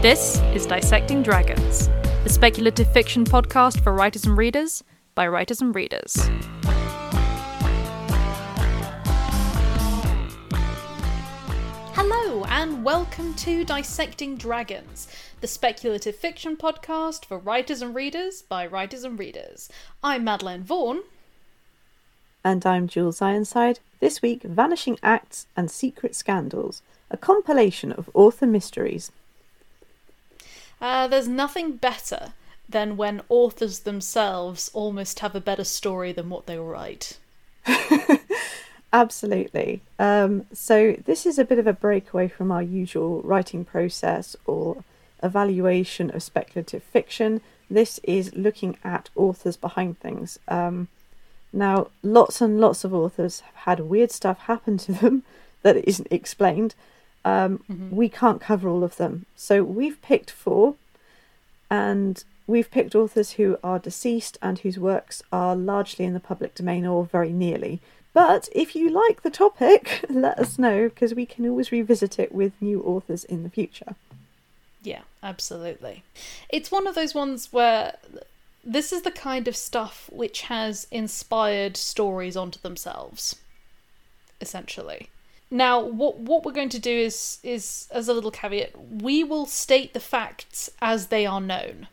This 0.00 0.38
is 0.54 0.64
Dissecting 0.64 1.24
Dragons, 1.24 1.88
the 2.22 2.28
speculative 2.28 2.86
fiction 2.92 3.24
podcast 3.24 3.82
for 3.82 3.92
writers 3.92 4.24
and 4.26 4.38
readers 4.38 4.84
by 5.16 5.26
writers 5.26 5.60
and 5.60 5.74
readers. 5.74 6.16
Hello, 11.94 12.44
and 12.44 12.84
welcome 12.84 13.34
to 13.34 13.64
Dissecting 13.64 14.36
Dragons, 14.36 15.08
the 15.40 15.48
speculative 15.48 16.14
fiction 16.14 16.56
podcast 16.56 17.24
for 17.24 17.36
writers 17.36 17.82
and 17.82 17.92
readers 17.92 18.40
by 18.40 18.68
writers 18.68 19.02
and 19.02 19.18
readers. 19.18 19.68
I'm 20.04 20.22
Madeleine 20.22 20.62
Vaughan. 20.62 21.02
And 22.44 22.64
I'm 22.64 22.86
Jules 22.86 23.20
Ironside. 23.20 23.80
This 23.98 24.22
week, 24.22 24.44
Vanishing 24.44 24.96
Acts 25.02 25.48
and 25.56 25.68
Secret 25.68 26.14
Scandals, 26.14 26.82
a 27.10 27.16
compilation 27.16 27.90
of 27.90 28.08
author 28.14 28.46
mysteries. 28.46 29.10
Uh, 30.80 31.08
there's 31.08 31.28
nothing 31.28 31.72
better 31.72 32.32
than 32.68 32.96
when 32.96 33.22
authors 33.28 33.80
themselves 33.80 34.70
almost 34.74 35.20
have 35.20 35.34
a 35.34 35.40
better 35.40 35.64
story 35.64 36.12
than 36.12 36.28
what 36.28 36.46
they 36.46 36.58
write. 36.58 37.18
Absolutely. 38.92 39.82
Um, 39.98 40.46
so, 40.52 40.96
this 41.04 41.26
is 41.26 41.38
a 41.38 41.44
bit 41.44 41.58
of 41.58 41.66
a 41.66 41.72
breakaway 41.72 42.28
from 42.28 42.50
our 42.50 42.62
usual 42.62 43.20
writing 43.22 43.64
process 43.64 44.36
or 44.46 44.84
evaluation 45.22 46.10
of 46.10 46.22
speculative 46.22 46.82
fiction. 46.82 47.40
This 47.70 48.00
is 48.02 48.34
looking 48.34 48.78
at 48.82 49.10
authors 49.14 49.56
behind 49.56 49.98
things. 49.98 50.38
Um, 50.48 50.88
now, 51.52 51.88
lots 52.02 52.40
and 52.40 52.60
lots 52.60 52.84
of 52.84 52.94
authors 52.94 53.40
have 53.40 53.54
had 53.54 53.80
weird 53.80 54.10
stuff 54.10 54.40
happen 54.40 54.78
to 54.78 54.92
them 54.92 55.22
that 55.62 55.76
isn't 55.76 56.08
explained. 56.10 56.74
Um, 57.28 57.58
mm-hmm. 57.70 57.94
We 57.94 58.08
can't 58.08 58.40
cover 58.40 58.68
all 58.68 58.84
of 58.84 58.96
them. 58.96 59.26
So, 59.36 59.62
we've 59.62 60.00
picked 60.02 60.30
four, 60.30 60.76
and 61.70 62.24
we've 62.46 62.70
picked 62.70 62.94
authors 62.94 63.32
who 63.32 63.58
are 63.62 63.78
deceased 63.78 64.38
and 64.40 64.58
whose 64.58 64.78
works 64.78 65.22
are 65.30 65.54
largely 65.54 66.04
in 66.04 66.14
the 66.14 66.20
public 66.20 66.54
domain 66.54 66.86
or 66.86 67.04
very 67.04 67.32
nearly. 67.32 67.80
But 68.14 68.48
if 68.52 68.74
you 68.74 68.90
like 68.90 69.22
the 69.22 69.30
topic, 69.30 70.04
let 70.08 70.38
us 70.38 70.58
know 70.58 70.88
because 70.88 71.14
we 71.14 71.26
can 71.26 71.48
always 71.48 71.70
revisit 71.70 72.18
it 72.18 72.32
with 72.32 72.52
new 72.60 72.82
authors 72.82 73.24
in 73.24 73.42
the 73.42 73.50
future. 73.50 73.94
Yeah, 74.82 75.02
absolutely. 75.22 76.02
It's 76.48 76.70
one 76.70 76.86
of 76.86 76.94
those 76.94 77.14
ones 77.14 77.52
where 77.52 77.96
this 78.64 78.92
is 78.92 79.02
the 79.02 79.10
kind 79.10 79.46
of 79.46 79.56
stuff 79.56 80.08
which 80.12 80.42
has 80.42 80.86
inspired 80.90 81.76
stories 81.76 82.36
onto 82.36 82.60
themselves, 82.60 83.36
essentially. 84.40 85.10
Now, 85.50 85.80
what 85.80 86.18
what 86.18 86.44
we're 86.44 86.52
going 86.52 86.68
to 86.70 86.78
do 86.78 86.90
is 86.90 87.38
is 87.42 87.88
as 87.90 88.08
a 88.08 88.14
little 88.14 88.30
caveat, 88.30 88.72
we 89.02 89.24
will 89.24 89.46
state 89.46 89.94
the 89.94 90.00
facts 90.00 90.70
as 90.80 91.06
they 91.06 91.24
are 91.24 91.40
known 91.40 91.88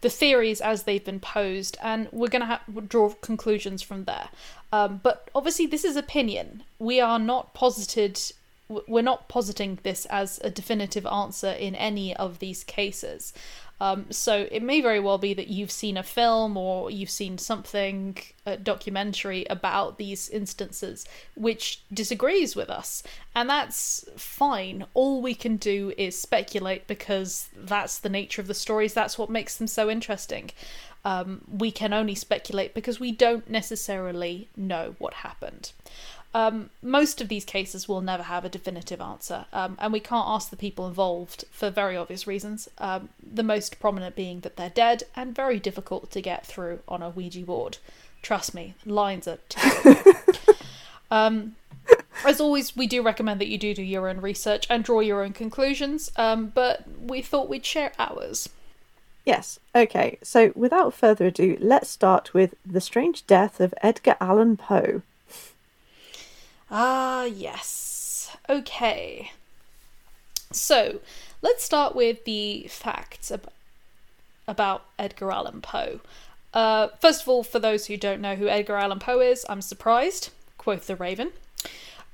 the 0.00 0.10
theories 0.10 0.60
as 0.60 0.84
they've 0.84 1.04
been 1.04 1.20
posed, 1.20 1.76
and 1.82 2.08
we're 2.10 2.28
going 2.28 2.40
to 2.40 2.46
have, 2.46 2.88
draw 2.88 3.10
conclusions 3.20 3.82
from 3.82 4.04
there. 4.04 4.28
Um, 4.72 5.00
but 5.02 5.28
obviously, 5.34 5.66
this 5.66 5.84
is 5.84 5.96
opinion. 5.96 6.62
We 6.78 7.00
are 7.00 7.18
not 7.18 7.54
posited. 7.54 8.20
We're 8.86 9.02
not 9.02 9.28
positing 9.28 9.80
this 9.82 10.06
as 10.06 10.40
a 10.44 10.50
definitive 10.50 11.04
answer 11.06 11.50
in 11.50 11.74
any 11.74 12.14
of 12.16 12.38
these 12.38 12.62
cases. 12.64 13.32
Um, 13.80 14.06
so 14.10 14.46
it 14.50 14.62
may 14.62 14.82
very 14.82 15.00
well 15.00 15.16
be 15.16 15.32
that 15.32 15.48
you've 15.48 15.70
seen 15.70 15.96
a 15.96 16.02
film 16.02 16.56
or 16.56 16.90
you've 16.90 17.10
seen 17.10 17.38
something, 17.38 18.18
a 18.44 18.58
documentary 18.58 19.46
about 19.48 19.96
these 19.96 20.28
instances 20.28 21.06
which 21.34 21.82
disagrees 21.92 22.54
with 22.54 22.68
us. 22.68 23.02
And 23.34 23.48
that's 23.48 24.04
fine. 24.16 24.84
All 24.92 25.22
we 25.22 25.34
can 25.34 25.56
do 25.56 25.94
is 25.96 26.20
speculate 26.20 26.86
because 26.86 27.48
that's 27.56 27.98
the 27.98 28.10
nature 28.10 28.42
of 28.42 28.48
the 28.48 28.54
stories, 28.54 28.92
that's 28.92 29.16
what 29.16 29.30
makes 29.30 29.56
them 29.56 29.66
so 29.66 29.88
interesting. 29.88 30.50
Um, 31.02 31.40
we 31.50 31.70
can 31.70 31.94
only 31.94 32.14
speculate 32.14 32.74
because 32.74 33.00
we 33.00 33.10
don't 33.10 33.48
necessarily 33.48 34.48
know 34.54 34.94
what 34.98 35.14
happened. 35.14 35.72
Um, 36.32 36.70
most 36.80 37.20
of 37.20 37.28
these 37.28 37.44
cases 37.44 37.88
will 37.88 38.00
never 38.00 38.22
have 38.22 38.44
a 38.44 38.48
definitive 38.48 39.00
answer, 39.00 39.46
um, 39.52 39.76
and 39.80 39.92
we 39.92 40.00
can't 40.00 40.28
ask 40.28 40.50
the 40.50 40.56
people 40.56 40.86
involved 40.86 41.44
for 41.50 41.70
very 41.70 41.96
obvious 41.96 42.26
reasons. 42.26 42.68
Um, 42.78 43.08
the 43.20 43.42
most 43.42 43.80
prominent 43.80 44.14
being 44.14 44.40
that 44.40 44.56
they're 44.56 44.70
dead 44.70 45.02
and 45.16 45.34
very 45.34 45.58
difficult 45.58 46.10
to 46.12 46.20
get 46.20 46.46
through 46.46 46.80
on 46.86 47.02
a 47.02 47.10
Ouija 47.10 47.40
board. 47.40 47.78
Trust 48.22 48.54
me, 48.54 48.74
lines 48.86 49.26
are 49.26 49.38
terrible. 49.48 50.12
Um, 51.10 51.56
as 52.24 52.40
always, 52.40 52.76
we 52.76 52.86
do 52.86 53.02
recommend 53.02 53.40
that 53.40 53.48
you 53.48 53.58
do 53.58 53.74
do 53.74 53.82
your 53.82 54.08
own 54.08 54.20
research 54.20 54.66
and 54.70 54.84
draw 54.84 55.00
your 55.00 55.24
own 55.24 55.32
conclusions, 55.32 56.12
um, 56.16 56.52
but 56.54 56.84
we 57.00 57.22
thought 57.22 57.48
we'd 57.48 57.66
share 57.66 57.92
ours. 57.98 58.48
Yes, 59.24 59.58
okay, 59.74 60.18
so 60.22 60.52
without 60.54 60.94
further 60.94 61.26
ado, 61.26 61.56
let's 61.60 61.90
start 61.90 62.32
with 62.32 62.54
The 62.64 62.80
Strange 62.80 63.26
Death 63.26 63.60
of 63.60 63.74
Edgar 63.82 64.16
Allan 64.20 64.56
Poe. 64.56 65.02
Ah, 66.70 67.24
yes. 67.24 68.36
Okay. 68.48 69.32
So, 70.52 71.00
let's 71.42 71.64
start 71.64 71.94
with 71.94 72.24
the 72.24 72.66
facts 72.68 73.30
ab- 73.30 73.52
about 74.46 74.84
Edgar 74.98 75.30
Allan 75.32 75.60
Poe. 75.60 76.00
Uh, 76.52 76.88
first 77.00 77.22
of 77.22 77.28
all, 77.28 77.42
for 77.44 77.58
those 77.58 77.86
who 77.86 77.96
don't 77.96 78.20
know 78.20 78.34
who 78.34 78.48
Edgar 78.48 78.76
Allan 78.76 78.98
Poe 78.98 79.20
is, 79.20 79.46
I'm 79.48 79.62
surprised, 79.62 80.30
quoth 80.58 80.86
the 80.86 80.96
Raven. 80.96 81.32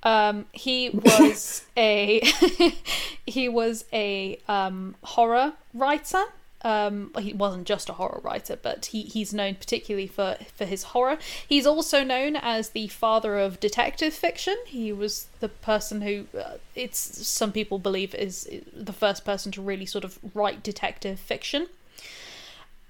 Um, 0.03 0.47
he 0.53 0.91
was 0.91 1.65
a 1.77 2.21
he 3.27 3.49
was 3.49 3.85
a 3.93 4.39
um, 4.49 4.95
horror 5.03 5.55
writer 5.73 6.23
um, 6.63 7.13
he 7.19 7.33
wasn't 7.33 7.67
just 7.67 7.89
a 7.89 7.95
horror 7.95 8.21
writer, 8.23 8.59
but 8.61 8.87
he, 8.87 9.03
he's 9.03 9.35
known 9.35 9.55
particularly 9.57 10.07
for, 10.07 10.37
for 10.55 10.65
his 10.65 10.85
horror. 10.85 11.19
He's 11.47 11.67
also 11.67 12.03
known 12.03 12.37
as 12.37 12.71
the 12.71 12.89
father 12.89 13.39
of 13.39 13.61
detective 13.61 14.15
fiction. 14.15 14.57
He 14.67 14.93
was 14.93 15.27
the 15.41 15.49
person 15.49 16.01
who, 16.01 16.27
uh, 16.37 16.55
it's 16.75 17.27
some 17.27 17.53
people 17.53 17.79
believe, 17.79 18.15
is 18.15 18.49
the 18.73 18.93
first 18.93 19.25
person 19.25 19.53
to 19.53 19.63
really 19.63 19.87
sort 19.87 20.05
of 20.05 20.19
write 20.35 20.63
detective 20.63 21.21
fiction. 21.21 21.69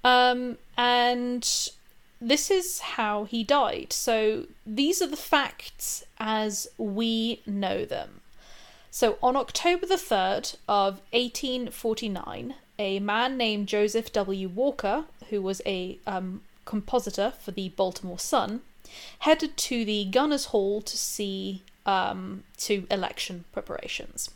Um, 0.03 0.57
and 0.77 1.69
this 2.21 2.49
is 2.49 2.79
how 2.79 3.25
he 3.25 3.43
died. 3.43 3.91
So 3.91 4.45
these 4.65 5.01
are 5.01 5.07
the 5.07 5.17
facts 5.17 6.03
as 6.17 6.67
we 6.77 7.41
know 7.45 7.85
them. 7.85 8.21
So 8.89 9.17
on 9.21 9.35
October 9.35 9.85
the 9.85 9.95
3rd 9.95 10.55
of 10.67 11.01
1849, 11.11 12.55
a 12.79 12.99
man 12.99 13.37
named 13.37 13.67
Joseph 13.67 14.11
W. 14.13 14.47
Walker, 14.47 15.05
who 15.29 15.41
was 15.41 15.61
a 15.65 15.99
um, 16.05 16.41
compositor 16.65 17.33
for 17.39 17.51
the 17.51 17.69
Baltimore 17.69 18.19
Sun, 18.19 18.61
headed 19.19 19.57
to 19.57 19.83
the 19.83 20.05
Gunners 20.05 20.45
Hall 20.45 20.81
to 20.81 20.97
see 20.97 21.63
um, 21.85 22.43
to 22.57 22.85
election 22.91 23.45
preparations. 23.51 24.29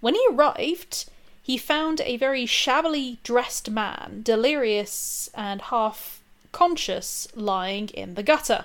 When 0.00 0.14
he 0.14 0.26
arrived, 0.30 1.08
he 1.42 1.56
found 1.56 2.00
a 2.00 2.16
very 2.16 2.46
shabbily 2.46 3.18
dressed 3.22 3.70
man, 3.70 4.22
delirious 4.22 5.30
and 5.34 5.60
half 5.62 6.20
conscious, 6.52 7.28
lying 7.34 7.88
in 7.90 8.14
the 8.14 8.22
gutter, 8.22 8.64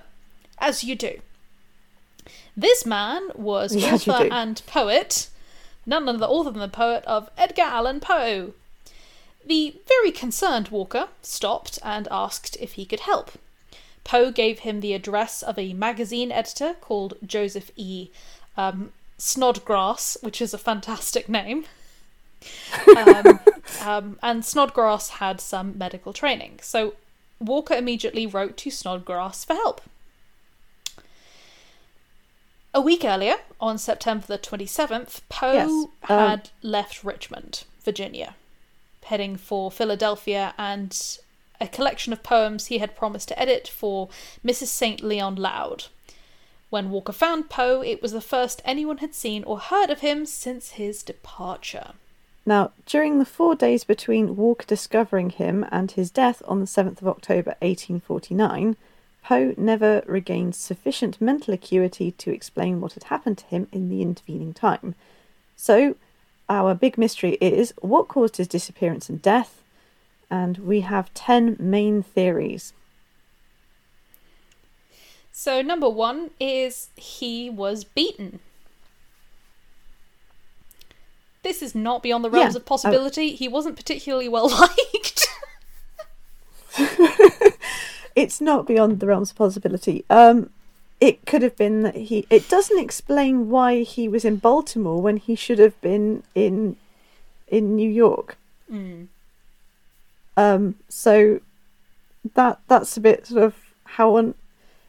as 0.57 0.83
you 0.83 0.95
do. 0.95 1.19
This 2.57 2.85
man 2.85 3.29
was 3.35 3.75
yes, 3.75 4.07
author 4.07 4.27
and 4.31 4.61
poet, 4.65 5.29
none 5.85 6.07
other 6.07 6.51
than 6.51 6.59
the 6.59 6.67
poet 6.67 7.03
of 7.05 7.29
Edgar 7.37 7.63
Allan 7.63 7.99
Poe, 7.99 8.53
the 9.45 9.75
very 9.87 10.11
concerned 10.11 10.69
Walker 10.69 11.09
stopped 11.21 11.79
and 11.83 12.07
asked 12.09 12.57
if 12.59 12.73
he 12.73 12.85
could 12.85 13.01
help. 13.01 13.31
Poe 14.03 14.31
gave 14.31 14.59
him 14.59 14.81
the 14.81 14.93
address 14.93 15.41
of 15.41 15.57
a 15.57 15.73
magazine 15.73 16.31
editor 16.31 16.75
called 16.79 17.15
Joseph 17.25 17.71
E. 17.75 18.09
Um, 18.57 18.91
Snodgrass, 19.17 20.17
which 20.21 20.41
is 20.41 20.53
a 20.53 20.57
fantastic 20.57 21.27
name. 21.29 21.65
um, 22.95 23.39
um, 23.81 24.19
and 24.21 24.45
Snodgrass 24.45 25.09
had 25.09 25.41
some 25.41 25.77
medical 25.77 26.13
training, 26.13 26.59
so 26.61 26.95
Walker 27.39 27.73
immediately 27.73 28.27
wrote 28.27 28.57
to 28.57 28.71
Snodgrass 28.71 29.43
for 29.43 29.53
help. 29.53 29.81
A 32.73 32.81
week 32.81 33.05
earlier, 33.05 33.35
on 33.59 33.77
September 33.77 34.27
the 34.27 34.37
27th, 34.37 35.21
Poe 35.29 35.53
yes, 35.53 35.69
um, 36.09 36.29
had 36.29 36.49
left 36.61 37.03
Richmond, 37.03 37.63
Virginia 37.83 38.35
heading 39.05 39.35
for 39.37 39.71
Philadelphia 39.71 40.53
and 40.57 41.19
a 41.61 41.67
collection 41.67 42.11
of 42.11 42.23
poems 42.23 42.67
he 42.67 42.79
had 42.79 42.95
promised 42.95 43.29
to 43.29 43.39
edit 43.39 43.67
for 43.67 44.09
Mrs. 44.43 44.67
St. 44.67 45.01
Leon 45.01 45.35
Loud. 45.35 45.85
When 46.69 46.89
Walker 46.89 47.13
found 47.13 47.49
Poe, 47.49 47.81
it 47.81 48.01
was 48.01 48.11
the 48.11 48.21
first 48.21 48.61
anyone 48.65 48.97
had 48.97 49.13
seen 49.13 49.43
or 49.43 49.59
heard 49.59 49.89
of 49.89 50.01
him 50.01 50.25
since 50.25 50.71
his 50.71 51.03
departure. 51.03 51.93
Now, 52.45 52.71
during 52.85 53.17
the 53.17 53.25
four 53.25 53.55
days 53.55 53.83
between 53.83 54.35
Walker 54.35 54.65
discovering 54.67 55.31
him 55.31 55.65
and 55.71 55.91
his 55.91 56.11
death 56.11 56.41
on 56.45 56.59
the 56.59 56.65
7th 56.65 57.01
of 57.01 57.07
October 57.07 57.55
1849, 57.61 58.75
Poe 59.23 59.53
never 59.57 60.03
regained 60.05 60.53
sufficient 60.55 61.19
mental 61.19 61.53
acuity 61.53 62.11
to 62.11 62.31
explain 62.31 62.81
what 62.81 62.93
had 62.93 63.05
happened 63.05 63.39
to 63.39 63.45
him 63.45 63.67
in 63.71 63.89
the 63.89 64.03
intervening 64.03 64.53
time. 64.53 64.93
So, 65.55 65.95
our 66.49 66.73
big 66.75 66.97
mystery 66.97 67.37
is 67.41 67.73
what 67.81 68.07
caused 68.07 68.37
his 68.37 68.47
disappearance 68.47 69.09
and 69.09 69.21
death, 69.21 69.61
and 70.29 70.57
we 70.59 70.81
have 70.81 71.13
10 71.13 71.57
main 71.59 72.01
theories. 72.03 72.73
So, 75.31 75.61
number 75.61 75.89
one 75.89 76.31
is 76.39 76.89
he 76.95 77.49
was 77.49 77.83
beaten. 77.83 78.39
This 81.43 81.61
is 81.61 81.75
not 81.75 82.01
beyond 82.01 82.23
the 82.23 82.29
realms 82.29 82.53
Yeah, 82.55 82.59
of 82.59 82.65
possibility. 82.65 83.35
he 83.35 83.47
wasn't 83.47 83.75
particularly 83.75 84.29
well 84.29 84.49
liked. 84.59 85.27
It's 88.15 88.39
not 88.39 88.65
beyond 88.65 89.01
the 89.01 89.07
realms 89.07 89.31
of 89.31 89.35
possibility. 89.37 90.05
Um, 90.09 90.49
it 90.99 91.25
could 91.25 91.41
have 91.41 91.55
been 91.55 91.81
that 91.81 91.95
he. 91.95 92.25
It 92.29 92.47
doesn't 92.49 92.79
explain 92.79 93.49
why 93.49 93.81
he 93.81 94.07
was 94.07 94.25
in 94.25 94.37
Baltimore 94.37 95.01
when 95.01 95.17
he 95.17 95.35
should 95.35 95.59
have 95.59 95.79
been 95.81 96.23
in 96.33 96.77
in 97.47 97.75
New 97.75 97.89
York. 97.89 98.37
mm. 98.71 99.07
Um, 100.37 100.75
so 100.89 101.39
that 102.33 102.59
that's 102.67 102.97
a 102.97 103.01
bit 103.01 103.27
sort 103.27 103.43
of 103.43 103.55
how 103.83 104.15
on. 104.17 104.35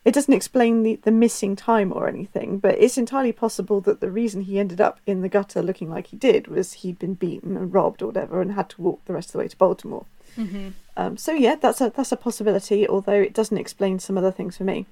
It 0.04 0.14
doesn't 0.14 0.32
explain 0.32 0.84
the, 0.84 1.00
the 1.02 1.10
missing 1.10 1.56
time 1.56 1.92
or 1.92 2.06
anything, 2.06 2.58
but 2.58 2.78
it's 2.78 2.96
entirely 2.96 3.32
possible 3.32 3.80
that 3.80 4.00
the 4.00 4.08
reason 4.08 4.42
he 4.42 4.60
ended 4.60 4.80
up 4.80 5.00
in 5.04 5.20
the 5.20 5.28
gutter 5.28 5.60
looking 5.60 5.90
like 5.90 6.06
he 6.06 6.16
did 6.16 6.46
was 6.46 6.74
he'd 6.74 7.00
been 7.00 7.14
beaten 7.14 7.56
and 7.56 7.74
robbed 7.74 8.02
or 8.02 8.06
whatever 8.06 8.40
and 8.40 8.52
had 8.52 8.68
to 8.68 8.80
walk 8.80 9.04
the 9.04 9.12
rest 9.12 9.30
of 9.30 9.32
the 9.32 9.38
way 9.38 9.48
to 9.48 9.56
Baltimore. 9.56 10.06
hmm 10.36 10.68
Um, 10.96 11.16
so 11.16 11.32
yeah, 11.32 11.56
that's 11.56 11.80
a 11.80 11.90
that's 11.90 12.12
a 12.12 12.16
possibility, 12.16 12.86
although 12.86 13.20
it 13.20 13.34
doesn't 13.34 13.58
explain 13.58 13.98
some 13.98 14.16
other 14.16 14.30
things 14.30 14.56
for 14.56 14.62
me. 14.62 14.86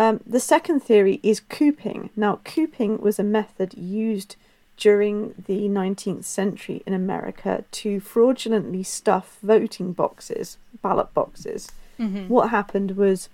Um, 0.00 0.20
the 0.26 0.40
second 0.40 0.80
theory 0.80 1.20
is 1.22 1.40
cooping. 1.40 2.08
Now, 2.16 2.40
cooping 2.42 3.02
was 3.02 3.18
a 3.18 3.22
method 3.22 3.74
used 3.74 4.36
during 4.78 5.34
the 5.46 5.68
19th 5.68 6.24
century 6.24 6.82
in 6.86 6.94
America 6.94 7.64
to 7.70 8.00
fraudulently 8.00 8.82
stuff 8.82 9.36
voting 9.42 9.92
boxes, 9.92 10.56
ballot 10.80 11.12
boxes. 11.12 11.70
hmm 11.98 12.28
What 12.28 12.48
happened 12.48 12.92
was 12.92 13.28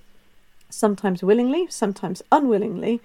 sometimes 0.68 1.22
willingly, 1.22 1.68
sometimes 1.70 2.20
unwillingly, 2.32 3.00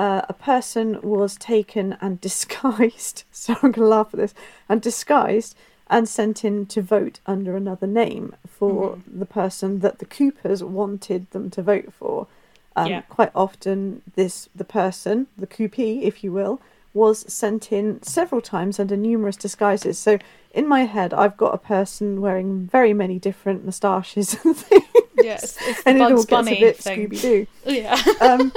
uh, 0.00 0.22
a 0.28 0.32
person 0.32 1.00
was 1.00 1.36
taken 1.36 1.96
and 2.00 2.20
disguised. 2.28 3.22
So 3.30 3.52
I'm 3.54 3.70
going 3.70 3.74
to 3.74 3.86
laugh 3.86 4.08
at 4.14 4.18
this 4.18 4.34
and 4.68 4.82
disguised 4.82 5.54
and 5.88 6.08
sent 6.08 6.44
in 6.44 6.66
to 6.66 6.82
vote 6.82 7.20
under 7.24 7.56
another 7.56 7.86
name 7.86 8.34
for 8.48 8.98
the 9.06 9.26
person 9.40 9.78
that 9.78 10.00
the 10.00 10.06
Coopers 10.06 10.64
wanted 10.64 11.30
them 11.30 11.50
to 11.50 11.62
vote 11.62 11.92
for. 11.92 12.26
Um, 12.76 12.88
Yeah. 12.90 13.00
Quite 13.08 13.32
often, 13.34 14.02
this 14.14 14.48
the 14.54 14.64
person, 14.64 15.26
the 15.36 15.46
coupee, 15.46 16.04
if 16.04 16.22
you 16.22 16.30
will, 16.30 16.60
was 16.94 17.30
sent 17.32 17.72
in 17.72 18.02
several 18.02 18.40
times 18.40 18.78
under 18.78 18.96
numerous 18.96 19.36
disguises. 19.36 19.98
So 19.98 20.18
in 20.52 20.68
my 20.68 20.84
head, 20.84 21.12
I've 21.12 21.36
got 21.36 21.54
a 21.54 21.58
person 21.58 22.20
wearing 22.20 22.66
very 22.66 22.94
many 22.94 23.18
different 23.18 23.64
moustaches 23.64 24.36
and 24.44 24.56
things 24.68 24.84
Yes, 25.22 25.58
and 25.86 25.98
it 25.98 26.02
all 26.02 26.24
gets 26.24 26.48
a 26.48 26.60
bit. 26.60 26.78
Scooby 26.78 27.20
Doo. 27.20 27.46
Yeah. 27.64 27.96
Um, 28.20 28.52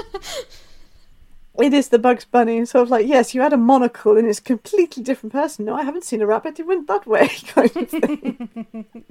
it 1.59 1.73
is 1.73 1.89
the 1.89 1.99
Bugs 1.99 2.25
Bunny, 2.25 2.63
sort 2.65 2.83
of 2.83 2.89
like 2.89 3.07
yes, 3.07 3.33
you 3.33 3.41
had 3.41 3.53
a 3.53 3.57
monocle 3.57 4.17
and 4.17 4.27
it's 4.27 4.39
a 4.39 4.43
completely 4.43 5.01
different 5.01 5.33
person. 5.33 5.65
No, 5.65 5.75
I 5.75 5.83
haven't 5.83 6.03
seen 6.03 6.21
a 6.21 6.25
rabbit; 6.27 6.59
it 6.59 6.67
went 6.67 6.87
that 6.87 7.07
way, 7.07 7.27
kind 7.47 7.75
of 7.75 7.89
thing. 7.89 9.05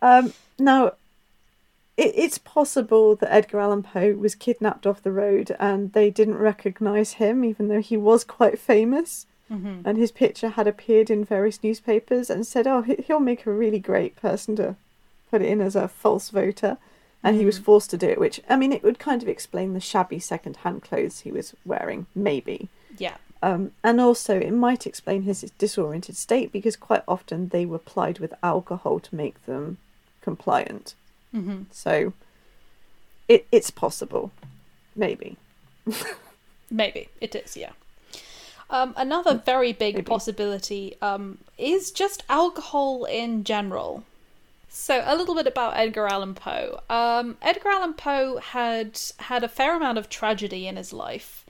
um, 0.00 0.32
now, 0.58 0.92
it, 1.96 2.12
it's 2.16 2.38
possible 2.38 3.16
that 3.16 3.32
Edgar 3.32 3.60
Allan 3.60 3.82
Poe 3.82 4.14
was 4.14 4.34
kidnapped 4.34 4.86
off 4.86 5.02
the 5.02 5.12
road 5.12 5.54
and 5.60 5.92
they 5.92 6.10
didn't 6.10 6.38
recognise 6.38 7.14
him, 7.14 7.44
even 7.44 7.68
though 7.68 7.80
he 7.80 7.96
was 7.96 8.24
quite 8.24 8.58
famous. 8.58 9.26
hmm 9.48 9.80
And 9.84 9.98
his 9.98 10.12
picture 10.12 10.50
had 10.50 10.66
appeared 10.66 11.10
in 11.10 11.24
various 11.24 11.62
newspapers 11.62 12.30
and 12.30 12.46
said, 12.46 12.66
"Oh, 12.66 12.82
he- 12.82 13.02
he'll 13.06 13.20
make 13.20 13.44
a 13.46 13.52
really 13.52 13.78
great 13.78 14.16
person 14.16 14.56
to 14.56 14.76
put 15.30 15.42
it 15.42 15.48
in 15.48 15.60
as 15.60 15.76
a 15.76 15.88
false 15.88 16.30
voter." 16.30 16.78
And 17.24 17.36
he 17.36 17.44
was 17.44 17.58
Mhm. 17.60 17.64
forced 17.64 17.90
to 17.90 17.96
do 17.98 18.08
it, 18.08 18.18
which 18.18 18.40
I 18.48 18.56
mean, 18.56 18.72
it 18.72 18.82
would 18.82 18.98
kind 18.98 19.22
of 19.22 19.28
explain 19.28 19.74
the 19.74 19.80
shabby 19.80 20.18
second-hand 20.18 20.82
clothes 20.82 21.20
he 21.20 21.30
was 21.30 21.54
wearing, 21.64 22.06
maybe. 22.14 22.68
Yeah. 22.98 23.16
Um, 23.42 23.72
and 23.84 24.00
also, 24.00 24.38
it 24.40 24.52
might 24.52 24.86
explain 24.86 25.22
his 25.22 25.42
disoriented 25.58 26.16
state 26.16 26.50
because 26.52 26.76
quite 26.76 27.02
often 27.06 27.48
they 27.48 27.66
were 27.66 27.78
plied 27.78 28.18
with 28.20 28.32
alcohol 28.42 28.98
to 29.00 29.14
make 29.14 29.44
them 29.46 29.78
compliant. 30.20 30.94
Hmm 31.32 31.62
So, 31.70 32.12
it 33.28 33.46
it's 33.52 33.70
possible, 33.70 34.30
maybe. 34.94 35.36
Maybe 36.70 37.08
it 37.20 37.34
is, 37.34 37.56
yeah. 37.56 37.72
Um, 38.70 38.94
another 38.96 39.34
very 39.44 39.72
big 39.72 39.96
Maybe. 39.96 40.06
possibility 40.06 40.96
um, 41.02 41.38
is 41.58 41.90
just 41.90 42.22
alcohol 42.30 43.04
in 43.04 43.44
general. 43.44 44.04
So, 44.70 45.02
a 45.04 45.14
little 45.14 45.34
bit 45.34 45.46
about 45.46 45.76
Edgar 45.76 46.06
Allan 46.08 46.34
Poe. 46.34 46.80
Um, 46.88 47.36
Edgar 47.42 47.68
Allan 47.68 47.92
Poe 47.92 48.38
had 48.38 48.98
had 49.18 49.44
a 49.44 49.48
fair 49.48 49.76
amount 49.76 49.98
of 49.98 50.08
tragedy 50.08 50.66
in 50.66 50.76
his 50.76 50.94
life, 50.94 51.44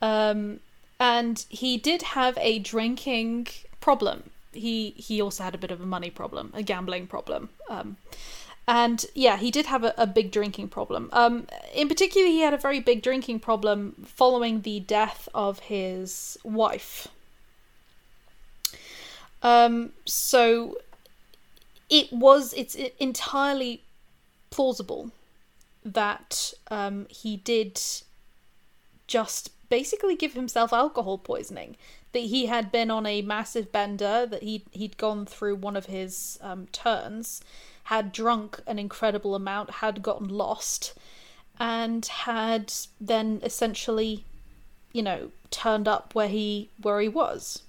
um, 0.00 0.60
and 1.00 1.44
he 1.48 1.76
did 1.76 2.02
have 2.02 2.38
a 2.38 2.60
drinking 2.60 3.48
problem. 3.80 4.30
He 4.52 4.90
he 4.90 5.20
also 5.20 5.42
had 5.42 5.56
a 5.56 5.58
bit 5.58 5.72
of 5.72 5.80
a 5.80 5.86
money 5.86 6.10
problem, 6.10 6.52
a 6.54 6.62
gambling 6.62 7.08
problem. 7.08 7.48
Um, 7.68 7.96
and 8.66 9.04
yeah, 9.14 9.36
he 9.36 9.50
did 9.50 9.66
have 9.66 9.84
a, 9.84 9.94
a 9.98 10.06
big 10.06 10.30
drinking 10.30 10.68
problem. 10.68 11.08
Um, 11.12 11.46
in 11.74 11.88
particular, 11.88 12.26
he 12.26 12.40
had 12.40 12.54
a 12.54 12.58
very 12.58 12.80
big 12.80 13.02
drinking 13.02 13.40
problem 13.40 14.06
following 14.06 14.62
the 14.62 14.80
death 14.80 15.28
of 15.34 15.60
his 15.60 16.38
wife. 16.44 17.08
Um, 19.42 19.92
so 20.06 20.78
it 21.90 22.12
was 22.12 22.54
it's 22.54 22.76
entirely 22.98 23.82
plausible 24.50 25.10
that 25.84 26.54
um, 26.70 27.06
he 27.10 27.36
did 27.36 27.80
just 29.08 29.50
basically 29.68 30.14
give 30.14 30.34
himself 30.34 30.72
alcohol 30.72 31.18
poisoning. 31.18 31.76
That 32.12 32.20
he 32.20 32.46
had 32.46 32.70
been 32.70 32.90
on 32.90 33.06
a 33.06 33.22
massive 33.22 33.72
bender, 33.72 34.26
that 34.26 34.42
he 34.42 34.64
he'd 34.70 34.98
gone 34.98 35.26
through 35.26 35.56
one 35.56 35.76
of 35.76 35.86
his 35.86 36.38
um, 36.42 36.66
turns, 36.70 37.40
had 37.84 38.12
drunk 38.12 38.60
an 38.66 38.78
incredible 38.78 39.34
amount, 39.34 39.70
had 39.70 40.02
gotten 40.02 40.28
lost, 40.28 40.94
and 41.58 42.04
had 42.06 42.72
then 43.00 43.40
essentially, 43.42 44.24
you 44.92 45.02
know, 45.02 45.30
turned 45.50 45.88
up 45.88 46.14
where 46.14 46.28
he 46.28 46.70
where 46.80 47.00
he 47.00 47.08
was. 47.08 47.62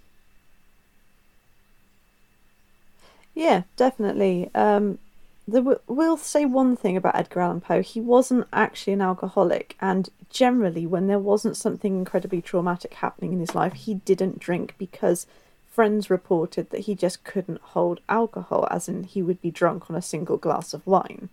Yeah, 3.35 3.63
definitely. 3.75 4.51
Um, 4.53 4.99
the, 5.47 5.79
we'll 5.87 6.17
say 6.17 6.45
one 6.45 6.75
thing 6.77 6.95
about 6.95 7.15
Edgar 7.15 7.41
Allan 7.41 7.61
Poe. 7.61 7.81
He 7.81 7.99
wasn't 7.99 8.47
actually 8.53 8.93
an 8.93 9.01
alcoholic, 9.01 9.75
and 9.81 10.09
generally, 10.29 10.85
when 10.85 11.07
there 11.07 11.19
wasn't 11.19 11.57
something 11.57 11.97
incredibly 11.97 12.41
traumatic 12.41 12.93
happening 12.95 13.33
in 13.33 13.39
his 13.39 13.55
life, 13.55 13.73
he 13.73 13.95
didn't 13.95 14.39
drink 14.39 14.75
because 14.77 15.27
friends 15.73 16.09
reported 16.09 16.69
that 16.69 16.81
he 16.81 16.93
just 16.93 17.23
couldn't 17.23 17.59
hold 17.61 17.99
alcohol, 18.07 18.67
as 18.69 18.87
in 18.87 19.03
he 19.03 19.21
would 19.23 19.41
be 19.41 19.49
drunk 19.51 19.89
on 19.89 19.95
a 19.95 20.01
single 20.01 20.37
glass 20.37 20.73
of 20.73 20.85
wine. 20.85 21.29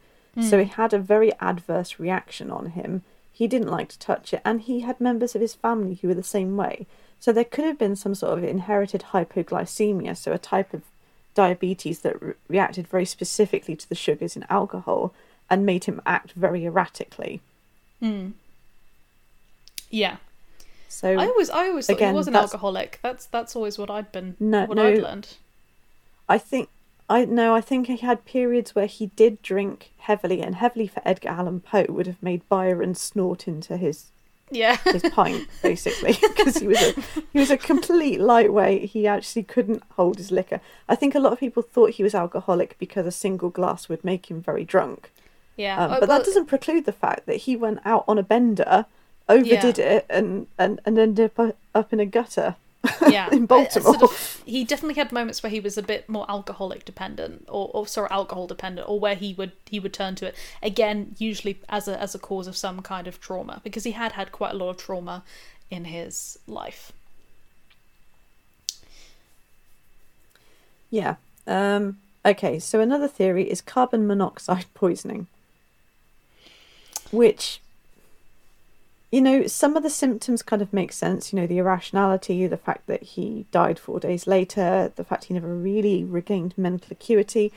So 0.49 0.59
it 0.59 0.69
had 0.71 0.95
a 0.95 0.99
very 0.99 1.33
adverse 1.41 1.99
reaction 1.99 2.51
on 2.51 2.71
him. 2.71 3.03
He 3.33 3.47
didn't 3.47 3.69
like 3.69 3.89
to 3.91 3.99
touch 3.99 4.33
it, 4.33 4.41
and 4.45 4.61
he 4.61 4.81
had 4.81 5.01
members 5.01 5.35
of 5.35 5.41
his 5.41 5.55
family 5.55 5.95
who 5.97 6.09
were 6.09 6.15
the 6.15 6.23
same 6.23 6.57
way. 6.57 6.87
So 7.19 7.33
there 7.33 7.45
could 7.45 7.65
have 7.65 7.79
been 7.79 7.97
some 7.97 8.15
sort 8.15 8.39
of 8.39 8.45
inherited 8.45 9.07
hypoglycemia, 9.13 10.17
so 10.17 10.33
a 10.33 10.39
type 10.39 10.73
of 10.73 10.83
diabetes 11.35 12.01
that 12.01 12.23
re- 12.23 12.35
reacted 12.49 12.87
very 12.87 13.05
specifically 13.05 13.77
to 13.77 13.89
the 13.89 13.95
sugars 13.95 14.37
in 14.37 14.47
alcohol 14.49 15.13
and 15.51 15.67
made 15.67 15.85
him 15.85 16.01
act 16.07 16.33
very 16.33 16.65
erratically. 16.65 17.41
Hmm. 17.99 18.31
Yeah, 19.91 20.17
So 20.93 21.09
I 21.19 21.27
always, 21.27 21.51
I 21.51 21.69
always 21.69 21.87
thought 21.87 22.01
he 22.01 22.13
was 22.13 22.27
an 22.27 22.33
that's- 22.33 22.53
alcoholic. 22.53 22.99
That's 23.03 23.27
that's 23.27 23.55
always 23.55 23.79
what 23.79 23.91
I'd 23.91 24.11
been, 24.13 24.37
No, 24.41 24.65
what 24.67 24.77
no. 24.77 24.87
I'd 24.89 24.99
learned. 25.03 25.29
I 26.29 26.37
think 26.39 26.69
I 27.09 27.25
no, 27.25 27.55
I 27.55 27.61
think 27.61 27.87
he 27.87 27.97
had 27.99 28.25
periods 28.25 28.75
where 28.75 28.87
he 28.87 29.07
did 29.17 29.41
drink 29.43 29.93
heavily, 29.99 30.43
and 30.43 30.57
heavily 30.57 30.87
for 30.89 31.01
Edgar 31.05 31.29
Allan 31.31 31.61
Poe 31.61 31.87
would 31.89 32.07
have 32.07 32.23
made 32.23 32.49
Byron 32.49 32.95
snort 32.97 33.47
into 33.49 33.77
his 33.77 34.07
Yeah, 34.51 34.77
his 34.85 35.03
pint 35.13 35.47
basically 35.63 36.17
because 36.21 36.59
he 36.59 36.67
was 36.67 36.81
a 36.83 36.93
he 37.33 37.39
was 37.39 37.51
a 37.53 37.57
complete 37.57 38.21
lightweight. 38.21 38.91
He 38.91 39.07
actually 39.07 39.45
couldn't 39.45 39.83
hold 39.97 40.19
his 40.19 40.33
liquor. 40.33 40.61
I 40.89 40.97
think 40.97 41.15
a 41.15 41.21
lot 41.21 41.33
of 41.33 41.39
people 41.41 41.63
thought 41.63 41.91
he 41.91 42.03
was 42.03 42.15
alcoholic 42.17 42.77
because 42.79 43.07
a 43.07 43.13
single 43.13 43.51
glass 43.51 43.89
would 43.89 44.03
make 44.05 44.29
him 44.31 44.41
very 44.43 44.65
drunk. 44.65 45.11
yeah. 45.57 45.77
Um, 45.77 45.83
Uh, 45.93 46.01
but 46.01 46.09
well, 46.09 46.19
that 46.19 46.27
doesn't 46.27 46.47
preclude 46.47 46.85
the 46.85 46.93
fact 47.05 47.27
that 47.27 47.37
he 47.47 47.55
went 47.57 47.79
out 47.85 48.05
on 48.09 48.19
a 48.19 48.23
bender, 48.25 48.87
overdid 49.31 49.79
yeah. 49.79 49.85
it 49.85 50.07
and, 50.11 50.47
and, 50.59 50.81
and 50.85 50.99
ended 50.99 51.31
up, 51.39 51.57
up 51.75 51.93
in 51.93 52.01
a 52.01 52.07
gutter 52.07 52.57
yeah. 53.09 53.29
in 53.31 53.47
Baltimore. 53.47 53.95
Sort 53.95 54.03
of, 54.03 54.43
he 54.47 54.65
definitely 54.65 54.95
had 54.95 55.13
moments 55.13 55.43
where 55.43 55.51
he 55.51 55.61
was 55.61 55.77
a 55.77 55.83
bit 55.83 56.09
more 56.09 56.25
alcoholic 56.31 56.85
dependent, 56.85 57.45
or, 57.49 57.71
or 57.73 57.87
sorry, 57.87 58.09
alcohol 58.11 58.47
dependent, 58.47 58.89
or 58.89 58.99
where 58.99 59.15
he 59.15 59.35
would 59.35 59.53
he 59.67 59.79
would 59.79 59.93
turn 59.93 60.15
to 60.17 60.27
it 60.27 60.35
again, 60.63 61.15
usually 61.19 61.59
as 61.69 61.89
a 61.89 62.01
as 62.01 62.15
a 62.15 62.19
cause 62.19 62.47
of 62.47 62.57
some 62.57 62.81
kind 62.81 63.07
of 63.07 63.21
trauma, 63.21 63.61
because 63.65 63.85
he 63.85 63.93
had 63.93 64.13
had 64.13 64.33
quite 64.33 64.53
a 64.53 64.57
lot 64.57 64.71
of 64.71 64.77
trauma 64.79 65.23
in 65.71 65.87
his 65.87 66.39
life. 66.47 66.93
Yeah. 70.91 71.17
Um, 71.47 71.99
okay. 72.25 72.59
So 72.59 72.81
another 72.81 73.09
theory 73.09 73.51
is 73.51 73.61
carbon 73.61 74.07
monoxide 74.07 74.67
poisoning, 74.75 75.27
which 77.13 77.61
you 79.11 79.21
know, 79.21 79.47
some 79.47 79.77
of 79.77 79.83
the 79.83 79.91
symptoms 79.91 80.43
kind 80.43 80.63
of 80.63 80.73
make 80.73 80.93
sense. 80.93 81.33
You 81.33 81.41
know, 81.41 81.47
the 81.47 81.59
irrationality, 81.59 82.47
the 82.47 82.57
fact 82.57 82.87
that 82.87 83.03
he 83.03 83.47
died 83.51 83.79
four 83.79 83.99
days 83.99 84.27
later, 84.27 84.93
the 84.95 85.05
fact 85.05 85.25
he 85.25 85.35
never 85.35 85.55
really 85.55 86.05
regained 86.05 86.55
mental 86.57 86.93
acuity. 86.93 87.53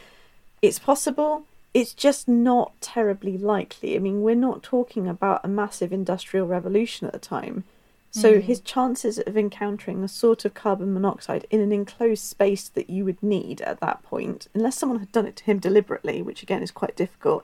It's 0.61 0.79
possible. 0.79 1.45
It's 1.73 1.93
just 1.93 2.27
not 2.27 2.73
terribly 2.81 3.37
likely. 3.37 3.95
I 3.95 3.99
mean, 3.99 4.21
we're 4.21 4.35
not 4.35 4.63
talking 4.63 5.07
about 5.07 5.41
a 5.43 5.47
massive 5.47 5.93
industrial 5.93 6.47
revolution 6.47 7.07
at 7.07 7.13
the 7.13 7.19
time. 7.19 7.63
So 8.09 8.35
hmm. 8.35 8.41
his 8.41 8.59
chances 8.59 9.17
of 9.17 9.35
encountering 9.35 10.01
the 10.01 10.07
sort 10.07 10.45
of 10.45 10.53
carbon 10.53 10.93
monoxide 10.93 11.47
in 11.49 11.59
an 11.61 11.71
enclosed 11.71 12.23
space 12.23 12.67
that 12.69 12.89
you 12.89 13.05
would 13.05 13.21
need 13.23 13.61
at 13.61 13.79
that 13.79 14.03
point, 14.03 14.47
unless 14.53 14.77
someone 14.77 14.99
had 14.99 15.11
done 15.11 15.25
it 15.25 15.35
to 15.37 15.43
him 15.45 15.57
deliberately, 15.57 16.21
which 16.21 16.43
again 16.43 16.61
is 16.61 16.69
quite 16.69 16.95
difficult, 16.95 17.43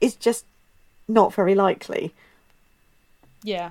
is 0.00 0.14
just 0.14 0.46
not 1.06 1.34
very 1.34 1.54
likely. 1.54 2.14
Yeah. 3.46 3.70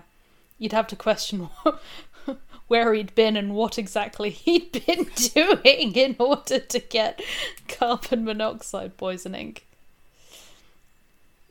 You'd 0.57 0.71
have 0.71 0.87
to 0.87 0.95
question 0.95 1.49
where 2.69 2.93
he'd 2.93 3.13
been 3.13 3.35
and 3.35 3.53
what 3.53 3.77
exactly 3.77 4.29
he'd 4.29 4.71
been 4.85 5.09
doing 5.33 5.93
in 5.95 6.15
order 6.17 6.59
to 6.59 6.79
get 6.79 7.21
carbon 7.67 8.23
monoxide 8.23 8.95
poisoning. 8.95 9.57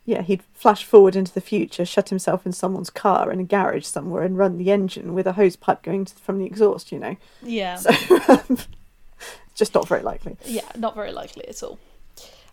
Yeah, 0.07 0.23
he'd 0.23 0.43
flash 0.55 0.85
forward 0.85 1.17
into 1.17 1.33
the 1.35 1.41
future, 1.43 1.85
shut 1.85 2.09
himself 2.09 2.47
in 2.47 2.53
someone's 2.53 2.91
car 2.91 3.31
in 3.31 3.41
a 3.41 3.45
garage 3.45 3.85
somewhere, 3.85 4.23
and 4.23 4.39
run 4.39 4.57
the 4.59 4.71
engine 4.71 5.13
with 5.15 5.27
a 5.27 5.33
hose 5.33 5.57
pipe 5.57 5.83
going 5.83 6.07
to, 6.07 6.15
from 6.15 6.39
the 6.39 6.47
exhaust. 6.47 6.93
You 6.93 6.99
know, 7.01 7.17
Yeah. 7.43 7.77
so 7.77 7.91
um, 8.29 8.59
just 9.55 9.75
not 9.75 9.87
very 9.87 10.03
likely. 10.03 10.37
Yeah, 10.47 10.69
not 10.77 10.95
very 10.95 11.13
likely 11.13 11.47
at 11.49 11.63
all. 11.63 11.79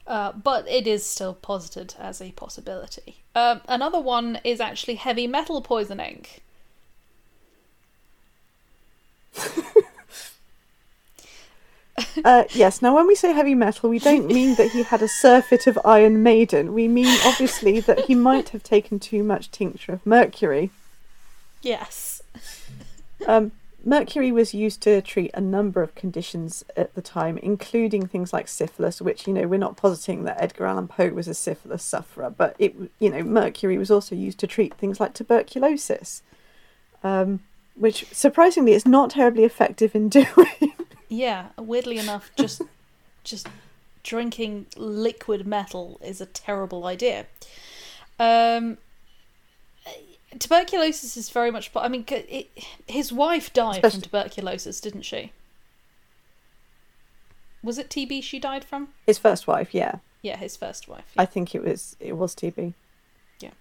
Uh, 0.08 0.32
but 0.32 0.68
it 0.68 0.88
is 0.88 1.06
still 1.06 1.34
posited 1.34 1.96
as 2.00 2.22
a 2.22 2.32
possibility. 2.32 3.18
Um, 3.36 3.62
another 3.68 4.00
one 4.00 4.40
is 4.44 4.60
actually 4.60 4.96
heavy 4.96 5.28
metal 5.28 5.62
poisoning. 5.62 6.26
Uh, 12.24 12.44
yes. 12.52 12.82
Now, 12.82 12.96
when 12.96 13.08
we 13.08 13.16
say 13.16 13.32
heavy 13.32 13.56
metal, 13.56 13.90
we 13.90 14.00
don't 14.00 14.28
mean 14.28 14.56
that 14.56 14.72
he 14.72 14.84
had 14.84 15.02
a 15.02 15.08
surfeit 15.08 15.68
of 15.68 15.80
Iron 15.86 16.24
Maiden. 16.24 16.74
We 16.74 16.88
mean 16.88 17.20
obviously 17.26 17.80
that 17.82 18.06
he 18.06 18.16
might 18.16 18.50
have 18.50 18.64
taken 18.64 19.00
too 19.00 19.24
much 19.24 19.52
tincture 19.52 19.94
of 19.94 20.06
mercury. 20.06 20.72
Yes. 21.62 22.22
Um, 23.28 23.52
mercury 23.84 24.32
was 24.32 24.54
used 24.54 24.82
to 24.82 25.02
treat 25.02 25.32
a 25.34 25.42
number 25.42 25.82
of 25.82 25.96
conditions 25.96 26.64
at 26.76 26.94
the 26.96 27.02
time, 27.02 27.38
including 27.38 28.08
things 28.08 28.34
like 28.34 28.48
syphilis, 28.48 29.02
which 29.02 29.28
you 29.28 29.34
know 29.34 29.48
we're 29.48 29.58
not 29.58 29.78
positing 29.78 30.24
that 30.24 30.42
Edgar 30.42 30.66
Allan 30.66 30.88
Poe 30.88 31.10
was 31.10 31.28
a 31.28 31.34
syphilis 31.34 31.84
sufferer, 31.84 32.30
but 32.30 32.56
it 32.60 32.76
you 33.00 33.10
know 33.10 33.24
mercury 33.24 33.78
was 33.78 33.92
also 33.92 34.16
used 34.16 34.40
to 34.40 34.48
treat 34.48 34.74
things 34.76 35.00
like 35.00 35.14
tuberculosis, 35.14 36.24
um, 37.04 37.42
which 37.76 38.06
surprisingly 38.12 38.74
is 38.74 38.86
not 38.86 39.12
terribly 39.12 39.44
effective 39.44 39.96
in 39.96 40.10
doing. 40.20 40.74
Yeah, 41.10 41.50
weirdly 41.58 41.98
enough, 41.98 42.32
just 42.38 42.62
just 43.24 43.48
drinking 44.04 44.66
liquid 44.78 45.46
metal 45.46 46.00
is 46.04 46.22
a 46.22 46.26
terrible 46.26 46.86
idea. 46.86 47.26
Um, 48.20 48.78
tuberculosis 50.40 51.18
is 51.18 51.30
very 51.30 51.52
much. 51.52 51.72
I 51.76 51.88
mean, 51.88 52.06
it, 52.08 52.50
his 52.88 53.12
wife 53.12 53.52
died 53.54 53.82
from 53.82 54.02
tuberculosis, 54.02 54.80
didn't 54.82 55.04
she? 55.04 55.32
Was 57.64 57.78
it 57.78 57.90
TB 57.90 58.24
she 58.24 58.40
died 58.40 58.64
from? 58.64 58.90
His 59.06 59.18
first 59.18 59.48
wife, 59.48 59.74
yeah. 59.74 59.96
Yeah, 60.22 60.38
his 60.38 60.58
first 60.58 60.88
wife. 60.88 61.12
I 61.18 61.26
think 61.26 61.56
it 61.56 61.64
was 61.64 61.96
it 62.00 62.18
was 62.18 62.36
TB. 62.36 62.74
Yeah. 63.40 63.52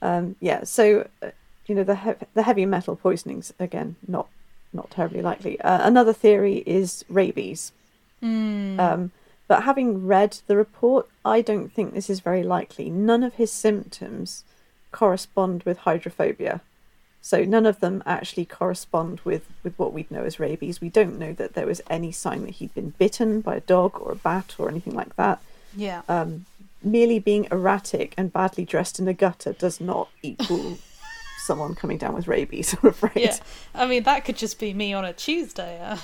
Um, 0.00 0.36
yeah. 0.40 0.64
So, 0.64 1.08
uh, 1.22 1.30
you 1.66 1.74
know, 1.74 1.84
the 1.84 1.96
he- 1.96 2.26
the 2.34 2.42
heavy 2.42 2.66
metal 2.66 2.96
poisonings 2.96 3.52
again 3.58 3.96
not 4.06 4.28
not 4.72 4.90
terribly 4.90 5.22
likely. 5.22 5.60
Uh, 5.60 5.86
another 5.86 6.12
theory 6.12 6.62
is 6.66 7.04
rabies. 7.08 7.72
Hmm. 8.20 8.78
Um, 8.78 9.10
but 9.48 9.64
having 9.64 10.06
read 10.06 10.38
the 10.46 10.56
report, 10.56 11.08
I 11.24 11.40
don't 11.42 11.70
think 11.70 11.92
this 11.92 12.08
is 12.08 12.20
very 12.20 12.42
likely. 12.42 12.88
None 12.88 13.22
of 13.22 13.34
his 13.34 13.50
symptoms 13.50 14.44
correspond 14.92 15.62
with 15.64 15.78
hydrophobia. 15.78 16.60
So 17.20 17.44
none 17.44 17.66
of 17.66 17.80
them 17.80 18.02
actually 18.04 18.44
correspond 18.44 19.20
with, 19.24 19.46
with 19.62 19.78
what 19.78 19.92
we'd 19.92 20.10
know 20.10 20.24
as 20.24 20.40
rabies. 20.40 20.80
We 20.80 20.88
don't 20.88 21.18
know 21.18 21.32
that 21.34 21.54
there 21.54 21.66
was 21.66 21.80
any 21.88 22.10
sign 22.12 22.42
that 22.42 22.54
he'd 22.54 22.74
been 22.74 22.90
bitten 22.98 23.40
by 23.40 23.56
a 23.56 23.60
dog 23.60 24.00
or 24.00 24.12
a 24.12 24.16
bat 24.16 24.56
or 24.58 24.68
anything 24.68 24.94
like 24.94 25.14
that 25.16 25.40
yeah. 25.76 26.02
um, 26.08 26.46
merely 26.82 27.18
being 27.18 27.46
erratic 27.50 28.14
and 28.16 28.32
badly 28.32 28.64
dressed 28.64 28.98
in 28.98 29.08
a 29.08 29.14
gutter 29.14 29.52
does 29.52 29.80
not 29.80 30.08
equal 30.22 30.78
someone 31.38 31.74
coming 31.74 31.98
down 31.98 32.14
with 32.14 32.28
rabies, 32.28 32.74
I'm 32.82 32.88
afraid. 32.90 33.12
Yeah, 33.16 33.36
I 33.74 33.86
mean 33.86 34.04
that 34.04 34.24
could 34.24 34.36
just 34.36 34.58
be 34.58 34.72
me 34.74 34.92
on 34.92 35.04
a 35.04 35.12
Tuesday. 35.12 35.80
Uh. 35.80 35.96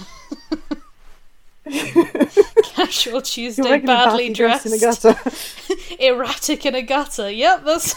Casual 2.63 3.21
Tuesday, 3.21 3.63
regularly 3.63 3.87
badly, 3.87 4.33
dressed, 4.33 4.67
in 4.67 4.73
a 4.73 4.79
gutter. 4.79 5.17
erratic 6.01 6.65
in 6.65 6.75
a 6.75 6.83
gutter. 6.83 7.31
Yep, 7.31 7.65
that's, 7.65 7.95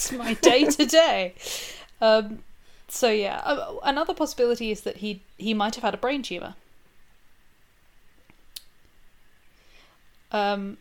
that's 0.00 0.12
my 0.12 0.34
day 0.34 0.64
to 0.64 0.86
day. 0.86 1.34
Um, 2.00 2.42
so 2.88 3.10
yeah, 3.10 3.40
uh, 3.44 3.76
another 3.84 4.14
possibility 4.14 4.70
is 4.70 4.82
that 4.82 4.98
he 4.98 5.22
he 5.36 5.54
might 5.54 5.74
have 5.74 5.84
had 5.84 5.94
a 5.94 5.98
brain 5.98 6.22
tumor. 6.22 6.54
Um, 10.32 10.78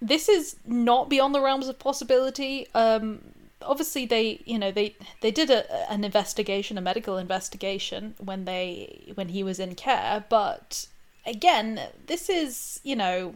this 0.00 0.28
is 0.28 0.56
not 0.64 1.08
beyond 1.08 1.34
the 1.34 1.40
realms 1.40 1.68
of 1.68 1.78
possibility. 1.78 2.66
Um, 2.74 3.20
obviously, 3.62 4.06
they 4.06 4.40
you 4.44 4.58
know 4.58 4.70
they 4.70 4.96
they 5.20 5.30
did 5.30 5.50
a, 5.50 5.90
an 5.90 6.04
investigation, 6.04 6.78
a 6.78 6.80
medical 6.80 7.18
investigation 7.18 8.14
when 8.18 8.44
they 8.44 9.12
when 9.14 9.28
he 9.28 9.42
was 9.42 9.60
in 9.60 9.74
care, 9.74 10.24
but 10.28 10.86
again, 11.26 11.80
this 12.06 12.28
is 12.28 12.80
you 12.82 12.96
know 12.96 13.34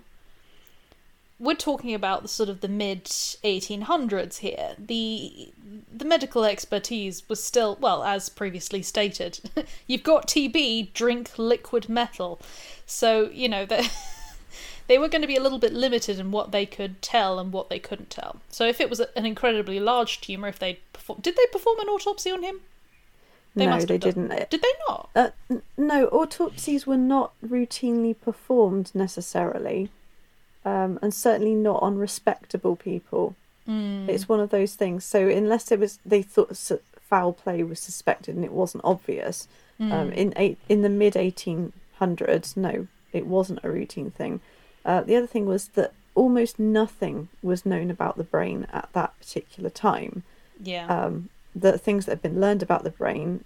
we're 1.44 1.54
talking 1.54 1.94
about 1.94 2.22
the 2.22 2.28
sort 2.28 2.48
of 2.48 2.60
the 2.60 2.68
mid 2.68 3.04
1800s 3.04 4.38
here. 4.38 4.74
The 4.78 5.52
the 5.92 6.04
medical 6.04 6.44
expertise 6.44 7.28
was 7.28 7.42
still 7.42 7.76
well, 7.80 8.02
as 8.02 8.28
previously 8.28 8.82
stated. 8.82 9.40
You've 9.86 10.02
got 10.02 10.26
TB, 10.26 10.92
drink 10.92 11.38
liquid 11.38 11.88
metal. 11.88 12.40
So 12.86 13.30
you 13.32 13.48
know 13.48 13.66
that 13.66 13.90
they 14.88 14.98
were 14.98 15.08
going 15.08 15.22
to 15.22 15.28
be 15.28 15.36
a 15.36 15.42
little 15.42 15.58
bit 15.58 15.72
limited 15.72 16.18
in 16.18 16.30
what 16.30 16.52
they 16.52 16.66
could 16.66 17.02
tell 17.02 17.38
and 17.38 17.52
what 17.52 17.68
they 17.68 17.78
couldn't 17.78 18.10
tell. 18.10 18.40
So 18.48 18.66
if 18.66 18.80
it 18.80 18.90
was 18.90 19.00
an 19.00 19.26
incredibly 19.26 19.78
large 19.78 20.20
tumor, 20.20 20.48
if 20.48 20.58
they 20.58 20.80
perform, 20.92 21.20
did 21.20 21.36
they 21.36 21.46
perform 21.52 21.80
an 21.80 21.88
autopsy 21.88 22.30
on 22.30 22.42
him? 22.42 22.60
They 23.56 23.66
no, 23.66 23.78
they 23.78 23.98
done. 23.98 24.28
didn't. 24.28 24.50
Did 24.50 24.62
they 24.62 24.72
not? 24.88 25.10
Uh, 25.14 25.30
no, 25.76 26.06
autopsies 26.06 26.86
were 26.86 26.96
not 26.96 27.32
routinely 27.46 28.16
performed 28.20 28.90
necessarily, 28.94 29.90
um, 30.64 30.98
and 31.02 31.12
certainly 31.12 31.54
not 31.54 31.82
on 31.82 31.98
respectable 31.98 32.76
people. 32.76 33.34
Mm. 33.68 34.08
It's 34.08 34.28
one 34.28 34.40
of 34.40 34.50
those 34.50 34.74
things. 34.74 35.04
So 35.04 35.28
unless 35.28 35.72
it 35.72 35.78
was, 35.78 35.98
they 36.04 36.22
thought 36.22 36.56
foul 37.00 37.32
play 37.32 37.62
was 37.62 37.80
suspected 37.80 38.34
and 38.34 38.44
it 38.44 38.52
wasn't 38.52 38.84
obvious. 38.84 39.48
Um, 39.80 40.12
in 40.12 40.32
eight, 40.36 40.58
in 40.68 40.82
the 40.82 40.88
mid 40.88 41.16
eighteen 41.16 41.72
hundreds, 41.98 42.56
no, 42.56 42.86
it 43.12 43.26
wasn't 43.26 43.58
a 43.64 43.70
routine 43.70 44.10
thing. 44.10 44.40
Uh, 44.84 45.00
the 45.00 45.16
other 45.16 45.26
thing 45.26 45.46
was 45.46 45.68
that 45.68 45.92
almost 46.14 46.58
nothing 46.58 47.28
was 47.42 47.66
known 47.66 47.90
about 47.90 48.16
the 48.16 48.24
brain 48.24 48.68
at 48.72 48.88
that 48.92 49.18
particular 49.18 49.70
time. 49.70 50.22
Yeah. 50.62 50.86
Um, 50.86 51.28
the 51.54 51.76
things 51.76 52.06
that 52.06 52.12
had 52.12 52.22
been 52.22 52.40
learned 52.40 52.62
about 52.62 52.84
the 52.84 52.90
brain 52.90 53.44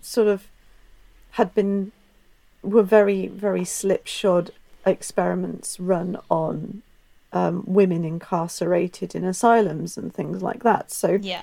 sort 0.00 0.28
of 0.28 0.48
had 1.32 1.54
been 1.54 1.92
were 2.62 2.82
very 2.82 3.28
very 3.28 3.64
slipshod 3.64 4.50
experiments 4.86 5.78
run 5.78 6.18
on 6.30 6.82
um, 7.32 7.64
women 7.66 8.04
incarcerated 8.04 9.14
in 9.14 9.24
asylums 9.24 9.96
and 9.96 10.12
things 10.12 10.42
like 10.42 10.62
that. 10.62 10.90
So 10.90 11.18
yeah. 11.20 11.42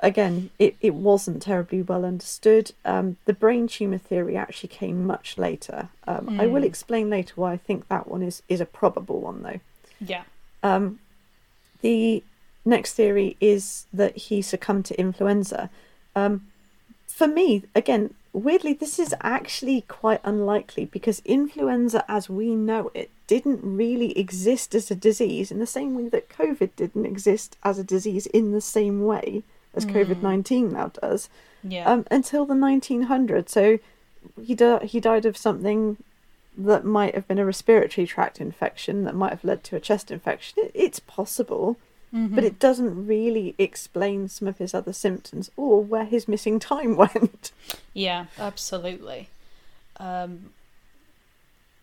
again, 0.00 0.50
it, 0.58 0.76
it 0.80 0.94
wasn't 0.94 1.42
terribly 1.42 1.82
well 1.82 2.04
understood. 2.04 2.72
Um, 2.84 3.16
the 3.26 3.34
brain 3.34 3.68
tumor 3.68 3.98
theory 3.98 4.36
actually 4.36 4.70
came 4.70 5.06
much 5.06 5.36
later. 5.36 5.88
Um, 6.06 6.40
I 6.40 6.46
will 6.46 6.64
explain 6.64 7.10
later 7.10 7.34
why 7.36 7.52
I 7.52 7.56
think 7.56 7.88
that 7.88 8.08
one 8.08 8.22
is, 8.22 8.42
is 8.48 8.60
a 8.60 8.66
probable 8.66 9.20
one, 9.20 9.42
though. 9.42 9.60
Yeah. 10.00 10.22
Um, 10.62 11.00
the 11.82 12.22
next 12.64 12.94
theory 12.94 13.36
is 13.40 13.86
that 13.92 14.16
he 14.16 14.42
succumbed 14.42 14.86
to 14.86 14.98
influenza. 14.98 15.70
Um, 16.16 16.46
for 17.06 17.26
me, 17.26 17.64
again, 17.74 18.14
weirdly, 18.32 18.72
this 18.72 18.98
is 18.98 19.14
actually 19.20 19.82
quite 19.82 20.20
unlikely 20.24 20.84
because 20.84 21.20
influenza 21.24 22.04
as 22.08 22.28
we 22.30 22.54
know 22.54 22.90
it 22.94 23.10
didn't 23.26 23.60
really 23.62 24.16
exist 24.18 24.74
as 24.74 24.90
a 24.90 24.94
disease 24.94 25.50
in 25.50 25.58
the 25.58 25.66
same 25.66 25.94
way 25.94 26.08
that 26.08 26.28
COVID 26.28 26.70
didn't 26.76 27.06
exist 27.06 27.56
as 27.62 27.78
a 27.78 27.84
disease 27.84 28.26
in 28.26 28.52
the 28.52 28.60
same 28.60 29.04
way 29.04 29.42
as 29.74 29.86
COVID 29.86 30.20
19 30.22 30.72
now 30.72 30.88
does 31.00 31.28
Yeah. 31.62 31.88
um, 31.90 32.04
until 32.10 32.44
the 32.44 32.54
1900s. 32.54 33.48
So 33.50 33.78
he, 34.42 34.54
di- 34.54 34.84
he 34.86 34.98
died 35.00 35.24
of 35.26 35.36
something 35.36 35.96
that 36.58 36.84
might 36.84 37.14
have 37.14 37.28
been 37.28 37.38
a 37.38 37.44
respiratory 37.44 38.06
tract 38.06 38.40
infection 38.40 39.04
that 39.04 39.14
might 39.14 39.30
have 39.30 39.44
led 39.44 39.62
to 39.64 39.76
a 39.76 39.80
chest 39.80 40.10
infection. 40.10 40.64
It, 40.64 40.72
it's 40.74 40.98
possible, 40.98 41.76
Mm-hmm. 42.14 42.34
but 42.34 42.42
it 42.42 42.58
doesn't 42.58 43.06
really 43.06 43.54
explain 43.56 44.28
some 44.28 44.48
of 44.48 44.58
his 44.58 44.74
other 44.74 44.92
symptoms 44.92 45.48
or 45.56 45.80
where 45.80 46.04
his 46.04 46.26
missing 46.26 46.58
time 46.58 46.96
went. 47.04 47.52
Yeah, 47.94 48.26
absolutely. 48.36 49.28
Um, 49.98 50.50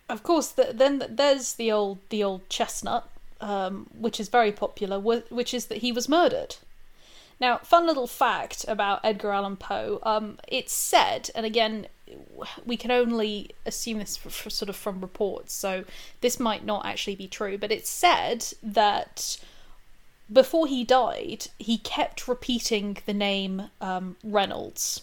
of 0.08 0.22
course, 0.22 0.52
th- 0.52 0.76
then 0.76 1.02
there's 1.08 1.54
the 1.54 1.72
old 1.72 1.98
the 2.10 2.22
old 2.22 2.46
chestnut, 2.50 3.08
um, 3.40 3.86
which 3.98 4.20
is 4.20 4.28
very 4.28 4.52
popular, 4.52 4.98
which 5.00 5.54
is 5.54 5.66
that 5.66 5.78
he 5.78 5.92
was 5.92 6.08
murdered. 6.08 6.56
Now, 7.40 7.58
fun 7.58 7.86
little 7.86 8.08
fact 8.08 8.64
about 8.66 9.00
Edgar 9.04 9.30
Allan 9.30 9.56
Poe. 9.56 10.00
Um, 10.02 10.38
it's 10.48 10.72
said, 10.72 11.30
and 11.36 11.46
again, 11.46 11.86
we 12.66 12.76
can 12.76 12.90
only 12.90 13.50
assume 13.64 13.98
this 13.98 14.18
f 14.18 14.46
f- 14.46 14.52
sort 14.52 14.68
of 14.68 14.76
from 14.76 15.00
reports, 15.00 15.54
so 15.54 15.84
this 16.20 16.40
might 16.40 16.64
not 16.64 16.84
actually 16.84 17.14
be 17.14 17.28
true. 17.28 17.56
But 17.56 17.70
it's 17.70 17.88
said 17.88 18.44
that 18.62 19.38
before 20.32 20.66
he 20.66 20.84
died, 20.84 21.46
he 21.58 21.78
kept 21.78 22.28
repeating 22.28 22.98
the 23.06 23.14
name 23.14 23.70
um, 23.80 24.16
Reynolds. 24.22 25.02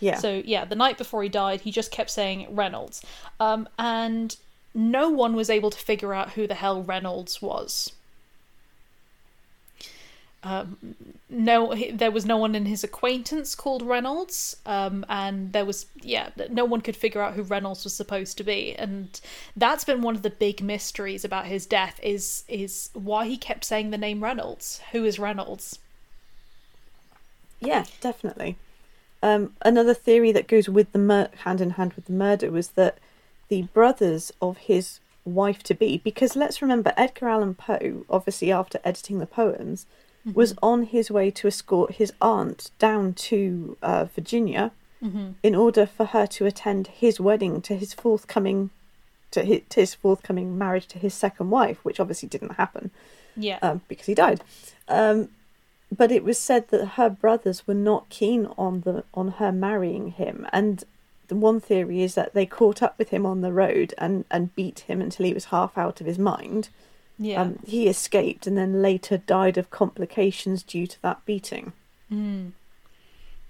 Yeah. 0.00 0.18
So 0.18 0.42
yeah, 0.44 0.64
the 0.64 0.74
night 0.74 0.98
before 0.98 1.22
he 1.22 1.28
died, 1.28 1.62
he 1.62 1.70
just 1.70 1.90
kept 1.90 2.10
saying 2.10 2.54
Reynolds, 2.54 3.02
um, 3.40 3.68
and 3.78 4.36
no 4.74 5.08
one 5.08 5.34
was 5.34 5.48
able 5.48 5.70
to 5.70 5.78
figure 5.78 6.12
out 6.12 6.32
who 6.32 6.46
the 6.46 6.54
hell 6.54 6.82
Reynolds 6.82 7.40
was. 7.40 7.92
Um, 10.46 10.94
no, 11.28 11.72
he- 11.72 11.90
there 11.90 12.12
was 12.12 12.24
no 12.24 12.36
one 12.36 12.54
in 12.54 12.66
his 12.66 12.84
acquaintance 12.84 13.56
called 13.56 13.82
Reynolds, 13.82 14.56
um, 14.64 15.04
and 15.08 15.52
there 15.52 15.64
was 15.64 15.86
yeah, 16.02 16.30
no 16.50 16.64
one 16.64 16.82
could 16.82 16.96
figure 16.96 17.20
out 17.20 17.34
who 17.34 17.42
Reynolds 17.42 17.82
was 17.82 17.94
supposed 17.94 18.38
to 18.38 18.44
be, 18.44 18.72
and 18.76 19.20
that's 19.56 19.82
been 19.84 20.02
one 20.02 20.14
of 20.14 20.22
the 20.22 20.30
big 20.30 20.62
mysteries 20.62 21.24
about 21.24 21.46
his 21.46 21.66
death 21.66 21.98
is 22.00 22.44
is 22.46 22.90
why 22.94 23.26
he 23.26 23.36
kept 23.36 23.64
saying 23.64 23.90
the 23.90 23.98
name 23.98 24.22
Reynolds. 24.22 24.80
Who 24.92 25.04
is 25.04 25.18
Reynolds? 25.18 25.80
Yeah, 27.60 27.84
definitely. 28.00 28.56
Um, 29.22 29.54
another 29.62 29.94
theory 29.94 30.30
that 30.30 30.46
goes 30.46 30.68
with 30.68 30.92
the 30.92 31.00
mur- 31.00 31.30
hand 31.44 31.60
in 31.60 31.70
hand 31.70 31.94
with 31.94 32.04
the 32.04 32.12
murder 32.12 32.52
was 32.52 32.68
that 32.70 32.98
the 33.48 33.62
brothers 33.62 34.32
of 34.40 34.58
his 34.58 35.00
wife 35.24 35.64
to 35.64 35.74
be, 35.74 35.98
because 35.98 36.36
let's 36.36 36.62
remember 36.62 36.92
Edgar 36.96 37.28
Allan 37.30 37.54
Poe, 37.54 38.04
obviously 38.08 38.52
after 38.52 38.78
editing 38.84 39.18
the 39.18 39.26
poems, 39.26 39.86
was 40.34 40.54
on 40.62 40.82
his 40.84 41.10
way 41.10 41.30
to 41.30 41.46
escort 41.48 41.92
his 41.92 42.12
aunt 42.20 42.70
down 42.78 43.12
to 43.14 43.76
uh, 43.82 44.04
Virginia 44.06 44.72
in 45.42 45.54
order 45.54 45.86
for 45.86 46.06
her 46.06 46.26
to 46.26 46.46
attend 46.46 46.88
his 46.88 47.20
wedding 47.20 47.60
to 47.62 47.76
his 47.76 47.94
forthcoming 47.94 48.70
to 49.30 49.44
his, 49.44 49.60
to 49.68 49.80
his 49.80 49.94
forthcoming 49.94 50.58
marriage 50.58 50.86
to 50.88 50.98
his 50.98 51.14
second 51.14 51.50
wife, 51.50 51.78
which 51.84 52.00
obviously 52.00 52.28
didn't 52.28 52.54
happen 52.56 52.90
Yeah. 53.36 53.58
um, 53.62 53.82
because 53.86 54.06
he 54.06 54.14
died. 54.14 54.42
Um, 54.88 55.28
but 55.96 56.10
it 56.10 56.24
was 56.24 56.38
said 56.40 56.68
that 56.70 56.84
her 56.96 57.08
brothers 57.08 57.66
were 57.68 57.74
not 57.74 58.08
keen 58.08 58.46
on 58.58 58.80
the 58.80 59.04
on 59.14 59.32
her 59.32 59.52
marrying 59.52 60.10
him, 60.12 60.46
and 60.52 60.82
the 61.28 61.36
one 61.36 61.60
theory 61.60 62.02
is 62.02 62.16
that 62.16 62.34
they 62.34 62.46
caught 62.46 62.82
up 62.82 62.98
with 62.98 63.10
him 63.10 63.24
on 63.24 63.42
the 63.42 63.52
road 63.52 63.94
and 63.98 64.24
and 64.30 64.54
beat 64.56 64.80
him 64.80 65.00
until 65.00 65.26
he 65.26 65.34
was 65.34 65.46
half 65.46 65.78
out 65.78 66.00
of 66.00 66.06
his 66.08 66.18
mind. 66.18 66.68
Yeah. 67.18 67.40
Um, 67.40 67.58
he 67.66 67.88
escaped 67.88 68.46
and 68.46 68.56
then 68.56 68.82
later 68.82 69.16
died 69.16 69.56
of 69.56 69.70
complications 69.70 70.62
due 70.62 70.86
to 70.86 71.00
that 71.02 71.24
beating. 71.24 71.72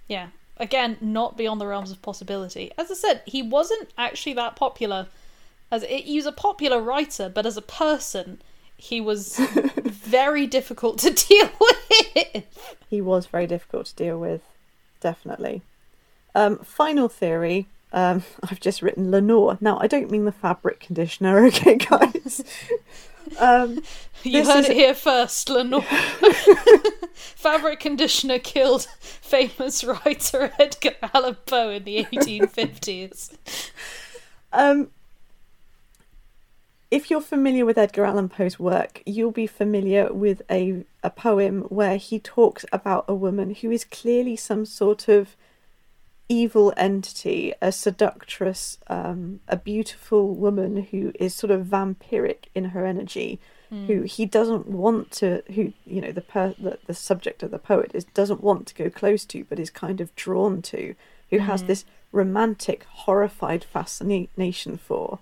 Yeah. 0.09 0.29
Again, 0.59 0.97
not 1.01 1.37
beyond 1.37 1.61
the 1.61 1.67
realms 1.67 1.91
of 1.91 2.01
possibility. 2.01 2.71
As 2.79 2.91
I 2.91 2.95
said, 2.95 3.23
he 3.27 3.43
wasn't 3.43 3.91
actually 3.99 4.35
that 4.35 4.57
popular. 4.57 5.09
As 5.71 5.83
it, 5.83 6.05
he 6.05 6.17
was 6.17 6.27
a 6.27 6.33
popular 6.33 6.81
writer, 6.81 7.29
but 7.29 7.45
as 7.45 7.57
a 7.57 7.63
person, 7.63 8.41
he 8.77 9.01
was 9.01 9.39
very 9.85 10.47
difficult 10.47 10.99
to 11.01 11.11
deal 11.29 11.51
with. 11.61 12.77
He 12.89 13.01
was 13.01 13.27
very 13.27 13.47
difficult 13.47 13.87
to 13.87 13.95
deal 13.97 14.19
with, 14.19 14.43
definitely. 15.01 15.63
Um, 16.35 16.59
final 16.59 17.09
theory. 17.09 17.67
Um, 17.93 18.23
I've 18.43 18.61
just 18.61 18.81
written 18.81 19.11
Lenore. 19.11 19.59
Now 19.61 19.79
I 19.81 19.89
don't 19.89 20.11
mean 20.11 20.25
the 20.25 20.33
fabric 20.33 20.81
conditioner, 20.81 21.45
okay, 21.47 21.77
guys. 21.77 22.45
Um, 23.39 23.83
You 24.23 24.45
heard 24.45 24.65
is- 24.65 24.71
it 24.71 24.77
here 24.77 24.95
first, 24.95 25.49
Lenore. 25.49 25.83
Fabric 27.15 27.81
conditioner 27.81 28.39
killed 28.39 28.89
famous 29.01 29.85
writer 29.85 30.53
Edgar 30.59 30.95
Allan 31.15 31.37
Poe 31.47 31.71
in 31.71 31.85
the 31.85 32.05
1850s. 32.05 33.37
Um, 34.53 34.91
if 36.91 37.11
you're 37.11 37.21
familiar 37.21 37.65
with 37.65 37.79
Edgar 37.79 38.05
Allan 38.05 38.29
Poe's 38.29 38.59
work, 38.59 39.03
you'll 39.07 39.33
be 39.33 39.47
familiar 39.47 40.13
with 40.13 40.43
a, 40.51 40.85
a 41.03 41.11
poem 41.11 41.63
where 41.63 41.97
he 41.97 42.19
talks 42.19 42.65
about 42.73 43.05
a 43.09 43.15
woman 43.15 43.55
who 43.55 43.71
is 43.71 43.85
clearly 43.85 44.37
some 44.37 44.65
sort 44.65 45.09
of 45.09 45.37
evil 46.29 46.73
entity, 46.77 47.53
a 47.63 47.71
seductress, 47.71 48.79
um, 48.89 49.41
a 49.49 49.57
beautiful 49.57 50.35
woman 50.35 50.85
who 50.91 51.13
is 51.21 51.35
sort 51.35 51.51
of 51.51 51.67
vampiric 51.67 52.47
in 52.55 52.67
her 52.67 52.85
energy, 52.85 53.39
who 53.87 54.03
he 54.03 54.25
doesn't 54.25 54.69
want 54.69 55.11
to, 55.11 55.43
who 55.55 55.73
you 55.85 56.01
know 56.01 56.13
the, 56.13 56.21
per, 56.21 56.55
the 56.59 56.79
the 56.87 56.95
subject 56.95 57.43
of 57.43 57.51
the 57.51 57.59
poet 57.59 57.91
is 57.95 58.05
doesn't 58.05 58.43
want 58.43 58.67
to 58.69 58.75
go 58.75 58.89
close 58.89 59.25
to, 59.25 59.45
but 59.45 59.59
is 59.59 59.71
kind 59.71 60.01
of 60.01 60.15
drawn 60.15 60.63
to, 60.63 60.95
who 61.31 61.39
has 61.39 61.65
this 61.65 61.85
romantic, 62.13 62.85
horrified 62.85 63.65
fascination 63.65 64.77
for. 64.77 65.19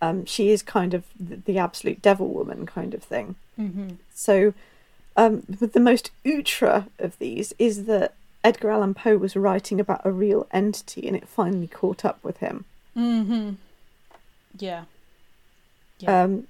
Um, 0.00 0.24
she 0.26 0.50
is 0.50 0.62
kind 0.62 0.94
of 0.94 1.04
the, 1.18 1.36
the 1.36 1.58
absolute 1.58 2.00
devil 2.02 2.28
woman 2.28 2.66
kind 2.66 2.94
of 2.94 3.02
thing. 3.02 3.34
Mm-hmm. 3.58 3.94
So, 4.14 4.54
um, 5.16 5.42
the 5.48 5.80
most 5.80 6.10
ultra 6.24 6.88
of 6.98 7.18
these 7.18 7.52
is 7.58 7.86
that 7.86 8.14
Edgar 8.44 8.70
Allan 8.70 8.94
Poe 8.94 9.16
was 9.16 9.36
writing 9.36 9.80
about 9.80 10.02
a 10.04 10.12
real 10.12 10.46
entity, 10.52 11.06
and 11.06 11.16
it 11.16 11.28
finally 11.28 11.66
caught 11.66 12.04
up 12.04 12.22
with 12.22 12.38
him. 12.38 12.64
Mm-hmm. 12.96 13.54
Yeah. 14.58 14.84
Yeah. 15.98 16.22
Um, 16.22 16.46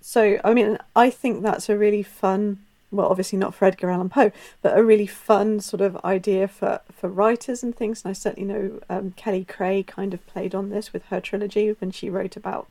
so, 0.00 0.38
I 0.44 0.54
mean, 0.54 0.78
I 0.94 1.10
think 1.10 1.42
that's 1.42 1.68
a 1.68 1.76
really 1.76 2.02
fun. 2.02 2.64
Well, 2.90 3.08
obviously 3.08 3.38
not 3.38 3.54
for 3.54 3.64
Edgar 3.64 3.90
Allan 3.90 4.10
Poe, 4.10 4.32
but 4.60 4.76
a 4.76 4.84
really 4.84 5.06
fun 5.06 5.60
sort 5.60 5.80
of 5.80 5.96
idea 6.04 6.46
for, 6.46 6.80
for 6.94 7.08
writers 7.08 7.62
and 7.62 7.74
things. 7.74 8.04
And 8.04 8.10
I 8.10 8.12
certainly 8.12 8.52
know 8.52 8.80
um, 8.90 9.12
Kelly 9.12 9.46
Creagh 9.46 9.86
kind 9.86 10.12
of 10.12 10.26
played 10.26 10.54
on 10.54 10.68
this 10.68 10.92
with 10.92 11.04
her 11.06 11.20
trilogy 11.20 11.70
when 11.78 11.90
she 11.90 12.10
wrote 12.10 12.36
about 12.36 12.68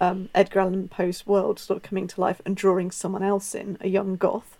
um, 0.00 0.28
Edgar 0.36 0.60
Allan 0.60 0.88
Poe's 0.88 1.26
world 1.26 1.58
sort 1.58 1.78
of 1.78 1.82
coming 1.82 2.06
to 2.06 2.20
life 2.20 2.40
and 2.46 2.56
drawing 2.56 2.92
someone 2.92 3.24
else 3.24 3.54
in, 3.54 3.76
a 3.80 3.88
young 3.88 4.16
goth. 4.16 4.56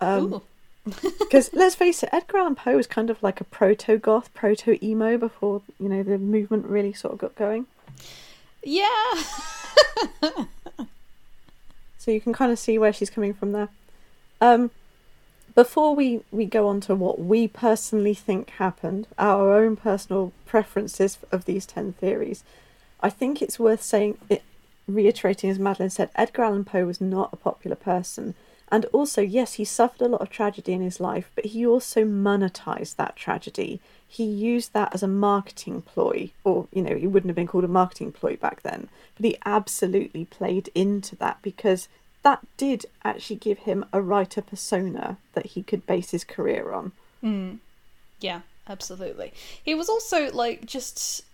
Um. 0.00 0.42
Because 0.84 1.50
let's 1.52 1.74
face 1.74 2.02
it, 2.02 2.08
Edgar 2.12 2.38
Allan 2.38 2.56
Poe 2.56 2.76
was 2.76 2.86
kind 2.86 3.08
of 3.08 3.22
like 3.22 3.40
a 3.40 3.44
proto 3.44 3.98
goth, 3.98 4.32
proto 4.34 4.78
emo 4.84 5.16
before 5.16 5.62
you 5.78 5.88
know 5.88 6.02
the 6.02 6.18
movement 6.18 6.66
really 6.66 6.92
sort 6.92 7.12
of 7.14 7.18
got 7.20 7.36
going. 7.36 7.66
Yeah. 8.64 9.14
So 12.02 12.10
you 12.10 12.20
can 12.20 12.32
kind 12.32 12.50
of 12.50 12.58
see 12.58 12.78
where 12.78 12.92
she's 12.92 13.10
coming 13.10 13.32
from 13.32 13.52
there. 13.52 13.68
Um, 14.40 14.72
before 15.54 15.94
we, 15.94 16.22
we 16.32 16.46
go 16.46 16.66
on 16.66 16.80
to 16.80 16.96
what 16.96 17.20
we 17.20 17.46
personally 17.46 18.12
think 18.12 18.50
happened, 18.50 19.06
our 19.18 19.52
own 19.52 19.76
personal 19.76 20.32
preferences 20.44 21.18
of 21.30 21.44
these 21.44 21.64
10 21.64 21.92
theories, 21.92 22.42
I 23.00 23.08
think 23.08 23.40
it's 23.40 23.60
worth 23.60 23.82
saying, 23.82 24.18
it, 24.28 24.42
reiterating 24.88 25.48
as 25.48 25.60
Madeleine 25.60 25.90
said, 25.90 26.10
Edgar 26.16 26.42
Allan 26.42 26.64
Poe 26.64 26.86
was 26.86 27.00
not 27.00 27.32
a 27.32 27.36
popular 27.36 27.76
person. 27.76 28.34
And 28.72 28.86
also, 28.86 29.20
yes, 29.20 29.54
he 29.54 29.66
suffered 29.66 30.00
a 30.00 30.08
lot 30.08 30.22
of 30.22 30.30
tragedy 30.30 30.72
in 30.72 30.80
his 30.80 30.98
life, 30.98 31.30
but 31.34 31.44
he 31.44 31.66
also 31.66 32.04
monetized 32.06 32.96
that 32.96 33.16
tragedy. 33.16 33.80
He 34.08 34.24
used 34.24 34.72
that 34.72 34.94
as 34.94 35.02
a 35.02 35.08
marketing 35.08 35.82
ploy, 35.82 36.30
or, 36.42 36.68
you 36.72 36.80
know, 36.80 36.96
it 36.96 37.08
wouldn't 37.08 37.28
have 37.28 37.36
been 37.36 37.46
called 37.46 37.64
a 37.64 37.68
marketing 37.68 38.12
ploy 38.12 38.36
back 38.36 38.62
then, 38.62 38.88
but 39.14 39.26
he 39.26 39.36
absolutely 39.44 40.24
played 40.24 40.70
into 40.74 41.14
that 41.16 41.36
because 41.42 41.88
that 42.22 42.40
did 42.56 42.86
actually 43.04 43.36
give 43.36 43.58
him 43.58 43.84
a 43.92 44.00
writer 44.00 44.40
persona 44.40 45.18
that 45.34 45.46
he 45.46 45.62
could 45.62 45.86
base 45.86 46.12
his 46.12 46.24
career 46.24 46.72
on. 46.72 46.92
Mm. 47.22 47.58
Yeah, 48.20 48.40
absolutely. 48.66 49.34
He 49.62 49.74
was 49.74 49.90
also 49.90 50.32
like 50.32 50.64
just 50.64 51.24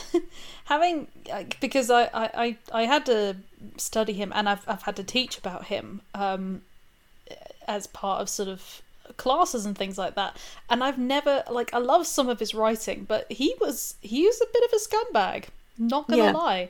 having 0.64 1.06
like, 1.28 1.58
because 1.60 1.90
I, 1.90 2.04
I, 2.04 2.30
I, 2.34 2.56
I 2.72 2.82
had 2.84 3.06
to 3.06 3.36
study 3.76 4.12
him 4.12 4.32
and 4.34 4.48
I've 4.48 4.64
I've 4.68 4.82
had 4.82 4.96
to 4.96 5.04
teach 5.04 5.38
about 5.38 5.66
him 5.66 6.00
um 6.14 6.62
as 7.68 7.86
part 7.86 8.20
of 8.20 8.28
sort 8.28 8.48
of 8.48 8.82
classes 9.16 9.66
and 9.66 9.76
things 9.76 9.98
like 9.98 10.14
that. 10.14 10.36
And 10.70 10.82
I've 10.82 10.98
never 10.98 11.44
like 11.50 11.72
I 11.74 11.78
love 11.78 12.06
some 12.06 12.28
of 12.28 12.38
his 12.38 12.54
writing, 12.54 13.04
but 13.08 13.30
he 13.30 13.54
was 13.60 13.94
he 14.00 14.26
was 14.26 14.40
a 14.40 14.46
bit 14.52 14.64
of 14.64 14.72
a 14.72 14.76
scumbag. 14.78 15.44
Not 15.78 16.08
gonna 16.08 16.24
Yeah. 16.24 16.32
lie, 16.32 16.68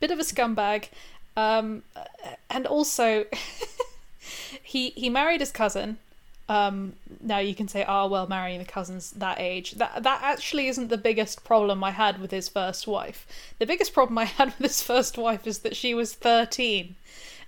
bit 0.00 0.10
of 0.10 0.18
a 0.18 0.22
scumbag. 0.22 0.88
Um, 1.36 1.82
and 2.50 2.66
also 2.66 3.24
he 4.62 4.90
he 4.90 5.08
married 5.10 5.40
his 5.40 5.50
cousin, 5.52 5.98
Um, 6.52 6.92
now 7.22 7.38
you 7.38 7.54
can 7.54 7.66
say, 7.66 7.82
"Oh, 7.88 8.08
well, 8.08 8.26
marrying 8.26 8.58
the 8.58 8.66
cousins 8.66 9.12
that 9.12 9.40
age." 9.40 9.72
That 9.72 10.02
that 10.02 10.20
actually 10.22 10.68
isn't 10.68 10.88
the 10.88 10.98
biggest 10.98 11.44
problem 11.44 11.82
I 11.82 11.92
had 11.92 12.20
with 12.20 12.30
his 12.30 12.50
first 12.50 12.86
wife. 12.86 13.26
The 13.58 13.64
biggest 13.64 13.94
problem 13.94 14.18
I 14.18 14.24
had 14.38 14.48
with 14.48 14.58
his 14.58 14.82
first 14.82 15.16
wife 15.16 15.46
is 15.46 15.60
that 15.60 15.74
she 15.74 15.94
was 15.94 16.12
thirteen, 16.12 16.96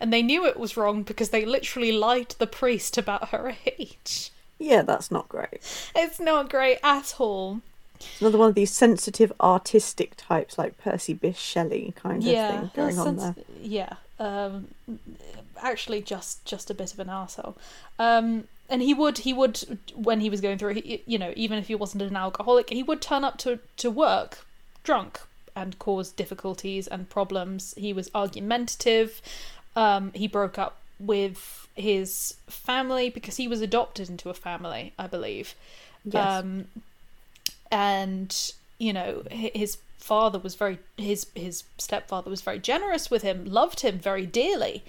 and 0.01 0.11
they 0.11 0.23
knew 0.23 0.47
it 0.47 0.59
was 0.59 0.79
wrong 0.79 1.03
because 1.03 1.29
they 1.29 1.45
literally 1.45 1.93
lied 1.93 2.31
to 2.31 2.39
the 2.39 2.47
priest 2.47 2.97
about 2.97 3.29
her 3.29 3.55
age. 3.79 4.31
Yeah, 4.59 4.81
that's 4.81 5.11
not 5.11 5.29
great. 5.29 5.61
It's 5.95 6.19
not 6.19 6.49
great 6.49 6.79
at 6.83 7.17
all. 7.19 7.61
It's 7.97 8.23
another 8.23 8.39
one 8.39 8.49
of 8.49 8.55
these 8.55 8.73
sensitive 8.73 9.33
artistic 9.39 10.15
types 10.17 10.57
like 10.57 10.79
Percy 10.79 11.15
Bysshe 11.15 11.37
Shelley 11.37 11.93
kind 11.95 12.23
of 12.23 12.25
yeah, 12.25 12.61
thing 12.61 12.71
going 12.75 12.99
on 12.99 13.17
there. 13.17 13.35
Yeah, 13.61 13.95
um, 14.19 14.69
actually, 15.63 16.01
just 16.01 16.43
just 16.47 16.71
a 16.71 16.75
bit 16.75 16.95
of 16.95 17.01
an 17.01 17.09
arsehole. 17.09 17.57
Um, 17.99 18.45
and 18.75 18.83
he 18.83 18.93
would 18.93 19.19
he 19.19 19.33
would 19.33 19.79
when 19.95 20.19
he 20.19 20.29
was 20.29 20.41
going 20.41 20.59
through, 20.59 20.75
he, 20.75 21.01
you 21.07 21.17
know, 21.17 21.33
even 21.37 21.61
if 21.61 21.69
he 21.69 21.77
wasn't 21.77 22.03
an 22.03 22.17
alcoholic, 22.17 22.71
he 22.71 22.83
would 22.83 23.01
turn 23.01 23.23
up 23.23 23.39
to 23.39 23.61
to 23.77 23.89
work 23.89 24.45
drunk 24.83 25.21
and 25.55 25.79
cause 25.79 26.11
difficulties 26.11 26.89
and 26.89 27.09
problems. 27.09 27.75
He 27.77 27.93
was 27.93 28.11
argumentative. 28.17 29.23
Um, 29.77 30.11
he 30.13 30.27
broke 30.27 30.59
up 30.59 30.79
with 30.99 31.69
his 31.77 32.35
family 32.49 33.11
because 33.11 33.37
he 33.37 33.47
was 33.47 33.61
adopted 33.61 34.11
into 34.11 34.29
a 34.29 34.35
family, 34.35 34.93
I 34.99 35.07
believe. 35.07 35.55
Yes. 36.05 36.43
Um, 36.43 36.65
and 37.71 38.55
you 38.79 38.93
know 38.93 39.23
his 39.31 39.79
father 39.99 40.41
was 40.41 40.57
very 40.57 40.81
his 40.97 41.29
his 41.37 41.63
stepfather 41.79 42.29
was 42.29 42.43
very 42.43 42.59
generous 42.59 43.09
with 43.09 43.23
him, 43.23 43.45
loved 43.45 43.83
him 43.83 44.01
very 44.01 44.27
dearly, 44.27 44.83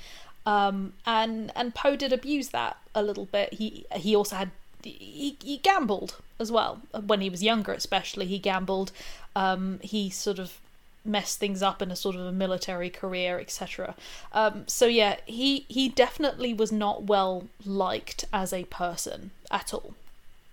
um, 0.45 0.93
and 1.05 1.51
and 1.55 1.73
Poe 1.73 1.95
did 1.95 2.13
abuse 2.13 2.49
that 2.49 2.77
a 2.93 3.01
little 3.01 3.25
bit. 3.25 3.53
He 3.53 3.85
he 3.93 4.15
also 4.15 4.35
had 4.35 4.51
he, 4.83 5.37
he 5.43 5.57
gambled 5.57 6.17
as 6.39 6.51
well 6.51 6.81
when 7.05 7.21
he 7.21 7.29
was 7.29 7.41
younger, 7.41 7.73
especially 7.73 8.27
he 8.27 8.39
gambled. 8.39 8.91
Um, 9.35 9.79
he 9.81 10.09
sort 10.09 10.39
of 10.39 10.59
messed 11.03 11.39
things 11.39 11.61
up 11.61 11.81
in 11.81 11.91
a 11.91 11.95
sort 11.95 12.15
of 12.15 12.21
a 12.21 12.31
military 12.31 12.89
career, 12.89 13.39
etc. 13.39 13.95
Um, 14.33 14.67
so 14.67 14.85
yeah, 14.85 15.17
he 15.25 15.65
he 15.67 15.89
definitely 15.89 16.53
was 16.53 16.71
not 16.71 17.03
well 17.03 17.47
liked 17.65 18.25
as 18.33 18.53
a 18.53 18.65
person 18.65 19.31
at 19.51 19.73
all. 19.73 19.93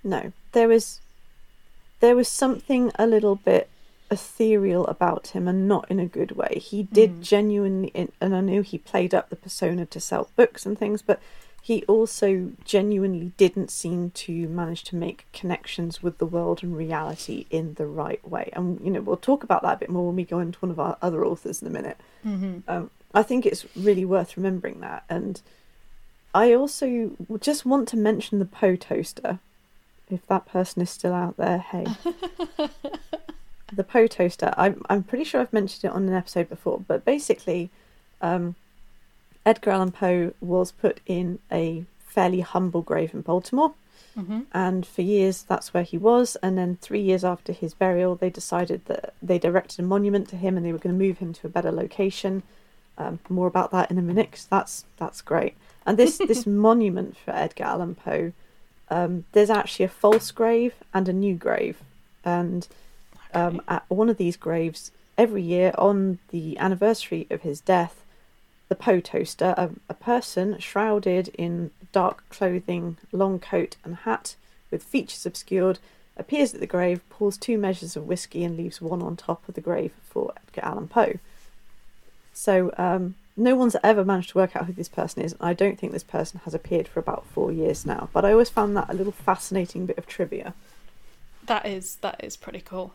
No, 0.05 0.33
there 0.52 0.68
was 0.68 1.00
there 2.00 2.16
was 2.16 2.28
something 2.28 2.90
a 2.98 3.07
little 3.07 3.37
bit 3.37 3.68
ethereal 4.12 4.87
about 4.87 5.29
him, 5.29 5.48
and 5.48 5.66
not 5.66 5.90
in 5.90 5.98
a 5.98 6.07
good 6.07 6.33
way. 6.33 6.61
He 6.62 6.85
did 6.85 7.22
genuinely, 7.22 8.11
and 8.20 8.37
I 8.37 8.40
knew 8.40 8.62
he 8.62 8.79
played 8.79 9.14
up 9.14 9.31
the 9.31 9.37
persona 9.37 9.87
to 9.87 10.01
sell 10.01 10.31
books 10.37 10.64
and 10.64 10.79
things, 10.79 11.03
but 11.03 11.20
he 11.61 11.85
also 11.85 12.53
genuinely 12.64 13.33
didn't 13.37 13.70
seem 13.70 14.11
to 14.11 14.48
manage 14.48 14.85
to 14.85 14.96
make 14.96 15.27
connections 15.33 16.03
with 16.03 16.18
the 16.18 16.27
world 16.27 16.62
and 16.62 16.77
reality 16.77 17.46
in 17.51 17.75
the 17.75 17.87
right 17.87 18.27
way. 18.29 18.51
And 18.53 18.81
you 18.85 18.90
know, 18.90 19.01
we'll 19.01 19.16
talk 19.16 19.42
about 19.42 19.62
that 19.62 19.75
a 19.75 19.79
bit 19.79 19.90
more 19.90 20.07
when 20.07 20.16
we 20.16 20.25
go 20.25 20.40
into 20.40 20.59
one 20.59 20.70
of 20.70 20.81
our 20.81 20.96
other 21.01 21.25
authors 21.25 21.62
in 21.62 21.68
a 21.68 21.70
minute. 21.70 21.98
Um, 22.68 22.90
I 23.14 23.22
think 23.22 23.46
it's 23.46 23.64
really 23.77 24.05
worth 24.05 24.37
remembering 24.37 24.81
that, 24.81 25.05
and 25.09 25.40
I 26.35 26.53
also 26.53 27.12
just 27.40 27.66
want 27.66 27.88
to 27.88 27.96
mention 27.96 28.38
the 28.38 28.44
Poe 28.44 28.77
toaster 28.77 29.38
if 30.12 30.27
that 30.27 30.46
person 30.46 30.83
is 30.83 30.90
still 30.90 31.14
out 31.14 31.37
there, 31.37 31.59
hey. 31.59 31.87
the 33.72 33.85
Poe 33.85 34.06
toaster. 34.06 34.52
I'm 34.56 34.82
I'm 34.90 35.02
pretty 35.02 35.24
sure 35.24 35.40
I've 35.40 35.52
mentioned 35.52 35.85
it 35.90 35.94
on 35.94 36.08
an 36.08 36.14
episode 36.14 36.48
before, 36.48 36.80
but 36.87 37.04
basically, 37.04 37.70
um, 38.20 38.54
Edgar 39.44 39.70
Allan 39.72 39.92
Poe 39.92 40.32
was 40.40 40.72
put 40.72 41.00
in 41.06 41.38
a 41.50 41.85
fairly 42.06 42.40
humble 42.40 42.82
grave 42.82 43.14
in 43.14 43.22
Baltimore, 43.22 43.72
and 44.52 44.85
for 44.87 45.00
years 45.02 45.42
that's 45.42 45.72
where 45.72 45.82
he 45.85 45.96
was. 45.98 46.37
And 46.42 46.56
then 46.58 46.76
three 46.82 47.00
years 47.00 47.24
after 47.24 47.52
his 47.52 47.72
burial, 47.74 48.14
they 48.14 48.30
decided 48.30 48.85
that 48.87 49.14
they 49.22 49.40
erected 49.42 49.80
a 49.80 49.88
monument 49.88 50.28
to 50.28 50.37
him, 50.37 50.56
and 50.56 50.64
they 50.66 50.72
were 50.72 50.78
going 50.78 50.96
to 50.98 51.04
move 51.06 51.18
him 51.18 51.32
to 51.35 51.46
a 51.46 51.50
better 51.50 51.72
location. 51.72 52.42
Um, 52.98 53.20
more 53.30 53.46
about 53.46 53.70
that 53.70 53.90
in 53.90 53.96
a 53.98 54.02
minute, 54.02 54.30
'cause 54.32 54.46
that's 54.50 54.85
that's 54.98 55.22
great. 55.22 55.54
And 55.87 55.96
this 55.98 56.18
this 56.30 56.46
monument 56.46 57.16
for 57.16 57.30
Edgar 57.32 57.64
Allan 57.64 57.94
Poe 57.94 58.32
um, 58.90 59.24
there's 59.32 59.48
actually 59.48 59.87
a 59.87 59.88
false 59.88 60.30
grave 60.30 60.74
and 60.92 61.08
a 61.08 61.12
new 61.14 61.35
grave. 61.35 61.78
And 62.26 62.68
um, 63.35 63.61
at 63.68 63.85
one 63.88 64.09
of 64.09 64.16
these 64.16 64.37
graves, 64.37 64.90
every 65.18 65.42
year 65.42 65.73
on 65.79 66.18
the 66.31 66.59
anniversary 66.59 67.27
of 67.31 67.42
his 67.42 67.61
death, 67.61 68.03
the 68.68 68.75
Poe 68.75 69.01
toaster, 69.01 69.55
a, 69.57 69.71
a 69.88 69.95
person 69.95 70.59
shrouded 70.59 71.29
in 71.29 71.71
dark 71.92 72.29
clothing, 72.31 72.97
long 73.12 73.38
coat, 73.38 73.77
and 73.85 73.97
hat, 73.97 74.35
with 74.71 74.83
features 74.83 75.27
obscured, 75.27 75.79
appears 76.16 76.55
at 76.55 76.61
the 76.61 76.66
grave, 76.66 77.01
pours 77.11 77.37
two 77.37 77.59
measures 77.59 77.97
of 77.97 78.07
whiskey, 78.07 78.45
and 78.45 78.57
leaves 78.57 78.81
one 78.81 79.03
on 79.03 79.16
top 79.16 79.47
of 79.49 79.55
the 79.55 79.61
grave 79.61 79.92
for 80.09 80.33
Edgar 80.37 80.66
Allan 80.66 80.88
Poe. 80.88 81.18
So 82.33 82.73
um, 82.79 83.14
no 83.37 83.55
one's 83.55 83.77
ever 83.83 84.05
managed 84.05 84.31
to 84.31 84.38
work 84.38 84.57
out 84.57 84.66
who 84.66 84.73
this 84.73 84.88
person 84.88 85.23
is. 85.23 85.33
and 85.33 85.42
I 85.42 85.53
don't 85.53 85.79
think 85.79 85.92
this 85.92 86.03
person 86.03 86.40
has 86.45 86.55
appeared 86.55 86.88
for 86.88 87.01
about 87.01 87.27
four 87.27 87.53
years 87.53 87.85
now. 87.87 88.09
But 88.12 88.25
I 88.25 88.33
always 88.33 88.51
found 88.51 88.77
that 88.77 88.90
a 88.90 88.95
little 88.95 89.12
fascinating 89.12 89.87
bit 89.87 89.99
of 89.99 90.07
trivia. 90.07 90.55
That 91.47 91.66
is 91.66 91.97
that 91.97 92.23
is 92.23 92.37
pretty 92.37 92.61
cool. 92.61 92.95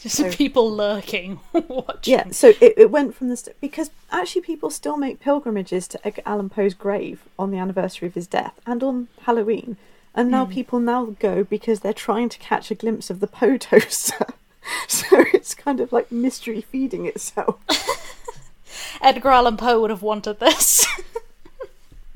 Just 0.00 0.16
So- 0.16 0.30
people 0.30 0.70
lurking, 0.70 1.40
watching. 1.52 2.12
Yeah, 2.12 2.30
so 2.30 2.48
it, 2.60 2.74
it 2.76 2.90
went 2.90 3.14
from 3.14 3.28
the 3.28 3.36
st- 3.36 3.56
because 3.60 3.90
actually 4.10 4.42
people 4.42 4.70
still 4.70 4.96
make 4.96 5.20
pilgrimages 5.20 5.88
to 5.88 6.06
Edgar 6.06 6.22
Allan 6.26 6.50
Poe's 6.50 6.74
grave 6.74 7.22
on 7.38 7.50
the 7.50 7.58
anniversary 7.58 8.08
of 8.08 8.14
his 8.14 8.26
death 8.26 8.60
and 8.66 8.82
on 8.82 9.08
Halloween, 9.22 9.76
and 10.14 10.30
now 10.30 10.44
hmm. 10.44 10.52
people 10.52 10.80
now 10.80 11.06
go 11.18 11.44
because 11.44 11.80
they're 11.80 11.92
trying 11.92 12.28
to 12.28 12.38
catch 12.38 12.70
a 12.70 12.74
glimpse 12.74 13.10
of 13.10 13.20
the 13.20 13.26
Poe 13.26 13.56
toaster. 13.56 14.26
so 14.88 15.24
it's 15.32 15.54
kind 15.54 15.80
of 15.80 15.92
like 15.92 16.12
mystery 16.12 16.60
feeding 16.60 17.06
itself. 17.06 17.56
Edgar 19.00 19.30
Allan 19.30 19.56
Poe 19.56 19.80
would 19.80 19.90
have 19.90 20.02
wanted 20.02 20.40
this. 20.40 20.86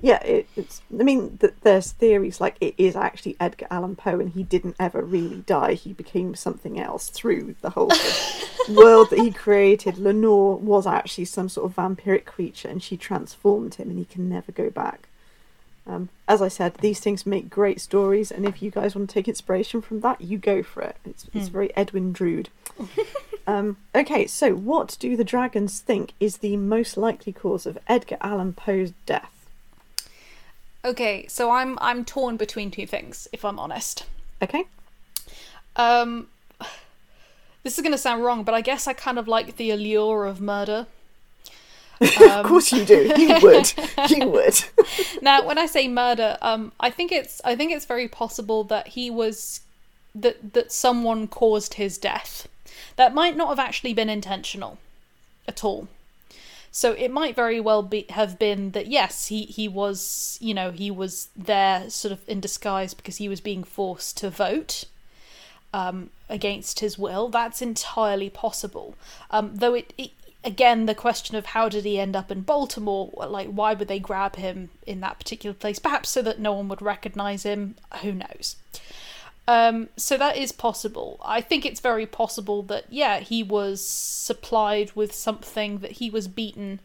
Yeah, 0.02 0.22
it, 0.22 0.48
it's. 0.56 0.80
I 0.98 1.02
mean, 1.02 1.36
th- 1.38 1.54
there's 1.62 1.92
theories 1.92 2.40
like 2.40 2.56
it 2.60 2.74
is 2.78 2.96
actually 2.96 3.36
Edgar 3.38 3.66
Allan 3.70 3.96
Poe, 3.96 4.18
and 4.18 4.30
he 4.30 4.42
didn't 4.42 4.76
ever 4.80 5.02
really 5.02 5.42
die. 5.46 5.74
He 5.74 5.92
became 5.92 6.34
something 6.34 6.80
else 6.80 7.10
through 7.10 7.56
the 7.60 7.70
whole 7.70 7.92
world 8.68 9.10
that 9.10 9.18
he 9.18 9.30
created. 9.30 9.98
Lenore 9.98 10.56
was 10.56 10.86
actually 10.86 11.26
some 11.26 11.48
sort 11.48 11.70
of 11.70 11.76
vampiric 11.76 12.24
creature, 12.24 12.68
and 12.68 12.82
she 12.82 12.96
transformed 12.96 13.74
him, 13.74 13.90
and 13.90 13.98
he 13.98 14.06
can 14.06 14.28
never 14.28 14.52
go 14.52 14.70
back. 14.70 15.08
Um, 15.86 16.08
as 16.28 16.40
I 16.40 16.48
said, 16.48 16.74
these 16.74 17.00
things 17.00 17.26
make 17.26 17.50
great 17.50 17.80
stories, 17.80 18.30
and 18.30 18.46
if 18.46 18.62
you 18.62 18.70
guys 18.70 18.94
want 18.94 19.10
to 19.10 19.14
take 19.14 19.28
inspiration 19.28 19.82
from 19.82 20.00
that, 20.00 20.20
you 20.20 20.38
go 20.38 20.62
for 20.62 20.82
it. 20.82 20.96
It's, 21.04 21.26
it's 21.34 21.48
very 21.48 21.74
Edwin 21.76 22.12
Drood. 22.12 22.48
um, 23.46 23.76
okay, 23.94 24.26
so 24.26 24.54
what 24.54 24.96
do 25.00 25.16
the 25.16 25.24
dragons 25.24 25.80
think 25.80 26.12
is 26.20 26.38
the 26.38 26.56
most 26.56 26.96
likely 26.96 27.32
cause 27.32 27.66
of 27.66 27.78
Edgar 27.88 28.18
Allan 28.20 28.52
Poe's 28.52 28.92
death? 29.04 29.39
Okay, 30.84 31.26
so 31.28 31.50
I'm 31.50 31.78
I'm 31.80 32.04
torn 32.04 32.36
between 32.36 32.70
two 32.70 32.86
things, 32.86 33.28
if 33.32 33.44
I'm 33.44 33.58
honest. 33.58 34.04
Okay. 34.42 34.64
Um, 35.76 36.28
this 37.62 37.78
is 37.78 37.82
gonna 37.82 37.98
sound 37.98 38.24
wrong, 38.24 38.44
but 38.44 38.54
I 38.54 38.60
guess 38.60 38.86
I 38.86 38.92
kind 38.92 39.18
of 39.18 39.28
like 39.28 39.56
the 39.56 39.70
allure 39.70 40.26
of 40.26 40.40
murder. 40.40 40.86
of 42.22 42.46
course 42.46 42.72
you 42.72 42.84
do. 42.84 43.12
You 43.16 43.38
would. 43.42 43.72
you 44.08 44.26
would. 44.28 44.64
now 45.22 45.46
when 45.46 45.58
i 45.58 45.66
say 45.66 45.86
murder 45.86 46.38
um 46.40 46.72
i 46.80 46.88
think 46.88 47.12
it's 47.12 47.40
i 47.44 47.54
think 47.54 47.72
it's 47.72 47.84
very 47.84 48.08
possible 48.08 48.64
that 48.64 48.88
he 48.88 49.10
was 49.10 49.60
that 50.14 50.54
that 50.54 50.72
someone 50.72 51.28
caused 51.28 51.74
his 51.74 51.98
death 51.98 52.48
that 52.96 53.14
might 53.14 53.36
not 53.36 53.48
have 53.48 53.58
actually 53.58 53.92
been 53.92 54.08
intentional 54.08 54.78
at 55.46 55.62
all 55.62 55.88
so 56.70 56.92
it 56.92 57.10
might 57.10 57.34
very 57.34 57.60
well 57.60 57.82
be 57.82 58.06
have 58.10 58.38
been 58.38 58.70
that 58.70 58.86
yes 58.86 59.26
he 59.26 59.44
he 59.44 59.66
was 59.66 60.38
you 60.40 60.54
know 60.54 60.70
he 60.70 60.90
was 60.90 61.28
there 61.36 61.90
sort 61.90 62.12
of 62.12 62.20
in 62.28 62.40
disguise 62.40 62.94
because 62.94 63.16
he 63.16 63.28
was 63.28 63.40
being 63.40 63.64
forced 63.64 64.16
to 64.16 64.30
vote 64.30 64.84
um, 65.72 66.10
against 66.28 66.80
his 66.80 66.98
will. 66.98 67.28
That's 67.28 67.62
entirely 67.62 68.30
possible. 68.30 68.94
Um, 69.30 69.56
though 69.56 69.74
it, 69.74 69.92
it 69.96 70.10
again 70.42 70.86
the 70.86 70.94
question 70.94 71.36
of 71.36 71.46
how 71.46 71.68
did 71.68 71.84
he 71.84 71.98
end 71.98 72.16
up 72.16 72.30
in 72.30 72.42
Baltimore? 72.42 73.10
Like 73.14 73.48
why 73.48 73.74
would 73.74 73.88
they 73.88 73.98
grab 73.98 74.36
him 74.36 74.70
in 74.86 75.00
that 75.00 75.18
particular 75.18 75.54
place? 75.54 75.78
Perhaps 75.78 76.10
so 76.10 76.22
that 76.22 76.40
no 76.40 76.52
one 76.52 76.68
would 76.68 76.82
recognize 76.82 77.42
him. 77.44 77.76
Who 78.02 78.12
knows? 78.12 78.56
Um, 79.50 79.88
so 79.96 80.16
that 80.16 80.36
is 80.36 80.52
possible. 80.52 81.18
I 81.24 81.40
think 81.40 81.66
it's 81.66 81.80
very 81.80 82.06
possible 82.06 82.62
that 82.64 82.84
yeah 82.88 83.18
he 83.18 83.42
was 83.42 83.84
supplied 83.84 84.92
with 84.94 85.12
something 85.12 85.78
that 85.78 85.92
he 85.92 86.08
was 86.08 86.28
beaten. 86.28 86.78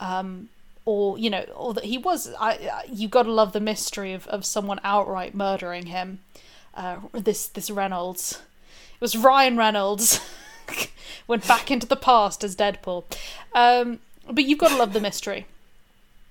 Um, 0.00 0.48
or 0.84 1.16
you 1.16 1.30
know, 1.30 1.44
or 1.54 1.74
that 1.74 1.84
he 1.84 1.96
was. 1.96 2.34
I, 2.40 2.82
you 2.90 3.06
got 3.06 3.24
to 3.24 3.30
love 3.30 3.52
the 3.52 3.60
mystery 3.60 4.14
of, 4.14 4.26
of 4.28 4.44
someone 4.44 4.80
outright 4.82 5.32
murdering 5.32 5.86
him. 5.86 6.20
Uh, 6.74 6.96
this 7.12 7.46
this 7.46 7.70
Reynolds, 7.70 8.40
it 8.94 9.00
was 9.00 9.14
Ryan 9.14 9.56
Reynolds, 9.56 10.20
went 11.28 11.46
back 11.46 11.70
into 11.70 11.86
the 11.86 11.94
past 11.94 12.42
as 12.42 12.56
Deadpool. 12.56 13.04
Um, 13.54 14.00
but 14.28 14.44
you've 14.44 14.58
got 14.58 14.70
to 14.70 14.76
love 14.76 14.92
the 14.92 15.00
mystery. 15.00 15.46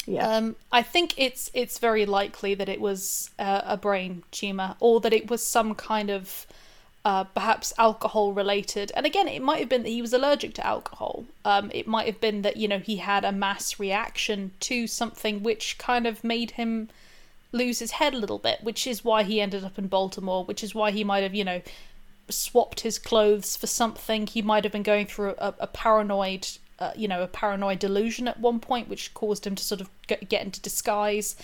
Yeah. 0.08 0.28
Um, 0.28 0.56
I 0.72 0.82
think 0.82 1.13
it's 1.17 1.52
it's 1.54 1.80
very 1.80 2.06
likely 2.06 2.56
that 2.56 2.70
it 2.70 2.80
was 2.80 3.30
uh, 3.38 3.62
a 3.65 3.78
brain 3.78 4.24
tumor, 4.32 4.76
or 4.80 5.02
that 5.02 5.13
it 5.13 5.30
was 5.30 5.46
some 5.46 5.76
kind 5.76 6.10
of 6.10 6.48
uh, 7.04 7.26
perhaps 7.26 7.74
alcohol 7.78 8.32
related. 8.32 8.91
And 8.96 9.06
again, 9.06 9.28
it 9.28 9.41
might 9.41 9.60
have 9.60 9.70
been 9.70 9.84
that 9.84 9.89
he 9.89 10.02
was 10.02 10.13
allergic 10.13 10.54
to 10.56 10.65
alcohol. 10.65 11.26
Um, 11.43 11.70
it 11.74 11.88
might 11.88 12.06
have 12.08 12.22
been 12.22 12.41
that 12.43 12.56
you 12.56 12.70
know 12.70 12.80
he 12.80 12.98
had 12.98 13.26
a 13.26 13.34
mass 13.34 13.80
reaction 13.80 14.52
to 14.62 14.88
something 14.88 15.43
which 15.43 15.78
kind 15.78 16.08
of 16.08 16.24
made 16.24 16.52
him 16.52 16.88
lose 17.52 17.80
his 17.80 17.91
head 17.91 18.13
a 18.13 18.17
little 18.17 18.39
bit, 18.39 18.63
which 18.63 18.88
is 18.88 19.04
why 19.04 19.24
he 19.24 19.41
ended 19.41 19.65
up 19.65 19.78
in 19.78 19.88
Baltimore. 19.88 20.46
Which 20.46 20.63
is 20.63 20.74
why 20.74 20.91
he 20.91 21.04
might 21.04 21.24
have 21.24 21.36
you 21.36 21.43
know 21.43 21.62
swapped 22.30 22.80
his 22.80 22.98
clothes 22.98 23.58
for 23.58 23.67
something. 23.67 24.26
He 24.26 24.41
might 24.41 24.63
have 24.63 24.72
been 24.72 24.84
going 24.84 25.08
through 25.08 25.36
a, 25.38 25.54
a 25.60 25.67
paranoid 25.67 26.48
you 26.95 27.07
know, 27.07 27.23
a 27.23 27.27
paranoid 27.27 27.79
delusion 27.79 28.27
at 28.27 28.39
one 28.39 28.59
point, 28.59 28.87
which 28.87 29.13
caused 29.13 29.47
him 29.47 29.55
to 29.55 29.63
sort 29.63 29.81
of 29.81 29.89
get, 30.07 30.43
into 30.43 30.61
disguise, 30.61 31.35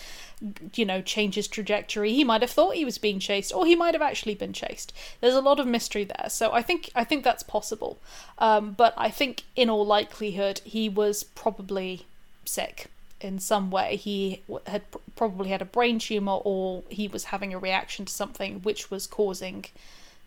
you 0.76 0.86
know, 0.86 1.02
change 1.02 1.36
his 1.36 1.48
trajectory. 1.48 2.14
He 2.14 2.24
might 2.24 2.42
have 2.42 2.52
thought 2.52 2.76
he 2.76 2.86
was 2.86 2.98
being 2.98 3.20
chased, 3.20 3.54
or 3.54 3.66
he 3.66 3.76
might 3.76 3.94
have 3.94 4.02
actually 4.02 4.36
been 4.36 4.54
chased. 4.54 4.94
There's 5.22 5.34
a 5.34 5.42
lot 5.42 5.60
of 5.60 5.68
mystery 5.68 6.04
there, 6.04 6.30
so 6.30 6.52
I 6.52 6.62
think 6.62 6.90
I 6.96 7.04
think 7.04 7.24
that's 7.24 7.44
possible. 7.44 7.98
Um, 8.38 8.74
but 8.74 8.94
I 8.98 9.10
think, 9.10 9.44
in 9.56 9.70
all 9.70 9.86
likelihood, 9.86 10.62
he 10.64 10.90
was 10.90 11.24
probably 11.24 12.06
sick 12.46 12.88
in 13.20 13.40
some 13.40 13.72
way. 13.72 13.96
He 13.96 14.42
had 14.68 14.90
pr- 14.92 14.98
probably 15.16 15.50
had 15.50 15.62
a 15.62 15.66
brain 15.66 15.98
tumor, 15.98 16.40
or 16.44 16.84
he 16.90 17.08
was 17.08 17.26
having 17.26 17.54
a 17.54 17.60
reaction 17.60 18.06
to 18.06 18.14
something 18.14 18.62
which 18.62 18.92
was 18.92 19.08
causing 19.08 19.66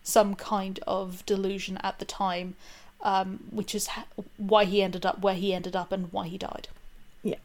some 0.03 0.35
kind 0.35 0.79
of 0.87 1.25
delusion 1.25 1.77
at 1.83 1.99
the 1.99 2.05
time 2.05 2.55
um, 3.01 3.39
which 3.51 3.75
is 3.75 3.87
ha- 3.87 4.05
why 4.37 4.65
he 4.65 4.81
ended 4.81 5.05
up 5.05 5.19
where 5.19 5.35
he 5.35 5.53
ended 5.53 5.75
up 5.75 5.91
and 5.91 6.11
why 6.11 6.27
he 6.27 6.37
died. 6.37 6.67
Yeah. 7.23 7.35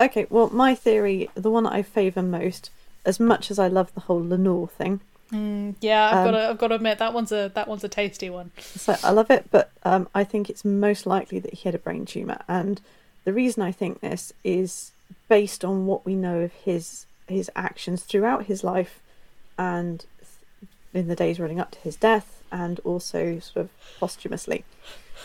Okay, 0.00 0.26
well, 0.30 0.48
my 0.50 0.74
theory, 0.74 1.28
the 1.34 1.50
one 1.50 1.64
that 1.64 1.72
I 1.72 1.82
favour 1.82 2.22
most, 2.22 2.70
as 3.04 3.20
much 3.20 3.50
as 3.50 3.58
I 3.58 3.68
love 3.68 3.92
the 3.94 4.00
whole 4.02 4.26
Lenore 4.26 4.68
thing. 4.68 5.00
Mm, 5.32 5.76
yeah, 5.80 6.08
I've 6.10 6.16
Um, 6.26 6.32
got 6.32 6.38
to, 6.38 6.48
I've 6.48 6.58
got 6.58 6.68
to 6.68 6.74
admit 6.74 6.98
that 6.98 7.12
one's 7.14 7.30
a 7.32 7.50
that 7.54 7.68
one's 7.68 7.84
a 7.84 7.88
tasty 7.88 8.30
one. 8.30 8.50
So 8.58 8.96
I 9.04 9.10
love 9.10 9.30
it, 9.30 9.46
but 9.50 9.70
um, 9.84 10.08
I 10.14 10.24
think 10.24 10.50
it's 10.50 10.64
most 10.64 11.06
likely 11.06 11.38
that 11.38 11.54
he 11.54 11.68
had 11.68 11.74
a 11.74 11.78
brain 11.78 12.04
tumour. 12.04 12.38
And 12.48 12.80
the 13.24 13.32
reason 13.32 13.62
I 13.62 13.70
think 13.72 14.00
this 14.00 14.32
is 14.42 14.90
based 15.28 15.64
on 15.64 15.86
what 15.86 16.04
we 16.04 16.14
know 16.16 16.40
of 16.40 16.52
his 16.52 17.06
his 17.28 17.48
actions 17.54 18.02
throughout 18.02 18.46
his 18.46 18.64
life 18.64 19.00
and 19.56 20.04
in 20.92 21.08
the 21.08 21.16
days 21.16 21.38
running 21.38 21.60
up 21.60 21.70
to 21.72 21.78
his 21.80 21.96
death 21.96 22.42
and 22.50 22.80
also 22.80 23.38
sort 23.38 23.66
of 23.66 23.70
posthumously. 23.98 24.64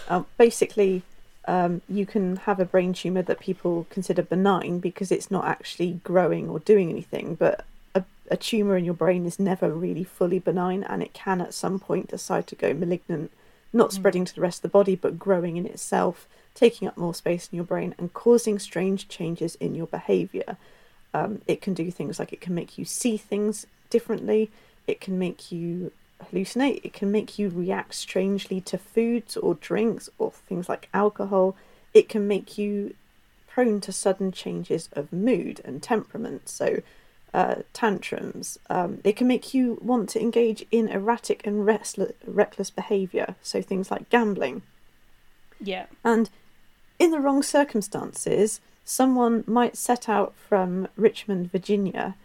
Um, 0.08 0.25
basically, 0.38 1.04
um, 1.47 1.82
you 1.88 2.06
can 2.06 2.38
have 2.38 2.60
a 2.60 2.65
brain 2.65 2.93
tumour 2.93 3.21
that 3.23 3.39
people 3.39 3.88
consider 3.89 4.21
benign 4.21 4.80
because 4.80 5.12
it's 5.12 5.32
not 5.32 5.45
actually 5.45 5.99
growing 6.04 6.49
or 6.49 6.60
doing 6.60 6.89
anything, 6.89 7.36
but 7.36 7.65
a, 7.93 8.04
a 8.30 8.38
tumour 8.38 8.78
in 8.78 8.86
your 8.86 8.93
brain 8.93 9.25
is 9.25 9.39
never 9.39 9.69
really 9.69 10.04
fully 10.04 10.39
benign 10.39 10.84
and 10.84 11.01
it 11.01 11.13
can 11.13 11.41
at 11.41 11.54
some 11.54 11.80
point 11.80 12.10
decide 12.10 12.47
to 12.47 12.56
go 12.56 12.73
malignant, 12.73 13.32
not 13.71 13.93
spreading 13.93 14.25
to 14.25 14.36
the 14.36 14.41
rest 14.41 14.60
of 14.60 14.63
the 14.63 14.69
body, 14.69 14.95
but 14.95 15.19
growing 15.19 15.58
in 15.58 15.65
itself, 15.65 16.28
taking 16.54 16.88
up 16.88 16.97
more 16.97 17.13
space 17.13 17.49
in 17.51 17.56
your 17.56 17.65
brain 17.65 17.93
and 17.97 18.13
causing 18.13 18.58
strange 18.58 19.08
changes 19.08 19.56
in 19.56 19.75
your 19.75 19.88
behaviour. 19.88 20.58
Um, 21.13 21.41
it 21.47 21.62
can 21.62 21.73
do 21.73 21.91
things 21.91 22.19
like 22.19 22.34
it 22.34 22.41
can 22.41 22.56
make 22.56 22.78
you 22.78 22.86
see 22.86 23.17
things 23.17 23.67
differently, 23.89 24.49
it 24.88 25.02
can 25.02 25.17
make 25.17 25.52
you 25.52 25.91
hallucinate, 26.24 26.82
it 26.84 26.93
can 26.93 27.12
make 27.12 27.38
you 27.38 27.50
react 27.50 27.95
strangely 27.95 28.62
to 28.62 28.78
foods 28.78 29.36
or 29.38 29.56
drinks 29.56 30.10
or 30.17 30.32
things 30.32 30.69
like 30.69 30.89
alcohol, 30.93 31.56
it 31.93 32.10
can 32.10 32.28
make 32.28 32.58
you 32.58 32.95
prone 33.48 33.80
to 33.82 33.91
sudden 33.91 34.32
changes 34.32 34.89
of 34.93 35.13
mood 35.13 35.62
and 35.63 35.82
temperament. 35.82 36.50
So, 36.50 36.82
uh, 37.34 37.63
tantrums. 37.74 38.58
Um, 38.69 39.02
it 39.04 39.17
can 39.17 39.28
make 39.28 39.54
you 39.54 39.78
want 39.82 40.08
to 40.10 40.21
engage 40.21 40.65
in 40.71 40.88
erratic 40.88 41.45
and 41.45 41.65
restless, 41.65 42.13
reckless 42.26 42.69
behaviour. 42.69 43.36
So, 43.41 43.62
things 43.62 43.91
like 43.91 44.10
gambling. 44.10 44.62
Yeah, 45.60 45.88
And 46.04 46.30
in 47.00 47.12
the 47.12 47.19
wrong 47.19 47.43
circumstances, 47.43 48.62
someone 48.84 49.43
might 49.48 49.76
set 49.76 50.08
out 50.08 50.34
from 50.36 50.88
Richmond, 50.95 51.52
Virginia, 51.52 52.15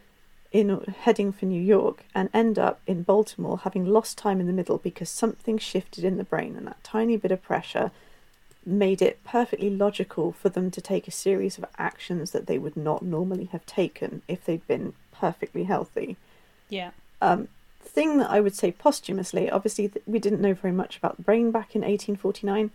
in 0.53 0.95
heading 1.03 1.33
for 1.33 1.47
New 1.47 1.63
York, 1.63 2.05
and 2.15 2.29
end 2.35 2.59
up 2.59 2.81
in 2.87 3.03
Baltimore, 3.03 3.59
having 3.59 3.87
lost 3.87 4.19
time 4.19 4.41
in 4.41 4.47
the 4.47 4.53
middle 4.53 4.79
because 4.79 5.09
something 5.09 5.59
shifted 5.59 6.05
in 6.05 6.17
the 6.17 6.25
brain, 6.25 6.57
and 6.57 6.67
that 6.67 6.83
tiny 6.83 7.17
bit 7.17 7.31
of 7.31 7.43
pressure 7.43 7.91
made 8.67 9.01
it 9.01 9.23
perfectly 9.25 9.71
logical 9.71 10.33
for 10.33 10.49
them 10.49 10.71
to 10.71 10.81
take 10.81 11.09
a 11.09 11.13
series 11.13 11.57
of 11.57 11.65
actions 11.79 12.33
that 12.33 12.47
they 12.47 12.59
would 12.59 12.77
not 12.77 13.03
normally 13.03 13.47
have 13.47 13.65
taken 13.65 14.21
if 14.29 14.45
they'd 14.45 14.67
been 14.67 14.93
perfectly 15.13 15.65
healthy 15.65 16.17
yeah, 16.71 16.93
um, 17.21 17.49
thing 17.83 18.19
that 18.19 18.31
I 18.31 18.41
would 18.41 18.55
say 18.55 18.73
posthumously, 18.73 19.51
obviously, 19.51 19.91
we 20.07 20.19
didn't 20.19 20.41
know 20.41 20.55
very 20.55 20.73
much 20.73 20.97
about 20.97 21.17
the 21.17 21.23
brain 21.23 21.51
back 21.51 21.75
in 21.75 21.83
1849. 21.83 22.71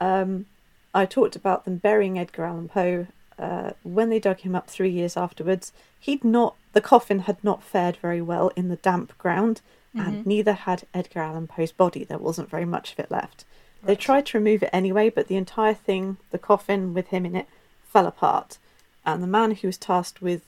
Um, 0.00 0.46
I 0.92 1.06
talked 1.06 1.36
about 1.36 1.64
them 1.64 1.76
burying 1.76 2.18
Edgar 2.18 2.44
Allan 2.44 2.68
Poe. 2.68 3.06
Uh, 3.38 3.70
when 3.82 4.10
they 4.10 4.18
dug 4.18 4.40
him 4.40 4.54
up 4.54 4.68
three 4.68 4.90
years 4.90 5.16
afterwards, 5.16 5.72
he'd 6.00 6.24
not, 6.24 6.56
the 6.72 6.80
coffin 6.80 7.20
had 7.20 7.42
not 7.44 7.62
fared 7.62 7.96
very 7.96 8.20
well 8.20 8.50
in 8.56 8.68
the 8.68 8.76
damp 8.76 9.16
ground, 9.18 9.60
and 9.94 10.26
neither 10.26 10.52
had 10.52 10.84
Edgar 10.94 11.20
Allan 11.20 11.48
Poe's 11.48 11.72
body. 11.72 12.04
There 12.04 12.18
wasn't 12.18 12.50
very 12.50 12.64
much 12.64 12.92
of 12.92 13.00
it 13.00 13.10
left. 13.10 13.44
They 13.82 13.96
tried 13.96 14.26
to 14.26 14.38
remove 14.38 14.62
it 14.62 14.70
anyway, 14.72 15.08
but 15.08 15.28
the 15.28 15.36
entire 15.36 15.74
thing, 15.74 16.18
the 16.30 16.38
coffin 16.38 16.94
with 16.94 17.08
him 17.08 17.24
in 17.24 17.34
it, 17.34 17.46
fell 17.84 18.06
apart. 18.06 18.58
And 19.04 19.22
the 19.22 19.28
man 19.28 19.52
who 19.52 19.68
was 19.68 19.76
tasked 19.78 20.20
with 20.20 20.42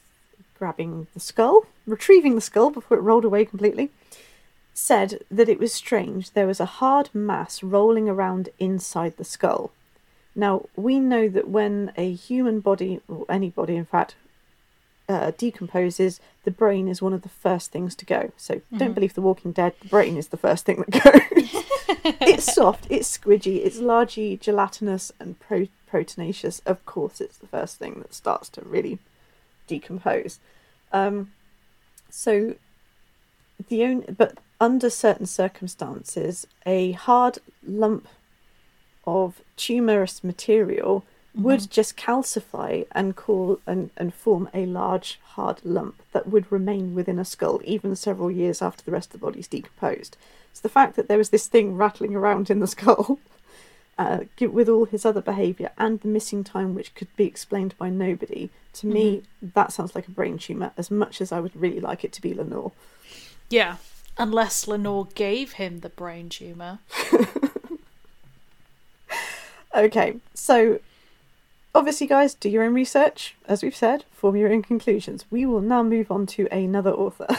grabbing 0.59 1.07
the 1.15 1.21
skull, 1.21 1.67
retrieving 1.87 2.35
the 2.35 2.41
skull 2.41 2.71
before 2.71 2.99
it 2.99 3.03
rolled 3.03 3.25
away 3.25 3.45
completely, 3.45 3.91
said 4.75 5.21
that 5.31 5.49
it 5.49 5.59
was 5.59 5.73
strange. 5.73 6.33
There 6.33 6.47
was 6.47 6.61
a 6.61 6.65
hard 6.65 7.09
mass 7.15 7.63
rolling 7.63 8.09
around 8.09 8.51
inside 8.59 9.17
the 9.17 9.25
skull. 9.25 9.73
Now, 10.35 10.67
we 10.77 11.01
know 11.01 11.29
that 11.29 11.49
when 11.49 11.93
a 11.97 12.13
human 12.13 12.61
body, 12.61 13.01
or 13.09 13.27
any 13.29 13.51
body 13.51 13.77
in 13.77 13.85
fact, 13.85 14.15
uh, 15.09 15.33
decomposes, 15.37 16.21
the 16.45 16.53
brain 16.53 16.87
is 16.87 17.03
one 17.03 17.13
of 17.13 17.23
the 17.23 17.29
first 17.29 17.73
things 17.73 17.97
to 17.97 18.05
go. 18.05 18.31
So 18.37 18.61
don't 18.77 18.95
believe 18.95 19.15
The 19.15 19.21
Walking 19.21 19.51
Dead, 19.51 19.75
the 19.81 19.89
brain 19.89 20.17
is 20.17 20.29
the 20.29 20.37
first 20.37 20.65
thing 20.65 20.85
that 20.87 21.03
goes. 21.03 21.65
it's 22.21 22.55
soft, 22.55 22.87
it's 22.89 23.19
squidgy, 23.19 23.65
it's 23.65 23.79
largely 23.79 24.37
gelatinous 24.37 25.11
and 25.19 25.39
pro- 25.41 25.69
proteinaceous. 25.91 26.61
Of 26.65 26.87
course, 26.87 27.21
it's 27.21 27.39
the 27.39 27.49
first 27.49 27.79
thing 27.79 27.99
that 28.01 28.15
starts 28.15 28.49
to 28.51 28.63
really 28.63 29.01
decompose. 29.67 30.39
Um, 30.93 31.33
so 32.09 32.55
the 33.69 33.85
only, 33.85 34.07
but 34.17 34.39
under 34.61 34.91
certain 34.91 35.27
circumstances, 35.27 36.47
a 36.65 36.93
hard 36.93 37.39
lump 37.67 38.07
of 39.07 39.41
tumorous 39.57 40.23
material 40.23 41.05
would 41.35 41.71
just 41.71 41.97
calcify 41.97 42.87
and 42.93 43.15
call 43.15 43.61
and, 43.67 43.91
and 43.97 44.13
form 44.13 44.49
a 44.53 44.67
large 44.67 45.21
hard 45.23 45.61
lump 45.65 46.03
that 46.13 46.27
would 46.27 46.51
remain 46.51 46.95
within 46.95 47.19
a 47.19 47.25
skull 47.25 47.61
even 47.65 47.95
several 47.95 48.31
years 48.31 48.61
after 48.61 48.85
the 48.85 48.91
rest 48.91 49.15
of 49.15 49.21
the 49.21 49.27
body's 49.27 49.47
decomposed. 49.47 50.17
So 50.53 50.61
the 50.63 50.69
fact 50.69 50.97
that 50.97 51.09
there 51.09 51.19
was 51.19 51.31
this 51.31 51.47
thing 51.47 51.77
rattling 51.77 52.17
around 52.17 52.51
in 52.51 52.59
the 52.59 52.67
skull 52.67 53.21
uh, 53.99 54.21
with 54.41 54.69
all 54.69 54.87
his 54.87 55.05
other 55.05 55.21
behaviour 55.21 55.71
and 55.79 56.01
the 56.01 56.09
missing 56.09 56.43
time, 56.43 56.75
which 56.75 56.95
could 56.95 57.15
be 57.17 57.27
explained 57.27 57.75
by 57.79 57.91
nobody, 57.91 58.51
to 58.75 58.87
me, 58.87 59.23
that 59.41 59.73
sounds 59.73 59.95
like 59.95 60.09
a 60.09 60.13
brain 60.13 60.39
tumour 60.39 60.73
as 60.77 60.91
much 60.91 61.21
as 61.21 61.31
I 61.31 61.41
would 61.41 61.55
really 61.55 61.81
like 61.81 62.05
it 62.05 62.13
to 62.15 62.23
be 62.23 62.35
Lenore. 62.35 62.73
yeah. 63.49 63.77
Unless 64.19 64.67
Lenore 64.69 65.07
gave 65.15 65.53
him 65.53 65.81
the 65.81 65.89
brain 65.89 66.29
tumor. 66.29 66.81
Okay, 69.75 70.17
so 70.35 70.81
obviously, 71.75 72.07
guys, 72.07 72.35
do 72.35 72.49
your 72.49 72.65
own 72.65 72.75
research. 72.75 73.37
As 73.47 73.63
we've 73.63 73.77
said, 73.77 74.05
form 74.13 74.37
your 74.37 74.53
own 74.53 74.63
conclusions. 74.63 75.25
We 75.31 75.47
will 75.47 75.61
now 75.61 75.83
move 75.83 76.11
on 76.11 76.27
to 76.27 76.49
another 76.53 76.93
author. 76.93 77.29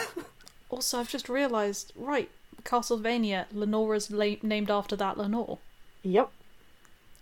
Also, 0.72 0.98
I've 0.98 1.10
just 1.10 1.28
realised, 1.28 1.92
right, 1.94 2.30
Castlevania, 2.64 3.44
Lenora's 3.52 4.10
la- 4.10 4.36
named 4.42 4.70
after 4.70 4.96
that 4.96 5.18
Lenore. 5.18 5.58
yep. 6.02 6.30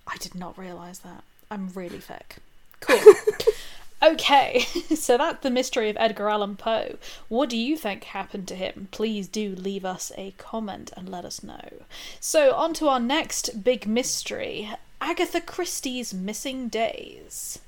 I 0.06 0.16
did 0.18 0.36
not 0.36 0.56
realise 0.56 0.98
that. 1.00 1.24
I'm 1.50 1.68
really 1.70 1.98
thick. 1.98 2.36
Cool. 2.78 3.00
okay, 4.12 4.60
so 4.94 5.18
that's 5.18 5.42
the 5.42 5.50
mystery 5.50 5.90
of 5.90 5.96
Edgar 5.98 6.28
Allan 6.28 6.54
Poe. 6.54 6.96
What 7.28 7.48
do 7.48 7.56
you 7.56 7.76
think 7.76 8.04
happened 8.04 8.46
to 8.48 8.54
him? 8.54 8.86
Please 8.92 9.26
do 9.26 9.56
leave 9.56 9.84
us 9.84 10.12
a 10.16 10.30
comment 10.38 10.92
and 10.96 11.08
let 11.08 11.24
us 11.24 11.42
know. 11.42 11.82
So, 12.20 12.54
on 12.54 12.72
to 12.74 12.86
our 12.88 13.00
next 13.00 13.64
big 13.64 13.84
mystery 13.84 14.70
Agatha 15.02 15.40
Christie's 15.40 16.12
Missing 16.12 16.68
Days. 16.68 17.58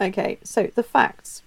Okay, 0.00 0.38
so 0.42 0.66
the 0.74 0.82
facts. 0.82 1.42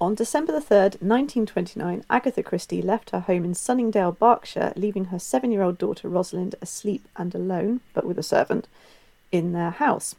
On 0.00 0.14
December 0.14 0.52
the 0.52 0.58
3rd, 0.58 1.02
1929, 1.02 2.02
Agatha 2.08 2.42
Christie 2.42 2.80
left 2.80 3.10
her 3.10 3.20
home 3.20 3.44
in 3.44 3.54
Sunningdale, 3.54 4.12
Berkshire, 4.12 4.72
leaving 4.74 5.06
her 5.06 5.18
seven 5.18 5.52
year 5.52 5.62
old 5.62 5.76
daughter 5.76 6.08
Rosalind 6.08 6.54
asleep 6.62 7.06
and 7.14 7.34
alone, 7.34 7.82
but 7.92 8.06
with 8.06 8.18
a 8.18 8.22
servant, 8.22 8.66
in 9.30 9.52
their 9.52 9.70
house. 9.70 10.16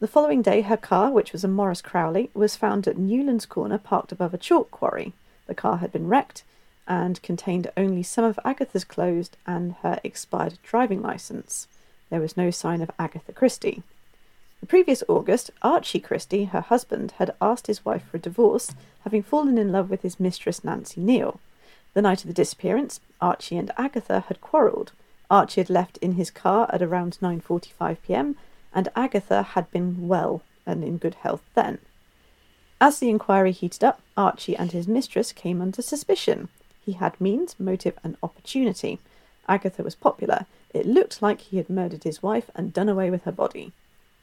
The 0.00 0.08
following 0.08 0.42
day, 0.42 0.62
her 0.62 0.76
car, 0.76 1.12
which 1.12 1.32
was 1.32 1.44
a 1.44 1.48
Morris 1.48 1.80
Cowley, 1.80 2.30
was 2.34 2.56
found 2.56 2.88
at 2.88 2.98
Newlands 2.98 3.46
Corner 3.46 3.78
parked 3.78 4.10
above 4.10 4.34
a 4.34 4.38
chalk 4.38 4.72
quarry. 4.72 5.12
The 5.46 5.54
car 5.54 5.76
had 5.76 5.92
been 5.92 6.08
wrecked 6.08 6.42
and 6.88 7.22
contained 7.22 7.70
only 7.76 8.02
some 8.02 8.24
of 8.24 8.40
Agatha's 8.44 8.84
clothes 8.84 9.30
and 9.46 9.76
her 9.82 10.00
expired 10.02 10.58
driving 10.64 11.00
licence. 11.00 11.68
There 12.10 12.20
was 12.20 12.36
no 12.36 12.50
sign 12.50 12.80
of 12.82 12.90
Agatha 12.98 13.32
Christie. 13.32 13.82
The 14.60 14.66
previous 14.66 15.02
August, 15.08 15.50
Archie 15.62 16.00
Christie, 16.00 16.44
her 16.44 16.62
husband, 16.62 17.12
had 17.18 17.34
asked 17.40 17.66
his 17.66 17.84
wife 17.84 18.04
for 18.04 18.16
a 18.16 18.20
divorce, 18.20 18.74
having 19.02 19.22
fallen 19.22 19.58
in 19.58 19.70
love 19.72 19.90
with 19.90 20.02
his 20.02 20.18
mistress 20.18 20.64
Nancy 20.64 21.00
Neele. 21.00 21.38
The 21.92 22.02
night 22.02 22.22
of 22.22 22.28
the 22.28 22.34
disappearance, 22.34 23.00
Archie 23.20 23.56
and 23.56 23.70
Agatha 23.76 24.20
had 24.28 24.40
quarrelled. 24.40 24.92
Archie 25.30 25.60
had 25.60 25.70
left 25.70 25.98
in 25.98 26.12
his 26.12 26.30
car 26.30 26.68
at 26.72 26.82
around 26.82 27.18
9:45 27.20 27.98
p.m. 28.02 28.36
and 28.72 28.88
Agatha 28.96 29.42
had 29.42 29.70
been 29.70 30.08
well 30.08 30.42
and 30.66 30.82
in 30.82 30.98
good 30.98 31.14
health 31.16 31.42
then. 31.54 31.78
As 32.80 32.98
the 32.98 33.10
inquiry 33.10 33.52
heated 33.52 33.84
up, 33.84 34.00
Archie 34.16 34.56
and 34.56 34.72
his 34.72 34.88
mistress 34.88 35.32
came 35.32 35.60
under 35.60 35.82
suspicion. 35.82 36.48
He 36.84 36.92
had 36.92 37.20
means, 37.20 37.54
motive, 37.58 37.98
and 38.02 38.16
opportunity. 38.22 38.98
Agatha 39.48 39.82
was 39.82 39.94
popular. 39.94 40.46
It 40.72 40.86
looked 40.86 41.22
like 41.22 41.40
he 41.40 41.56
had 41.56 41.70
murdered 41.70 42.04
his 42.04 42.22
wife 42.22 42.50
and 42.54 42.72
done 42.72 42.88
away 42.88 43.10
with 43.10 43.24
her 43.24 43.32
body. 43.32 43.72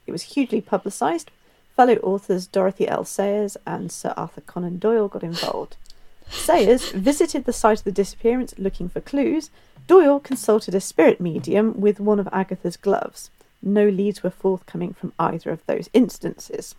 It 0.06 0.12
was 0.12 0.34
hugely 0.34 0.62
publicised. 0.62 1.32
Fellow 1.76 1.96
authors 1.98 2.48
Dorothy 2.48 2.88
L. 2.88 3.06
Sayers 3.06 3.58
and 3.66 3.92
Sir 3.92 4.14
Arthur 4.18 4.42
Conan 4.42 4.78
Doyle 4.78 5.08
got 5.08 5.24
involved. 5.24 5.78
Sayers 6.30 6.92
visited 6.92 7.46
the 7.46 7.54
site 7.54 7.80
of 7.80 7.84
the 7.84 7.92
disappearance 7.92 8.54
looking 8.58 8.90
for 8.90 9.02
clues. 9.02 9.50
Doyle 9.88 10.20
consulted 10.20 10.76
a 10.76 10.82
spirit 10.82 11.20
medium 11.20 11.80
with 11.80 12.00
one 12.00 12.20
of 12.20 12.30
Agatha's 12.32 12.78
gloves. 12.78 13.30
No 13.62 13.88
leads 13.88 14.24
were 14.24 14.30
forthcoming 14.30 14.94
from 14.94 15.14
either 15.20 15.52
of 15.52 15.66
those 15.66 15.90
instances. 15.94 16.76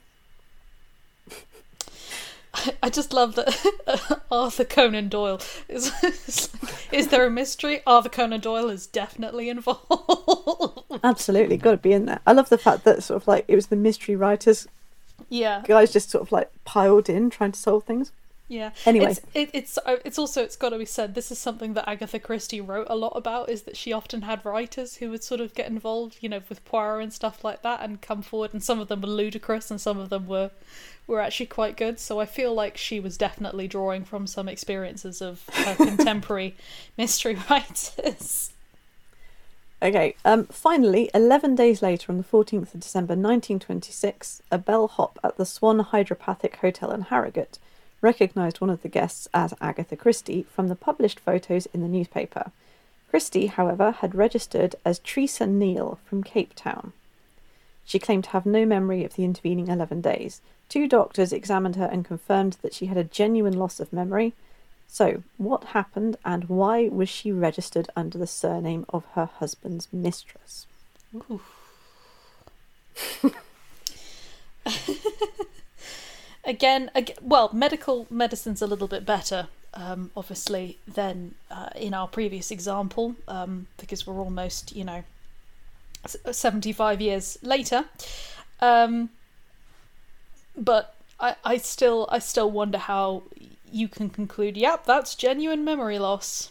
I 2.82 2.90
just 2.90 3.12
love 3.12 3.34
that 3.36 4.22
Arthur 4.30 4.64
Conan 4.64 5.08
Doyle 5.08 5.40
is. 5.68 5.90
is 6.92 7.08
there 7.08 7.26
a 7.26 7.30
mystery? 7.30 7.80
Arthur 7.86 8.10
Conan 8.10 8.40
Doyle 8.40 8.68
is 8.68 8.86
definitely 8.86 9.48
involved. 9.48 10.84
Absolutely, 11.04 11.56
got 11.56 11.72
to 11.72 11.76
be 11.78 11.92
in 11.92 12.06
there. 12.06 12.20
I 12.26 12.32
love 12.32 12.50
the 12.50 12.58
fact 12.58 12.84
that 12.84 13.02
sort 13.02 13.22
of 13.22 13.28
like 13.28 13.46
it 13.48 13.54
was 13.54 13.68
the 13.68 13.76
mystery 13.76 14.16
writers. 14.16 14.68
Yeah, 15.30 15.62
guys 15.64 15.92
just 15.92 16.10
sort 16.10 16.22
of 16.22 16.32
like 16.32 16.50
piled 16.64 17.08
in 17.08 17.30
trying 17.30 17.52
to 17.52 17.58
solve 17.58 17.84
things. 17.84 18.12
Yeah. 18.52 18.72
Anyway, 18.84 19.12
it's 19.12 19.20
it, 19.32 19.50
it's 19.54 19.78
uh, 19.78 19.96
it's 20.04 20.18
also 20.18 20.42
it's 20.42 20.56
got 20.56 20.70
to 20.70 20.78
be 20.78 20.84
said. 20.84 21.14
This 21.14 21.32
is 21.32 21.38
something 21.38 21.72
that 21.72 21.88
Agatha 21.88 22.18
Christie 22.18 22.60
wrote 22.60 22.86
a 22.90 22.94
lot 22.94 23.14
about. 23.16 23.48
Is 23.48 23.62
that 23.62 23.78
she 23.78 23.94
often 23.94 24.22
had 24.22 24.44
writers 24.44 24.96
who 24.96 25.08
would 25.08 25.24
sort 25.24 25.40
of 25.40 25.54
get 25.54 25.68
involved, 25.68 26.18
you 26.20 26.28
know, 26.28 26.42
with 26.50 26.62
Poirot 26.66 27.02
and 27.02 27.12
stuff 27.14 27.42
like 27.42 27.62
that, 27.62 27.80
and 27.80 28.02
come 28.02 28.20
forward. 28.20 28.52
And 28.52 28.62
some 28.62 28.78
of 28.78 28.88
them 28.88 29.00
were 29.00 29.08
ludicrous, 29.08 29.70
and 29.70 29.80
some 29.80 29.98
of 29.98 30.10
them 30.10 30.26
were 30.26 30.50
were 31.06 31.18
actually 31.18 31.46
quite 31.46 31.78
good. 31.78 31.98
So 31.98 32.20
I 32.20 32.26
feel 32.26 32.52
like 32.52 32.76
she 32.76 33.00
was 33.00 33.16
definitely 33.16 33.68
drawing 33.68 34.04
from 34.04 34.26
some 34.26 34.50
experiences 34.50 35.22
of 35.22 35.48
her 35.54 35.74
contemporary 35.86 36.54
mystery 36.98 37.38
writers. 37.50 38.52
Okay, 39.80 40.14
um, 40.26 40.44
finally, 40.44 41.10
11 41.14 41.54
days 41.54 41.80
later, 41.80 42.12
on 42.12 42.18
the 42.18 42.22
14th 42.22 42.74
of 42.74 42.80
December 42.80 43.14
1926, 43.14 44.42
a 44.50 44.58
bellhop 44.58 45.18
at 45.24 45.38
the 45.38 45.46
Swan 45.46 45.80
Hydropathic 45.82 46.56
Hotel 46.56 46.92
in 46.92 47.00
Harrogate 47.00 47.58
recognised 48.02 48.60
one 48.60 48.68
of 48.68 48.82
the 48.82 48.88
guests 48.88 49.28
as 49.32 49.54
Agatha 49.60 49.96
Christie 49.96 50.44
from 50.52 50.68
the 50.68 50.74
published 50.74 51.20
photos 51.20 51.66
in 51.66 51.80
the 51.80 51.88
newspaper. 51.88 52.50
Christie, 53.08 53.46
however, 53.46 53.92
had 53.92 54.14
registered 54.14 54.74
as 54.84 54.98
Teresa 54.98 55.44
Neele 55.44 55.98
from 56.04 56.22
Cape 56.22 56.52
Town. 56.54 56.92
She 57.84 57.98
claimed 57.98 58.24
to 58.24 58.30
have 58.30 58.46
no 58.46 58.66
memory 58.66 59.04
of 59.04 59.14
the 59.14 59.24
intervening 59.24 59.68
11 59.68 60.00
days. 60.00 60.40
Two 60.68 60.88
doctors 60.88 61.32
examined 61.32 61.76
her 61.76 61.86
and 61.86 62.04
confirmed 62.04 62.56
that 62.62 62.74
she 62.74 62.86
had 62.86 62.96
a 62.96 63.04
genuine 63.04 63.56
loss 63.56 63.80
of 63.80 63.92
memory. 63.92 64.34
So, 64.88 65.22
what 65.36 65.64
happened 65.64 66.16
and 66.24 66.48
why 66.48 66.88
was 66.88 67.08
she 67.08 67.32
registered 67.32 67.88
under 67.96 68.18
the 68.18 68.26
surname 68.26 68.84
of 68.88 69.04
her 69.14 69.26
husband's 69.26 69.88
mistress? 69.92 70.66
again, 76.44 76.90
again, 76.94 77.16
well, 77.22 77.50
medical 77.52 78.06
medicine's 78.10 78.62
a 78.62 78.66
little 78.66 78.88
bit 78.88 79.04
better, 79.04 79.48
um, 79.74 80.10
obviously, 80.16 80.78
than 80.86 81.34
uh, 81.50 81.70
in 81.76 81.94
our 81.94 82.08
previous 82.08 82.50
example, 82.50 83.16
um, 83.28 83.66
because 83.78 84.06
we're 84.06 84.20
almost, 84.20 84.74
you 84.74 84.84
know, 84.84 85.04
75 86.30 87.00
years 87.00 87.38
later. 87.42 87.84
Um, 88.60 89.10
but 90.56 90.94
I, 91.18 91.36
I 91.44 91.56
still 91.56 92.08
I 92.10 92.18
still 92.18 92.50
wonder 92.50 92.78
how 92.78 93.22
you 93.70 93.88
can 93.88 94.10
conclude, 94.10 94.56
yep, 94.56 94.84
that's 94.84 95.14
genuine 95.14 95.64
memory 95.64 95.98
loss. 95.98 96.50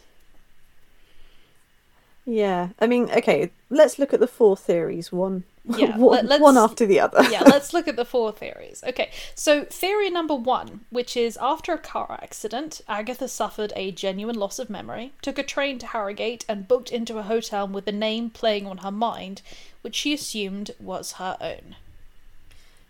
Yeah, 2.25 2.69
I 2.80 2.88
mean, 2.88 3.10
okay, 3.12 3.51
let's 3.69 3.99
look 3.99 4.13
at 4.13 4.19
the 4.19 4.27
four 4.27 4.56
theories 4.56 5.12
one 5.12 5.43
yeah, 5.78 5.95
one, 5.97 6.28
one 6.28 6.58
after 6.58 6.86
the 6.86 7.00
other. 7.00 7.24
yeah, 7.30 7.43
let's 7.43 7.71
look 7.74 7.88
at 7.88 7.95
the 7.95 8.06
four 8.06 8.32
theories. 8.32 8.84
Okay, 8.88 9.12
so 9.36 9.63
theory 9.65 10.10
number 10.10 10.34
one, 10.34 10.82
which 10.89 11.15
is 11.15 11.38
after 11.39 11.74
a 11.74 11.78
car 11.78 12.19
accident, 12.21 12.82
Agatha 12.88 13.28
suffered 13.28 13.71
a 13.76 13.91
genuine 13.91 14.36
loss 14.36 14.58
of 14.58 14.69
memory, 14.69 15.13
took 15.21 15.38
a 15.38 15.43
train 15.43 15.78
to 15.80 15.88
Harrogate, 15.88 16.45
and 16.50 16.67
booked 16.67 16.91
into 16.91 17.19
a 17.19 17.24
hotel 17.24 17.67
with 17.67 17.86
the 17.86 17.91
name 17.91 18.32
playing 18.32 18.65
on 18.65 18.80
her 18.80 18.91
mind, 18.91 19.43
which 19.82 19.95
she 19.95 20.13
assumed 20.13 20.71
was 20.80 21.13
her 21.13 21.38
own. 21.39 21.76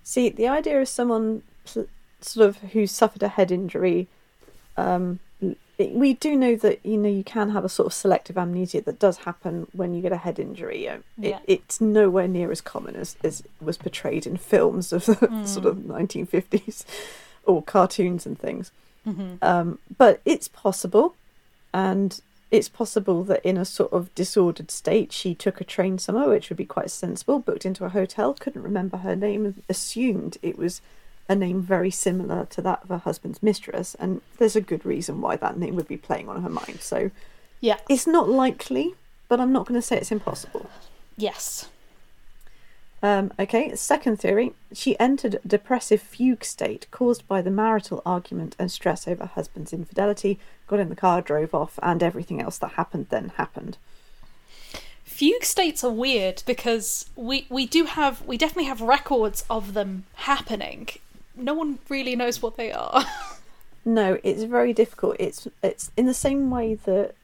See, 0.03 0.29
the 0.29 0.47
idea 0.47 0.81
of 0.81 0.88
someone 0.88 1.43
sort 1.65 2.47
of 2.47 2.57
who 2.71 2.88
suffered 2.88 3.23
a 3.23 3.27
head 3.27 3.51
injury 3.51 4.07
um, 4.77 5.19
we 5.79 6.13
do 6.13 6.36
know 6.36 6.55
that 6.55 6.86
you 6.86 6.97
know 6.97 7.10
you 7.10 7.23
can 7.23 7.49
have 7.51 7.65
a 7.65 7.69
sort 7.69 7.88
of 7.88 7.93
selective 7.93 8.38
amnesia 8.38 8.81
that 8.81 8.99
does 8.99 9.17
happen 9.17 9.67
when 9.71 9.93
you 9.93 10.01
get 10.01 10.12
a 10.12 10.17
head 10.17 10.39
injury. 10.39 10.86
It, 10.86 11.03
yeah. 11.17 11.39
it's 11.47 11.81
nowhere 11.81 12.27
near 12.27 12.51
as 12.51 12.62
common 12.62 12.95
as, 12.95 13.15
as 13.23 13.43
was 13.60 13.77
portrayed 13.77 14.27
in 14.27 14.38
films 14.38 14.93
of 14.93 15.05
the 15.05 15.15
mm. 15.15 15.47
sort 15.47 15.65
of 15.65 15.77
1950s 15.77 16.86
or 17.45 17.63
cartoons 17.63 18.25
and 18.25 18.38
things. 18.38 18.71
Mm-hmm. 19.07 19.36
Um, 19.41 19.79
but 19.97 20.21
it's 20.25 20.47
possible, 20.47 21.15
and 21.73 22.19
it's 22.51 22.69
possible 22.69 23.23
that 23.23 23.43
in 23.43 23.57
a 23.57 23.65
sort 23.65 23.91
of 23.91 24.13
disordered 24.13 24.69
state, 24.69 25.12
she 25.12 25.34
took 25.34 25.60
a 25.60 25.65
train 25.65 25.97
somewhere, 25.97 26.29
which 26.29 26.49
would 26.49 26.57
be 26.57 26.65
quite 26.65 26.91
sensible. 26.91 27.39
Booked 27.39 27.65
into 27.65 27.86
a 27.86 27.89
hotel, 27.89 28.34
couldn't 28.34 28.62
remember 28.62 28.97
her 28.97 29.15
name, 29.15 29.63
assumed 29.69 30.38
it 30.41 30.57
was 30.57 30.81
a 31.31 31.35
name 31.35 31.61
very 31.61 31.89
similar 31.89 32.45
to 32.45 32.61
that 32.61 32.83
of 32.83 32.89
her 32.89 32.97
husband's 32.97 33.41
mistress, 33.41 33.95
and 33.95 34.21
there's 34.37 34.57
a 34.57 34.61
good 34.61 34.85
reason 34.85 35.21
why 35.21 35.37
that 35.37 35.57
name 35.57 35.75
would 35.77 35.87
be 35.87 35.97
playing 35.97 36.27
on 36.27 36.43
her 36.43 36.49
mind. 36.49 36.81
So, 36.81 37.09
yeah, 37.61 37.77
it's 37.87 38.05
not 38.05 38.27
likely, 38.27 38.95
but 39.29 39.39
I'm 39.39 39.53
not 39.53 39.65
going 39.65 39.79
to 39.79 39.85
say 39.85 39.97
it's 39.97 40.11
impossible. 40.11 40.69
Yes. 41.15 41.69
Um, 43.01 43.31
okay, 43.39 43.73
second 43.75 44.19
theory. 44.19 44.51
She 44.73 44.99
entered 44.99 45.35
a 45.35 45.47
depressive 45.47 46.01
fugue 46.01 46.43
state 46.43 46.85
caused 46.91 47.25
by 47.29 47.41
the 47.41 47.49
marital 47.49 48.01
argument 48.05 48.55
and 48.59 48.69
stress 48.69 49.07
over 49.07 49.25
husband's 49.25 49.71
infidelity, 49.71 50.37
got 50.67 50.81
in 50.81 50.89
the 50.89 50.95
car, 50.95 51.21
drove 51.21 51.55
off, 51.55 51.79
and 51.81 52.03
everything 52.03 52.41
else 52.41 52.57
that 52.57 52.73
happened 52.73 53.07
then 53.09 53.31
happened. 53.37 53.77
Fugue 55.05 55.45
states 55.45 55.83
are 55.83 55.91
weird 55.91 56.43
because 56.45 57.09
we, 57.15 57.45
we 57.49 57.65
do 57.65 57.85
have, 57.85 58.21
we 58.27 58.37
definitely 58.37 58.65
have 58.65 58.81
records 58.81 59.45
of 59.49 59.73
them 59.73 60.03
happening 60.15 60.89
no 61.35 61.53
one 61.53 61.79
really 61.89 62.15
knows 62.15 62.41
what 62.41 62.57
they 62.57 62.71
are. 62.71 63.05
no, 63.86 64.19
it's 64.23 64.43
very 64.43 64.73
difficult. 64.73 65.15
It's 65.19 65.47
it's 65.63 65.91
in 65.97 66.05
the 66.05 66.13
same 66.13 66.49
way 66.49 66.75
that 66.75 67.15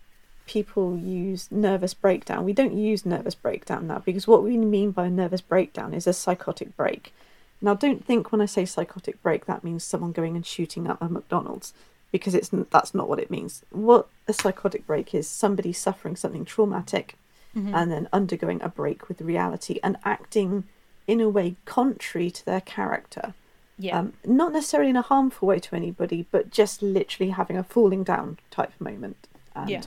people 0.45 0.97
use 0.97 1.49
nervous 1.51 1.93
breakdown. 1.93 2.45
We 2.45 2.53
don't 2.53 2.78
use 2.78 3.05
nervous 3.05 3.36
breakdown 3.36 3.88
now 3.88 3.99
because 3.99 4.28
what 4.28 4.43
we 4.43 4.58
mean 4.58 4.91
by 4.91 5.05
a 5.05 5.10
nervous 5.10 5.41
breakdown 5.41 5.93
is 5.93 6.08
a 6.08 6.14
psychotic 6.14 6.76
break. 6.76 7.14
Now, 7.62 7.74
don't 7.74 8.05
think 8.05 8.32
when 8.32 8.41
I 8.41 8.45
say 8.45 8.66
psychotic 8.66 9.22
break 9.22 9.45
that 9.45 9.64
means 9.64 9.84
someone 9.84 10.12
going 10.12 10.36
and 10.36 10.45
shooting 10.45 10.88
up 10.88 11.01
a 11.01 11.10
McDonald's 11.10 11.74
because 12.12 12.34
it's 12.34 12.49
that's 12.72 12.95
not 12.95 13.10
what 13.10 13.20
it 13.20 13.30
means. 13.30 13.64
What 13.70 14.08
a 14.28 14.34
psychotic 14.34 14.88
break 14.88 15.14
is 15.14 15.28
somebody 15.28 15.74
suffering 15.74 16.16
something 16.16 16.45
traumatic 16.45 17.16
mm-hmm. 17.55 17.76
and 17.76 17.91
then 17.91 18.08
undergoing 18.14 18.62
a 18.62 18.70
break 18.70 19.10
with 19.10 19.22
reality 19.22 19.80
and 19.84 19.97
acting 20.03 20.64
in 21.08 21.22
a 21.22 21.30
way 21.30 21.55
contrary 21.66 22.32
to 22.32 22.45
their 22.45 22.62
character. 22.62 23.34
Yeah. 23.80 24.00
Um, 24.00 24.14
not 24.26 24.54
necessarily 24.54 24.90
in 24.90 24.96
a 24.96 25.04
harmful 25.04 25.48
way 25.48 25.60
to 25.60 25.76
anybody, 25.76 26.26
but 26.32 26.50
just 26.50 26.82
literally 26.82 27.32
having 27.32 27.58
a 27.58 27.64
falling 27.64 28.04
down 28.04 28.40
type 28.50 28.72
moment. 28.80 29.28
And 29.56 29.70
yeah. 29.70 29.84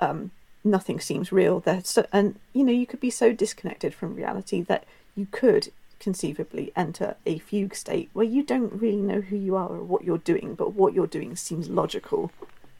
um, 0.00 0.30
nothing 0.62 1.00
seems 1.00 1.32
real 1.32 1.60
there. 1.60 1.80
So, 1.82 2.06
and, 2.12 2.38
you 2.52 2.62
know, 2.62 2.72
you 2.72 2.86
could 2.86 3.00
be 3.00 3.10
so 3.10 3.32
disconnected 3.32 3.92
from 3.92 4.14
reality 4.14 4.62
that 4.62 4.84
you 5.16 5.26
could 5.30 5.72
conceivably 5.98 6.70
enter 6.76 7.16
a 7.24 7.38
fugue 7.38 7.74
state 7.74 8.10
where 8.12 8.26
you 8.26 8.42
don't 8.42 8.80
really 8.80 9.00
know 9.00 9.20
who 9.20 9.36
you 9.36 9.56
are 9.56 9.68
or 9.68 9.82
what 9.82 10.04
you're 10.04 10.18
doing, 10.18 10.54
but 10.54 10.74
what 10.74 10.94
you're 10.94 11.06
doing 11.06 11.34
seems 11.34 11.68
logical. 11.68 12.30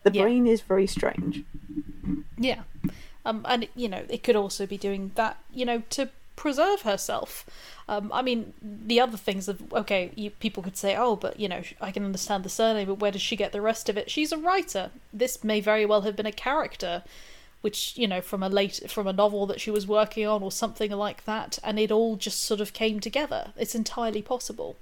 The 0.02 0.12
yeah. 0.12 0.22
brain 0.22 0.46
is 0.46 0.60
very 0.60 0.86
strange. 0.86 1.42
Yeah. 2.38 2.62
Um, 3.24 3.44
and, 3.48 3.66
you 3.74 3.88
know, 3.88 4.04
it 4.08 4.22
could 4.22 4.36
also 4.36 4.66
be 4.66 4.76
doing 4.76 5.12
that, 5.14 5.38
you 5.52 5.64
know, 5.64 5.82
to 5.90 6.10
preserve 6.36 6.82
herself. 6.82 7.46
Um, 7.88 8.10
I 8.12 8.22
mean, 8.22 8.54
the 8.62 9.00
other 9.00 9.16
things 9.16 9.48
of 9.48 9.72
okay, 9.72 10.10
you, 10.14 10.30
people 10.30 10.62
could 10.62 10.76
say, 10.76 10.96
oh, 10.96 11.16
but 11.16 11.38
you 11.38 11.48
know, 11.48 11.62
I 11.80 11.90
can 11.90 12.04
understand 12.04 12.44
the 12.44 12.48
surname, 12.48 12.86
but 12.86 12.98
where 13.00 13.10
does 13.10 13.22
she 13.22 13.36
get 13.36 13.52
the 13.52 13.60
rest 13.60 13.88
of 13.88 13.96
it? 13.96 14.10
She's 14.10 14.32
a 14.32 14.38
writer. 14.38 14.90
This 15.12 15.44
may 15.44 15.60
very 15.60 15.84
well 15.86 16.02
have 16.02 16.16
been 16.16 16.26
a 16.26 16.32
character, 16.32 17.02
which 17.60 17.96
you 17.96 18.08
know, 18.08 18.20
from 18.20 18.42
a 18.42 18.48
late 18.48 18.82
from 18.88 19.06
a 19.06 19.12
novel 19.12 19.46
that 19.46 19.60
she 19.60 19.70
was 19.70 19.86
working 19.86 20.26
on 20.26 20.42
or 20.42 20.52
something 20.52 20.90
like 20.90 21.24
that, 21.24 21.58
and 21.62 21.78
it 21.78 21.92
all 21.92 22.16
just 22.16 22.40
sort 22.40 22.60
of 22.60 22.72
came 22.72 23.00
together. 23.00 23.52
It's 23.56 23.74
entirely 23.74 24.22
possible. 24.22 24.76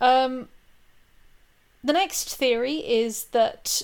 Um, 0.00 0.48
the 1.84 1.92
next 1.92 2.34
theory 2.34 2.76
is 2.76 3.24
that 3.26 3.82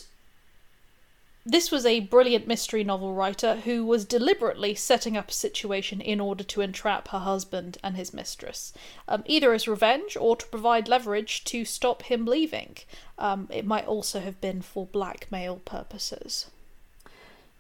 this 1.49 1.70
was 1.70 1.86
a 1.86 2.01
brilliant 2.01 2.46
mystery 2.46 2.84
novel 2.84 3.14
writer 3.14 3.57
who 3.57 3.82
was 3.82 4.05
deliberately 4.05 4.74
setting 4.74 5.16
up 5.16 5.30
a 5.30 5.32
situation 5.32 5.99
in 5.99 6.20
order 6.20 6.44
to 6.44 6.61
entrap 6.61 7.09
her 7.09 7.20
husband 7.20 7.78
and 7.82 7.96
his 7.96 8.12
mistress, 8.12 8.74
um, 9.09 9.24
either 9.24 9.55
as 9.55 9.66
revenge 9.66 10.14
or 10.20 10.36
to 10.36 10.46
provide 10.49 10.88
leverage 10.88 11.44
to 11.44 11.64
stop 11.64 12.03
him 12.03 12.26
leaving. 12.26 12.76
Um, 13.18 13.49
it 13.51 13.64
might 13.64 13.86
also 13.86 14.20
have 14.20 14.38
been 14.42 14.61
for 14.61 14.84
blackmail 14.84 15.62
purposes. 15.64 16.51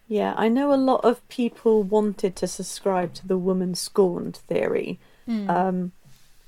Yeah, 0.06 0.34
I 0.36 0.48
know 0.48 0.74
a 0.74 0.76
lot 0.76 1.02
of 1.02 1.26
people 1.30 1.82
wanted 1.82 2.36
to 2.36 2.46
subscribe 2.46 3.14
to 3.14 3.26
the 3.26 3.38
woman 3.38 3.74
scorned 3.74 4.36
theory. 4.36 4.98
Mm. 5.26 5.48
Um, 5.48 5.92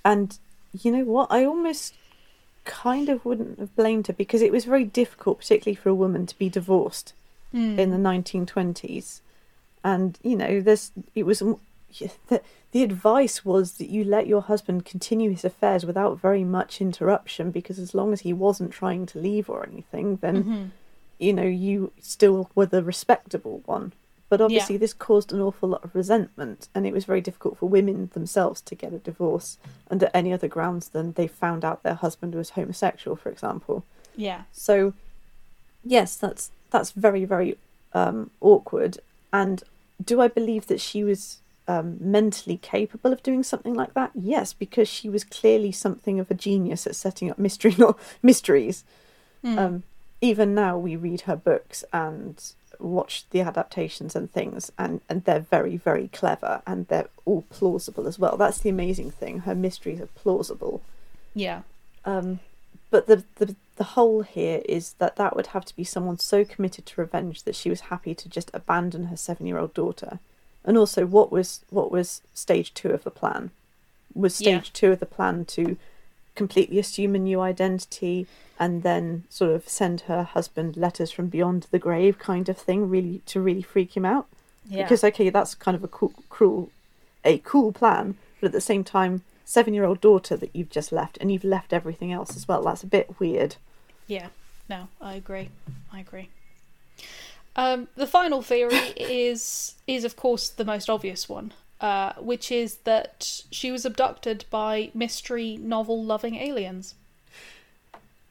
and 0.04 0.38
you 0.78 0.92
know 0.92 1.04
what? 1.04 1.28
I 1.30 1.46
almost 1.46 1.94
kind 2.66 3.08
of 3.08 3.24
wouldn't 3.24 3.58
have 3.58 3.74
blamed 3.76 4.08
her 4.08 4.12
because 4.12 4.42
it 4.42 4.52
was 4.52 4.66
very 4.66 4.84
difficult, 4.84 5.38
particularly 5.38 5.74
for 5.74 5.88
a 5.88 5.94
woman, 5.94 6.26
to 6.26 6.36
be 6.36 6.50
divorced 6.50 7.14
Mm. 7.54 7.78
in 7.78 7.90
the 7.90 7.96
1920s. 7.96 9.20
And, 9.82 10.18
you 10.22 10.36
know, 10.36 10.60
this 10.60 10.92
it 11.14 11.24
was, 11.24 11.40
the, 12.28 12.40
the 12.72 12.82
advice 12.82 13.44
was 13.44 13.72
that 13.78 13.88
you 13.88 14.04
let 14.04 14.26
your 14.26 14.42
husband 14.42 14.84
continue 14.84 15.30
his 15.30 15.44
affairs 15.44 15.84
without 15.84 16.20
very 16.20 16.44
much 16.44 16.80
interruption 16.80 17.50
because 17.50 17.78
as 17.78 17.94
long 17.94 18.12
as 18.12 18.20
he 18.20 18.32
wasn't 18.32 18.70
trying 18.72 19.06
to 19.06 19.18
leave 19.18 19.48
or 19.50 19.66
anything, 19.66 20.16
then, 20.16 20.44
Mhm. 20.44 20.70
you 21.18 21.32
know, 21.32 21.42
you 21.42 21.92
still 22.00 22.50
were 22.54 22.66
the 22.66 22.84
respectable 22.84 23.62
one. 23.66 23.92
But 24.28 24.40
obviously, 24.40 24.76
this 24.76 24.92
caused 24.92 25.32
an 25.32 25.40
awful 25.40 25.70
lot 25.70 25.82
of 25.82 25.92
resentment, 25.92 26.68
and 26.72 26.86
it 26.86 26.92
was 26.92 27.04
very 27.04 27.20
difficult 27.20 27.58
for 27.58 27.68
women 27.68 28.10
themselves 28.14 28.60
to 28.60 28.76
get 28.76 28.92
a 28.92 28.98
divorce 28.98 29.58
under 29.90 30.08
any 30.14 30.32
other 30.32 30.46
grounds 30.46 30.90
than 30.90 31.14
they 31.14 31.26
found 31.26 31.64
out 31.64 31.82
their 31.82 31.94
husband 31.94 32.36
was 32.36 32.50
homosexual, 32.50 33.16
for 33.16 33.28
example. 33.28 33.82
Yeah. 34.14 34.42
So, 34.52 34.92
yes, 35.84 36.16
that's 36.16 36.50
that's 36.70 36.92
very 36.92 37.24
very 37.24 37.56
um, 37.92 38.30
awkward. 38.40 38.98
And 39.32 39.62
do 40.04 40.20
I 40.20 40.28
believe 40.28 40.66
that 40.66 40.80
she 40.80 41.04
was 41.04 41.38
um, 41.68 41.96
mentally 42.00 42.56
capable 42.56 43.12
of 43.12 43.22
doing 43.22 43.42
something 43.42 43.74
like 43.74 43.94
that? 43.94 44.10
Yes, 44.14 44.52
because 44.52 44.88
she 44.88 45.08
was 45.08 45.24
clearly 45.24 45.72
something 45.72 46.18
of 46.18 46.30
a 46.30 46.34
genius 46.34 46.86
at 46.86 46.96
setting 46.96 47.30
up 47.30 47.38
mystery 47.38 47.74
no- 47.78 47.96
mysteries. 48.22 48.84
Mm. 49.44 49.58
Um, 49.58 49.82
even 50.20 50.54
now, 50.54 50.76
we 50.76 50.96
read 50.96 51.22
her 51.22 51.36
books 51.36 51.84
and 51.92 52.42
watch 52.78 53.24
the 53.30 53.40
adaptations 53.40 54.16
and 54.16 54.30
things, 54.30 54.72
and, 54.78 55.00
and 55.08 55.24
they're 55.24 55.40
very, 55.40 55.76
very 55.76 56.08
clever 56.08 56.62
and 56.66 56.86
they're 56.88 57.08
all 57.24 57.42
plausible 57.50 58.06
as 58.06 58.18
well. 58.18 58.36
That's 58.36 58.58
the 58.58 58.70
amazing 58.70 59.10
thing. 59.10 59.40
Her 59.40 59.54
mysteries 59.54 60.00
are 60.00 60.06
plausible. 60.06 60.82
yeah. 61.34 61.62
Um, 62.04 62.40
but 62.90 63.06
the, 63.06 63.24
the 63.36 63.54
the 63.76 63.84
whole 63.84 64.22
here 64.22 64.60
is 64.68 64.94
that 64.98 65.16
that 65.16 65.34
would 65.34 65.48
have 65.48 65.64
to 65.64 65.74
be 65.74 65.84
someone 65.84 66.18
so 66.18 66.44
committed 66.44 66.84
to 66.84 67.00
revenge 67.00 67.44
that 67.44 67.54
she 67.54 67.70
was 67.70 67.80
happy 67.82 68.14
to 68.14 68.28
just 68.28 68.50
abandon 68.52 69.04
her 69.04 69.16
seven 69.16 69.46
year 69.46 69.58
old 69.58 69.72
daughter. 69.72 70.18
And 70.64 70.76
also, 70.76 71.06
what 71.06 71.32
was 71.32 71.64
what 71.70 71.90
was 71.90 72.20
stage 72.34 72.74
two 72.74 72.90
of 72.90 73.04
the 73.04 73.10
plan? 73.10 73.50
Was 74.14 74.34
stage 74.34 74.66
Yeah. 74.66 74.70
two 74.74 74.92
of 74.92 75.00
the 75.00 75.06
plan 75.06 75.46
to 75.46 75.78
completely 76.34 76.78
assume 76.78 77.14
a 77.14 77.18
new 77.18 77.40
identity 77.40 78.26
and 78.58 78.82
then 78.82 79.24
sort 79.30 79.52
of 79.52 79.68
send 79.68 80.02
her 80.02 80.22
husband 80.22 80.76
letters 80.76 81.10
from 81.10 81.28
beyond 81.28 81.66
the 81.70 81.78
grave, 81.78 82.18
kind 82.18 82.48
of 82.48 82.58
thing, 82.58 82.90
really 82.90 83.22
to 83.26 83.40
really 83.40 83.62
freak 83.62 83.96
him 83.96 84.04
out? 84.04 84.26
Yeah. 84.68 84.82
Because 84.82 85.02
okay, 85.02 85.30
that's 85.30 85.54
kind 85.54 85.74
of 85.74 85.82
a 85.82 85.88
cool, 85.88 86.12
cruel, 86.28 86.70
a 87.24 87.38
cool 87.38 87.72
plan, 87.72 88.16
but 88.40 88.48
at 88.48 88.52
the 88.52 88.60
same 88.60 88.84
time, 88.84 89.22
seven-year-old 89.50 90.00
daughter 90.00 90.36
that 90.36 90.54
you've 90.54 90.70
just 90.70 90.92
left, 90.92 91.18
and 91.20 91.32
you've 91.32 91.42
left 91.42 91.72
everything 91.72 92.12
else 92.12 92.36
as 92.36 92.46
well. 92.46 92.62
That's 92.62 92.84
a 92.84 92.86
bit 92.86 93.18
weird. 93.18 93.56
Yeah, 94.06 94.28
no, 94.68 94.86
I 95.00 95.14
agree. 95.14 95.50
I 95.92 95.98
agree. 95.98 96.28
Um, 97.56 97.88
the 97.96 98.06
final 98.06 98.42
theory 98.42 98.76
is 98.96 99.74
is 99.88 100.04
of 100.04 100.14
course 100.14 100.48
the 100.48 100.64
most 100.64 100.88
obvious 100.88 101.28
one, 101.28 101.52
uh, 101.80 102.12
which 102.20 102.52
is 102.52 102.76
that 102.84 103.42
she 103.50 103.72
was 103.72 103.84
abducted 103.84 104.44
by 104.50 104.92
mystery 104.94 105.56
novel 105.56 106.02
loving 106.04 106.36
aliens. 106.36 106.94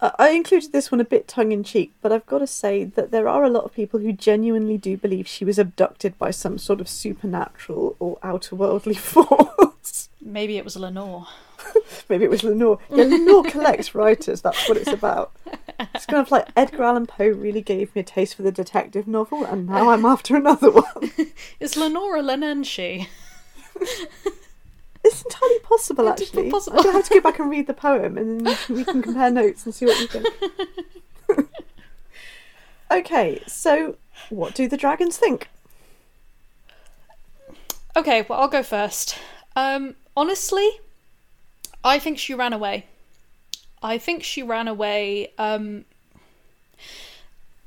I 0.02 0.30
included 0.30 0.72
this 0.72 0.91
one 0.91 1.02
a 1.02 1.06
bit 1.06 1.28
tongue 1.28 1.52
in 1.52 1.64
cheek, 1.64 1.91
but 2.02 2.14
I've 2.14 2.26
got 2.26 2.38
to 2.39 2.47
say 2.47 2.86
that 2.86 3.12
there 3.12 3.28
are 3.28 3.43
a 3.43 3.50
lot 3.50 3.66
of 3.66 3.74
people 3.74 4.00
who 4.00 4.14
genuinely 4.14 4.78
do 4.78 4.95
believe 4.95 5.28
she 5.28 5.43
was 5.43 5.60
abducted 5.60 6.18
by 6.18 6.32
some 6.32 6.58
sort 6.58 6.80
of 6.80 6.88
supernatural 6.88 7.97
or 8.00 8.18
outer 8.24 8.56
worldly 8.56 8.93
force. 8.95 10.08
Maybe 10.22 10.58
it 10.58 10.64
was 10.64 10.78
Lenore. 10.78 11.28
Maybe 12.10 12.24
it 12.24 12.30
was 12.30 12.43
Lenore. 12.43 12.80
Yeah, 12.89 13.04
Lenore 13.04 13.43
collects 13.43 13.93
writers. 13.93 14.41
That's 14.41 14.70
what 14.70 14.78
it's 14.78 14.91
about. 14.91 15.34
It's 15.93 16.06
kind 16.06 16.22
of 16.22 16.32
like 16.32 16.47
Edgar 16.56 16.84
Allan 16.84 17.06
Poe 17.06 17.28
really 17.28 17.62
gave 17.62 17.93
me 17.93 18.02
a 18.02 18.04
taste 18.04 18.36
for 18.36 18.43
the 18.43 18.52
detective 18.54 19.08
novel, 19.08 19.43
and 19.43 19.68
now 19.68 19.89
I'm 19.89 20.06
after 20.06 20.36
another 20.36 20.72
one. 20.72 21.12
Is 21.60 21.76
Lenore 21.76 22.18
a 22.18 22.22
Leanan 22.22 22.64
Sidhe? 22.64 23.08
It's 25.10 25.24
entirely 25.24 25.60
possible, 25.60 26.07
actually. 26.07 26.51
possible. 26.51 26.84
Gonna 26.84 26.93
have 26.93 27.07
to 27.07 27.16
go 27.16 27.22
back 27.22 27.39
and 27.39 27.49
read 27.49 27.66
the 27.66 27.74
poem, 27.74 28.18
and 28.18 28.45
then 28.45 28.45
we 28.45 28.55
can, 28.66 28.76
we 28.76 28.86
can 28.86 29.01
compare 29.01 29.32
notes 29.32 29.66
and 29.66 29.74
see 29.74 29.86
what 29.86 29.99
you 29.99 30.07
think. 30.07 30.28
okay, 32.91 33.41
so 33.47 33.97
what 34.30 34.53
do 34.53 34.68
the 34.68 34.78
dragons 34.78 35.18
think? 35.18 35.49
Okay, 37.95 38.24
well 38.30 38.39
I'll 38.39 38.47
go 38.47 38.62
first. 38.62 39.18
Um, 39.55 39.95
honestly, 40.16 40.70
I 41.84 41.97
think 41.97 42.20
she 42.20 42.34
ran 42.36 42.53
away. 42.53 42.86
I 43.82 43.97
think 43.97 44.24
she 44.24 44.43
ran 44.43 44.68
away. 44.68 45.34
Um, 45.38 45.86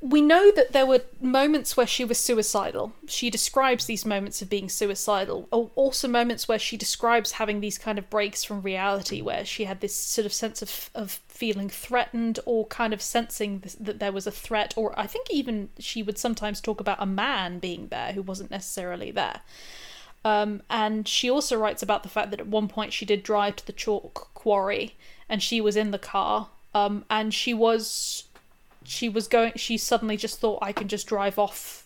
we 0.05 0.21
know 0.21 0.51
that 0.51 0.73
there 0.73 0.85
were 0.85 1.01
moments 1.21 1.77
where 1.77 1.87
she 1.87 2.03
was 2.03 2.19
suicidal. 2.19 2.91
She 3.07 3.29
describes 3.29 3.85
these 3.85 4.05
moments 4.05 4.41
of 4.41 4.49
being 4.49 4.67
suicidal. 4.67 5.47
Al- 5.53 5.71
Also, 5.75 6.09
moments 6.09 6.45
where 6.45 6.59
she 6.59 6.75
describes 6.75 7.33
having 7.33 7.61
these 7.61 7.77
kind 7.77 7.97
of 7.97 8.09
breaks 8.09 8.43
from 8.43 8.61
reality, 8.61 9.21
where 9.21 9.45
she 9.45 9.63
had 9.63 9.79
this 9.79 9.95
sort 9.95 10.25
of 10.25 10.33
sense 10.33 10.61
of, 10.61 10.89
of 10.93 11.21
feeling 11.29 11.69
threatened 11.69 12.37
or 12.45 12.67
kind 12.67 12.93
of 12.93 13.01
sensing 13.01 13.63
that 13.79 13.99
there 13.99 14.11
was 14.11 14.27
a 14.27 14.31
threat. 14.31 14.73
Or 14.75 14.93
I 14.99 15.07
think 15.07 15.29
even 15.31 15.69
she 15.79 16.03
would 16.03 16.17
sometimes 16.17 16.59
talk 16.59 16.81
about 16.81 17.01
a 17.01 17.05
man 17.05 17.59
being 17.59 17.87
there 17.87 18.11
who 18.11 18.21
wasn't 18.21 18.51
necessarily 18.51 19.09
there. 19.09 19.39
Um, 20.25 20.63
and 20.69 21.07
she 21.07 21.29
also 21.29 21.57
writes 21.57 21.81
about 21.81 22.03
the 22.03 22.09
fact 22.09 22.29
that 22.31 22.41
at 22.41 22.47
one 22.47 22.67
point 22.67 22.91
she 22.91 23.05
did 23.05 23.23
drive 23.23 23.55
to 23.57 23.65
the 23.65 23.73
chalk 23.73 24.33
quarry 24.33 24.95
and 25.29 25.41
she 25.41 25.61
was 25.61 25.77
in 25.77 25.91
the 25.91 25.99
car 25.99 26.49
um, 26.75 27.05
and 27.09 27.33
she 27.33 27.53
was 27.53 28.23
she 28.83 29.09
was 29.09 29.27
going 29.27 29.53
she 29.55 29.77
suddenly 29.77 30.17
just 30.17 30.39
thought 30.39 30.59
I 30.61 30.71
can 30.71 30.87
just 30.87 31.07
drive 31.07 31.37
off 31.39 31.85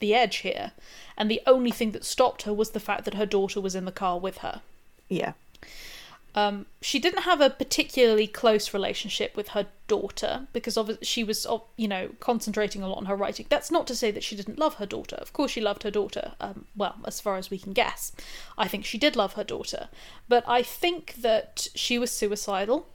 the 0.00 0.14
edge 0.14 0.36
here 0.38 0.72
and 1.16 1.30
the 1.30 1.40
only 1.46 1.70
thing 1.70 1.92
that 1.92 2.04
stopped 2.04 2.42
her 2.42 2.52
was 2.52 2.70
the 2.70 2.80
fact 2.80 3.04
that 3.04 3.14
her 3.14 3.26
daughter 3.26 3.60
was 3.60 3.74
in 3.74 3.84
the 3.86 3.92
car 3.92 4.18
with 4.18 4.38
her. 4.38 4.60
Yeah, 5.08 5.32
Um, 6.36 6.66
she 6.82 6.98
didn't 6.98 7.22
have 7.22 7.40
a 7.40 7.48
particularly 7.48 8.26
close 8.26 8.74
relationship 8.74 9.34
with 9.34 9.48
her 9.48 9.66
daughter 9.88 10.46
because 10.52 10.76
of 10.76 10.98
she 11.00 11.24
was, 11.24 11.46
you 11.78 11.88
know, 11.88 12.10
concentrating 12.20 12.82
a 12.82 12.88
lot 12.88 12.98
on 12.98 13.06
her 13.06 13.16
writing. 13.16 13.46
That's 13.48 13.70
not 13.70 13.86
to 13.86 13.96
say 13.96 14.10
that 14.10 14.22
she 14.22 14.36
didn't 14.36 14.58
love 14.58 14.74
her 14.74 14.84
daughter. 14.84 15.16
Of 15.16 15.32
course, 15.32 15.52
she 15.52 15.62
loved 15.62 15.82
her 15.82 15.90
daughter. 15.90 16.32
Um, 16.38 16.66
well, 16.76 16.96
as 17.06 17.22
far 17.22 17.36
as 17.36 17.48
we 17.50 17.58
can 17.58 17.72
guess, 17.72 18.12
I 18.58 18.68
think 18.68 18.84
she 18.84 18.98
did 18.98 19.16
love 19.16 19.32
her 19.32 19.44
daughter. 19.44 19.88
But 20.28 20.44
I 20.46 20.62
think 20.62 21.14
that 21.22 21.68
she 21.74 21.98
was 21.98 22.10
suicidal 22.10 22.86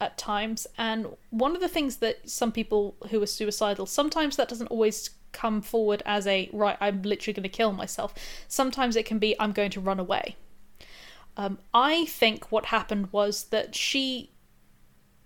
at 0.00 0.16
times, 0.16 0.66
and 0.76 1.06
one 1.30 1.54
of 1.54 1.60
the 1.60 1.68
things 1.68 1.96
that 1.96 2.28
some 2.28 2.52
people 2.52 2.96
who 3.10 3.20
are 3.22 3.26
suicidal 3.26 3.86
sometimes 3.86 4.36
that 4.36 4.48
doesn't 4.48 4.68
always 4.68 5.10
come 5.32 5.60
forward 5.60 6.02
as 6.06 6.26
a 6.26 6.48
right. 6.52 6.76
I'm 6.80 7.02
literally 7.02 7.34
going 7.34 7.42
to 7.42 7.48
kill 7.48 7.72
myself. 7.72 8.14
Sometimes 8.48 8.96
it 8.96 9.06
can 9.06 9.18
be 9.18 9.38
I'm 9.38 9.52
going 9.52 9.70
to 9.72 9.80
run 9.80 10.00
away. 10.00 10.36
Um, 11.36 11.58
I 11.72 12.06
think 12.06 12.50
what 12.50 12.66
happened 12.66 13.12
was 13.12 13.44
that 13.44 13.74
she 13.74 14.30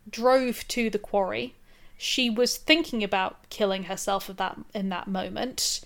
drove 0.08 0.66
to 0.68 0.90
the 0.90 0.98
quarry. 0.98 1.54
She 1.96 2.28
was 2.28 2.56
thinking 2.56 3.04
about 3.04 3.48
killing 3.48 3.84
herself 3.84 4.28
at 4.28 4.36
that 4.38 4.58
in 4.74 4.88
that 4.88 5.06
moment. 5.06 5.80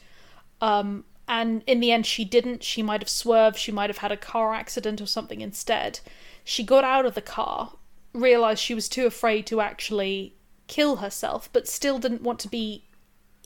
Um, 0.60 1.04
and 1.28 1.62
in 1.66 1.80
the 1.80 1.92
end 1.92 2.06
she 2.06 2.24
didn't. 2.24 2.62
She 2.62 2.82
might 2.82 3.02
have 3.02 3.08
swerved, 3.08 3.58
she 3.58 3.72
might 3.72 3.90
have 3.90 3.98
had 3.98 4.12
a 4.12 4.16
car 4.16 4.54
accident 4.54 5.00
or 5.00 5.06
something 5.06 5.40
instead. 5.40 6.00
She 6.44 6.62
got 6.62 6.84
out 6.84 7.04
of 7.04 7.14
the 7.14 7.22
car, 7.22 7.72
realized 8.16 8.60
she 8.60 8.74
was 8.74 8.88
too 8.88 9.06
afraid 9.06 9.46
to 9.46 9.60
actually 9.60 10.34
kill 10.66 10.96
herself, 10.96 11.48
but 11.52 11.68
still 11.68 11.98
didn't 11.98 12.22
want 12.22 12.38
to 12.40 12.48
be 12.48 12.84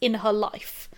in 0.01 0.15
her 0.15 0.33
life. 0.33 0.89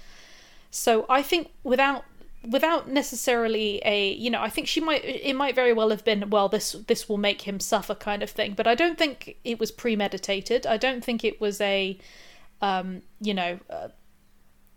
So 0.71 1.05
I 1.09 1.23
think 1.23 1.51
without 1.65 2.05
without 2.49 2.89
necessarily 2.89 3.81
a 3.85 4.13
you 4.15 4.29
know 4.29 4.43
i 4.43 4.49
think 4.49 4.67
she 4.67 4.81
might 4.81 5.05
it 5.05 5.37
might 5.37 5.55
very 5.55 5.73
well 5.73 5.91
have 5.91 6.05
been 6.05 6.29
well 6.31 6.49
this 6.49 6.73
this 6.89 7.09
will 7.09 7.17
make 7.17 7.43
him 7.43 7.61
suffer 7.61 7.95
kind 7.95 8.23
of 8.23 8.29
thing 8.29 8.53
but 8.53 8.67
i 8.67 8.75
don't 8.75 8.99
think 8.99 9.37
it 9.45 9.61
was 9.61 9.71
premeditated. 9.71 10.67
I 10.67 10.77
don't 10.77 11.05
think 11.05 11.25
it 11.25 11.41
was 11.41 11.61
a 11.61 11.99
um 12.61 13.03
you 13.21 13.35
know 13.35 13.61
uh, 13.71 13.89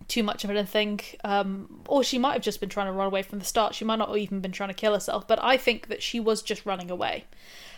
too 0.08 0.22
much 0.22 0.44
of 0.44 0.52
anything. 0.52 1.02
Um 1.24 1.82
or 1.88 2.04
she 2.04 2.20
might 2.20 2.34
have 2.34 2.44
just 2.44 2.60
been 2.60 2.70
trying 2.70 2.88
to 2.88 2.92
run 2.92 3.08
away 3.08 3.24
from 3.24 3.40
the 3.40 3.46
start. 3.46 3.74
She 3.74 3.86
might 3.86 3.96
not 3.96 4.10
have 4.10 4.18
even 4.18 4.42
been 4.42 4.52
trying 4.52 4.70
to 4.70 4.76
kill 4.76 4.94
herself 4.94 5.28
but 5.28 5.44
i 5.44 5.58
think 5.58 5.88
that 5.88 6.04
she 6.04 6.20
was 6.20 6.44
just 6.44 6.66
running 6.66 6.92
away 6.92 7.26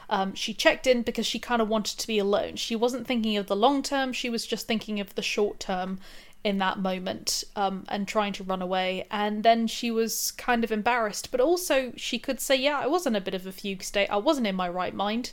um, 0.09 0.33
she 0.33 0.53
checked 0.53 0.87
in 0.87 1.01
because 1.01 1.25
she 1.25 1.39
kind 1.39 1.61
of 1.61 1.67
wanted 1.67 1.99
to 1.99 2.07
be 2.07 2.19
alone. 2.19 2.55
She 2.55 2.75
wasn't 2.75 3.07
thinking 3.07 3.37
of 3.37 3.47
the 3.47 3.55
long 3.55 3.83
term, 3.83 4.13
she 4.13 4.29
was 4.29 4.45
just 4.45 4.67
thinking 4.67 4.99
of 4.99 5.15
the 5.15 5.21
short 5.21 5.59
term 5.59 5.99
in 6.43 6.59
that 6.59 6.79
moment 6.79 7.43
um, 7.55 7.83
and 7.89 8.07
trying 8.07 8.31
to 8.33 8.43
run 8.43 8.61
away. 8.61 9.05
And 9.11 9.43
then 9.43 9.67
she 9.67 9.91
was 9.91 10.31
kind 10.31 10.63
of 10.63 10.71
embarrassed, 10.71 11.29
but 11.31 11.41
also 11.41 11.91
she 11.97 12.19
could 12.19 12.39
say, 12.39 12.55
Yeah, 12.55 12.79
I 12.79 12.87
was 12.87 13.05
in 13.05 13.15
a 13.15 13.21
bit 13.21 13.33
of 13.33 13.45
a 13.45 13.51
fugue 13.51 13.83
state. 13.83 14.07
I 14.09 14.17
wasn't 14.17 14.47
in 14.47 14.55
my 14.55 14.69
right 14.69 14.93
mind. 14.93 15.31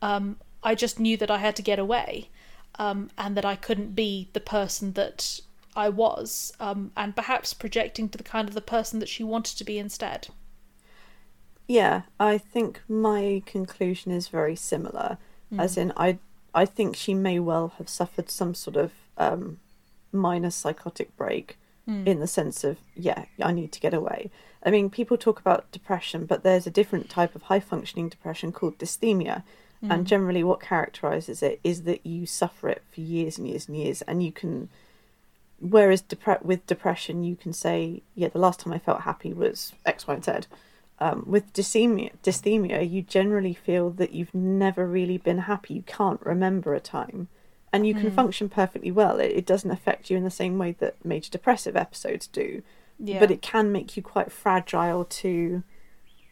Um, 0.00 0.36
I 0.62 0.74
just 0.74 1.00
knew 1.00 1.16
that 1.16 1.30
I 1.30 1.38
had 1.38 1.56
to 1.56 1.62
get 1.62 1.78
away 1.78 2.28
um, 2.78 3.10
and 3.18 3.36
that 3.36 3.44
I 3.44 3.56
couldn't 3.56 3.94
be 3.94 4.28
the 4.32 4.40
person 4.40 4.92
that 4.92 5.40
I 5.76 5.88
was, 5.88 6.52
um, 6.60 6.92
and 6.96 7.16
perhaps 7.16 7.52
projecting 7.52 8.08
to 8.10 8.18
the 8.18 8.24
kind 8.24 8.48
of 8.48 8.54
the 8.54 8.60
person 8.60 9.00
that 9.00 9.08
she 9.08 9.24
wanted 9.24 9.58
to 9.58 9.64
be 9.64 9.78
instead. 9.78 10.28
Yeah, 11.66 12.02
I 12.20 12.38
think 12.38 12.82
my 12.88 13.42
conclusion 13.46 14.12
is 14.12 14.28
very 14.28 14.56
similar. 14.56 15.18
Mm. 15.52 15.60
As 15.60 15.76
in, 15.76 15.92
I 15.96 16.18
I 16.54 16.66
think 16.66 16.94
she 16.94 17.14
may 17.14 17.38
well 17.38 17.72
have 17.78 17.88
suffered 17.88 18.30
some 18.30 18.54
sort 18.54 18.76
of 18.76 18.92
um, 19.18 19.58
minor 20.12 20.50
psychotic 20.50 21.16
break 21.16 21.58
mm. 21.88 22.06
in 22.06 22.20
the 22.20 22.26
sense 22.26 22.64
of 22.64 22.78
yeah 22.94 23.24
i 23.42 23.52
need 23.52 23.72
to 23.72 23.80
get 23.80 23.92
away 23.92 24.30
i 24.64 24.70
mean 24.70 24.88
people 24.88 25.16
talk 25.16 25.40
about 25.40 25.70
depression 25.72 26.24
but 26.24 26.42
there's 26.42 26.66
a 26.66 26.70
different 26.70 27.10
type 27.10 27.34
of 27.34 27.42
high 27.42 27.60
functioning 27.60 28.08
depression 28.08 28.52
called 28.52 28.78
dysthymia 28.78 29.42
mm. 29.82 29.90
and 29.90 30.06
generally 30.06 30.44
what 30.44 30.60
characterizes 30.60 31.42
it 31.42 31.60
is 31.64 31.82
that 31.82 32.04
you 32.06 32.24
suffer 32.24 32.68
it 32.68 32.82
for 32.92 33.00
years 33.00 33.38
and 33.38 33.48
years 33.48 33.68
and 33.68 33.76
years 33.76 34.02
and 34.02 34.22
you 34.22 34.32
can 34.32 34.68
whereas 35.60 36.02
depre- 36.02 36.42
with 36.42 36.66
depression 36.66 37.24
you 37.24 37.36
can 37.36 37.52
say 37.52 38.02
yeah 38.14 38.28
the 38.28 38.38
last 38.38 38.60
time 38.60 38.72
i 38.72 38.78
felt 38.78 39.02
happy 39.02 39.32
was 39.32 39.72
x 39.84 40.06
y 40.06 40.14
and 40.14 40.24
z 40.24 40.32
um, 40.98 41.24
with 41.26 41.52
dysthymia, 41.52 42.12
dysthymia, 42.22 42.88
you 42.88 43.02
generally 43.02 43.54
feel 43.54 43.90
that 43.90 44.12
you've 44.12 44.34
never 44.34 44.86
really 44.86 45.18
been 45.18 45.38
happy. 45.38 45.74
You 45.74 45.82
can't 45.82 46.24
remember 46.24 46.74
a 46.74 46.80
time 46.80 47.28
and 47.74 47.88
you 47.88 47.92
can 47.92 48.08
mm. 48.08 48.14
function 48.14 48.48
perfectly 48.48 48.92
well. 48.92 49.18
It, 49.18 49.32
it, 49.32 49.44
doesn't 49.46 49.70
affect 49.72 50.08
you 50.08 50.16
in 50.16 50.22
the 50.22 50.30
same 50.30 50.58
way 50.58 50.76
that 50.78 51.04
major 51.04 51.28
depressive 51.28 51.76
episodes 51.76 52.28
do, 52.28 52.62
yeah. 53.00 53.18
but 53.18 53.32
it 53.32 53.42
can 53.42 53.72
make 53.72 53.96
you 53.96 54.02
quite 54.02 54.30
fragile 54.30 55.04
to 55.04 55.64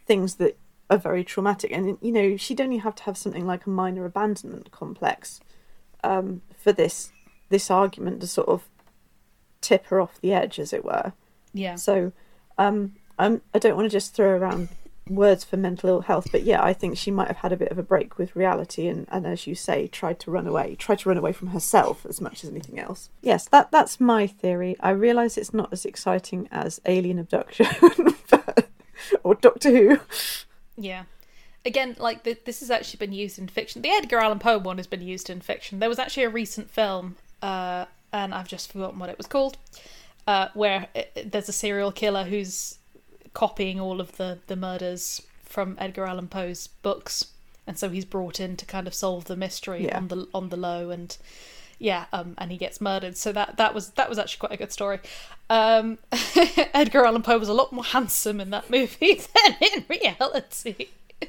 things 0.07 0.37
that 0.37 0.57
are 0.89 0.99
very 0.99 1.25
traumatic. 1.25 1.73
And 1.73 1.99
you 2.01 2.13
know, 2.13 2.37
she'd 2.37 2.61
only 2.61 2.77
have 2.79 2.95
to 2.95 3.03
have 3.03 3.19
something 3.19 3.45
like 3.45 3.67
a 3.67 3.71
minor 3.71 4.05
abandonment 4.05 4.71
complex 4.71 5.41
um, 6.05 6.43
for 6.57 6.71
this 6.71 7.11
this 7.49 7.73
argument 7.73 8.21
to 8.21 8.29
sort 8.29 8.49
of 8.49 8.69
tip 9.61 9.87
her 9.87 10.01
off 10.01 10.21
the 10.21 10.33
edge, 10.33 10.61
as 10.61 10.73
it 10.73 10.85
were. 10.85 11.13
Yeah. 11.53 11.75
So, 11.75 12.13
um, 12.57 12.95
I'm, 13.23 13.41
I 13.55 13.59
don't 13.59 13.77
want 13.77 13.87
to 13.87 13.97
just 13.97 14.15
throw 14.15 14.37
around 14.37 14.69
words 15.09 15.45
for 15.45 15.57
mental 15.57 15.89
ill 15.89 16.01
health, 16.03 16.29
but 16.33 16.43
yeah, 16.43 16.63
I 16.63 16.73
think 16.73 16.97
she 16.97 17.11
might 17.11 17.29
have 17.29 17.39
had 17.39 17.53
a 17.53 17.57
bit 17.57 17.71
of 17.71 17.79
a 17.79 17.83
break 17.83 18.19
with 18.19 18.37
reality 18.37 18.89
and, 18.89 19.07
and 19.11 19.27
as 19.27 19.47
you 19.47 19.55
say, 19.55 19.87
tried 19.87 20.19
to 20.21 20.31
run 20.31 20.47
away, 20.47 20.75
tried 20.77 21.01
to 21.01 21.09
run 21.09 21.19
away 21.19 21.33
from 21.33 21.49
herself 21.49 22.07
as 22.07 22.21
much 22.21 22.45
as 22.45 22.51
anything 22.51 22.79
else. 22.79 23.11
Yes, 23.21 23.47
that 23.49 23.71
that's 23.71 24.01
my 24.01 24.27
theory. 24.27 24.77
I 24.81 24.91
realise 24.91 25.37
it's 25.37 25.55
not 25.55 25.73
as 25.73 25.85
exciting 25.85 26.49
as 26.51 26.81
alien 26.87 27.19
abduction 27.19 27.67
or 29.23 29.35
Doctor 29.35 29.71
Who. 29.71 30.01
Yeah. 30.77 31.05
Again, 31.65 31.97
like 31.99 32.25
the, 32.25 32.37
this 32.45 32.61
has 32.61 32.71
actually 32.71 32.99
been 32.99 33.13
used 33.13 33.39
in 33.39 33.47
fiction. 33.47 33.83
The 33.83 33.91
Edgar 33.91 34.19
Allan 34.19 34.41
Poe 34.41 34.59
one 34.59 34.79
has 34.79 34.89
been 34.89 35.03
used 35.03 35.31
in 35.31 35.41
fiction. 35.41 35.79
There 35.79 35.89
was 35.89 35.99
actually 35.99 36.25
a 36.25 36.31
recent 36.31 36.71
film, 36.71 37.17
uh, 37.41 37.87
and 38.13 38.35
I've 38.35 38.49
just 38.49 38.73
forgotten 38.73 38.99
what 38.99 39.11
it 39.11 39.17
was 39.17 39.29
called, 39.29 39.59
uh, 40.27 40.49
where 40.55 40.89
it, 40.93 41.31
there's 41.31 41.49
a 41.49 41.53
serial 41.53 41.93
killer 41.93 42.25
who's 42.25 42.79
copying 43.35 43.81
all 43.81 44.01
of 44.01 44.17
the 44.17 44.39
the 44.47 44.57
murders 44.57 45.23
from 45.45 45.77
Edgar 45.79 46.07
Allan 46.07 46.29
Poe's 46.29 46.67
books, 46.67 47.27
and 47.67 47.79
so 47.79 47.91
he's 47.91 48.05
brought 48.05 48.41
in 48.41 48.57
to 48.57 48.67
kind 48.67 48.87
of 48.87 48.95
solve 48.95 49.27
the 49.27 49.37
mystery 49.37 49.87
yeah. 49.87 49.97
on 49.97 50.09
the 50.09 50.27
on 50.35 50.49
the 50.49 50.57
low 50.57 50.91
and 50.91 51.17
yeah, 51.79 52.05
um, 52.13 52.35
and 52.39 52.53
he 52.53 52.57
gets 52.57 52.81
murdered. 52.81 53.17
So 53.17 53.33
that 53.33 53.57
that 53.57 53.75
was 53.75 53.91
that 53.91 54.09
was 54.09 54.19
actually 54.19 54.39
quite 54.39 54.53
a 54.53 54.57
good 54.57 54.73
story. 54.73 55.01
Um, 55.51 55.99
Edgar 56.73 57.05
Allan 57.05 57.23
Poe 57.23 57.39
was 57.39 57.49
a 57.49 57.53
lot 57.53 57.73
more 57.73 57.85
handsome 57.85 58.41
in 58.41 58.51
that 58.51 58.71
movie 58.71 59.15
than 59.35 59.57
in 59.61 59.85
reality. 59.89 60.87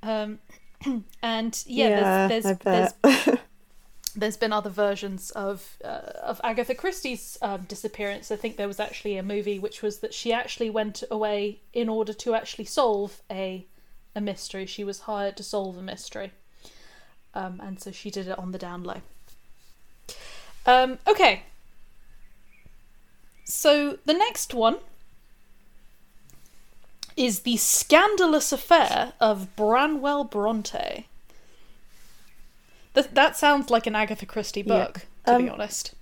Um, 0.00 0.38
and 1.24 1.64
yeah, 1.66 1.88
yeah 1.88 2.28
there's 2.28 2.44
there's, 2.60 2.92
there's 3.02 3.38
there's 4.18 4.36
been 4.36 4.52
other 4.52 4.70
versions 4.70 5.30
of 5.30 5.78
uh, 5.84 6.12
of 6.22 6.40
Agatha 6.42 6.74
Christie's 6.74 7.38
um, 7.40 7.62
disappearance. 7.68 8.30
I 8.30 8.36
think 8.36 8.56
there 8.56 8.66
was 8.66 8.80
actually 8.80 9.16
a 9.16 9.22
movie 9.22 9.58
which 9.58 9.82
was 9.82 9.98
that 9.98 10.12
she 10.12 10.32
actually 10.32 10.70
went 10.70 11.04
away 11.10 11.60
in 11.72 11.88
order 11.88 12.12
to 12.12 12.34
actually 12.34 12.64
solve 12.64 13.22
a 13.30 13.66
a 14.14 14.20
mystery. 14.20 14.66
She 14.66 14.84
was 14.84 15.00
hired 15.00 15.36
to 15.36 15.42
solve 15.42 15.78
a 15.78 15.82
mystery, 15.82 16.32
um, 17.34 17.60
and 17.62 17.80
so 17.80 17.90
she 17.90 18.10
did 18.10 18.28
it 18.28 18.38
on 18.38 18.52
the 18.52 18.58
down 18.58 18.82
low. 18.82 19.00
Um, 20.66 20.98
okay, 21.06 21.44
so 23.44 23.98
the 24.04 24.14
next 24.14 24.52
one 24.52 24.78
is 27.16 27.40
the 27.40 27.56
scandalous 27.56 28.52
affair 28.52 29.12
of 29.20 29.56
Branwell 29.56 30.24
Bronte. 30.24 31.06
That 32.98 33.14
that 33.14 33.36
sounds 33.36 33.70
like 33.70 33.86
an 33.86 33.94
Agatha 33.94 34.26
Christie 34.26 34.62
book, 34.62 35.06
yeah. 35.26 35.32
to 35.32 35.36
um, 35.36 35.44
be 35.44 35.48
honest. 35.48 35.94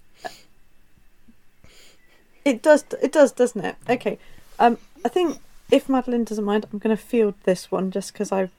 It 2.42 2.62
does. 2.62 2.84
It 3.02 3.12
does, 3.12 3.32
doesn't 3.32 3.62
it? 3.62 3.76
Okay. 3.88 4.18
Um, 4.58 4.78
I 5.04 5.08
think 5.08 5.38
if 5.70 5.90
Madeleine 5.90 6.24
doesn't 6.24 6.44
mind, 6.44 6.66
I'm 6.72 6.78
going 6.78 6.96
to 6.96 7.02
field 7.02 7.34
this 7.44 7.70
one 7.70 7.90
just 7.90 8.12
because 8.12 8.32
I'm 8.32 8.50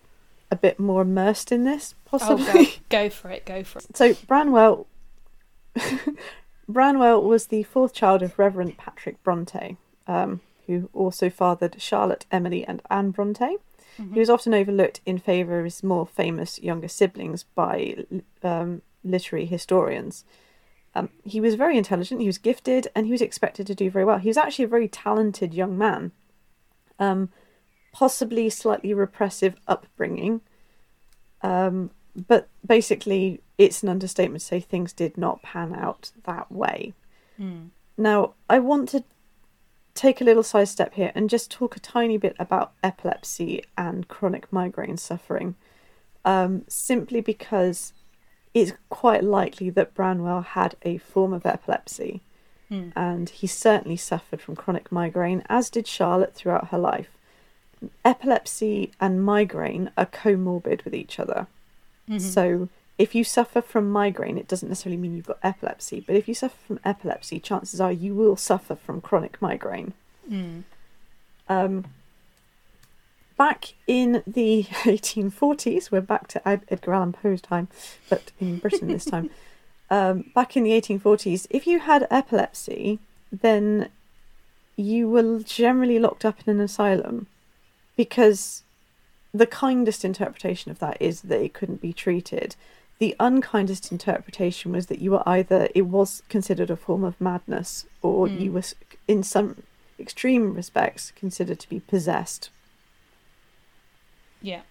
a 0.52 0.56
bit 0.56 0.80
more 0.80 1.02
immersed 1.02 1.52
in 1.52 1.64
this, 1.64 1.96
possibly. 2.06 2.46
Oh, 2.48 2.54
go, 2.54 2.66
go 2.90 3.10
for 3.10 3.32
it. 3.32 3.46
Go 3.46 3.64
for 3.64 3.80
it. 3.80 3.98
So 3.98 4.14
Branwell. 4.28 4.86
Branwell 6.70 7.24
was 7.24 7.48
the 7.48 7.64
fourth 7.64 7.94
child 7.94 8.22
of 8.22 8.38
Reverend 8.38 8.78
Patrick 8.78 9.24
Bronte, 9.24 9.78
um, 10.06 10.42
who 10.68 10.90
also 10.94 11.30
fathered 11.30 11.82
Charlotte, 11.82 12.26
Emily, 12.32 12.66
and 12.66 12.84
Anne 12.90 13.12
Bronte. 13.12 13.58
Mm-hmm. 14.00 14.14
He 14.14 14.20
was 14.20 14.30
often 14.30 14.54
overlooked 14.54 15.02
in 15.06 15.18
favour 15.18 15.60
of 15.60 15.66
his 15.66 15.84
more 15.84 16.06
famous 16.06 16.60
younger 16.60 16.88
siblings 16.88 17.44
by 17.44 18.06
um, 18.44 18.82
literary 19.04 19.46
historians. 19.46 20.24
Um, 20.96 21.10
he 21.24 21.40
was 21.40 21.56
very 21.56 21.78
intelligent, 21.78 22.22
he 22.22 22.28
was 22.28 22.38
gifted, 22.38 22.88
and 22.96 23.06
he 23.06 23.12
was 23.12 23.22
expected 23.22 23.68
to 23.68 23.76
do 23.76 23.90
very 23.90 24.06
well. 24.06 24.18
He 24.18 24.30
was 24.30 24.38
actually 24.38 24.66
a 24.66 24.70
very 24.70 24.88
talented 24.88 25.54
young 25.54 25.78
man, 25.78 26.12
um, 26.98 27.30
possibly 27.92 28.50
slightly 28.50 28.94
repressive 28.94 29.56
upbringing, 29.68 30.42
um, 31.42 31.92
but 32.28 32.50
basically, 32.66 33.42
it's 33.60 33.84
an 33.84 33.90
understatement 33.90 34.42
to 34.42 34.48
say 34.48 34.60
things 34.60 34.92
did 34.92 35.18
not 35.18 35.44
pan 35.44 35.76
out 35.76 36.12
that 36.24 36.52
way. 36.52 36.94
Mm. 37.40 37.70
Now, 37.96 38.34
I 38.50 38.60
want 38.60 38.90
to 38.90 39.04
take 39.98 40.22
a 40.22 40.24
little 40.24 40.44
side 40.44 40.70
step 40.70 40.94
here 40.94 41.12
and 41.16 41.30
just 41.30 41.52
talk 41.52 41.76
a 41.76 41.80
tiny 41.80 42.18
bit 42.18 42.36
about 42.40 42.74
epilepsy 42.84 43.64
and 43.78 44.08
chronic 44.08 44.52
migraine 44.54 44.98
suffering, 44.98 45.56
um, 46.24 46.64
simply 46.68 47.20
because 47.20 47.94
it's 48.54 48.74
quite 48.90 49.24
likely 49.24 49.70
that 49.72 49.94
Branwell 49.94 50.42
had 50.42 50.76
a 50.84 50.98
form 50.98 51.34
of 51.34 51.46
epilepsy. 51.46 52.22
Mm. 52.72 52.92
And 52.96 53.30
he 53.30 53.48
certainly 53.48 53.98
suffered 53.98 54.42
from 54.42 54.56
chronic 54.56 54.92
migraine, 54.92 55.44
as 55.48 55.70
did 55.70 55.88
Charlotte 55.88 56.36
throughout 56.36 56.70
her 56.70 56.78
life. 56.78 57.10
Epilepsy 58.04 58.92
and 59.00 59.24
migraine 59.24 59.92
are 59.98 60.06
comorbid 60.06 60.84
with 60.84 60.94
each 60.94 61.20
other. 61.20 61.48
Mm-hmm. 62.10 62.20
So 62.20 62.70
if 62.98 63.14
you 63.14 63.24
suffer 63.24 63.62
from 63.62 63.90
migraine, 63.90 64.38
it 64.38 64.48
doesn't 64.48 64.70
necessarily 64.70 64.98
mean 64.98 65.16
you've 65.16 65.28
got 65.28 65.40
epilepsy, 65.44 66.00
but 66.00 66.16
if 66.16 66.28
you 66.28 66.34
suffer 66.34 66.58
from 66.66 66.80
epilepsy, 66.84 67.40
chances 67.40 67.80
are 67.80 67.92
you 67.92 68.16
will 68.16 68.36
suffer 68.36 68.76
from 68.76 69.02
chronic 69.02 69.42
migraine. 69.42 69.94
Mm. 70.30 70.64
Um, 71.48 71.86
back 73.38 73.74
in 73.86 74.24
the 74.26 74.64
1840s, 74.70 75.92
we're 75.92 76.02
back 76.02 76.28
to 76.30 76.48
Edgar 76.48 76.94
Allan 76.94 77.14
Poe's 77.14 77.42
time, 77.42 77.68
but 78.10 78.32
in 78.40 78.58
Britain 78.58 78.88
this 78.88 79.06
time. 79.06 79.30
Um, 79.90 80.26
back 80.36 80.58
in 80.58 80.66
the 80.66 80.72
1840s, 80.72 81.48
if 81.50 81.66
you 81.66 81.80
had 81.80 82.08
epilepsy, 82.12 83.00
then 83.32 83.88
you 84.76 85.08
were 85.08 85.40
generally 85.40 85.98
locked 85.98 86.26
up 86.26 86.40
in 86.46 86.54
an 86.54 86.60
asylum 86.60 87.28
because 87.96 88.64
the 89.34 89.48
kindest 89.48 90.04
interpretation 90.04 90.72
of 90.72 90.80
that 90.80 91.02
is 91.02 91.22
that 91.22 91.42
it 91.42 91.54
couldn't 91.54 91.82
be 91.82 91.94
treated 91.94 92.58
the 93.00 93.16
unkindest 93.20 93.92
interpretation 93.92 94.72
was 94.72 94.88
that 94.88 95.00
you 95.00 95.12
were 95.12 95.28
either 95.28 95.70
it 95.76 95.84
was 95.84 96.24
considered 96.30 96.70
a 96.70 96.76
form 96.76 97.04
of 97.04 97.20
madness 97.22 97.86
or 98.02 98.28
mm. 98.28 98.40
you 98.40 98.52
were 98.52 98.64
in 99.08 99.24
some 99.24 99.64
extreme 100.00 100.54
respects, 100.54 101.12
considered 101.16 101.60
to 101.60 101.70
be 101.70 101.80
possessed. 101.80 102.50
Yeah. 104.42 104.62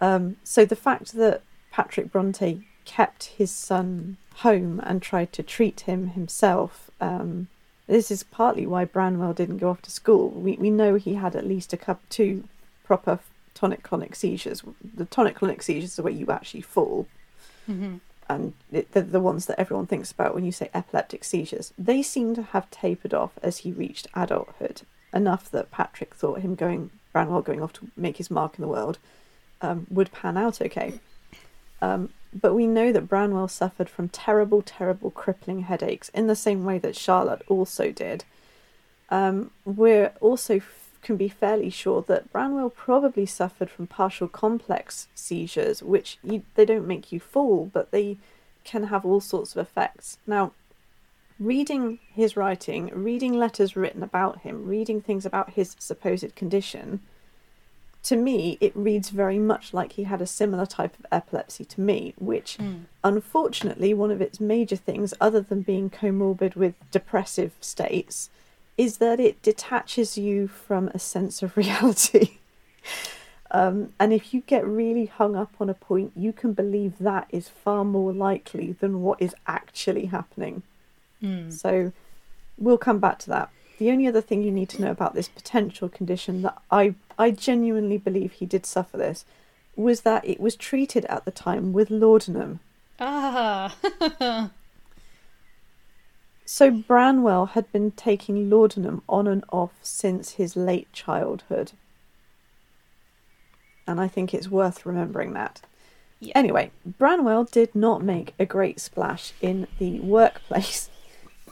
Um, 0.00 0.36
so 0.42 0.64
the 0.64 0.76
fact 0.76 1.12
that 1.12 1.42
Patrick 1.70 2.10
Bronte 2.10 2.62
kept 2.84 3.24
his 3.24 3.50
son 3.50 4.16
home 4.36 4.80
and 4.84 5.00
tried 5.00 5.32
to 5.32 5.42
treat 5.42 5.82
him 5.82 6.08
himself. 6.08 6.90
Um, 7.00 7.48
this 7.86 8.10
is 8.10 8.22
partly 8.22 8.66
why 8.66 8.84
Branwell 8.84 9.34
didn't 9.34 9.58
go 9.58 9.70
off 9.70 9.82
to 9.82 9.90
school. 9.90 10.30
We 10.30 10.56
we 10.56 10.70
know 10.70 10.94
he 10.94 11.14
had 11.14 11.36
at 11.36 11.46
least 11.46 11.72
a 11.72 11.76
couple 11.76 12.04
two 12.08 12.44
proper 12.84 13.20
tonic 13.54 13.82
clonic 13.82 14.16
seizures. 14.16 14.62
The 14.94 15.04
tonic 15.04 15.36
clonic 15.36 15.62
seizures 15.62 15.98
are 15.98 16.02
where 16.02 16.12
you 16.12 16.26
actually 16.28 16.62
fall, 16.62 17.06
Mm-hmm. 17.68 17.96
and 18.28 18.54
they're 18.70 19.02
the 19.02 19.20
ones 19.20 19.46
that 19.46 19.60
everyone 19.60 19.86
thinks 19.86 20.10
about 20.10 20.34
when 20.34 20.44
you 20.44 20.52
say 20.52 20.70
epileptic 20.74 21.24
seizures. 21.24 21.72
They 21.78 22.02
seem 22.02 22.34
to 22.34 22.42
have 22.42 22.70
tapered 22.70 23.14
off 23.14 23.32
as 23.42 23.58
he 23.58 23.72
reached 23.72 24.08
adulthood, 24.14 24.82
enough 25.12 25.50
that 25.50 25.70
Patrick 25.70 26.14
thought 26.14 26.40
him 26.40 26.54
going 26.54 26.90
Branwell 27.12 27.42
going 27.42 27.62
off 27.62 27.74
to 27.74 27.90
make 27.96 28.16
his 28.16 28.30
mark 28.30 28.58
in 28.58 28.62
the 28.62 28.68
world 28.68 28.98
um, 29.60 29.86
would 29.90 30.12
pan 30.12 30.36
out 30.36 30.60
okay. 30.60 31.00
Um, 31.80 32.10
but 32.32 32.54
we 32.54 32.66
know 32.66 32.92
that 32.92 33.08
Branwell 33.08 33.48
suffered 33.48 33.90
from 33.90 34.08
terrible, 34.08 34.62
terrible 34.62 35.10
crippling 35.10 35.62
headaches 35.62 36.08
in 36.10 36.26
the 36.26 36.36
same 36.36 36.64
way 36.64 36.78
that 36.78 36.96
Charlotte 36.96 37.42
also 37.48 37.92
did. 37.92 38.24
Um, 39.10 39.50
we're 39.64 40.12
also 40.20 40.60
can 41.02 41.16
be 41.16 41.28
fairly 41.28 41.68
sure 41.68 42.02
that 42.02 42.32
Branwell 42.32 42.70
probably 42.70 43.26
suffered 43.26 43.68
from 43.68 43.86
partial 43.86 44.28
complex 44.28 45.08
seizures, 45.14 45.82
which 45.82 46.18
you, 46.22 46.42
they 46.54 46.64
don't 46.64 46.86
make 46.86 47.12
you 47.12 47.20
fall, 47.20 47.70
but 47.72 47.90
they 47.90 48.18
can 48.64 48.84
have 48.84 49.04
all 49.04 49.20
sorts 49.20 49.56
of 49.56 49.66
effects. 49.66 50.18
Now, 50.26 50.52
reading 51.38 51.98
his 52.14 52.36
writing, 52.36 52.86
reading 52.94 53.32
letters 53.32 53.74
written 53.74 54.02
about 54.02 54.42
him, 54.42 54.66
reading 54.66 55.00
things 55.00 55.26
about 55.26 55.50
his 55.50 55.74
supposed 55.78 56.34
condition, 56.36 57.00
to 58.04 58.16
me, 58.16 58.58
it 58.60 58.74
reads 58.74 59.10
very 59.10 59.38
much 59.38 59.72
like 59.72 59.92
he 59.92 60.04
had 60.04 60.20
a 60.20 60.26
similar 60.26 60.66
type 60.66 60.98
of 60.98 61.06
epilepsy 61.12 61.64
to 61.64 61.80
me, 61.80 62.14
which 62.18 62.56
hmm. 62.56 62.82
unfortunately, 63.04 63.94
one 63.94 64.10
of 64.10 64.20
its 64.20 64.40
major 64.40 64.76
things, 64.76 65.14
other 65.20 65.40
than 65.40 65.62
being 65.62 65.88
comorbid 65.88 66.56
with 66.56 66.74
depressive 66.90 67.52
states, 67.60 68.28
is 68.82 68.98
that 68.98 69.20
it 69.20 69.40
detaches 69.42 70.18
you 70.18 70.48
from 70.48 70.88
a 70.88 70.98
sense 70.98 71.40
of 71.40 71.56
reality. 71.62 72.38
um, 73.52 73.92
and 74.00 74.12
if 74.12 74.34
you 74.34 74.40
get 74.40 74.66
really 74.66 75.06
hung 75.06 75.36
up 75.36 75.52
on 75.60 75.70
a 75.70 75.74
point, 75.74 76.10
you 76.16 76.32
can 76.32 76.52
believe 76.52 76.98
that 76.98 77.28
is 77.30 77.48
far 77.48 77.84
more 77.84 78.12
likely 78.12 78.72
than 78.72 79.02
what 79.02 79.22
is 79.22 79.36
actually 79.46 80.06
happening. 80.06 80.62
So 81.50 81.92
we'll 82.58 82.76
come 82.88 82.98
back 82.98 83.20
to 83.20 83.28
that. 83.30 83.50
The 83.78 83.92
only 83.92 84.08
other 84.08 84.20
thing 84.20 84.42
you 84.42 84.50
need 84.50 84.68
to 84.70 84.82
know 84.82 84.90
about 84.90 85.14
this 85.14 85.28
potential 85.28 85.88
condition 85.88 86.42
that 86.42 86.60
I, 86.68 86.96
I 87.16 87.30
genuinely 87.30 87.98
believe 87.98 88.32
he 88.32 88.46
did 88.46 88.66
suffer 88.66 88.96
this 88.96 89.24
was 89.76 90.00
that 90.00 90.24
it 90.24 90.40
was 90.40 90.56
treated 90.56 91.04
at 91.04 91.24
the 91.24 91.30
time 91.30 91.72
with 91.72 91.88
laudanum. 91.88 92.58
Ah. 92.98 93.76
So 96.44 96.70
Branwell 96.70 97.46
had 97.50 97.70
been 97.72 97.92
taking 97.92 98.50
laudanum 98.50 99.02
on 99.08 99.26
and 99.26 99.44
off 99.50 99.72
since 99.82 100.32
his 100.32 100.56
late 100.56 100.92
childhood. 100.92 101.72
And 103.86 104.00
I 104.00 104.08
think 104.08 104.32
it's 104.34 104.48
worth 104.48 104.86
remembering 104.86 105.32
that. 105.34 105.62
Yeah. 106.20 106.32
Anyway, 106.36 106.70
Branwell 106.86 107.44
did 107.44 107.74
not 107.74 108.02
make 108.02 108.34
a 108.38 108.46
great 108.46 108.80
splash 108.80 109.32
in 109.40 109.66
the 109.78 110.00
workplace. 110.00 110.88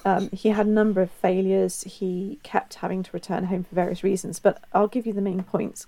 Um, 0.03 0.30
he 0.32 0.49
had 0.49 0.66
a 0.66 0.70
number 0.70 1.03
of 1.03 1.11
failures. 1.11 1.82
He 1.82 2.38
kept 2.43 2.76
having 2.76 3.03
to 3.03 3.11
return 3.12 3.45
home 3.45 3.64
for 3.64 3.74
various 3.74 4.03
reasons, 4.03 4.38
but 4.38 4.62
I'll 4.72 4.88
give 4.88 5.07
you 5.07 5.12
the 5.12 5.20
main 5.20 5.43
points. 5.43 5.86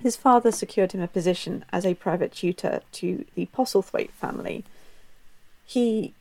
His 0.00 0.16
father 0.16 0.50
secured 0.50 0.90
him 0.90 1.00
a 1.00 1.06
position 1.06 1.64
as 1.70 1.86
a 1.86 1.94
private 1.94 2.32
tutor 2.32 2.80
to 2.92 3.24
the 3.36 3.46
Postlethwaite 3.46 4.10
family. 4.10 4.64
He 5.64 6.14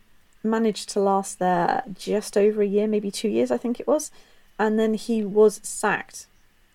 managed 0.49 0.89
to 0.89 0.99
last 0.99 1.39
there 1.39 1.83
just 1.93 2.37
over 2.37 2.61
a 2.61 2.67
year, 2.67 2.87
maybe 2.87 3.11
two 3.11 3.29
years, 3.29 3.51
I 3.51 3.57
think 3.57 3.79
it 3.79 3.87
was, 3.87 4.11
and 4.57 4.79
then 4.79 4.93
he 4.93 5.23
was 5.23 5.59
sacked. 5.63 6.27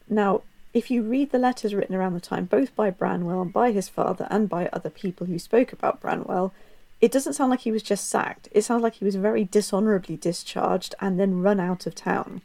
Now, 0.08 0.42
if 0.74 0.90
you 0.90 1.02
read 1.02 1.30
the 1.30 1.38
letters 1.38 1.74
written 1.74 1.94
around 1.94 2.14
the 2.14 2.20
time, 2.20 2.46
both 2.46 2.74
by 2.74 2.90
Branwell 2.90 3.42
and 3.42 3.52
by 3.52 3.72
his 3.72 3.88
father 3.88 4.26
and 4.30 4.48
by 4.48 4.68
other 4.72 4.90
people 4.90 5.26
who 5.26 5.38
spoke 5.38 5.72
about 5.72 6.00
Branwell, 6.00 6.52
it 7.00 7.12
doesn't 7.12 7.32
sound 7.34 7.50
like 7.50 7.60
he 7.60 7.72
was 7.72 7.82
just 7.82 8.08
sacked. 8.08 8.48
It 8.52 8.62
sounds 8.62 8.82
like 8.82 8.94
he 8.94 9.04
was 9.04 9.16
very 9.16 9.44
dishonourably 9.44 10.16
discharged 10.16 10.94
and 11.00 11.18
then 11.18 11.42
run 11.42 11.60
out 11.60 11.86
of 11.86 11.94
town. 11.94 12.42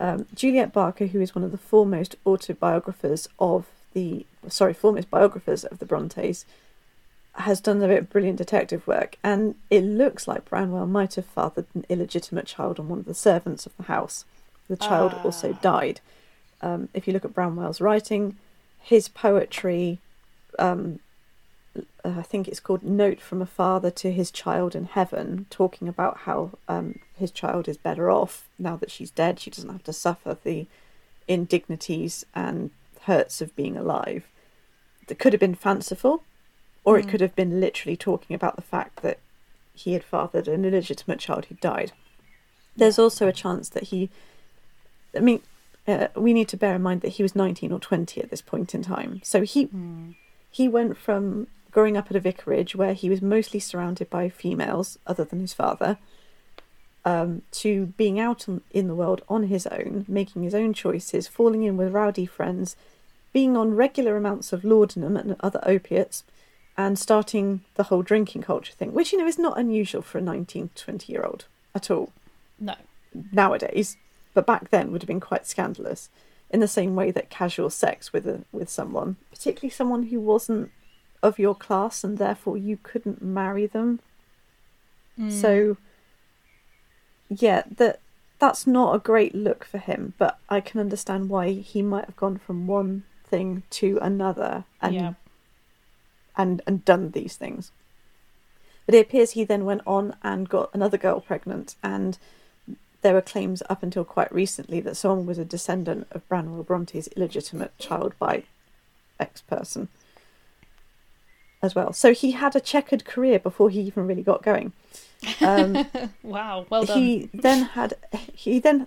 Um, 0.00 0.26
Juliet 0.34 0.72
Barker, 0.72 1.06
who 1.06 1.20
is 1.20 1.34
one 1.34 1.44
of 1.44 1.52
the 1.52 1.58
foremost 1.58 2.16
autobiographers 2.24 3.28
of 3.38 3.66
the, 3.92 4.26
sorry, 4.48 4.74
foremost 4.74 5.10
biographers 5.10 5.64
of 5.64 5.78
the 5.78 5.86
Brontes, 5.86 6.44
has 7.36 7.60
done 7.60 7.82
a 7.82 7.88
bit 7.88 7.98
of 7.98 8.10
brilliant 8.10 8.38
detective 8.38 8.86
work, 8.86 9.16
and 9.22 9.54
it 9.70 9.82
looks 9.82 10.26
like 10.26 10.48
Branwell 10.48 10.86
might 10.86 11.14
have 11.14 11.26
fathered 11.26 11.66
an 11.74 11.84
illegitimate 11.88 12.46
child 12.46 12.80
on 12.80 12.88
one 12.88 12.98
of 13.00 13.04
the 13.04 13.14
servants 13.14 13.66
of 13.66 13.76
the 13.76 13.84
house. 13.84 14.24
The 14.68 14.76
child 14.76 15.14
also 15.22 15.52
died. 15.62 16.00
Um, 16.60 16.88
if 16.94 17.06
you 17.06 17.12
look 17.12 17.24
at 17.24 17.34
Branwell's 17.34 17.80
writing, 17.80 18.36
his 18.80 19.08
poetry, 19.08 19.98
um, 20.58 20.98
uh, 21.76 22.14
I 22.16 22.22
think 22.22 22.48
it's 22.48 22.60
called 22.60 22.82
Note 22.82 23.20
from 23.20 23.42
a 23.42 23.46
Father 23.46 23.90
to 23.90 24.10
His 24.10 24.30
Child 24.30 24.74
in 24.74 24.86
Heaven, 24.86 25.46
talking 25.50 25.88
about 25.88 26.18
how 26.18 26.52
um, 26.68 26.98
his 27.14 27.30
child 27.30 27.68
is 27.68 27.76
better 27.76 28.10
off 28.10 28.48
now 28.58 28.76
that 28.76 28.90
she's 28.90 29.10
dead. 29.10 29.38
She 29.38 29.50
doesn't 29.50 29.70
have 29.70 29.84
to 29.84 29.92
suffer 29.92 30.36
the 30.42 30.66
indignities 31.28 32.24
and 32.34 32.70
hurts 33.02 33.40
of 33.40 33.54
being 33.54 33.76
alive. 33.76 34.26
That 35.06 35.18
could 35.18 35.32
have 35.32 35.40
been 35.40 35.54
fanciful, 35.54 36.24
or 36.86 36.96
it 36.98 37.08
could 37.08 37.20
have 37.20 37.34
been 37.34 37.60
literally 37.60 37.96
talking 37.96 38.34
about 38.34 38.54
the 38.54 38.62
fact 38.62 39.02
that 39.02 39.18
he 39.74 39.92
had 39.92 40.04
fathered 40.04 40.46
an 40.46 40.64
illegitimate 40.64 41.18
child 41.18 41.46
who 41.46 41.56
died. 41.56 41.92
There's 42.76 42.98
also 42.98 43.26
a 43.26 43.32
chance 43.32 43.68
that 43.70 43.84
he, 43.84 44.08
I 45.14 45.18
mean, 45.18 45.42
uh, 45.88 46.08
we 46.14 46.32
need 46.32 46.48
to 46.48 46.56
bear 46.56 46.76
in 46.76 46.82
mind 46.82 47.00
that 47.00 47.14
he 47.14 47.24
was 47.24 47.34
19 47.34 47.72
or 47.72 47.80
20 47.80 48.22
at 48.22 48.30
this 48.30 48.40
point 48.40 48.72
in 48.72 48.82
time. 48.82 49.20
So 49.24 49.42
he 49.42 49.68
he 50.50 50.68
went 50.68 50.96
from 50.96 51.48
growing 51.72 51.96
up 51.96 52.08
at 52.08 52.16
a 52.16 52.20
vicarage 52.20 52.76
where 52.76 52.94
he 52.94 53.10
was 53.10 53.20
mostly 53.20 53.60
surrounded 53.60 54.08
by 54.08 54.28
females 54.28 54.98
other 55.06 55.24
than 55.24 55.40
his 55.40 55.52
father 55.52 55.98
um, 57.04 57.42
to 57.50 57.86
being 57.98 58.18
out 58.18 58.48
on, 58.48 58.62
in 58.70 58.86
the 58.86 58.94
world 58.94 59.22
on 59.28 59.44
his 59.44 59.66
own, 59.66 60.04
making 60.08 60.44
his 60.44 60.54
own 60.54 60.72
choices, 60.72 61.28
falling 61.28 61.64
in 61.64 61.76
with 61.76 61.92
rowdy 61.92 62.26
friends, 62.26 62.76
being 63.32 63.56
on 63.56 63.74
regular 63.74 64.16
amounts 64.16 64.52
of 64.52 64.64
laudanum 64.64 65.16
and 65.16 65.36
other 65.40 65.60
opiates, 65.64 66.24
and 66.78 66.98
starting 66.98 67.62
the 67.74 67.84
whole 67.84 68.02
drinking 68.02 68.42
culture 68.42 68.72
thing, 68.74 68.92
which, 68.92 69.12
you 69.12 69.18
know, 69.18 69.26
is 69.26 69.38
not 69.38 69.58
unusual 69.58 70.02
for 70.02 70.18
a 70.18 70.20
19, 70.20 70.70
20 70.74 71.12
year 71.12 71.22
old 71.22 71.46
at 71.74 71.90
all 71.90 72.12
No. 72.60 72.74
nowadays, 73.32 73.96
but 74.34 74.46
back 74.46 74.70
then 74.70 74.92
would 74.92 75.02
have 75.02 75.06
been 75.08 75.20
quite 75.20 75.46
scandalous. 75.46 76.10
In 76.50 76.60
the 76.60 76.68
same 76.68 76.94
way 76.94 77.10
that 77.10 77.28
casual 77.30 77.70
sex 77.70 78.12
with 78.12 78.26
a 78.26 78.44
with 78.52 78.68
someone, 78.68 79.16
particularly 79.32 79.70
someone 79.70 80.04
who 80.04 80.20
wasn't 80.20 80.70
of 81.22 81.38
your 81.40 81.56
class 81.56 82.04
and 82.04 82.18
therefore 82.18 82.56
you 82.56 82.78
couldn't 82.82 83.20
marry 83.20 83.66
them. 83.66 83.98
Hmm. 85.16 85.30
So 85.30 85.76
yeah, 87.28 87.62
that 87.76 87.98
that's 88.38 88.66
not 88.66 88.94
a 88.94 88.98
great 89.00 89.34
look 89.34 89.64
for 89.64 89.78
him, 89.78 90.12
but 90.18 90.38
I 90.48 90.60
can 90.60 90.78
understand 90.78 91.30
why 91.30 91.52
he 91.52 91.82
might 91.82 92.04
have 92.04 92.16
gone 92.16 92.36
from 92.38 92.66
one 92.66 93.04
thing 93.24 93.62
to 93.70 93.98
another 94.02 94.64
and 94.80 94.94
Yeah. 94.94 95.14
And 96.36 96.62
and 96.66 96.84
done 96.84 97.10
these 97.12 97.36
things. 97.36 97.70
But 98.84 98.94
it 98.94 99.06
appears 99.06 99.32
he 99.32 99.44
then 99.44 99.64
went 99.64 99.82
on 99.86 100.14
and 100.22 100.48
got 100.48 100.70
another 100.74 100.98
girl 100.98 101.20
pregnant, 101.20 101.74
and 101.82 102.18
there 103.02 103.14
were 103.14 103.22
claims 103.22 103.62
up 103.70 103.82
until 103.82 104.04
quite 104.04 104.32
recently 104.32 104.80
that 104.80 104.96
someone 104.96 105.26
was 105.26 105.38
a 105.38 105.44
descendant 105.44 106.06
of 106.10 106.28
Branwell 106.28 106.62
Bronte's 106.62 107.08
illegitimate 107.16 107.76
child 107.78 108.14
by 108.18 108.44
X 109.18 109.40
person 109.42 109.88
as 111.62 111.74
well. 111.74 111.92
So 111.92 112.12
he 112.12 112.32
had 112.32 112.54
a 112.54 112.60
checkered 112.60 113.04
career 113.04 113.38
before 113.38 113.70
he 113.70 113.80
even 113.80 114.06
really 114.06 114.22
got 114.22 114.42
going. 114.42 114.72
Um, 115.40 115.86
Wow. 116.22 116.66
Well 116.68 116.84
done. 116.84 116.98
he 116.98 117.30
then 117.32 117.62
had 117.64 117.94
he 118.34 118.58
then 118.58 118.86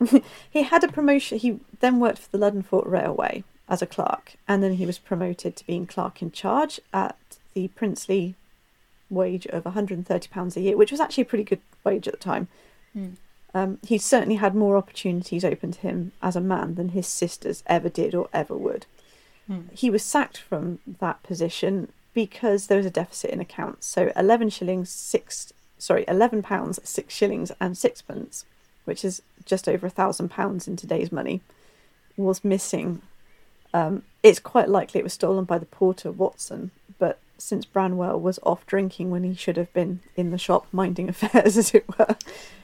he 0.50 0.62
had 0.64 0.82
a 0.84 0.88
promotion. 0.88 1.38
He 1.38 1.60
then 1.80 2.00
worked 2.00 2.18
for 2.18 2.36
the 2.36 2.38
Luddenden 2.38 2.64
Foot 2.64 2.86
Railway 2.86 3.44
as 3.72 3.82
a 3.82 3.86
clerk, 3.86 4.34
and 4.46 4.62
then 4.62 4.74
he 4.74 4.86
was 4.86 4.98
promoted 4.98 5.56
to 5.56 5.66
being 5.66 5.86
clerk 5.86 6.22
in 6.22 6.30
charge 6.30 6.80
at 6.92 7.16
the 7.54 7.68
princely 7.68 8.34
wage 9.10 9.46
of 9.46 9.64
130 9.64 10.28
pounds 10.28 10.56
a 10.56 10.60
year, 10.60 10.76
which 10.76 10.90
was 10.90 11.00
actually 11.00 11.22
a 11.22 11.26
pretty 11.26 11.44
good 11.44 11.60
wage 11.84 12.06
at 12.06 12.14
the 12.14 12.20
time. 12.20 12.48
Um, 13.54 13.78
he 13.86 13.98
certainly 13.98 14.36
had 14.36 14.54
more 14.54 14.76
opportunities 14.76 15.44
open 15.44 15.72
to 15.72 15.80
him 15.80 16.12
as 16.22 16.36
a 16.36 16.40
man 16.40 16.76
than 16.76 16.90
his 16.90 17.06
sisters 17.06 17.62
ever 17.66 17.88
did 17.88 18.14
or 18.14 18.28
ever 18.32 18.56
would. 18.56 18.86
He 19.72 19.90
was 19.90 20.02
sacked 20.02 20.38
from 20.38 20.78
that 21.00 21.22
position 21.22 21.92
because 22.14 22.66
there 22.66 22.78
was 22.78 22.86
a 22.86 22.90
deficit 22.90 23.30
in 23.30 23.40
accounts. 23.40 23.86
So 23.86 24.12
11 24.16 24.50
shillings, 24.50 24.90
six, 24.90 25.52
sorry, 25.78 26.04
11 26.08 26.42
pounds, 26.42 26.78
six 26.84 27.14
shillings 27.14 27.50
and 27.60 27.76
sixpence 27.76 28.44
which 28.84 29.04
is 29.04 29.22
just 29.44 29.68
over 29.68 29.86
a 29.86 29.90
thousand 29.90 30.30
pounds 30.30 30.66
in 30.66 30.76
today's 30.76 31.12
money, 31.12 31.40
was 32.16 32.44
missing. 32.44 33.02
Um, 33.74 34.02
it's 34.22 34.38
quite 34.38 34.68
likely 34.68 35.00
it 35.00 35.04
was 35.04 35.12
stolen 35.14 35.44
by 35.44 35.58
the 35.58 35.66
porter 35.66 36.10
Watson, 36.12 36.70
but 36.98 37.18
since 37.38 37.64
Branwell 37.64 38.20
was 38.20 38.38
off 38.42 38.66
drinking 38.66 39.10
when 39.10 39.24
he 39.24 39.34
should 39.34 39.56
have 39.56 39.72
been 39.72 40.00
in 40.16 40.30
the 40.30 40.38
shop 40.38 40.66
minding 40.72 41.08
affairs, 41.10 41.56
as 41.56 41.74
it 41.74 41.84
were, 41.98 42.16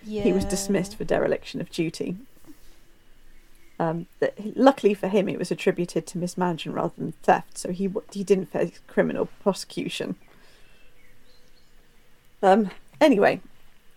Yeah. 0.05 0.23
he 0.23 0.33
was 0.33 0.45
dismissed 0.45 0.97
for 0.97 1.05
dereliction 1.05 1.61
of 1.61 1.71
duty. 1.71 2.17
Um, 3.81 4.07
that, 4.19 4.35
luckily 4.57 4.93
for 4.93 5.07
him, 5.09 5.29
it 5.29 5.39
was 5.39 5.51
attributed 5.53 6.05
to 6.09 6.19
mismanagement 6.19 6.77
rather 6.77 6.95
than 6.99 7.13
theft, 7.23 7.57
so 7.59 7.71
he 7.71 7.89
he 8.13 8.25
didn't 8.25 8.47
face 8.53 8.81
criminal 8.89 9.27
prosecution. 9.41 10.17
Um, 12.43 12.71
anyway, 13.01 13.41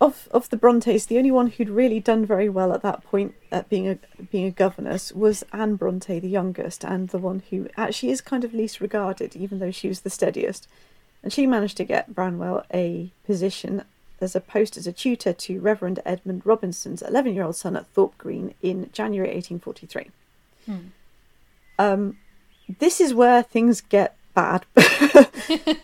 of 0.02 0.28
of 0.32 0.50
the 0.50 0.56
Brontes, 0.56 1.06
the 1.06 1.16
only 1.16 1.30
one 1.30 1.46
who'd 1.46 1.68
really 1.68 2.00
done 2.00 2.26
very 2.26 2.48
well 2.48 2.72
at 2.72 2.82
that 2.82 3.04
point 3.04 3.34
at 3.52 3.68
being 3.68 3.88
a 3.88 3.98
being 4.30 4.46
a 4.46 4.50
governess 4.50 5.12
was 5.12 5.44
Anne 5.52 5.76
Bronte, 5.76 6.18
the 6.18 6.28
youngest, 6.28 6.84
and 6.84 7.08
the 7.08 7.18
one 7.18 7.42
who 7.50 7.68
actually 7.76 8.10
is 8.10 8.20
kind 8.20 8.42
of 8.44 8.52
least 8.52 8.80
regarded, 8.80 9.36
even 9.36 9.60
though 9.60 9.70
she 9.70 9.88
was 9.88 10.00
the 10.00 10.10
steadiest. 10.10 10.66
And 11.22 11.32
she 11.32 11.46
managed 11.46 11.76
to 11.76 11.84
get 11.84 12.12
Branwell 12.12 12.64
a 12.74 13.12
position 13.24 13.84
as 14.20 14.34
a 14.34 14.40
post 14.40 14.76
as 14.76 14.88
a 14.88 14.92
tutor 14.92 15.32
to 15.32 15.60
Reverend 15.60 16.00
Edmund 16.04 16.42
Robinson's 16.44 17.02
11 17.02 17.34
year 17.34 17.44
old 17.44 17.56
son 17.56 17.76
at 17.76 17.86
Thorpe 17.86 18.18
Green 18.18 18.54
in 18.60 18.90
January 18.92 19.32
1843. 19.32 20.10
Hmm. 20.66 20.78
Um, 21.78 22.18
this 22.80 23.00
is 23.00 23.14
where 23.14 23.42
things 23.42 23.80
get 23.80 24.16
bad. 24.34 24.66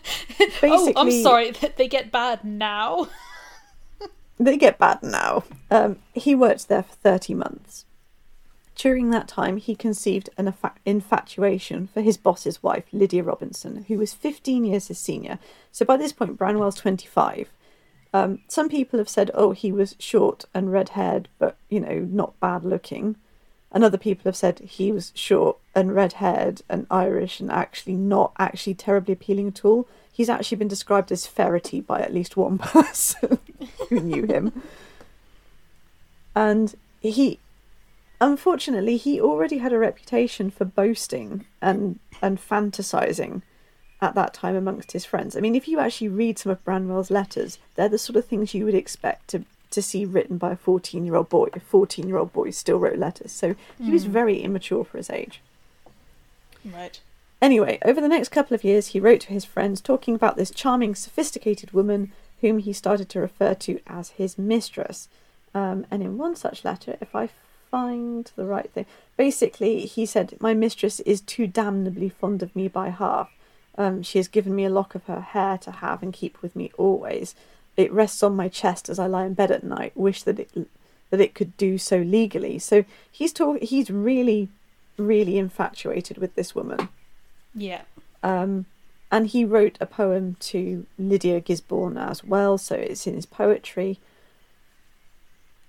Oh, 0.61 0.91
I'm 0.95 1.11
sorry. 1.11 1.51
that 1.51 1.77
They 1.77 1.87
get 1.87 2.11
bad 2.11 2.43
now. 2.43 3.07
they 4.39 4.57
get 4.57 4.79
bad 4.79 5.03
now. 5.03 5.43
Um, 5.69 5.97
he 6.13 6.33
worked 6.33 6.67
there 6.67 6.83
for 6.83 6.95
30 6.95 7.33
months. 7.35 7.85
During 8.75 9.09
that 9.09 9.27
time, 9.27 9.57
he 9.57 9.75
conceived 9.75 10.29
an 10.37 10.53
infatuation 10.85 11.87
for 11.87 11.99
his 12.01 12.15
boss's 12.15 12.63
wife, 12.63 12.85
Lydia 12.93 13.23
Robinson, 13.23 13.83
who 13.89 13.97
was 13.97 14.13
15 14.13 14.63
years 14.63 14.87
his 14.87 14.97
senior. 14.97 15.37
So 15.73 15.83
by 15.83 15.97
this 15.97 16.13
point, 16.13 16.37
Branwell's 16.37 16.75
25. 16.75 17.49
Um, 18.13 18.39
some 18.47 18.69
people 18.69 18.97
have 18.97 19.09
said, 19.09 19.31
oh, 19.33 19.51
he 19.51 19.73
was 19.73 19.97
short 19.99 20.45
and 20.53 20.71
red 20.71 20.89
haired, 20.89 21.27
but, 21.37 21.57
you 21.69 21.81
know, 21.81 22.07
not 22.09 22.39
bad 22.39 22.63
looking. 22.63 23.17
And 23.69 23.83
other 23.83 23.97
people 23.97 24.23
have 24.25 24.37
said 24.37 24.59
he 24.59 24.93
was 24.93 25.11
short 25.13 25.57
and 25.75 25.93
red 25.93 26.13
haired 26.13 26.61
and 26.69 26.87
Irish 26.89 27.41
and 27.41 27.51
actually 27.51 27.95
not 27.95 28.31
actually 28.39 28.75
terribly 28.75 29.13
appealing 29.13 29.49
at 29.49 29.65
all. 29.65 29.89
He's 30.19 30.27
actually 30.27 30.57
been 30.57 30.67
described 30.67 31.13
as 31.13 31.25
ferrety 31.25 31.79
by 31.79 32.01
at 32.01 32.13
least 32.13 32.35
one 32.35 32.57
person 32.57 33.39
who 33.87 34.01
knew 34.01 34.25
him. 34.25 34.61
And 36.35 36.75
he, 36.99 37.39
unfortunately, 38.19 38.97
he 38.97 39.21
already 39.21 39.59
had 39.59 39.71
a 39.71 39.79
reputation 39.79 40.51
for 40.51 40.65
boasting 40.65 41.45
and 41.61 41.99
and 42.21 42.37
fantasizing 42.37 43.43
at 44.01 44.13
that 44.15 44.33
time 44.33 44.57
amongst 44.57 44.91
his 44.91 45.05
friends. 45.05 45.37
I 45.37 45.39
mean, 45.39 45.55
if 45.55 45.69
you 45.69 45.79
actually 45.79 46.09
read 46.09 46.37
some 46.37 46.51
of 46.51 46.65
Branwell's 46.65 47.09
letters, 47.09 47.57
they're 47.75 47.87
the 47.87 47.97
sort 47.97 48.17
of 48.17 48.25
things 48.25 48.53
you 48.53 48.65
would 48.65 48.75
expect 48.75 49.29
to 49.29 49.45
to 49.69 49.81
see 49.81 50.03
written 50.03 50.37
by 50.37 50.51
a 50.51 50.57
fourteen-year-old 50.57 51.29
boy. 51.29 51.47
A 51.53 51.61
fourteen-year-old 51.61 52.33
boy 52.33 52.49
still 52.49 52.77
wrote 52.77 52.99
letters, 52.99 53.31
so 53.31 53.55
he 53.81 53.89
was 53.89 54.03
hmm. 54.03 54.11
very 54.11 54.41
immature 54.41 54.83
for 54.83 54.97
his 54.97 55.09
age. 55.09 55.39
Right. 56.65 56.99
Anyway, 57.41 57.79
over 57.85 58.01
the 58.01 58.09
next 58.09 58.29
couple 58.29 58.53
of 58.53 58.63
years, 58.63 58.87
he 58.87 58.99
wrote 58.99 59.21
to 59.21 59.33
his 59.33 59.45
friends 59.45 59.79
talking 59.79 60.13
about 60.13 60.35
this 60.35 60.51
charming, 60.51 60.93
sophisticated 60.93 61.71
woman 61.71 62.11
whom 62.41 62.59
he 62.59 62.73
started 62.73 63.09
to 63.09 63.19
refer 63.19 63.53
to 63.53 63.79
as 63.87 64.09
his 64.11 64.37
mistress. 64.37 65.07
Um, 65.53 65.85
and 65.89 66.03
in 66.03 66.17
one 66.17 66.35
such 66.35 66.65
letter, 66.65 66.97
if 67.01 67.15
I 67.15 67.29
find 67.71 68.29
the 68.35 68.45
right 68.45 68.69
thing, 68.71 68.85
basically 69.17 69.85
he 69.85 70.05
said, 70.05 70.35
My 70.39 70.53
mistress 70.53 70.99
is 71.01 71.21
too 71.21 71.47
damnably 71.47 72.09
fond 72.09 72.43
of 72.43 72.55
me 72.55 72.67
by 72.67 72.89
half. 72.89 73.31
Um, 73.77 74.03
she 74.03 74.19
has 74.19 74.27
given 74.27 74.53
me 74.53 74.65
a 74.65 74.69
lock 74.69 74.93
of 74.93 75.05
her 75.05 75.21
hair 75.21 75.57
to 75.59 75.71
have 75.71 76.03
and 76.03 76.11
keep 76.11 76.41
with 76.41 76.55
me 76.55 76.71
always. 76.77 77.35
It 77.77 77.93
rests 77.93 78.21
on 78.21 78.35
my 78.35 78.49
chest 78.49 78.89
as 78.89 78.99
I 78.99 79.07
lie 79.07 79.25
in 79.25 79.33
bed 79.33 79.51
at 79.51 79.63
night. 79.63 79.93
Wish 79.95 80.23
that 80.23 80.39
it 80.39 80.49
that 81.09 81.21
it 81.21 81.33
could 81.33 81.55
do 81.57 81.77
so 81.77 81.97
legally. 81.97 82.59
So 82.59 82.85
he's 83.09 83.33
talk- 83.33 83.61
He's 83.61 83.89
really, 83.89 84.49
really 84.97 85.37
infatuated 85.37 86.17
with 86.17 86.35
this 86.35 86.53
woman. 86.53 86.89
Yeah. 87.53 87.81
Um, 88.23 88.65
and 89.11 89.27
he 89.27 89.43
wrote 89.45 89.77
a 89.81 89.85
poem 89.85 90.35
to 90.41 90.85
Lydia 90.97 91.39
Gisborne 91.41 91.97
as 91.97 92.23
well, 92.23 92.57
so 92.57 92.75
it's 92.75 93.07
in 93.07 93.15
his 93.15 93.25
poetry. 93.25 93.99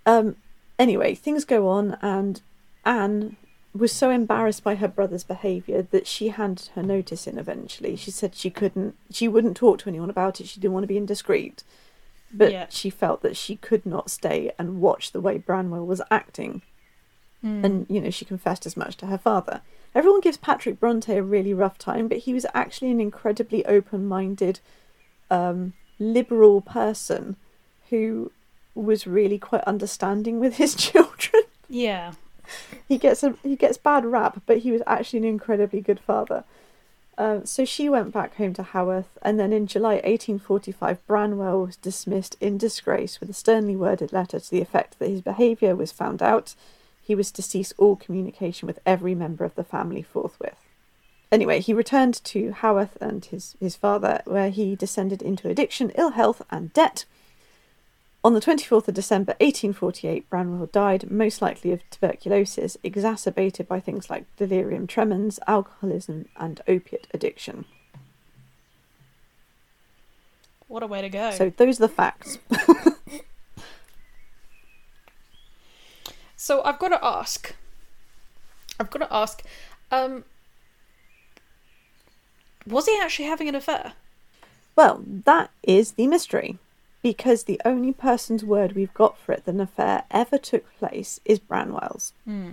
Um, 0.07 0.37
anyway, 0.79 1.15
things 1.15 1.45
go 1.45 1.69
on, 1.69 1.97
and 2.03 2.43
Anne 2.85 3.37
was 3.73 3.93
so 3.93 4.11
embarrassed 4.11 4.65
by 4.65 4.75
her 4.75 4.89
brother's 4.89 5.23
behaviour 5.25 5.81
that 5.91 6.07
she 6.07 6.29
handed 6.29 6.67
her 6.75 6.83
notice 6.83 7.27
in 7.27 7.39
eventually. 7.39 7.95
She 7.97 8.11
said 8.11 8.35
she 8.35 8.51
couldn't, 8.51 8.97
she 9.11 9.29
wouldn't 9.29 9.57
talk 9.57 9.79
to 9.81 9.89
anyone 9.89 10.11
about 10.11 10.41
it, 10.41 10.49
she 10.49 10.61
didn't 10.61 10.75
want 10.75 10.83
to 10.85 10.89
be 10.89 10.97
indiscreet. 10.97 11.63
But 12.33 12.53
Yeah. 12.53 12.67
she 12.69 12.91
felt 12.91 13.23
that 13.23 13.37
she 13.37 13.57
could 13.57 13.87
not 13.87 14.11
stay 14.11 14.53
and 14.59 14.81
watch 14.81 15.13
the 15.13 15.21
way 15.21 15.39
Branwell 15.39 15.87
was 15.87 16.03
acting 16.11 16.63
Mm. 17.45 17.65
and 17.65 17.87
you 17.89 18.03
know 18.03 18.11
she 18.11 18.27
confessed 18.27 18.67
as 18.67 18.77
much 18.77 18.97
to 18.99 19.07
her 19.07 19.17
father. 19.17 19.63
Everyone 19.95 20.21
gives 20.21 20.37
Patrick 20.37 20.79
Bronte 20.79 21.17
a 21.17 21.23
really 21.23 21.55
rough 21.55 21.79
time, 21.79 22.07
but 22.07 22.19
he 22.19 22.35
was 22.35 22.45
actually 22.53 22.91
an 22.91 23.01
incredibly 23.01 23.65
open-minded, 23.65 24.61
um, 25.31 25.73
liberal 25.99 26.61
person 26.61 27.37
who 27.89 28.31
was 28.75 29.07
really 29.07 29.39
quite 29.39 29.65
understanding 29.65 30.39
with 30.39 30.57
his 30.57 30.75
children. 30.87 31.43
yeah. 31.69 32.13
he 32.87 32.99
gets 32.99 33.23
a 33.23 33.35
he 33.43 33.57
gets 33.57 33.79
bad 33.79 34.05
rap, 34.05 34.43
but 34.45 34.59
he 34.59 34.71
was 34.71 34.83
actually 34.87 35.21
an 35.21 35.25
incredibly 35.25 35.81
good 35.81 36.01
father. 36.01 36.45
Um, 37.19 37.45
so 37.45 37.65
she 37.65 37.89
went 37.89 38.13
back 38.13 38.37
home 38.37 38.55
to 38.55 38.63
Haworth, 38.63 39.19
and 39.23 39.39
then 39.39 39.53
in 39.53 39.67
July 39.67 39.95
1845, 39.95 41.07
Branwell 41.07 41.67
was 41.67 41.77
dismissed 41.77 42.37
in 42.41 42.57
disgrace 42.57 43.21
with 43.21 43.29
a 43.29 43.35
sternly 43.35 43.77
worded 43.77 44.13
letter 44.13 44.41
to 44.41 44.51
the 44.51 44.63
effect 44.63 44.99
that 44.99 45.09
his 45.11 45.21
behaviour 45.21 45.77
was 45.77 45.93
found 45.93 46.23
out. 46.23 46.55
He 47.11 47.17
was 47.17 47.33
to 47.33 47.43
cease 47.43 47.75
all 47.77 47.97
communication 47.97 48.69
with 48.69 48.79
every 48.87 49.17
member 49.17 49.45
of 49.45 49.57
the 49.57 49.65
family 49.65 50.01
forthwith. 50.01 50.55
Anyway, 51.33 51.59
he 51.59 51.75
returned 51.75 52.23
to 52.23 52.53
Haworth 52.53 52.97
and 53.01 53.25
his, 53.25 53.57
his 53.59 53.75
father, 53.75 54.23
where 54.27 54.51
he 54.51 54.77
descended 54.77 55.21
into 55.21 55.49
addiction, 55.49 55.91
ill 55.97 56.11
health, 56.11 56.41
and 56.53 56.73
debt. 56.73 57.07
On 58.23 58.33
the 58.33 58.41
24th 58.41 58.87
of 58.87 58.95
December 58.95 59.33
1848, 59.41 60.31
Branwell 60.31 60.67
died, 60.67 61.11
most 61.11 61.43
likely 61.43 61.73
of 61.73 61.81
tuberculosis, 61.91 62.77
exacerbated 62.85 63.67
by 63.67 63.81
things 63.81 64.09
like 64.09 64.25
delirium 64.37 64.87
tremens, 64.87 65.41
alcoholism, 65.49 66.29
and 66.37 66.61
opiate 66.69 67.09
addiction. 67.13 67.65
What 70.69 70.85
a 70.85 70.87
way 70.87 71.03
to 71.03 71.09
go. 71.09 71.33
So, 71.33 71.53
those 71.57 71.81
are 71.81 71.89
the 71.89 71.93
facts. 71.93 72.39
So 76.43 76.63
I've 76.63 76.79
got 76.79 76.89
to 76.89 77.05
ask. 77.05 77.55
I've 78.81 78.89
got 78.89 79.01
to 79.01 79.15
ask. 79.15 79.43
Um, 79.93 80.25
was 82.67 82.87
he 82.87 82.99
actually 82.99 83.27
having 83.27 83.47
an 83.47 83.55
affair? 83.55 83.93
Well, 84.75 85.05
that 85.07 85.51
is 85.63 85.93
the 85.93 86.07
mystery. 86.07 86.57
Because 87.03 87.45
the 87.45 87.61
only 87.67 87.93
person's 87.93 88.43
word 88.43 88.73
we've 88.73 88.95
got 88.95 89.19
for 89.19 89.33
it 89.33 89.45
that 89.45 89.55
an 89.55 89.61
affair 89.61 90.05
ever 90.11 90.39
took 90.39 90.65
place 90.79 91.21
is 91.27 91.39
Branwell's. 91.39 92.15
Hmm. 92.25 92.51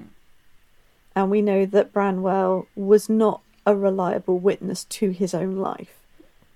And 1.16 1.32
we 1.32 1.42
know 1.42 1.66
that 1.66 1.94
Branwell 1.94 2.68
was 2.76 3.08
not 3.08 3.40
a 3.66 3.74
reliable 3.74 4.38
witness 4.38 4.84
to 4.84 5.12
his 5.12 5.34
own 5.34 5.56
life. 5.56 5.96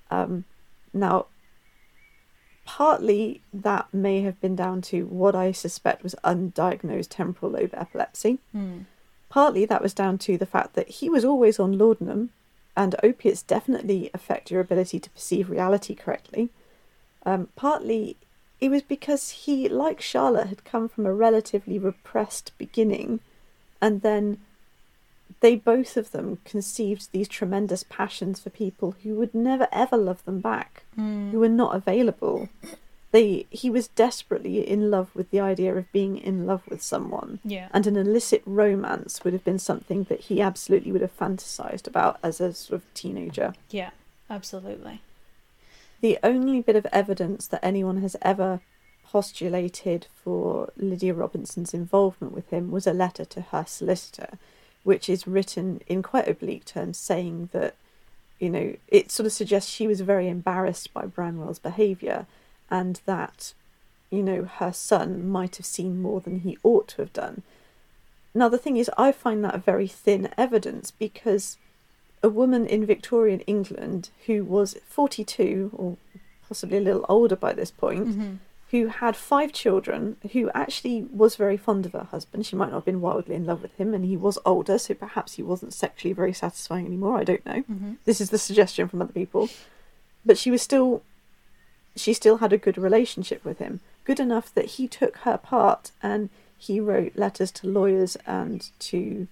Um, 0.10 0.44
now, 0.94 1.28
partly 2.78 3.42
that 3.52 3.94
may 3.94 4.22
have 4.22 4.40
been 4.40 4.56
down 4.56 4.82
to 4.82 5.06
what 5.08 5.36
I 5.36 5.52
suspect 5.52 6.04
was 6.04 6.16
undiagnosed 6.24 7.08
temporal 7.10 7.52
lobe 7.52 7.74
epilepsy. 7.74 8.40
Hmm. 8.54 8.84
Partly 9.28 9.66
that 9.66 9.82
was 9.82 9.94
down 9.94 10.18
to 10.20 10.38
the 10.38 10.46
fact 10.46 10.76
that 10.76 10.88
he 10.88 11.10
was 11.10 11.26
always 11.26 11.60
on 11.60 11.78
laudanum, 11.78 12.30
and 12.78 12.96
opiates 13.04 13.42
definitely 13.42 14.10
affect 14.14 14.50
your 14.50 14.62
ability 14.62 15.02
to 15.02 15.10
perceive 15.10 15.50
reality 15.50 15.94
correctly. 15.94 16.50
Um, 17.26 17.50
partly 17.58 18.16
it 18.62 18.70
was 18.70 18.84
because 18.84 19.32
he, 19.32 19.68
like 19.68 20.00
Charlotte, 20.00 20.48
had 20.48 20.64
come 20.64 20.88
from 20.88 21.06
a 21.06 21.14
relatively 21.14 21.78
repressed 21.78 22.54
beginning, 22.58 23.20
and 23.82 24.02
then 24.02 24.40
they 25.42 25.56
both 25.56 25.98
of 25.98 26.12
them 26.12 26.38
conceived 26.46 27.12
these 27.12 27.28
tremendous 27.28 27.84
passions 27.84 28.40
for 28.40 28.50
people 28.50 28.96
who 29.04 29.16
would 29.16 29.36
never 29.36 29.68
ever 29.72 29.98
love 29.98 30.24
them 30.26 30.40
back, 30.40 30.84
who 30.96 31.02
hmm. 31.02 31.38
were 31.38 31.50
not 31.50 31.76
available. 31.76 32.50
They 33.12 33.46
he 33.50 33.70
was 33.70 33.90
desperately 33.90 34.66
in 34.66 34.90
love 34.90 35.10
with 35.14 35.32
the 35.32 35.42
idea 35.42 35.76
of 35.76 35.92
being 35.92 36.16
in 36.18 36.46
love 36.46 36.62
with 36.70 36.82
someone, 36.82 37.40
Yeah. 37.44 37.68
and 37.74 37.86
an 37.86 37.98
illicit 37.98 38.42
romance 38.46 39.24
would 39.24 39.34
have 39.34 39.44
been 39.44 39.60
something 39.60 40.06
that 40.06 40.22
he 40.22 40.42
absolutely 40.42 40.92
would 40.94 41.02
have 41.02 41.18
fantasized 41.18 41.88
about 41.88 42.20
as 42.24 42.40
a 42.40 42.54
sort 42.54 42.82
of 42.82 42.94
teenager. 42.94 43.54
Yeah. 43.70 43.90
Absolutely. 44.30 45.02
The 46.00 46.18
only 46.24 46.62
bit 46.62 46.78
of 46.78 46.88
evidence 46.94 47.48
that 47.48 47.64
anyone 47.64 47.98
has 48.02 48.16
ever 48.22 48.62
postulated 49.04 50.08
for 50.16 50.72
Lydia 50.78 51.14
Robinson's 51.14 51.74
involvement 51.74 52.34
with 52.34 52.50
him 52.50 52.72
was 52.72 52.88
a 52.88 52.94
letter 52.94 53.26
to 53.26 53.42
her 53.42 53.66
solicitor, 53.68 54.40
which 54.84 55.10
is 55.10 55.28
written 55.28 55.82
in 55.88 56.02
quite 56.02 56.28
oblique 56.28 56.66
terms 56.66 56.98
saying 56.98 57.50
that, 57.52 57.76
you 58.40 58.50
know, 58.50 58.76
it 58.88 59.12
sort 59.12 59.28
of 59.28 59.34
suggests 59.34 59.70
she 59.70 59.88
was 59.88 60.02
very 60.02 60.28
embarrassed 60.28 60.94
by 60.94 61.06
Branwell's 61.06 61.60
behaviour 61.60 62.26
and 62.70 63.02
that, 63.06 63.54
you 64.10 64.24
know, 64.24 64.44
her 64.44 64.74
son 64.74 65.28
might 65.28 65.58
have 65.58 65.66
seen 65.66 66.02
more 66.02 66.20
than 66.20 66.40
he 66.40 66.58
ought 66.64 66.88
to 66.90 66.98
have 66.98 67.14
done. 67.14 67.44
Now, 68.34 68.50
the 68.50 68.58
thing 68.58 68.78
is, 68.78 68.90
I 68.98 69.12
find 69.12 69.44
that 69.44 69.64
very 69.64 69.88
thin 69.88 70.30
evidence 70.38 70.92
because 70.92 71.58
a 72.24 72.30
woman 72.30 72.66
in 72.66 72.86
Victorian 72.86 73.42
England 73.42 74.10
who 74.26 74.44
was 74.46 74.78
42 74.88 75.72
or 75.74 75.98
possibly 76.48 76.78
a 76.78 76.82
little 76.82 77.06
older 77.10 77.36
by 77.36 77.54
this 77.54 77.72
point, 77.72 78.08
Mm-hmm. 78.10 78.36
Who 78.72 78.88
had 78.88 79.16
five 79.16 79.52
children, 79.52 80.18
who 80.32 80.50
actually 80.54 81.04
was 81.12 81.36
very 81.36 81.58
fond 81.58 81.86
of 81.86 81.92
her 81.92 82.06
husband. 82.06 82.46
She 82.46 82.56
might 82.56 82.70
not 82.70 82.78
have 82.78 82.86
been 82.86 83.02
wildly 83.02 83.36
in 83.36 83.46
love 83.46 83.62
with 83.62 83.76
him, 83.76 83.94
and 83.94 84.06
he 84.06 84.18
was 84.18 84.40
older, 84.46 84.78
so 84.78 84.94
perhaps 84.94 85.34
he 85.34 85.44
wasn't 85.44 85.74
sexually 85.74 86.14
very 86.14 86.34
satisfying 86.34 86.86
anymore. 86.86 87.18
I 87.18 87.24
don't 87.26 87.46
know. 87.46 87.64
Mm-hmm. 87.70 87.94
This 88.06 88.22
is 88.22 88.30
the 88.30 88.38
suggestion 88.38 88.88
from 88.88 89.02
other 89.02 89.14
people. 89.14 89.50
But 90.26 90.38
she 90.38 90.52
was 90.52 90.62
still, 90.62 91.04
she 91.96 92.14
still 92.14 92.38
had 92.38 92.54
a 92.54 92.58
good 92.58 92.78
relationship 92.78 93.44
with 93.44 93.60
him, 93.60 93.82
good 94.06 94.20
enough 94.20 94.54
that 94.54 94.66
he 94.66 94.88
took 94.88 95.18
her 95.18 95.38
part 95.38 95.92
and 96.02 96.30
he 96.58 96.80
wrote 96.80 97.16
letters 97.16 97.52
to 97.52 97.68
lawyers 97.68 98.16
and 98.26 98.70
to, 98.80 99.28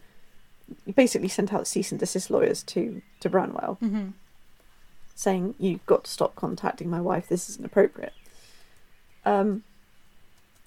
basically 0.95 1.27
sent 1.27 1.53
out 1.53 1.67
cease 1.67 1.91
and 1.91 1.99
desist 1.99 2.29
lawyers 2.29 2.61
to 2.63 3.01
to 3.19 3.29
Branwell 3.29 3.77
Mm-hmm. 3.81 4.09
saying 5.15 5.55
you've 5.59 5.85
got 5.85 6.03
to 6.05 6.11
stop 6.11 6.35
contacting 6.35 6.89
my 6.89 7.01
wife. 7.01 7.27
This 7.27 7.49
isn't 7.49 7.65
appropriate. 7.65 8.13
Um, 9.25 9.63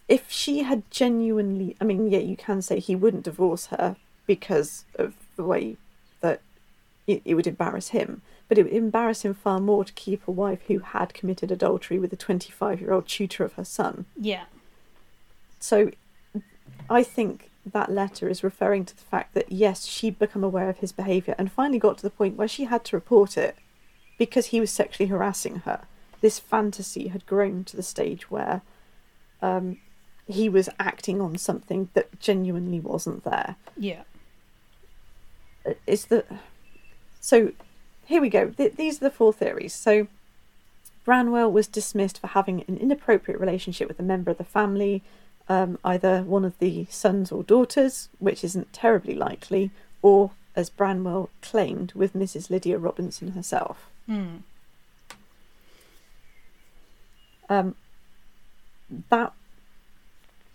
if 0.08 0.30
she 0.30 0.62
had 0.62 0.88
genuinely, 0.90 1.76
I 1.80 1.84
mean, 1.84 2.10
yeah, 2.10 2.18
you 2.18 2.36
can 2.36 2.62
say 2.62 2.80
he 2.80 2.94
wouldn't 2.94 3.24
divorce 3.24 3.66
her 3.66 3.96
because 4.26 4.84
of 4.96 5.14
the 5.36 5.44
way 5.44 5.76
that 6.20 6.40
it, 7.06 7.22
it 7.24 7.34
would 7.34 7.46
embarrass 7.46 7.88
him, 7.88 8.22
but 8.48 8.58
it 8.58 8.64
would 8.64 8.72
embarrass 8.72 9.22
him 9.22 9.34
far 9.34 9.58
more 9.58 9.84
to 9.84 9.92
keep 9.94 10.26
a 10.26 10.30
wife 10.30 10.60
who 10.68 10.80
had 10.80 11.14
committed 11.14 11.50
adultery 11.50 11.98
with 11.98 12.12
a 12.12 12.16
25 12.16 12.80
year 12.80 12.92
old 12.92 13.08
tutor 13.08 13.44
of 13.44 13.54
her 13.54 13.64
son. 13.64 14.04
Yeah. 14.16 14.44
So 15.58 15.90
I 16.90 17.02
think 17.02 17.50
that 17.64 17.90
letter 17.90 18.28
is 18.28 18.42
referring 18.42 18.84
to 18.84 18.96
the 18.96 19.02
fact 19.02 19.34
that, 19.34 19.50
yes, 19.50 19.86
she'd 19.86 20.18
become 20.18 20.42
aware 20.42 20.68
of 20.68 20.78
his 20.78 20.92
behaviour 20.92 21.34
and 21.38 21.50
finally 21.50 21.78
got 21.78 21.96
to 21.98 22.02
the 22.02 22.10
point 22.10 22.36
where 22.36 22.48
she 22.48 22.64
had 22.64 22.84
to 22.84 22.96
report 22.96 23.36
it 23.36 23.56
because 24.18 24.46
he 24.46 24.60
was 24.60 24.70
sexually 24.70 25.08
harassing 25.08 25.56
her. 25.60 25.86
This 26.22 26.38
fantasy 26.38 27.08
had 27.08 27.26
grown 27.26 27.64
to 27.64 27.76
the 27.76 27.82
stage 27.82 28.30
where 28.30 28.62
um, 29.42 29.76
he 30.26 30.48
was 30.48 30.70
acting 30.78 31.20
on 31.20 31.36
something 31.36 31.90
that 31.92 32.18
genuinely 32.20 32.80
wasn't 32.80 33.24
there. 33.24 33.56
Yeah. 33.76 34.04
Is 35.86 36.06
the 36.06 36.24
so 37.20 37.52
here 38.06 38.20
we 38.20 38.28
go. 38.28 38.50
Th- 38.50 38.74
these 38.74 38.96
are 38.96 39.04
the 39.04 39.10
four 39.10 39.32
theories. 39.32 39.74
So 39.74 40.08
Branwell 41.04 41.50
was 41.50 41.66
dismissed 41.66 42.20
for 42.20 42.28
having 42.28 42.64
an 42.68 42.76
inappropriate 42.76 43.40
relationship 43.40 43.88
with 43.88 43.98
a 43.98 44.04
member 44.04 44.30
of 44.30 44.38
the 44.38 44.44
family, 44.44 45.02
um, 45.48 45.78
either 45.84 46.22
one 46.22 46.44
of 46.44 46.58
the 46.58 46.86
sons 46.90 47.32
or 47.32 47.42
daughters, 47.42 48.08
which 48.18 48.44
isn't 48.44 48.72
terribly 48.72 49.14
likely, 49.14 49.70
or 50.00 50.32
as 50.54 50.70
Branwell 50.70 51.30
claimed, 51.40 51.92
with 51.94 52.12
Mrs. 52.12 52.50
Lydia 52.50 52.78
Robinson 52.78 53.32
herself. 53.32 53.88
Hmm. 54.06 54.38
Um, 57.52 57.74
that 59.10 59.32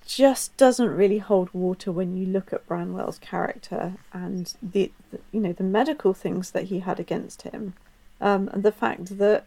just 0.05 0.55
doesn't 0.57 0.89
really 0.89 1.17
hold 1.17 1.49
water 1.53 1.91
when 1.91 2.15
you 2.15 2.25
look 2.25 2.53
at 2.53 2.65
Branwell's 2.67 3.19
character 3.19 3.93
and 4.13 4.53
the, 4.61 4.91
the 5.11 5.19
you 5.31 5.41
know 5.41 5.53
the 5.53 5.63
medical 5.63 6.13
things 6.13 6.51
that 6.51 6.65
he 6.65 6.79
had 6.79 6.99
against 6.99 7.41
him, 7.43 7.73
um, 8.21 8.49
and 8.53 8.63
the 8.63 8.71
fact 8.71 9.17
that 9.17 9.45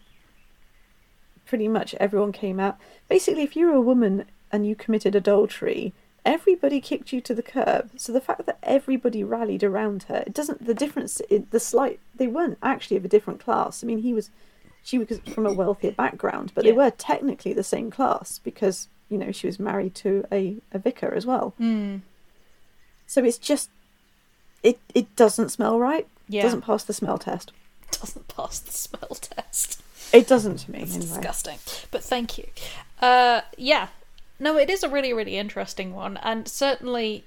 pretty 1.46 1.68
much 1.68 1.94
everyone 1.94 2.32
came 2.32 2.60
out. 2.60 2.76
Basically, 3.08 3.42
if 3.42 3.56
you 3.56 3.66
were 3.66 3.74
a 3.74 3.80
woman 3.80 4.24
and 4.52 4.66
you 4.66 4.74
committed 4.76 5.14
adultery, 5.14 5.92
everybody 6.24 6.80
kicked 6.80 7.12
you 7.12 7.20
to 7.22 7.34
the 7.34 7.42
curb. 7.42 7.90
So 7.96 8.12
the 8.12 8.20
fact 8.20 8.46
that 8.46 8.58
everybody 8.62 9.24
rallied 9.24 9.64
around 9.64 10.04
her, 10.04 10.22
it 10.26 10.34
doesn't. 10.34 10.66
The 10.66 10.74
difference, 10.74 11.20
it, 11.28 11.50
the 11.50 11.60
slight, 11.60 11.98
they 12.14 12.26
weren't 12.26 12.58
actually 12.62 12.98
of 12.98 13.04
a 13.04 13.08
different 13.08 13.40
class. 13.40 13.82
I 13.82 13.86
mean, 13.86 14.02
he 14.02 14.12
was, 14.14 14.30
she 14.82 14.98
was 14.98 15.20
from 15.32 15.46
a 15.46 15.52
wealthier 15.52 15.92
background, 15.92 16.52
but 16.54 16.64
Yeah. 16.64 16.72
they 16.72 16.76
were 16.76 16.90
technically 16.90 17.52
the 17.52 17.62
same 17.64 17.90
class 17.90 18.38
because 18.38 18.88
you 19.08 19.18
know 19.18 19.32
she 19.32 19.46
was 19.46 19.58
married 19.58 19.94
to 19.96 20.24
a, 20.32 20.56
a 20.72 20.78
vicar 20.78 21.12
as 21.14 21.26
well. 21.26 21.54
Hmm. 21.58 21.96
So 23.06 23.24
it's 23.24 23.38
just, 23.38 23.70
it 24.62 24.78
it 24.94 25.14
doesn't 25.16 25.48
smell 25.50 25.78
right. 25.78 26.06
Yeah. 26.28 26.42
Doesn't 26.42 26.62
pass 26.62 26.84
the 26.84 26.92
smell 26.92 27.18
test. 27.18 27.52
Doesn't 27.90 28.28
pass 28.28 28.60
the 28.60 28.72
smell 28.72 29.16
test. 29.20 29.82
It 30.12 30.26
doesn't 30.28 30.58
to 30.58 30.70
me 30.70 30.80
It's 30.82 30.94
anyway. 30.94 31.08
disgusting. 31.08 31.58
But 31.90 32.02
thank 32.04 32.38
you. 32.38 32.46
Uh, 33.02 33.40
yeah. 33.56 33.88
No, 34.38 34.56
it 34.56 34.70
is 34.70 34.82
a 34.82 34.88
really, 34.88 35.12
really 35.12 35.36
interesting 35.36 35.92
one, 35.94 36.16
and 36.18 36.46
certainly 36.48 37.24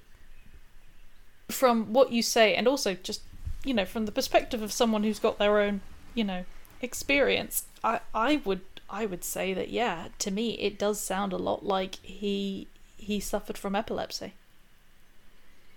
from 1.50 1.94
what 1.94 2.12
you 2.12 2.22
say, 2.24 2.56
and 2.56 2.68
also 2.68 2.96
just 2.96 3.22
you 3.64 3.74
know 3.74 3.86
from 3.86 4.06
the 4.06 4.12
perspective 4.12 4.62
of 4.62 4.72
someone 4.72 5.04
who's 5.04 5.20
got 5.20 5.38
their 5.38 5.60
own 5.60 5.82
you 6.16 6.24
know 6.24 6.44
experience, 6.84 7.66
I 7.84 8.02
I 8.14 8.42
would 8.46 8.62
I 8.90 9.06
would 9.06 9.24
say 9.24 9.54
that 9.54 9.70
yeah, 9.70 10.10
to 10.20 10.32
me 10.32 10.52
it 10.60 10.78
does 10.78 11.00
sound 11.00 11.34
a 11.34 11.38
lot 11.38 11.66
like 11.66 11.96
he 12.04 12.68
he 12.98 13.20
suffered 13.20 13.58
from 13.58 13.76
epilepsy. 13.76 14.34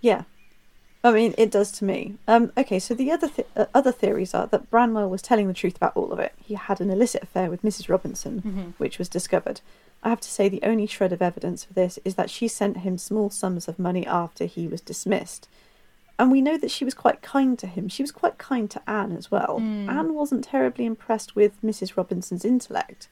Yeah, 0.01 0.23
I 1.03 1.11
mean 1.11 1.33
it 1.37 1.49
does 1.51 1.71
to 1.73 1.85
me. 1.85 2.15
Um, 2.27 2.51
okay, 2.57 2.79
so 2.79 2.93
the 2.93 3.11
other 3.11 3.29
th- 3.29 3.47
uh, 3.55 3.65
other 3.73 3.91
theories 3.91 4.33
are 4.33 4.47
that 4.47 4.69
Branwell 4.69 5.09
was 5.09 5.21
telling 5.21 5.47
the 5.47 5.53
truth 5.53 5.75
about 5.77 5.95
all 5.97 6.11
of 6.11 6.19
it. 6.19 6.33
He 6.43 6.53
had 6.53 6.79
an 6.81 6.89
illicit 6.91 7.23
affair 7.23 7.49
with 7.49 7.63
Mrs. 7.63 7.89
Robinson, 7.89 8.41
Mhm. 8.41 8.73
which 8.79 8.99
was 8.99 9.09
discovered. 9.09 9.61
I 10.03 10.09
have 10.09 10.21
to 10.21 10.29
say 10.29 10.47
the 10.47 10.61
only 10.63 10.85
shred 10.85 11.11
of 11.11 11.21
evidence 11.23 11.63
for 11.63 11.73
this 11.73 11.97
is 12.05 12.15
that 12.15 12.29
she 12.29 12.47
sent 12.47 12.77
him 12.77 12.97
small 12.99 13.29
sums 13.31 13.67
of 13.67 13.79
money 13.79 14.05
after 14.05 14.45
he 14.45 14.67
was 14.67 14.79
dismissed. 14.79 15.47
And 16.19 16.31
we 16.31 16.41
know 16.41 16.57
that 16.57 16.71
she 16.71 16.83
was 16.83 16.93
quite 16.93 17.21
kind 17.21 17.59
to 17.59 17.67
him. 17.67 17.87
She 17.89 18.01
was 18.01 18.11
quite 18.11 18.37
kind 18.37 18.69
to 18.71 18.89
Anne 18.89 19.11
as 19.11 19.29
well. 19.29 19.59
Mm. 19.59 19.87
Anne 19.87 20.13
wasn't 20.15 20.43
terribly 20.43 20.85
impressed 20.85 21.35
with 21.35 21.61
Mrs. 21.61 21.95
Robinson's 21.95 22.43
intellect, 22.43 23.07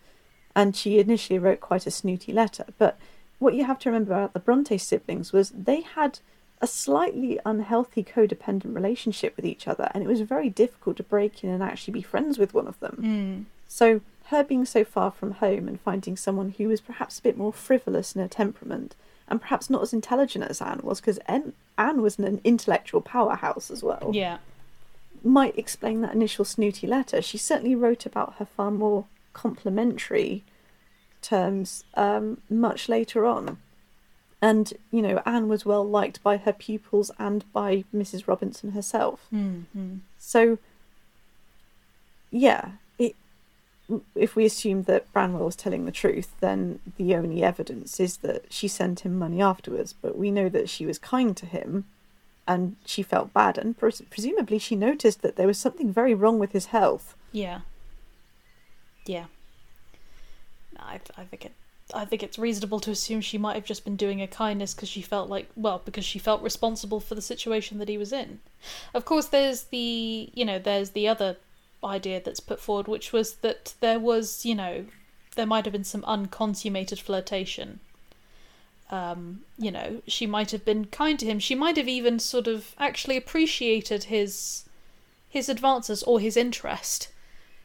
and 0.56 0.76
she 0.76 1.00
initially 1.00 1.38
wrote 1.38 1.60
quite 1.60 1.86
a 1.86 1.92
snooty 1.92 2.34
letter. 2.34 2.66
But 2.78 2.98
what 3.38 3.54
you 3.54 3.66
have 3.66 3.80
to 3.80 3.90
remember 3.90 4.14
about 4.14 4.34
the 4.34 4.40
Bronte 4.40 4.78
siblings 4.78 5.32
was 5.32 5.52
they 5.52 5.82
had 5.82 6.20
a 6.62 6.68
slightly 6.68 7.40
unhealthy 7.46 8.04
codependent 8.04 8.74
relationship 8.74 9.36
with 9.36 9.46
each 9.46 9.68
other, 9.68 9.92
and 9.94 10.04
it 10.04 10.08
was 10.08 10.22
very 10.22 10.50
difficult 10.50 10.98
to 10.98 11.04
break 11.04 11.44
in 11.44 11.50
and 11.50 11.62
actually 11.62 11.94
be 11.94 12.02
friends 12.02 12.40
with 12.40 12.54
one 12.54 12.68
of 12.68 12.80
them. 12.80 12.98
Mm. 13.02 13.46
So, 13.68 14.02
her 14.30 14.44
being 14.44 14.66
so 14.66 14.84
far 14.84 15.12
from 15.12 15.34
home 15.34 15.68
and 15.68 15.80
finding 15.80 16.18
someone 16.18 16.56
who 16.58 16.70
was 16.70 16.82
perhaps 16.82 17.20
a 17.20 17.22
bit 17.22 17.38
more 17.38 17.54
frivolous 17.54 18.16
in 18.16 18.22
her 18.22 18.28
temperament 18.28 18.96
and 19.28 19.42
perhaps 19.42 19.70
not 19.70 19.82
as 19.82 19.94
intelligent 19.94 20.46
as 20.46 20.62
Anne 20.62 20.82
was, 20.84 21.02
because 21.02 21.20
Anne, 21.28 21.54
was 22.02 22.20
an 22.20 22.40
intellectual 22.44 23.02
powerhouse 23.02 23.70
as 23.72 23.82
well, 23.84 24.12
Yeah. 24.14 24.38
might 25.24 25.58
explain 25.58 26.02
that 26.02 26.14
initial 26.14 26.46
snooty 26.46 26.86
letter. 26.88 27.22
She 27.22 27.38
certainly 27.38 27.76
wrote 27.76 28.06
about 28.06 28.36
her 28.36 28.46
far 28.46 28.72
more 28.72 29.06
complimentary 29.34 30.44
terms 31.22 31.84
um, 31.96 32.40
much 32.50 32.88
later 32.88 33.26
on. 33.26 33.58
And, 34.42 34.72
you 34.92 35.02
know, 35.02 35.24
Anne 35.26 35.48
was 35.48 35.66
well 35.66 35.84
liked 35.84 36.22
by 36.22 36.38
her 36.38 36.54
pupils 36.54 37.10
and 37.18 37.44
by 37.52 37.84
Mrs. 37.94 38.28
Robinson 38.28 38.72
herself. 38.72 39.26
Mm-hmm. 39.34 39.96
So, 40.20 40.60
yeah, 42.32 42.72
if 44.16 44.36
we 44.36 44.46
assume 44.46 44.84
that 44.84 45.12
Branwell 45.14 45.46
was 45.46 45.56
telling 45.56 45.86
the 45.86 45.92
truth, 45.92 46.34
then 46.40 46.80
the 46.98 47.16
only 47.16 47.44
evidence 47.44 48.00
is 48.00 48.18
that 48.18 48.52
she 48.52 48.68
sent 48.68 49.02
him 49.02 49.18
money 49.18 49.42
afterwards. 49.42 49.94
But 49.94 50.18
we 50.18 50.32
know 50.32 50.50
that 50.50 50.70
she 50.70 50.86
was 50.86 50.98
kind 50.98 51.36
to 51.38 51.46
him 51.46 51.86
and 52.48 52.76
she 52.86 53.02
felt 53.02 53.34
bad, 53.34 53.58
and 53.58 53.78
pres- 53.78 54.04
presumably 54.10 54.60
she 54.60 54.76
noticed 54.76 55.22
that 55.24 55.36
there 55.36 55.48
was 55.48 55.58
something 55.58 55.92
very 55.92 56.14
wrong 56.14 56.38
with 56.38 56.52
his 56.52 56.68
health. 56.68 57.16
Yeah. 57.32 57.62
Yeah. 59.06 59.26
I, 60.78 61.00
I 61.18 61.24
think 61.24 61.46
it. 61.46 61.54
I 61.94 62.04
think 62.04 62.24
it's 62.24 62.40
reasonable 62.40 62.80
to 62.80 62.92
assume 62.92 63.22
she 63.22 63.38
might 63.38 63.54
have 63.54 63.64
just 63.64 63.84
been 63.84 63.96
doing 63.96 64.20
a 64.20 64.28
kindness 64.28 64.74
because 64.74 64.90
she 64.90 65.04
felt 65.04 65.30
like, 65.30 65.50
well, 65.56 65.84
because 65.86 66.04
she 66.04 66.18
felt 66.18 66.42
responsible 66.42 67.00
for 67.00 67.14
the 67.14 67.22
situation 67.22 67.78
that 67.78 67.88
he 67.88 67.98
was 67.98 68.12
in. 68.12 68.40
Of 68.96 69.06
course, 69.06 69.28
there's 69.28 69.66
the, 69.66 70.32
you 70.34 70.46
know, 70.46 70.58
there's 70.58 70.92
the 70.92 71.08
other 71.08 71.38
idea 71.86 72.22
that's 72.24 72.40
put 72.40 72.60
forward, 72.60 72.88
which 72.88 73.14
was 73.14 73.36
that 73.38 73.74
there 73.80 74.00
was, 74.00 74.46
you 74.46 74.56
know, 74.56 74.86
there 75.36 75.46
might 75.46 75.66
have 75.66 75.72
been 75.72 75.84
some 75.84 76.04
unconsummated 76.06 77.00
flirtation. 77.00 77.80
Um, 78.92 79.42
you 79.58 79.72
know, 79.72 80.02
she 80.08 80.28
might 80.28 80.52
have 80.52 80.64
been 80.64 80.86
kind 80.86 81.18
to 81.20 81.26
him. 81.26 81.40
She 81.40 81.56
might 81.56 81.76
have 81.78 81.88
even 81.88 82.20
sort 82.20 82.48
of 82.48 82.76
actually 82.78 83.18
appreciated 83.18 84.06
his 84.06 84.64
his 85.28 85.50
advances 85.50 86.02
or 86.04 86.20
his 86.22 86.38
interest 86.38 87.10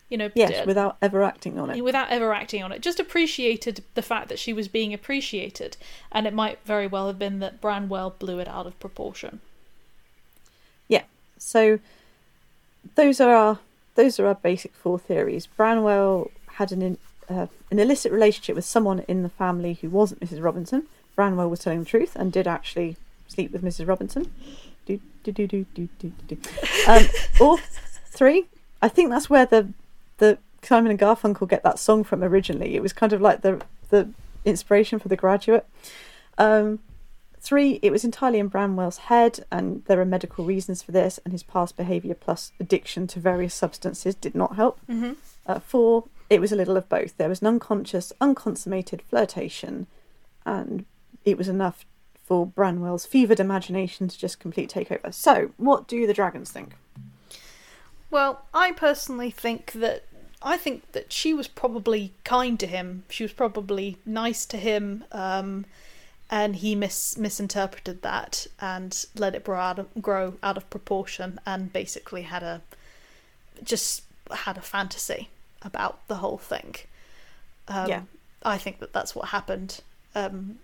You 0.09 0.19
know, 0.19 0.31
Yes, 0.35 0.51
d- 0.63 0.67
without 0.67 0.97
ever 1.01 1.23
acting 1.23 1.57
on 1.57 1.71
it. 1.71 1.81
without 1.85 2.11
ever 2.11 2.33
acting 2.35 2.65
on 2.65 2.73
it. 2.73 2.81
Just 2.83 2.99
appreciated 2.99 3.85
the 3.95 4.03
fact 4.03 4.29
that 4.29 4.41
she 4.41 4.53
was 4.53 4.67
being 4.67 4.93
appreciated, 4.93 5.77
and 6.11 6.27
it 6.27 6.35
might 6.35 6.59
very 6.65 6.89
well 6.89 7.07
have 7.07 7.19
been 7.19 7.39
that 7.41 7.61
Branwell 7.61 8.17
blew 8.19 8.41
it 8.41 8.49
out 8.49 8.67
of 8.67 8.81
proportion. 8.81 9.41
Yeah. 10.89 11.05
So 11.39 11.79
those 12.97 13.21
are 13.21 13.33
our 13.35 13.59
those 14.01 14.19
are 14.19 14.27
our 14.27 14.35
basic 14.35 14.75
four 14.75 14.99
theories. 14.99 15.47
Branwell 15.47 16.31
had 16.53 16.73
an 16.73 16.81
in, 16.81 16.99
uh, 17.29 17.49
an 17.71 17.79
illicit 17.79 18.11
relationship 18.11 18.57
with 18.57 18.65
someone 18.65 19.01
in 19.01 19.23
the 19.23 19.29
family 19.29 19.75
who 19.75 19.91
wasn't 19.91 20.21
Mrs. 20.21 20.43
Robinson. 20.43 20.87
Branwell 21.15 21.51
was 21.51 21.61
telling 21.61 21.81
the 21.81 21.85
truth 21.85 22.17
and 22.17 22.33
did 22.33 22.49
actually 22.49 22.97
sleep 23.29 23.53
with 23.53 23.63
Mrs. 23.63 23.87
Robinson. 23.87 24.33
Do 24.87 24.99
do 25.23 25.33
do 25.33 25.47
do 25.47 25.67
do 25.75 25.89
do 25.99 26.13
do. 26.27 26.39
Um, 26.89 27.05
or 27.41 27.59
three. 28.07 28.47
I 28.81 28.89
think 28.89 29.11
that's 29.11 29.29
where 29.29 29.45
the 29.45 29.69
the 30.17 30.39
Simon 30.63 30.91
and 30.91 30.99
Garfunkel 30.99 31.47
get 31.49 31.63
that 31.63 31.79
song 31.79 32.03
from 32.03 32.25
originally. 32.25 32.77
It 32.77 32.83
was 32.83 32.95
kind 32.95 33.13
of 33.13 33.21
like 33.21 33.43
the 33.43 33.61
the 33.91 34.09
inspiration 34.47 34.99
for 34.99 35.09
The 35.09 35.17
Graduate. 35.17 35.67
Um, 36.39 36.79
Three, 37.41 37.81
it 37.83 37.91
was 37.91 38.05
entirely 38.05 38.39
in 38.39 38.49
Branwell's 38.49 38.99
head, 38.99 39.45
and 39.51 39.83
there 39.87 40.01
are 40.01 40.05
medical 40.05 40.45
reasons 40.45 40.83
for 40.83 40.93
this, 40.93 41.19
and 41.25 41.33
his 41.33 41.43
past 41.43 41.77
behaviour 41.77 42.15
plus 42.15 42.53
addiction 42.61 43.07
to 43.09 43.21
various 43.21 43.55
substances 43.55 44.15
did 44.15 44.35
not 44.35 44.57
help. 44.57 44.79
Mm-hmm. 44.89 45.13
Uh, 45.47 45.59
four, 45.59 46.05
it 46.29 46.41
was 46.41 46.53
a 46.53 46.57
little 46.57 46.77
of 46.77 46.89
both. 46.89 47.17
There 47.17 47.31
was 47.31 47.41
an 47.41 47.47
unconscious, 47.47 48.13
unconsummated 48.21 49.01
flirtation, 49.03 49.87
and 50.45 50.85
it 51.25 51.39
was 51.39 51.49
enough 51.49 51.87
for 52.23 52.47
Branwell's 52.47 53.07
fevered 53.07 53.41
imagination 53.41 54.07
to 54.07 54.19
just 54.19 54.39
complete 54.39 54.71
takeover. 54.71 55.13
So, 55.13 55.51
what 55.57 55.89
do 55.89 56.07
the 56.07 56.15
dragons 56.15 56.53
think? 56.53 56.75
Well, 58.11 58.45
I 58.53 58.73
personally 58.73 59.31
think 59.31 59.73
that 59.73 60.05
I 60.43 60.57
think 60.57 60.93
that 60.93 61.13
she 61.13 61.35
was 61.35 61.49
probably 61.49 62.13
kind 62.25 62.59
to 62.61 62.67
him. 62.67 63.05
She 63.09 63.25
was 63.25 63.33
probably 63.33 63.99
nice 64.07 64.47
to 64.47 64.57
him, 64.57 65.05
um, 65.13 65.67
and 66.31 66.57
he 66.57 66.75
mis- 66.75 67.19
misinterpreted 67.19 68.03
that 68.03 68.47
and 68.61 69.05
let 69.17 69.35
it 69.35 69.45
grow 69.45 69.59
out 69.59 69.79
of, 69.81 69.89
grow 70.01 70.35
out 70.43 70.57
of 70.57 70.71
proportion, 70.71 71.41
and 71.45 71.73
basically 71.73 72.23
had 72.23 72.43
a 72.43 72.63
just 73.63 74.05
had 74.31 74.57
a 74.57 74.63
fantasy 74.63 75.29
about 75.63 76.07
the 76.09 76.17
whole 76.17 76.39
thing. 76.39 76.77
Um, 77.69 77.89
Yeah. 77.89 78.03
I 78.43 78.57
think 78.57 78.79
that 78.79 78.93
that's 78.93 79.15
what 79.15 79.29
happened. 79.29 79.81
Um, 80.15 80.61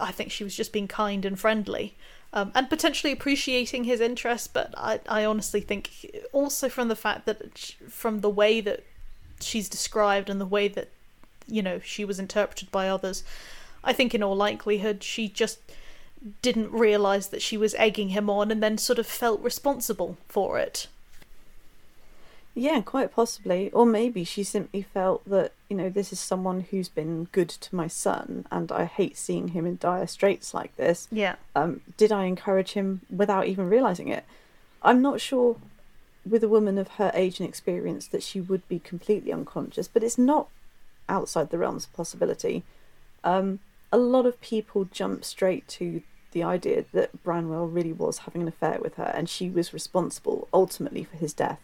I 0.00 0.12
think 0.12 0.30
she 0.30 0.44
was 0.44 0.54
just 0.54 0.72
being 0.72 0.86
kind 0.86 1.24
and 1.24 1.38
friendly. 1.40 1.94
Um, 2.32 2.52
and 2.54 2.68
potentially 2.68 3.12
appreciating 3.12 3.84
his 3.84 4.00
interest, 4.00 4.52
but 4.52 4.74
I, 4.76 5.00
I 5.08 5.24
honestly 5.24 5.62
think 5.62 5.90
also 6.32 6.68
from 6.68 6.88
the 6.88 6.94
fact 6.94 7.24
that 7.24 7.56
sh- 7.56 7.72
from 7.88 8.20
the 8.20 8.28
way 8.28 8.60
that 8.60 8.84
she's 9.40 9.68
described 9.68 10.28
and 10.28 10.38
the 10.38 10.46
way 10.46 10.68
that 10.68 10.90
you 11.46 11.62
know 11.62 11.80
she 11.80 12.04
was 12.04 12.18
interpreted 12.18 12.70
by 12.70 12.86
others, 12.88 13.24
I 13.88 13.94
think 13.94 14.14
in 14.14 14.22
all 14.22 14.36
likelihood 14.36 15.02
she 15.02 15.28
just 15.28 15.58
didn't 16.42 16.70
realize 16.70 17.28
that 17.28 17.40
she 17.40 17.56
was 17.56 17.74
egging 17.76 18.10
him 18.10 18.28
on 18.28 18.50
and 18.50 18.62
then 18.62 18.76
sort 18.76 18.98
of 18.98 19.06
felt 19.06 19.40
responsible 19.40 20.18
for 20.28 20.58
it. 20.58 20.88
Yeah, 22.54 22.82
quite 22.82 23.12
possibly. 23.12 23.70
Or 23.70 23.86
maybe 23.86 24.24
she 24.24 24.42
simply 24.42 24.82
felt 24.82 25.24
that, 25.26 25.52
you 25.70 25.76
know, 25.76 25.88
this 25.88 26.12
is 26.12 26.20
someone 26.20 26.66
who's 26.70 26.88
been 26.90 27.28
good 27.32 27.48
to 27.48 27.74
my 27.74 27.86
son, 27.86 28.46
and 28.50 28.70
I 28.70 28.84
hate 28.84 29.16
seeing 29.16 29.48
him 29.48 29.64
in 29.64 29.78
dire 29.78 30.06
straits 30.06 30.52
like 30.52 30.76
this. 30.76 31.08
Yeah. 31.10 31.36
um, 31.56 31.80
did 31.96 32.12
I 32.12 32.24
encourage 32.24 32.72
him 32.72 33.00
without 33.08 33.46
even 33.46 33.70
realizing 33.70 34.08
it? 34.08 34.24
I'm 34.82 35.00
not 35.00 35.20
sure 35.20 35.56
with 36.28 36.44
a 36.44 36.48
woman 36.48 36.76
of 36.76 36.88
her 36.98 37.10
age 37.14 37.40
and 37.40 37.48
experience 37.48 38.06
that 38.08 38.22
she 38.22 38.40
would 38.40 38.68
be 38.68 38.80
completely 38.80 39.32
unconscious, 39.32 39.88
but 39.88 40.02
it's 40.02 40.18
not 40.18 40.48
outside 41.08 41.48
the 41.50 41.58
realms 41.58 41.84
of 41.84 41.92
possibility. 41.94 42.64
Um, 43.24 43.60
a 43.92 43.98
lot 43.98 44.26
of 44.26 44.40
people 44.40 44.84
jump 44.86 45.24
straight 45.24 45.66
to 45.68 46.02
the 46.32 46.42
idea 46.42 46.84
that 46.92 47.22
Branwell 47.22 47.66
really 47.66 47.92
was 47.92 48.18
having 48.18 48.42
an 48.42 48.48
affair 48.48 48.78
with 48.80 48.96
her 48.96 49.12
and 49.14 49.28
she 49.28 49.48
was 49.48 49.72
responsible 49.72 50.46
ultimately 50.52 51.04
for 51.04 51.16
his 51.16 51.32
death 51.32 51.60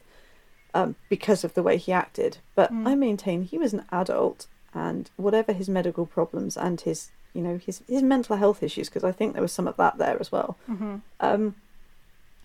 um, 0.72 0.96
because 1.08 1.44
of 1.44 1.54
the 1.54 1.62
way 1.62 1.76
he 1.76 1.92
acted. 1.92 2.38
But 2.54 2.72
Mm. 2.72 2.88
I 2.88 2.94
maintain 2.94 3.42
he 3.42 3.58
was 3.58 3.72
an 3.74 3.84
adult 3.92 4.46
and 4.72 5.10
whatever 5.16 5.52
his 5.52 5.68
medical 5.68 6.06
problems 6.06 6.56
and 6.56 6.80
his 6.80 7.10
you 7.34 7.42
know 7.42 7.58
his 7.58 7.82
his 7.88 8.02
mental 8.02 8.36
health 8.36 8.62
issues 8.62 8.88
because 8.88 9.04
I 9.04 9.12
think 9.12 9.32
there 9.32 9.42
was 9.42 9.52
some 9.52 9.68
of 9.68 9.76
that 9.76 9.98
there 9.98 10.16
as 10.20 10.32
well. 10.32 10.56
Mm-hmm. 10.70 10.96
Um, 11.20 11.54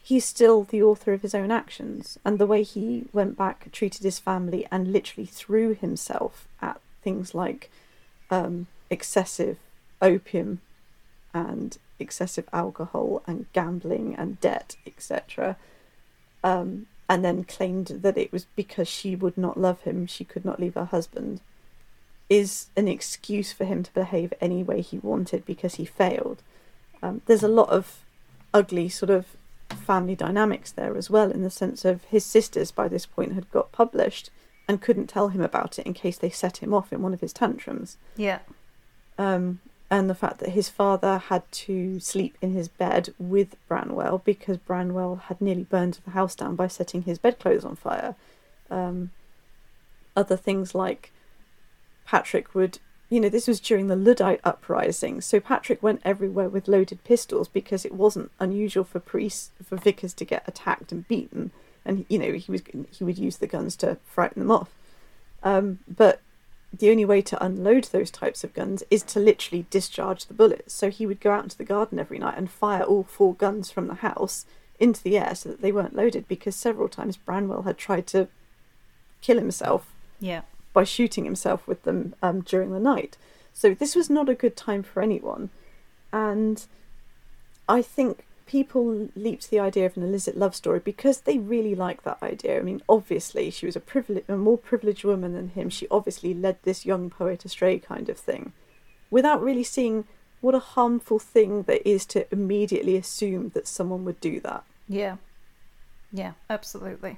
he's 0.02 0.26
still 0.26 0.64
the 0.64 0.82
author 0.84 1.14
of 1.14 1.22
his 1.22 1.36
own 1.36 1.52
actions, 1.52 2.18
and 2.26 2.38
the 2.40 2.48
way 2.48 2.64
he 2.64 3.06
went 3.14 3.38
back, 3.38 3.72
treated 3.72 4.04
his 4.04 4.20
family, 4.20 4.66
and 4.72 4.92
literally 4.92 5.28
threw 5.28 5.74
himself 5.76 6.48
at 6.62 6.82
things 7.04 7.36
like 7.36 7.70
um, 8.32 8.68
excessive 8.90 9.58
opium 10.02 10.62
and 11.34 11.78
excessive 12.00 12.48
alcohol 12.54 13.22
and 13.28 13.52
gambling 13.54 14.16
and 14.16 14.40
debt, 14.40 14.76
etc. 14.86 15.58
Um, 16.44 16.88
and 17.08 17.26
then 17.26 17.44
claimed 17.44 17.88
that 17.88 18.18
it 18.18 18.32
was 18.32 18.46
because 18.56 18.88
she 18.88 19.16
would 19.16 19.38
not 19.38 19.60
love 19.60 19.82
him, 19.82 20.06
she 20.06 20.24
could 20.24 20.46
not 20.46 20.60
leave 20.60 20.76
her 20.76 20.86
husband, 20.86 21.42
is 22.30 22.68
an 22.76 22.88
excuse 22.88 23.52
for 23.52 23.66
him 23.66 23.82
to 23.84 23.94
behave 23.94 24.34
any 24.40 24.62
way 24.62 24.82
he 24.82 25.00
wanted 25.00 25.46
because 25.46 25.76
he 25.76 25.86
failed. 25.86 26.44
Um, 27.02 27.22
there's 27.26 27.44
a 27.44 27.48
lot 27.48 27.70
of 27.70 28.04
ugly 28.54 28.90
sort 28.90 29.10
of 29.10 29.26
family 29.76 30.16
dynamics 30.16 30.72
there 30.72 30.96
as 30.96 31.10
well, 31.10 31.32
in 31.32 31.42
the 31.42 31.50
sense 31.50 31.84
of 31.84 32.04
his 32.06 32.26
sisters 32.26 32.72
by 32.72 32.88
this 32.88 33.06
point 33.06 33.34
had 33.34 33.50
got 33.52 33.72
published 33.72 34.30
and 34.68 34.82
couldn't 34.82 35.08
tell 35.08 35.30
him 35.30 35.42
about 35.42 35.80
it 35.80 35.86
in 35.88 35.94
case 35.94 36.18
they 36.18 36.30
set 36.30 36.58
him 36.58 36.74
off 36.74 36.94
in 36.94 37.02
one 37.02 37.14
of 37.14 37.22
his 37.22 37.34
tantrums. 37.34 37.98
Yeah. 38.16 38.40
Um, 39.18 39.60
and 39.92 40.10
the 40.10 40.16
fact 40.16 40.40
that 40.40 40.50
his 40.50 40.70
father 40.70 41.18
had 41.18 41.50
to 41.52 42.00
sleep 42.00 42.38
in 42.42 42.54
his 42.54 42.68
bed 42.68 43.14
with 43.18 43.56
Branwell 43.68 44.20
because 44.24 44.58
Branwell 44.58 45.16
had 45.16 45.42
nearly 45.42 45.64
burned 45.64 46.00
the 46.06 46.12
house 46.12 46.36
down 46.36 46.56
by 46.56 46.68
setting 46.68 47.04
his 47.04 47.18
bedclothes 47.18 47.66
on 47.66 47.76
fire. 47.76 48.16
Um, 48.70 49.10
other 50.16 50.38
things 50.38 50.76
like 50.76 51.12
Patrick 52.06 52.54
would, 52.54 52.78
you 53.10 53.20
know, 53.20 53.30
this 53.30 53.48
was 53.48 53.60
during 53.60 53.88
the 53.88 53.96
Luddite 53.96 54.42
uprising, 54.44 55.22
so 55.22 55.40
Patrick 55.40 55.82
went 55.82 56.02
everywhere 56.06 56.50
with 56.50 56.68
loaded 56.68 57.04
pistols 57.04 57.48
because 57.48 57.84
it 57.84 57.94
wasn't 57.94 58.32
unusual 58.40 58.84
for 58.84 59.00
priests, 59.00 59.50
for 59.64 59.76
vicars 59.76 60.14
to 60.16 60.26
get 60.26 60.44
attacked 60.48 60.92
and 60.92 61.08
beaten, 61.08 61.52
and 61.84 62.06
you 62.10 62.20
know 62.20 62.34
he 62.34 62.52
was 62.52 62.62
he 62.92 63.04
would 63.04 63.18
use 63.18 63.38
the 63.38 63.48
guns 63.48 63.76
to 63.78 63.98
frighten 64.06 64.40
them 64.42 64.52
off. 64.52 64.70
Um, 65.42 65.80
but 65.88 66.22
the 66.72 66.92
only 66.92 67.06
way 67.06 67.22
to 67.24 67.44
unload 67.44 67.86
those 67.86 68.12
types 68.12 68.44
of 68.44 68.54
guns 68.54 68.84
is 68.92 69.02
to 69.04 69.20
literally 69.20 69.66
discharge 69.70 70.26
the 70.26 70.34
bullets. 70.34 70.74
So 70.74 70.90
he 70.90 71.06
would 71.06 71.20
go 71.20 71.32
out 71.32 71.44
into 71.44 71.58
the 71.58 71.64
garden 71.64 71.98
every 72.00 72.20
night 72.20 72.38
and 72.38 72.50
fire 72.50 72.84
all 72.84 73.04
four 73.04 73.34
guns 73.34 73.72
from 73.72 73.88
the 73.88 73.96
house 73.96 74.46
into 74.80 75.02
the 75.04 75.18
air 75.18 75.34
so 75.36 75.50
that 75.50 75.62
they 75.62 75.72
weren't 75.72 75.96
loaded 75.96 76.28
because 76.28 76.56
several 76.56 76.88
times 76.88 77.18
Branwell 77.18 77.64
had 77.64 77.78
tried 77.78 78.06
to 78.08 78.28
kill 79.22 79.38
himself 79.38 79.92
Yeah. 80.20 80.42
by 80.72 80.84
shooting 80.84 81.26
himself 81.26 81.68
with 81.68 81.84
them 81.84 82.14
um, 82.22 82.42
during 82.42 82.72
the 82.72 82.80
night. 82.80 83.18
So 83.54 83.74
this 83.74 83.96
was 83.96 84.10
not 84.10 84.30
a 84.30 84.36
good 84.36 84.56
time 84.56 84.84
for 84.84 85.02
anyone. 85.02 85.50
And 86.14 86.66
I 87.68 87.82
think 87.82 88.26
people 88.50 89.10
leap 89.16 89.40
to 89.42 89.50
the 89.52 89.60
idea 89.60 89.86
of 89.86 89.96
an 89.96 90.02
illicit 90.04 90.36
love 90.36 90.56
story 90.56 90.80
because 90.80 91.22
they 91.22 91.38
really 91.38 91.76
like 91.76 92.02
that 92.04 92.18
idea. 92.24 92.58
I 92.58 92.64
mean, 92.64 92.82
obviously, 92.90 93.52
she 93.52 93.68
was 93.68 93.76
a, 93.76 93.80
privile- 93.80 94.24
a 94.28 94.36
more 94.36 94.58
privileged 94.58 95.04
woman 95.06 95.34
than 95.34 95.50
him. 95.50 95.70
She 95.70 95.88
obviously 95.92 96.34
led 96.34 96.58
this 96.64 96.84
young 96.86 97.12
poet 97.12 97.46
astray, 97.46 97.78
kind 97.78 98.10
of 98.10 98.18
thing, 98.18 98.54
without 99.12 99.42
really 99.44 99.64
seeing 99.64 100.06
what 100.42 100.56
a 100.56 100.60
harmful 100.60 101.20
thing 101.20 101.64
that 101.64 101.88
is 101.88 102.06
to 102.08 102.26
immediately 102.34 102.96
assume 102.98 103.50
that 103.50 103.68
someone 103.68 104.04
would 104.06 104.20
do 104.20 104.40
that. 104.40 104.64
Yeah. 104.88 105.18
Yeah, 106.12 106.32
absolutely. 106.50 107.18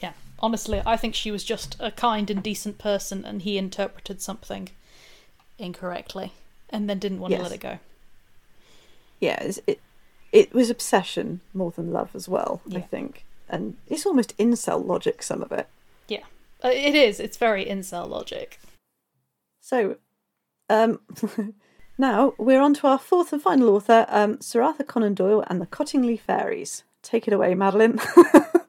Yeah. 0.00 0.12
Honestly, 0.38 0.82
I 0.86 0.96
think 0.96 1.14
she 1.16 1.32
was 1.32 1.42
just 1.42 1.76
a 1.80 1.90
kind 1.90 2.30
and 2.30 2.42
decent 2.42 2.78
person 2.78 3.24
and 3.24 3.42
he 3.42 3.58
interpreted 3.58 4.22
something 4.22 4.68
incorrectly 5.58 6.32
and 6.70 6.88
then 6.88 6.98
didn't 7.00 7.18
want 7.20 7.32
Yes. 7.32 7.38
to 7.40 7.42
let 7.44 7.52
it 7.52 7.60
go. 7.60 7.78
Yeah, 9.20 9.50
it 9.66 9.80
it 10.32 10.52
was 10.52 10.70
obsession 10.70 11.40
more 11.52 11.70
than 11.70 11.92
love 11.92 12.10
as 12.14 12.28
well. 12.28 12.60
I 12.74 12.80
think, 12.80 13.24
and 13.48 13.76
it's 13.86 14.06
almost 14.06 14.36
incel 14.38 14.84
logic. 14.84 15.22
Some 15.22 15.42
of 15.42 15.52
it. 15.52 15.68
Yeah, 16.08 16.24
It 16.62 16.94
is. 16.94 17.20
It's 17.20 17.36
very 17.36 17.64
incel 17.64 18.08
logic. 18.08 18.58
So, 19.60 19.96
um, 20.68 21.00
now 21.98 22.34
we're 22.36 22.60
on 22.60 22.74
to 22.74 22.86
our 22.86 22.98
fourth 22.98 23.32
and 23.32 23.40
final 23.40 23.70
author, 23.74 24.04
um, 24.08 24.40
Sir 24.40 24.62
Arthur 24.62 24.84
Conan 24.84 25.14
Doyle 25.14 25.44
and 25.46 25.60
the 25.60 25.66
Cottingley 25.66 26.20
Fairies. 26.20 26.82
Take 27.02 27.26
it 27.26 27.32
away, 27.34 27.54
Madeleine. 27.54 27.98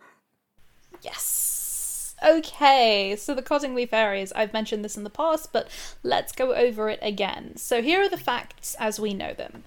Yes. 1.06 2.16
Okay, 2.26 3.16
so 3.18 3.36
the 3.36 3.44
Cottingley 3.44 3.88
Fairies, 3.88 4.32
I've 4.34 4.54
mentioned 4.54 4.84
this 4.84 4.98
in 4.98 5.04
the 5.04 5.10
past, 5.10 5.54
but 5.54 5.70
let's 6.02 6.32
go 6.32 6.56
over 6.56 6.90
it 6.90 7.00
again. 7.02 7.58
So 7.58 7.82
here 7.82 8.02
are 8.02 8.10
the 8.10 8.18
facts 8.18 8.76
as 8.80 9.00
we 9.00 9.14
know 9.14 9.34
them. 9.34 9.64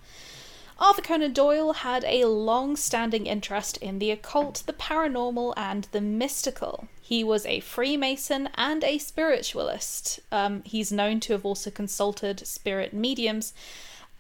Arthur 0.79 1.03
Conan 1.03 1.33
Doyle 1.33 1.73
had 1.73 2.05
a 2.05 2.27
long 2.27 2.77
standing 2.77 3.27
interest 3.27 3.79
in 3.79 3.99
the 3.99 4.13
occult, 4.13 4.63
the 4.67 4.73
paranormal, 4.73 5.55
and 5.57 5.89
the 5.91 6.01
mystical. 6.01 6.87
He 7.01 7.25
was 7.25 7.45
a 7.47 7.61
Freemason 7.61 8.49
and 8.55 8.85
a 8.85 8.99
spiritualist. 8.99 10.21
Um, 10.31 10.63
he's 10.65 10.93
known 10.93 11.19
to 11.21 11.33
have 11.33 11.45
also 11.45 11.71
consulted 11.71 12.47
spirit 12.47 12.93
mediums. 12.93 13.53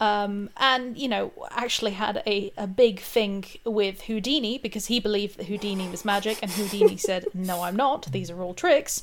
Um, 0.00 0.50
and 0.56 0.96
you 0.96 1.08
know 1.08 1.32
actually 1.50 1.90
had 1.90 2.22
a, 2.24 2.52
a 2.56 2.68
big 2.68 3.00
thing 3.00 3.44
with 3.64 4.02
Houdini 4.02 4.56
because 4.56 4.86
he 4.86 5.00
believed 5.00 5.38
that 5.38 5.46
Houdini 5.46 5.88
was 5.88 6.04
magic 6.04 6.38
and 6.40 6.52
Houdini 6.52 6.96
said 7.08 7.26
no 7.34 7.62
I'm 7.62 7.74
not 7.74 8.12
these 8.12 8.30
are 8.30 8.40
all 8.40 8.54
tricks 8.54 9.02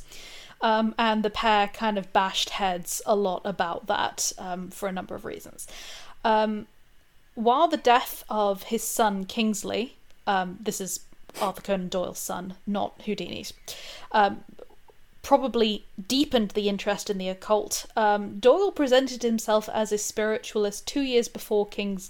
um, 0.62 0.96
and 0.98 1.22
the 1.22 1.30
pair 1.30 1.68
kind 1.68 1.98
of 1.98 2.14
bashed 2.14 2.52
heads 2.52 3.02
a 3.06 3.14
lot 3.14 3.42
about 3.44 3.88
that 3.88 4.32
um, 4.38 4.70
for 4.70 4.88
a 4.88 4.94
number 4.94 5.16
of 5.16 5.26
reasons 5.26 5.68
um, 6.24 6.66
while 7.36 7.68
the 7.68 7.78
death 7.78 8.24
of 8.30 8.64
his 8.64 8.84
son 8.84 9.26
Kingsley 9.26 9.96
um, 10.28 10.58
this 10.60 10.82
is 10.82 11.02
Arthur 11.40 11.62
Conan 11.62 11.90
Doyle's 11.90 12.20
son 12.20 12.56
not 12.66 13.00
Houdini's 13.02 13.54
um, 14.12 14.44
probably 15.26 15.84
deepened 16.08 16.52
the 16.52 16.70
interest 16.70 17.10
in 17.10 17.18
the 17.18 17.30
occult. 17.30 17.88
Um, 17.98 18.38
Doyle 18.38 18.72
presented 18.72 19.24
himself 19.24 19.68
as 19.74 19.92
a 19.92 19.98
spiritualist 19.98 20.86
two 20.86 21.02
years 21.02 21.28
before 21.28 21.66
King's, 21.66 22.10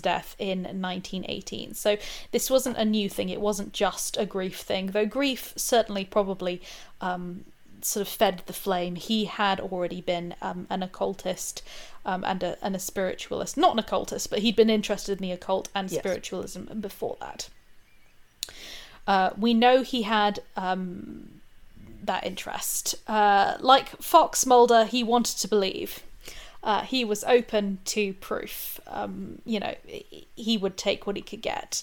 death 0.00 0.36
in 0.38 0.62
1918. 0.62 1.74
So 1.74 1.96
this 2.30 2.48
wasn't 2.50 2.76
a 2.76 2.84
new 2.84 3.10
thing, 3.10 3.28
it 3.28 3.40
wasn't 3.40 3.72
just 3.72 4.16
a 4.16 4.24
grief 4.24 4.60
thing, 4.60 4.86
though 4.92 5.04
grief 5.04 5.52
certainly 5.56 6.04
probably. 6.04 6.62
Um, 7.00 7.44
sort 7.84 8.06
of 8.06 8.08
fed 8.08 8.42
the 8.46 8.52
flame. 8.52 8.96
He 8.96 9.26
had 9.26 9.60
already 9.60 10.00
been 10.00 10.34
um, 10.40 10.66
an 10.70 10.82
occultist 10.82 11.62
um, 12.04 12.24
and, 12.24 12.42
a, 12.42 12.58
and 12.62 12.74
a 12.74 12.78
spiritualist. 12.78 13.56
Not 13.56 13.72
an 13.72 13.78
occultist, 13.78 14.30
but 14.30 14.40
he'd 14.40 14.56
been 14.56 14.70
interested 14.70 15.18
in 15.18 15.22
the 15.22 15.32
occult 15.32 15.68
and 15.74 15.90
yes. 15.90 16.00
spiritualism 16.00 16.80
before 16.80 17.16
that. 17.20 17.48
Uh, 19.06 19.30
we 19.36 19.52
know 19.54 19.82
he 19.82 20.02
had 20.02 20.40
um, 20.56 21.40
that 22.02 22.26
interest. 22.26 22.94
Uh, 23.06 23.56
like 23.60 23.90
Fox 24.00 24.46
Mulder, 24.46 24.84
he 24.84 25.02
wanted 25.02 25.38
to 25.38 25.48
believe. 25.48 26.02
Uh, 26.62 26.82
he 26.82 27.04
was 27.04 27.22
open 27.24 27.78
to 27.84 28.14
proof. 28.14 28.80
Um, 28.86 29.42
you 29.44 29.60
know, 29.60 29.74
he 30.34 30.56
would 30.56 30.76
take 30.78 31.06
what 31.06 31.16
he 31.16 31.22
could 31.22 31.42
get. 31.42 31.82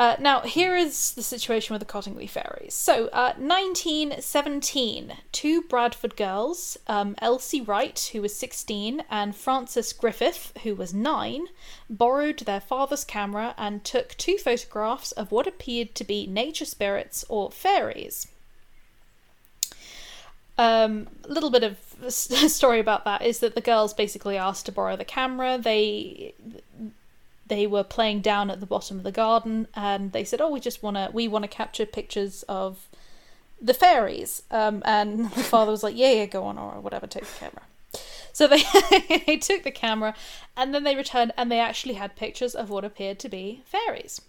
Uh, 0.00 0.16
now, 0.18 0.40
here 0.40 0.74
is 0.74 1.12
the 1.12 1.22
situation 1.22 1.74
with 1.74 1.80
the 1.80 1.92
Cottingley 1.92 2.26
Fairies. 2.26 2.72
So, 2.72 3.08
uh, 3.08 3.34
1917, 3.36 5.12
two 5.30 5.60
Bradford 5.60 6.16
girls, 6.16 6.78
um, 6.86 7.14
Elsie 7.18 7.60
Wright, 7.60 8.08
who 8.14 8.22
was 8.22 8.34
16, 8.34 9.02
and 9.10 9.36
Frances 9.36 9.92
Griffith, 9.92 10.56
who 10.62 10.74
was 10.74 10.94
9, 10.94 11.48
borrowed 11.90 12.38
their 12.38 12.62
father's 12.62 13.04
camera 13.04 13.54
and 13.58 13.84
took 13.84 14.16
two 14.16 14.38
photographs 14.38 15.12
of 15.12 15.30
what 15.30 15.46
appeared 15.46 15.94
to 15.96 16.04
be 16.04 16.26
nature 16.26 16.64
spirits 16.64 17.22
or 17.28 17.50
fairies. 17.50 18.26
Um, 20.56 21.08
a 21.24 21.28
little 21.28 21.50
bit 21.50 21.62
of 21.62 21.76
story 22.10 22.80
about 22.80 23.04
that 23.04 23.20
is 23.20 23.40
that 23.40 23.54
the 23.54 23.60
girls 23.60 23.92
basically 23.92 24.38
asked 24.38 24.64
to 24.64 24.72
borrow 24.72 24.96
the 24.96 25.04
camera. 25.04 25.58
They 25.58 26.32
they 27.50 27.66
were 27.66 27.84
playing 27.84 28.20
down 28.20 28.48
at 28.48 28.60
the 28.60 28.66
bottom 28.66 28.96
of 28.96 29.02
the 29.02 29.12
garden, 29.12 29.66
and 29.74 30.12
they 30.12 30.24
said, 30.24 30.40
"Oh, 30.40 30.48
we 30.48 30.60
just 30.60 30.82
wanna 30.82 31.10
we 31.12 31.28
wanna 31.28 31.48
capture 31.48 31.84
pictures 31.84 32.44
of 32.44 32.88
the 33.60 33.74
fairies." 33.74 34.42
Um, 34.50 34.82
and 34.86 35.30
the 35.38 35.42
father 35.42 35.72
was 35.72 35.82
like, 35.82 35.96
"Yeah, 35.96 36.12
yeah, 36.12 36.26
go 36.26 36.44
on, 36.44 36.56
or 36.56 36.80
whatever, 36.80 37.06
take 37.06 37.26
the 37.26 37.38
camera." 37.38 37.62
So 38.32 38.46
they 38.46 38.62
they 39.26 39.36
took 39.36 39.64
the 39.64 39.72
camera, 39.72 40.14
and 40.56 40.72
then 40.72 40.84
they 40.84 40.96
returned, 40.96 41.32
and 41.36 41.50
they 41.50 41.58
actually 41.58 41.94
had 41.94 42.16
pictures 42.16 42.54
of 42.54 42.70
what 42.70 42.84
appeared 42.84 43.18
to 43.18 43.28
be 43.28 43.62
fairies. 43.66 44.22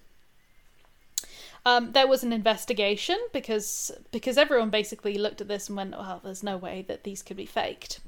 Um, 1.63 1.91
there 1.91 2.07
was 2.07 2.23
an 2.23 2.33
investigation 2.33 3.19
because 3.31 3.91
because 4.11 4.37
everyone 4.39 4.71
basically 4.71 5.19
looked 5.19 5.41
at 5.41 5.47
this 5.47 5.67
and 5.67 5.77
went, 5.77 5.91
"Well, 5.91 6.21
there's 6.23 6.41
no 6.41 6.57
way 6.57 6.83
that 6.87 7.03
these 7.03 7.21
could 7.21 7.37
be 7.37 7.45
faked." 7.45 7.99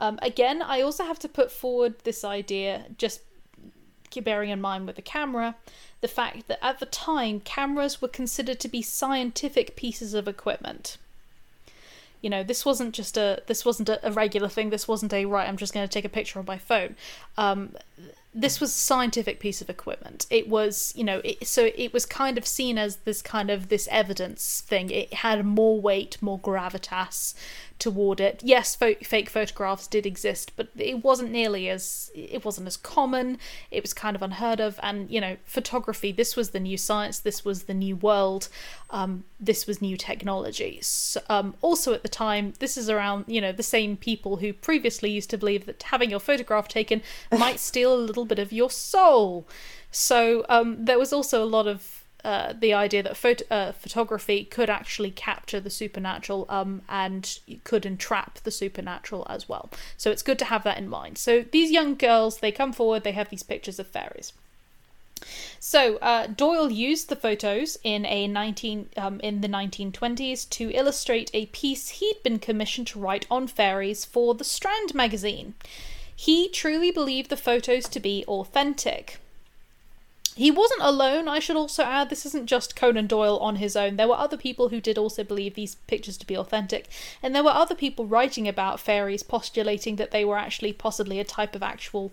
Um, 0.00 0.18
again, 0.22 0.60
I 0.60 0.80
also 0.80 1.04
have 1.04 1.20
to 1.20 1.28
put 1.28 1.52
forward 1.52 2.00
this 2.00 2.24
idea, 2.24 2.86
just 2.98 3.20
bearing 4.22 4.50
in 4.50 4.60
mind 4.60 4.86
with 4.86 4.96
the 4.96 5.02
camera, 5.02 5.54
the 6.00 6.08
fact 6.08 6.48
that 6.48 6.64
at 6.64 6.78
the 6.78 6.86
time 6.86 7.40
cameras 7.40 8.00
were 8.00 8.08
considered 8.08 8.60
to 8.60 8.68
be 8.68 8.82
scientific 8.82 9.76
pieces 9.76 10.14
of 10.14 10.28
equipment. 10.28 10.98
You 12.22 12.30
know, 12.30 12.42
this 12.42 12.64
wasn't 12.64 12.94
just 12.94 13.16
a 13.16 13.42
this 13.46 13.64
wasn't 13.64 13.88
a, 13.88 14.10
regular 14.10 14.48
thing. 14.48 14.70
This 14.70 14.88
wasn't 14.88 15.12
a 15.12 15.26
right. 15.26 15.48
I'm 15.48 15.56
just 15.56 15.74
going 15.74 15.86
to 15.86 15.92
take 15.92 16.04
a 16.04 16.08
picture 16.08 16.38
on 16.38 16.46
my 16.46 16.58
phone. 16.58 16.96
Um, 17.36 17.76
this 18.34 18.60
was 18.60 18.70
a 18.70 18.78
scientific 18.78 19.40
piece 19.40 19.62
of 19.62 19.70
equipment. 19.70 20.26
It 20.28 20.46
was, 20.46 20.92
you 20.94 21.04
know, 21.04 21.22
it, 21.24 21.46
so 21.46 21.70
it 21.74 21.92
was 21.94 22.04
kind 22.04 22.36
of 22.36 22.46
seen 22.46 22.76
as 22.76 22.96
this 22.96 23.22
kind 23.22 23.50
of 23.50 23.68
this 23.68 23.88
evidence 23.90 24.60
thing. 24.60 24.90
It 24.90 25.14
had 25.14 25.44
more 25.46 25.80
weight, 25.80 26.18
more 26.20 26.38
gravitas 26.38 27.34
toward 27.78 28.20
it. 28.20 28.40
Yes, 28.42 28.74
fo- 28.74 28.94
fake 28.94 29.28
photographs 29.28 29.86
did 29.86 30.06
exist, 30.06 30.52
but 30.56 30.68
it 30.76 31.04
wasn't 31.04 31.30
nearly 31.30 31.68
as 31.68 32.10
it 32.14 32.44
wasn't 32.44 32.66
as 32.66 32.76
common. 32.76 33.38
It 33.70 33.82
was 33.82 33.92
kind 33.92 34.16
of 34.16 34.22
unheard 34.22 34.60
of, 34.60 34.80
and 34.82 35.10
you 35.10 35.20
know, 35.20 35.36
photography. 35.44 36.12
This 36.12 36.36
was 36.36 36.50
the 36.50 36.60
new 36.60 36.76
science. 36.76 37.18
This 37.18 37.44
was 37.44 37.64
the 37.64 37.74
new 37.74 37.96
world. 37.96 38.48
Um, 38.90 39.24
this 39.38 39.66
was 39.66 39.82
new 39.82 39.96
technology. 39.96 40.78
So, 40.82 41.20
um, 41.28 41.54
also 41.60 41.92
at 41.92 42.02
the 42.02 42.08
time, 42.08 42.54
this 42.58 42.76
is 42.76 42.88
around 42.88 43.24
you 43.26 43.40
know 43.40 43.52
the 43.52 43.62
same 43.62 43.96
people 43.96 44.36
who 44.36 44.52
previously 44.52 45.10
used 45.10 45.30
to 45.30 45.38
believe 45.38 45.66
that 45.66 45.82
having 45.82 46.10
your 46.10 46.20
photograph 46.20 46.68
taken 46.68 47.02
might 47.38 47.60
steal 47.60 47.94
a 47.94 47.96
little 47.96 48.24
bit 48.24 48.38
of 48.38 48.52
your 48.52 48.70
soul. 48.70 49.46
So 49.90 50.44
um, 50.48 50.84
there 50.84 50.98
was 50.98 51.12
also 51.12 51.42
a 51.42 51.46
lot 51.46 51.66
of 51.66 51.95
uh, 52.26 52.52
the 52.58 52.74
idea 52.74 53.04
that 53.04 53.42
uh, 53.52 53.70
photography 53.70 54.42
could 54.42 54.68
actually 54.68 55.12
capture 55.12 55.60
the 55.60 55.70
supernatural 55.70 56.44
um, 56.48 56.82
and 56.88 57.38
could 57.62 57.86
entrap 57.86 58.40
the 58.40 58.50
supernatural 58.50 59.24
as 59.30 59.48
well. 59.48 59.70
So 59.96 60.10
it's 60.10 60.22
good 60.22 60.38
to 60.40 60.46
have 60.46 60.64
that 60.64 60.76
in 60.76 60.88
mind. 60.88 61.18
So 61.18 61.44
these 61.52 61.70
young 61.70 61.94
girls, 61.94 62.38
they 62.38 62.50
come 62.50 62.72
forward, 62.72 63.04
they 63.04 63.12
have 63.12 63.28
these 63.28 63.44
pictures 63.44 63.78
of 63.78 63.86
fairies. 63.86 64.32
So 65.60 65.98
uh, 65.98 66.26
Doyle 66.26 66.68
used 66.68 67.10
the 67.10 67.14
photos 67.14 67.78
in 67.84 68.04
a 68.04 68.26
19 68.26 68.88
um, 68.96 69.20
in 69.20 69.40
the 69.40 69.48
1920s 69.48 70.50
to 70.50 70.72
illustrate 70.72 71.30
a 71.32 71.46
piece 71.46 71.88
he'd 72.00 72.20
been 72.24 72.40
commissioned 72.40 72.88
to 72.88 72.98
write 72.98 73.26
on 73.30 73.46
fairies 73.46 74.04
for 74.04 74.34
the 74.34 74.42
Strand 74.42 74.96
magazine. 74.96 75.54
He 76.16 76.48
truly 76.48 76.90
believed 76.90 77.30
the 77.30 77.36
photos 77.36 77.88
to 77.90 78.00
be 78.00 78.24
authentic. 78.26 79.20
He 80.36 80.50
wasn't 80.50 80.82
alone, 80.82 81.28
I 81.28 81.38
should 81.38 81.56
also 81.56 81.82
add. 81.82 82.10
This 82.10 82.26
isn't 82.26 82.44
just 82.44 82.76
Conan 82.76 83.06
Doyle 83.06 83.38
on 83.38 83.56
his 83.56 83.74
own. 83.74 83.96
There 83.96 84.06
were 84.06 84.18
other 84.18 84.36
people 84.36 84.68
who 84.68 84.82
did 84.82 84.98
also 84.98 85.24
believe 85.24 85.54
these 85.54 85.76
pictures 85.86 86.18
to 86.18 86.26
be 86.26 86.36
authentic, 86.36 86.88
and 87.22 87.34
there 87.34 87.42
were 87.42 87.50
other 87.50 87.74
people 87.74 88.04
writing 88.04 88.46
about 88.46 88.78
fairies 88.78 89.22
postulating 89.22 89.96
that 89.96 90.10
they 90.10 90.26
were 90.26 90.36
actually 90.36 90.74
possibly 90.74 91.18
a 91.18 91.24
type 91.24 91.56
of 91.56 91.62
actual 91.62 92.12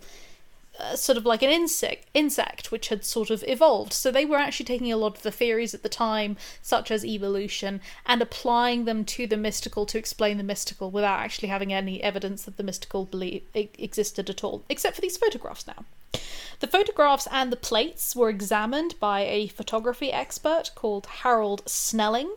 uh, 0.80 0.96
sort 0.96 1.18
of 1.18 1.26
like 1.26 1.44
an 1.44 1.50
insect 1.50 2.08
insect 2.16 2.72
which 2.72 2.88
had 2.88 3.06
sort 3.06 3.30
of 3.30 3.44
evolved 3.46 3.94
so 3.94 4.10
they 4.10 4.26
were 4.26 4.38
actually 4.38 4.66
taking 4.66 4.92
a 4.92 4.98
lot 4.98 5.16
of 5.16 5.22
the 5.22 5.30
theories 5.30 5.76
at 5.76 5.84
the 5.84 5.90
time 5.90 6.36
such 6.64 6.90
as 6.90 7.06
evolution 7.06 7.80
and 8.08 8.24
applying 8.24 8.86
them 8.86 9.06
to 9.06 9.28
the 9.28 9.38
mystical 9.38 9.86
to 9.86 10.00
explain 10.00 10.38
the 10.38 10.44
mystical 10.44 10.90
without 10.90 11.20
actually 11.20 11.48
having 11.48 11.72
any 11.72 12.02
evidence 12.02 12.46
that 12.46 12.58
the 12.58 12.64
mystical 12.64 13.06
belief 13.06 13.44
existed 13.54 14.32
at 14.32 14.44
all 14.44 14.64
except 14.68 14.96
for 14.96 15.02
these 15.02 15.16
photographs 15.16 15.68
now 15.68 15.86
the 16.60 16.68
photographs 16.68 17.28
and 17.32 17.52
the 17.52 17.58
plates 17.58 18.16
were 18.16 18.30
examined 18.30 18.96
by 19.00 19.22
a 19.22 19.48
photography 19.48 20.12
expert 20.12 20.72
called 20.76 21.08
Harold 21.24 21.62
Snelling 21.66 22.36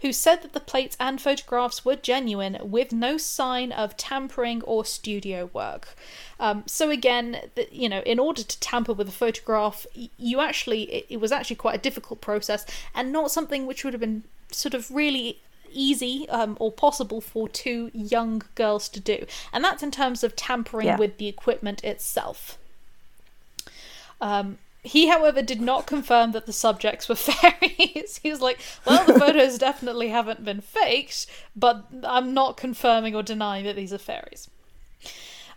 who 0.00 0.12
said 0.12 0.42
that 0.42 0.52
the 0.52 0.60
plates 0.60 0.96
and 1.00 1.20
photographs 1.20 1.84
were 1.84 1.96
genuine 1.96 2.58
with 2.62 2.92
no 2.92 3.16
sign 3.16 3.72
of 3.72 3.96
tampering 3.96 4.62
or 4.62 4.84
studio 4.84 5.50
work. 5.52 5.94
Um, 6.38 6.64
so 6.66 6.90
again, 6.90 7.50
the, 7.54 7.68
you 7.70 7.88
know, 7.88 8.00
in 8.00 8.18
order 8.18 8.42
to 8.42 8.60
tamper 8.60 8.92
with 8.92 9.08
a 9.08 9.12
photograph, 9.12 9.86
you 9.94 10.40
actually 10.40 10.82
it, 10.84 11.06
it 11.08 11.20
was 11.20 11.32
actually 11.32 11.56
quite 11.56 11.74
a 11.74 11.82
difficult 11.82 12.20
process 12.20 12.66
and 12.94 13.12
not 13.12 13.30
something 13.30 13.66
which 13.66 13.84
would 13.84 13.94
have 13.94 14.00
been 14.00 14.24
sort 14.50 14.74
of 14.74 14.90
really 14.90 15.40
easy 15.72 16.28
um, 16.28 16.56
or 16.60 16.70
possible 16.70 17.20
for 17.20 17.48
two 17.48 17.90
young 17.92 18.42
girls 18.54 18.88
to 18.90 19.00
do. 19.00 19.26
And 19.52 19.64
that's 19.64 19.82
in 19.82 19.90
terms 19.90 20.22
of 20.22 20.36
tampering 20.36 20.86
yeah. 20.86 20.96
with 20.98 21.18
the 21.18 21.26
equipment 21.26 21.82
itself. 21.84 22.58
Um, 24.20 24.58
he, 24.82 25.08
however, 25.08 25.42
did 25.42 25.60
not 25.60 25.86
confirm 25.86 26.32
that 26.32 26.46
the 26.46 26.52
subjects 26.52 27.08
were 27.08 27.14
fairies. 27.16 28.20
he 28.22 28.30
was 28.30 28.40
like, 28.40 28.58
well, 28.86 29.04
the 29.04 29.18
photos 29.18 29.58
definitely 29.58 30.08
haven't 30.08 30.44
been 30.44 30.60
faked, 30.60 31.26
but 31.54 31.86
I'm 32.04 32.32
not 32.32 32.56
confirming 32.56 33.14
or 33.14 33.22
denying 33.22 33.64
that 33.64 33.76
these 33.76 33.92
are 33.92 33.98
fairies. 33.98 34.48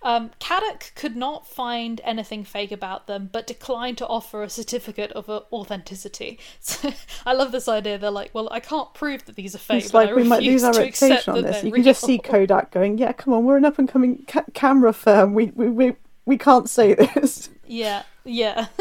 Um, 0.01 0.31
Kodak 0.39 0.93
could 0.95 1.17
not 1.17 1.45
find 1.45 1.99
anything 2.05 2.45
fake 2.45 2.71
about 2.71 3.07
them, 3.07 3.29
but 3.31 3.45
declined 3.45 3.97
to 3.97 4.07
offer 4.07 4.43
a 4.43 4.49
certificate 4.49 5.11
of 5.11 5.29
authenticity. 5.29 6.39
So, 6.61 6.93
I 7.25 7.33
love 7.33 7.51
this 7.51 7.67
idea. 7.67 7.97
They're 7.97 8.09
like, 8.09 8.33
"Well, 8.33 8.47
I 8.49 8.61
can't 8.61 8.93
prove 8.93 9.25
that 9.25 9.35
these 9.35 9.55
are 9.55 9.59
fake." 9.59 9.83
It's 9.83 9.93
like 9.93 10.15
we 10.15 10.23
might 10.23 10.41
lose 10.41 10.63
our 10.63 10.71
reputation 10.71 11.33
on 11.33 11.43
this. 11.43 11.63
You 11.65 11.73
can 11.73 11.83
just 11.83 12.01
see 12.01 12.17
Kodak 12.17 12.71
going, 12.71 12.97
"Yeah, 12.97 13.11
come 13.11 13.33
on, 13.33 13.43
we're 13.43 13.57
an 13.57 13.65
up 13.65 13.77
and 13.77 13.89
coming 13.89 14.23
ca- 14.25 14.45
camera 14.53 14.93
firm. 14.93 15.33
We, 15.33 15.47
we 15.47 15.67
we 15.67 15.95
we 16.25 16.37
can't 16.37 16.69
say 16.69 16.93
this." 16.93 17.49
Yeah, 17.65 18.03
yeah. 18.23 18.67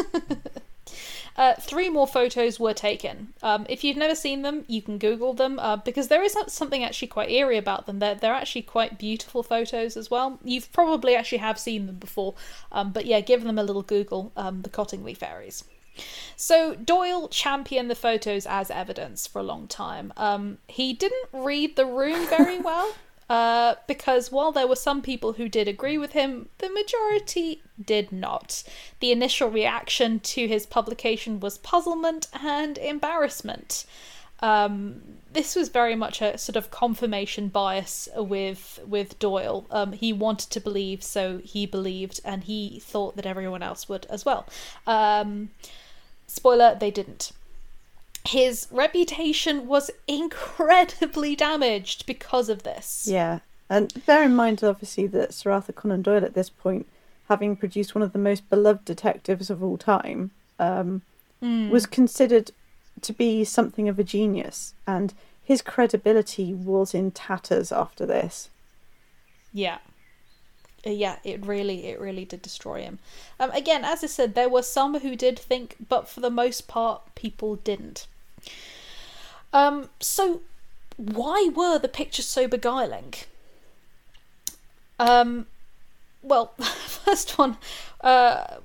Uh, 1.39 1.55
three 1.55 1.89
more 1.89 2.09
photos 2.09 2.59
were 2.59 2.75
taken. 2.75 3.33
Um, 3.45 3.65
if 3.69 3.85
you've 3.85 3.97
never 3.97 4.17
seen 4.17 4.43
them, 4.43 4.65
you 4.67 4.83
can 4.83 4.99
Google 4.99 5.35
them 5.35 5.61
uh, 5.61 5.77
because 5.77 6.09
there 6.09 6.25
is 6.25 6.37
something 6.49 6.83
actually 6.83 7.07
quite 7.07 7.31
eerie 7.31 7.57
about 7.57 7.87
them. 7.87 8.01
They're, 8.01 8.17
they're 8.17 8.35
actually 8.35 8.63
quite 8.63 8.99
beautiful 8.99 9.45
photos 9.45 9.97
as 9.97 10.11
well. 10.11 10.41
You've 10.43 10.73
probably 10.73 11.15
actually 11.15 11.39
have 11.39 11.57
seen 11.57 11.87
them 11.87 11.95
before, 11.95 12.35
um, 12.73 12.91
but 12.91 13.07
yeah, 13.07 13.21
give 13.21 13.45
them 13.45 13.57
a 13.57 13.63
little 13.63 13.83
Google. 13.83 14.33
Um, 14.37 14.63
the 14.63 14.69
Cottingley 14.69 15.17
Fairies. 15.17 15.63
So 16.35 16.75
Doyle 16.75 17.29
championed 17.29 17.89
the 17.89 17.95
photos 17.95 18.45
as 18.45 18.69
evidence 18.71 19.29
for 19.29 19.39
a 19.39 19.45
long 19.45 19.69
time. 19.69 20.13
Um, 20.17 20.59
he 20.67 20.93
didn't 20.93 21.29
read 21.33 21.77
the 21.77 21.87
room 21.87 22.27
very 22.29 22.59
well. 22.71 22.93
Uh, 23.29 23.75
because 23.87 24.33
while 24.33 24.53
there 24.53 24.67
were 24.67 24.77
some 24.77 25.03
people 25.03 25.35
who 25.35 25.49
did 25.49 25.69
agree 25.69 25.99
with 25.99 26.13
him, 26.13 26.49
the 26.59 26.71
majority 26.71 27.63
did 27.83 28.11
not. 28.11 28.63
The 29.01 29.13
initial 29.13 29.51
reaction 29.51 30.21
to 30.21 30.49
his 30.49 30.65
publication 30.65 31.39
was 31.39 31.59
puzzlement 31.59 32.29
and 32.33 32.79
embarrassment. 32.79 33.85
Um, 34.41 35.03
this 35.33 35.55
was 35.55 35.69
very 35.69 35.95
much 35.95 36.23
a 36.23 36.39
sort 36.39 36.57
of 36.57 36.71
confirmation 36.71 37.49
bias 37.49 38.09
with 38.17 38.79
with 38.87 39.19
Doyle. 39.19 39.67
Um, 39.71 39.93
he 39.93 40.13
wanted 40.13 40.51
to 40.51 40.61
believe, 40.61 41.03
so 41.03 41.39
he 41.39 41.67
believed, 41.67 42.21
and 42.25 42.45
he 42.45 42.81
thought 42.81 43.17
that 43.17 43.27
everyone 43.27 43.63
else 43.63 43.89
would 43.89 44.07
as 44.07 44.25
well. 44.25 44.47
Um, 44.87 45.51
spoiler: 46.27 46.77
they 46.79 46.91
didn't 46.91 47.33
his 48.29 48.69
reputation 48.71 49.67
was 49.67 49.91
incredibly 50.07 51.35
damaged 51.35 52.05
because 52.05 52.49
of 52.49 52.63
this. 52.63 53.07
Yeah, 53.11 53.41
and 53.71 54.05
bear 54.05 54.25
in 54.25 54.37
mind, 54.37 54.63
obviously, 54.63 55.07
that 55.09 55.33
Sir 55.33 55.51
Arthur 55.51 55.73
Conan 55.73 56.03
Doyle, 56.03 56.25
at 56.25 56.35
this 56.35 56.51
point, 56.51 56.87
having 57.29 57.57
produced 57.57 57.95
one 57.95 58.03
of 58.03 58.13
the 58.13 58.19
most 58.19 58.49
beloved 58.51 58.85
detectives 58.85 59.49
of 59.51 59.63
all 59.63 59.79
time, 59.79 60.31
um, 60.59 61.03
mm. 61.43 61.71
was 61.71 61.87
considered 61.87 62.51
to 63.01 63.13
be 63.13 63.45
something 63.45 63.89
of 63.89 63.99
a 63.99 64.05
genius, 64.05 64.75
and 64.87 65.15
his 65.43 65.63
credibility 65.63 66.53
was 66.53 66.95
in 66.95 67.11
tatters 67.11 67.73
after 67.73 68.05
this. 68.05 68.51
Yeah. 69.55 69.79
Uh, 70.87 70.91
yeah, 70.91 71.17
it 71.25 71.45
really, 71.45 71.87
it 71.87 71.99
really 71.99 72.27
did 72.27 72.43
destroy 72.43 72.83
him. 72.83 72.99
Um, 73.41 73.51
again, 73.53 73.85
as 73.85 74.05
I 74.05 74.07
said, 74.07 74.35
there 74.35 74.51
were 74.51 74.63
some 74.63 75.01
who 75.01 75.17
did 75.17 75.39
think, 75.39 75.77
but 75.89 76.09
for 76.09 76.21
the 76.21 76.31
most 76.31 76.69
part, 76.69 77.15
people 77.15 77.57
didn't. 77.57 78.07
Um, 79.53 79.89
so, 80.01 80.43
why 80.97 81.51
were 81.55 81.79
the 81.79 81.89
pictures 81.89 82.27
so 82.27 82.49
beguiling? 82.49 83.15
Um, 84.99 85.47
well, 86.23 86.53
first 86.59 87.39
one, 87.39 87.57
uh, 88.01 88.59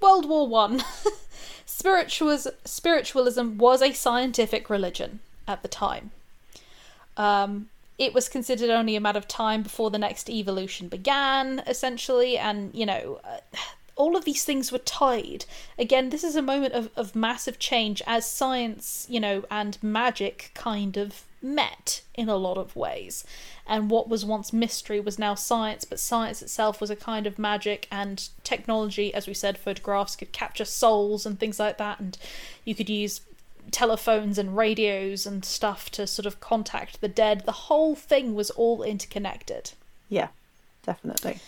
World 0.00 0.28
War 0.28 0.46
One. 0.46 0.82
Spiritualism, 1.66 3.58
was 3.58 3.82
a 3.82 3.92
scientific 3.92 4.70
religion 4.70 5.20
at 5.46 5.62
the 5.62 5.68
time. 5.68 6.10
Um, 7.16 7.68
it 7.98 8.14
was 8.14 8.28
considered 8.28 8.70
only 8.70 8.96
a 8.96 9.00
matter 9.00 9.18
of 9.18 9.28
time 9.28 9.62
before 9.62 9.90
the 9.90 9.98
next 9.98 10.28
evolution 10.30 10.88
began, 10.88 11.62
essentially, 11.66 12.38
and 12.38 12.74
you 12.74 12.86
know, 12.86 13.20
uh, 13.24 13.38
all 13.96 14.14
of 14.14 14.24
these 14.24 14.44
things 14.44 14.70
were 14.70 14.78
tied. 14.78 15.46
Again, 15.78 16.10
this 16.10 16.22
is 16.22 16.36
a 16.36 16.42
moment 16.42 16.74
of, 16.74 16.90
of 16.96 17.16
massive 17.16 17.58
change 17.58 18.02
as 18.06 18.30
science, 18.30 19.06
you 19.08 19.18
know, 19.18 19.44
and 19.50 19.82
magic 19.82 20.50
kind 20.54 20.96
of 20.96 21.24
met 21.42 22.02
in 22.14 22.28
a 22.28 22.36
lot 22.36 22.58
of 22.58 22.76
ways. 22.76 23.24
And 23.66 23.90
what 23.90 24.08
was 24.08 24.24
once 24.24 24.52
mystery 24.52 25.00
was 25.00 25.18
now 25.18 25.34
science, 25.34 25.84
but 25.84 25.98
science 25.98 26.42
itself 26.42 26.80
was 26.80 26.90
a 26.90 26.96
kind 26.96 27.26
of 27.26 27.38
magic, 27.38 27.88
and 27.90 28.28
technology, 28.44 29.12
as 29.12 29.26
we 29.26 29.34
said, 29.34 29.58
photographs 29.58 30.14
could 30.14 30.32
capture 30.32 30.64
souls 30.64 31.26
and 31.26 31.40
things 31.40 31.58
like 31.58 31.78
that, 31.78 31.98
and 31.98 32.18
you 32.64 32.74
could 32.74 32.90
use 32.90 33.22
telephones 33.72 34.38
and 34.38 34.56
radios 34.56 35.26
and 35.26 35.44
stuff 35.44 35.90
to 35.90 36.06
sort 36.06 36.26
of 36.26 36.38
contact 36.38 37.00
the 37.00 37.08
dead. 37.08 37.42
The 37.44 37.52
whole 37.52 37.96
thing 37.96 38.34
was 38.34 38.50
all 38.50 38.82
interconnected. 38.82 39.72
Yeah, 40.08 40.28
definitely. 40.84 41.40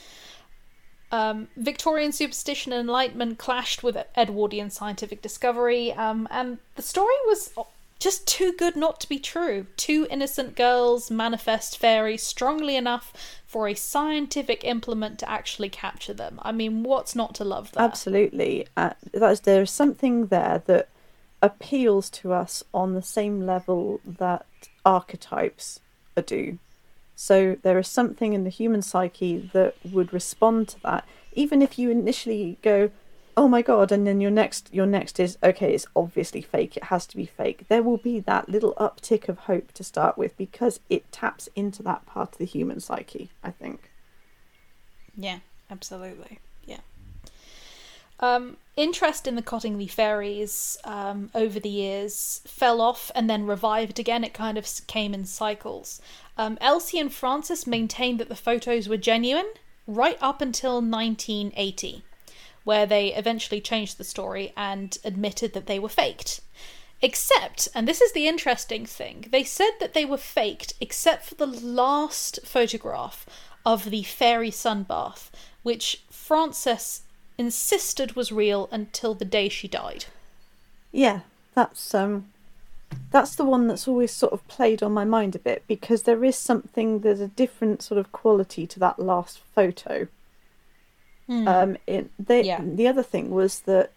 Um, 1.11 1.49
Victorian 1.57 2.13
superstition 2.13 2.73
and 2.73 2.81
enlightenment 2.81 3.39
clashed 3.39 3.83
with 3.83 3.97
Edwardian 4.17 4.71
scientific 4.71 5.23
discovery, 5.23 5.93
um, 5.93 6.29
and 6.31 6.59
the 6.77 6.83
story 6.83 7.15
was 7.27 7.53
just 7.99 8.27
too 8.27 8.53
good 8.53 8.77
not 8.77 9.01
to 9.01 9.09
be 9.09 9.19
true. 9.19 9.67
Two 9.77 10.07
innocent 10.11 10.55
girls 10.55 11.11
manifest 11.11 11.79
fairies 11.79 12.23
strongly 12.23 12.77
enough 12.77 13.13
for 13.47 13.67
a 13.67 13.75
scientific 13.75 14.63
implement 14.65 15.19
to 15.19 15.29
actually 15.29 15.69
capture 15.69 16.13
them. 16.13 16.39
I 16.43 16.53
mean, 16.53 16.83
what's 16.83 17.17
not 17.17 17.35
to 17.37 17.45
love 17.45 17.73
that? 17.73 17.83
Absolutely. 17.83 18.67
Uh, 18.77 18.91
there 19.13 19.63
is 19.63 19.71
something 19.71 20.27
there 20.27 20.63
that 20.67 20.89
appeals 21.43 22.11
to 22.11 22.33
us 22.33 22.63
on 22.75 22.95
the 22.95 23.03
same 23.03 23.47
level 23.47 24.01
that 24.05 24.45
archetypes 24.85 25.81
do. 26.27 26.59
So 27.21 27.57
there 27.63 27.81
is 27.81 27.89
something 27.89 28.33
in 28.33 28.45
the 28.45 28.49
human 28.49 28.81
psyche 28.81 29.51
that 29.53 29.75
would 29.85 30.13
respond 30.13 30.69
to 30.69 30.81
that, 30.83 31.05
even 31.33 31.63
if 31.63 31.77
you 31.77 31.91
initially 31.91 32.59
go, 32.63 32.93
"Oh 33.37 33.49
my 33.49 33.61
god," 33.61 33.91
and 33.91 34.07
then 34.07 34.21
your 34.21 34.31
next 34.31 34.73
your 34.73 34.87
next 34.87 35.19
is, 35.19 35.37
"Okay, 35.43 35.75
it's 35.75 35.89
obviously 35.97 36.41
fake. 36.41 36.77
It 36.77 36.85
has 36.85 37.09
to 37.09 37.17
be 37.17 37.27
fake." 37.27 37.67
There 37.67 37.83
will 37.83 37.97
be 37.97 38.21
that 38.21 38.49
little 38.49 38.73
uptick 38.75 39.29
of 39.29 39.41
hope 39.51 39.73
to 39.73 39.83
start 39.83 40.17
with 40.17 40.37
because 40.37 40.79
it 40.89 41.11
taps 41.11 41.49
into 41.57 41.83
that 41.83 42.07
part 42.07 42.35
of 42.35 42.39
the 42.39 42.45
human 42.45 42.79
psyche. 42.79 43.31
I 43.43 43.51
think. 43.51 43.91
Yeah, 45.17 45.41
absolutely. 45.69 46.39
Um, 48.21 48.57
interest 48.77 49.27
in 49.29 49.37
the 49.37 49.43
Cottingley 49.43 49.89
fairies 49.89 50.77
um, 50.85 51.31
over 51.35 51.61
the 51.61 51.69
years 51.69 52.41
fell 52.47 52.81
off 52.81 53.11
and 53.15 53.31
then 53.31 53.47
revived 53.47 53.99
again. 53.99 54.25
It 54.25 54.35
kind 54.35 54.59
of 54.59 54.67
came 54.87 55.15
in 55.15 55.25
cycles. 55.25 56.01
Um, 56.39 56.57
Elsie 56.61 57.01
and 57.01 57.13
Frances 57.13 57.67
maintained 57.67 58.21
that 58.21 58.29
the 58.29 58.37
photos 58.37 58.89
were 58.89 58.97
genuine 58.97 59.51
right 59.89 60.17
up 60.21 60.41
until 60.41 60.75
1980, 60.75 62.05
where 62.63 62.87
they 62.87 63.13
eventually 63.13 63.61
changed 63.61 63.99
the 63.99 64.05
story 64.05 64.53
and 64.57 64.97
admitted 65.05 65.53
that 65.55 65.67
they 65.67 65.81
were 65.81 65.89
faked. 65.89 66.41
Except, 67.03 67.69
and 67.75 67.87
this 67.89 68.01
is 68.01 68.13
the 68.13 68.29
interesting 68.29 68.87
thing, 68.87 69.27
they 69.31 69.43
said 69.43 69.73
that 69.81 69.95
they 69.95 70.05
were 70.05 70.17
faked 70.17 70.75
except 70.81 71.25
for 71.25 71.35
the 71.35 71.47
last 71.47 72.39
photograph 72.45 73.27
of 73.67 73.91
the 73.91 74.05
fairy 74.05 74.51
sunbath, 74.51 75.31
which 75.63 76.03
Frances 76.11 77.03
insisted 77.37 78.15
was 78.15 78.33
real 78.33 78.69
until 78.71 79.15
the 79.15 79.25
day 79.25 79.49
she 79.49 79.69
died. 79.69 80.07
Yeah, 80.93 81.21
that's 81.55 81.95
um 81.95 82.27
that's 83.11 83.35
the 83.35 83.45
one 83.45 83.67
that's 83.67 83.89
always 83.89 84.13
sort 84.13 84.33
of 84.33 84.47
played 84.49 84.83
on 84.83 84.93
my 84.93 85.05
mind 85.05 85.35
a 85.35 85.39
bit 85.39 85.65
because 85.67 86.03
there 86.03 86.25
is 86.25 86.37
something 86.37 87.01
there's 87.01 87.21
a 87.21 87.29
different 87.29 87.83
sort 87.83 87.99
of 87.99 88.13
quality 88.13 88.67
to 88.67 88.79
that 88.81 88.99
last 88.99 89.41
photo. 89.55 90.09
Mm. 91.29 91.49
Um 91.49 91.77
it 91.87 92.11
they 92.19 92.43
yeah. 92.43 92.61
the 92.63 92.89
other 92.89 93.03
thing 93.03 93.31
was 93.31 93.61
that 93.61 93.93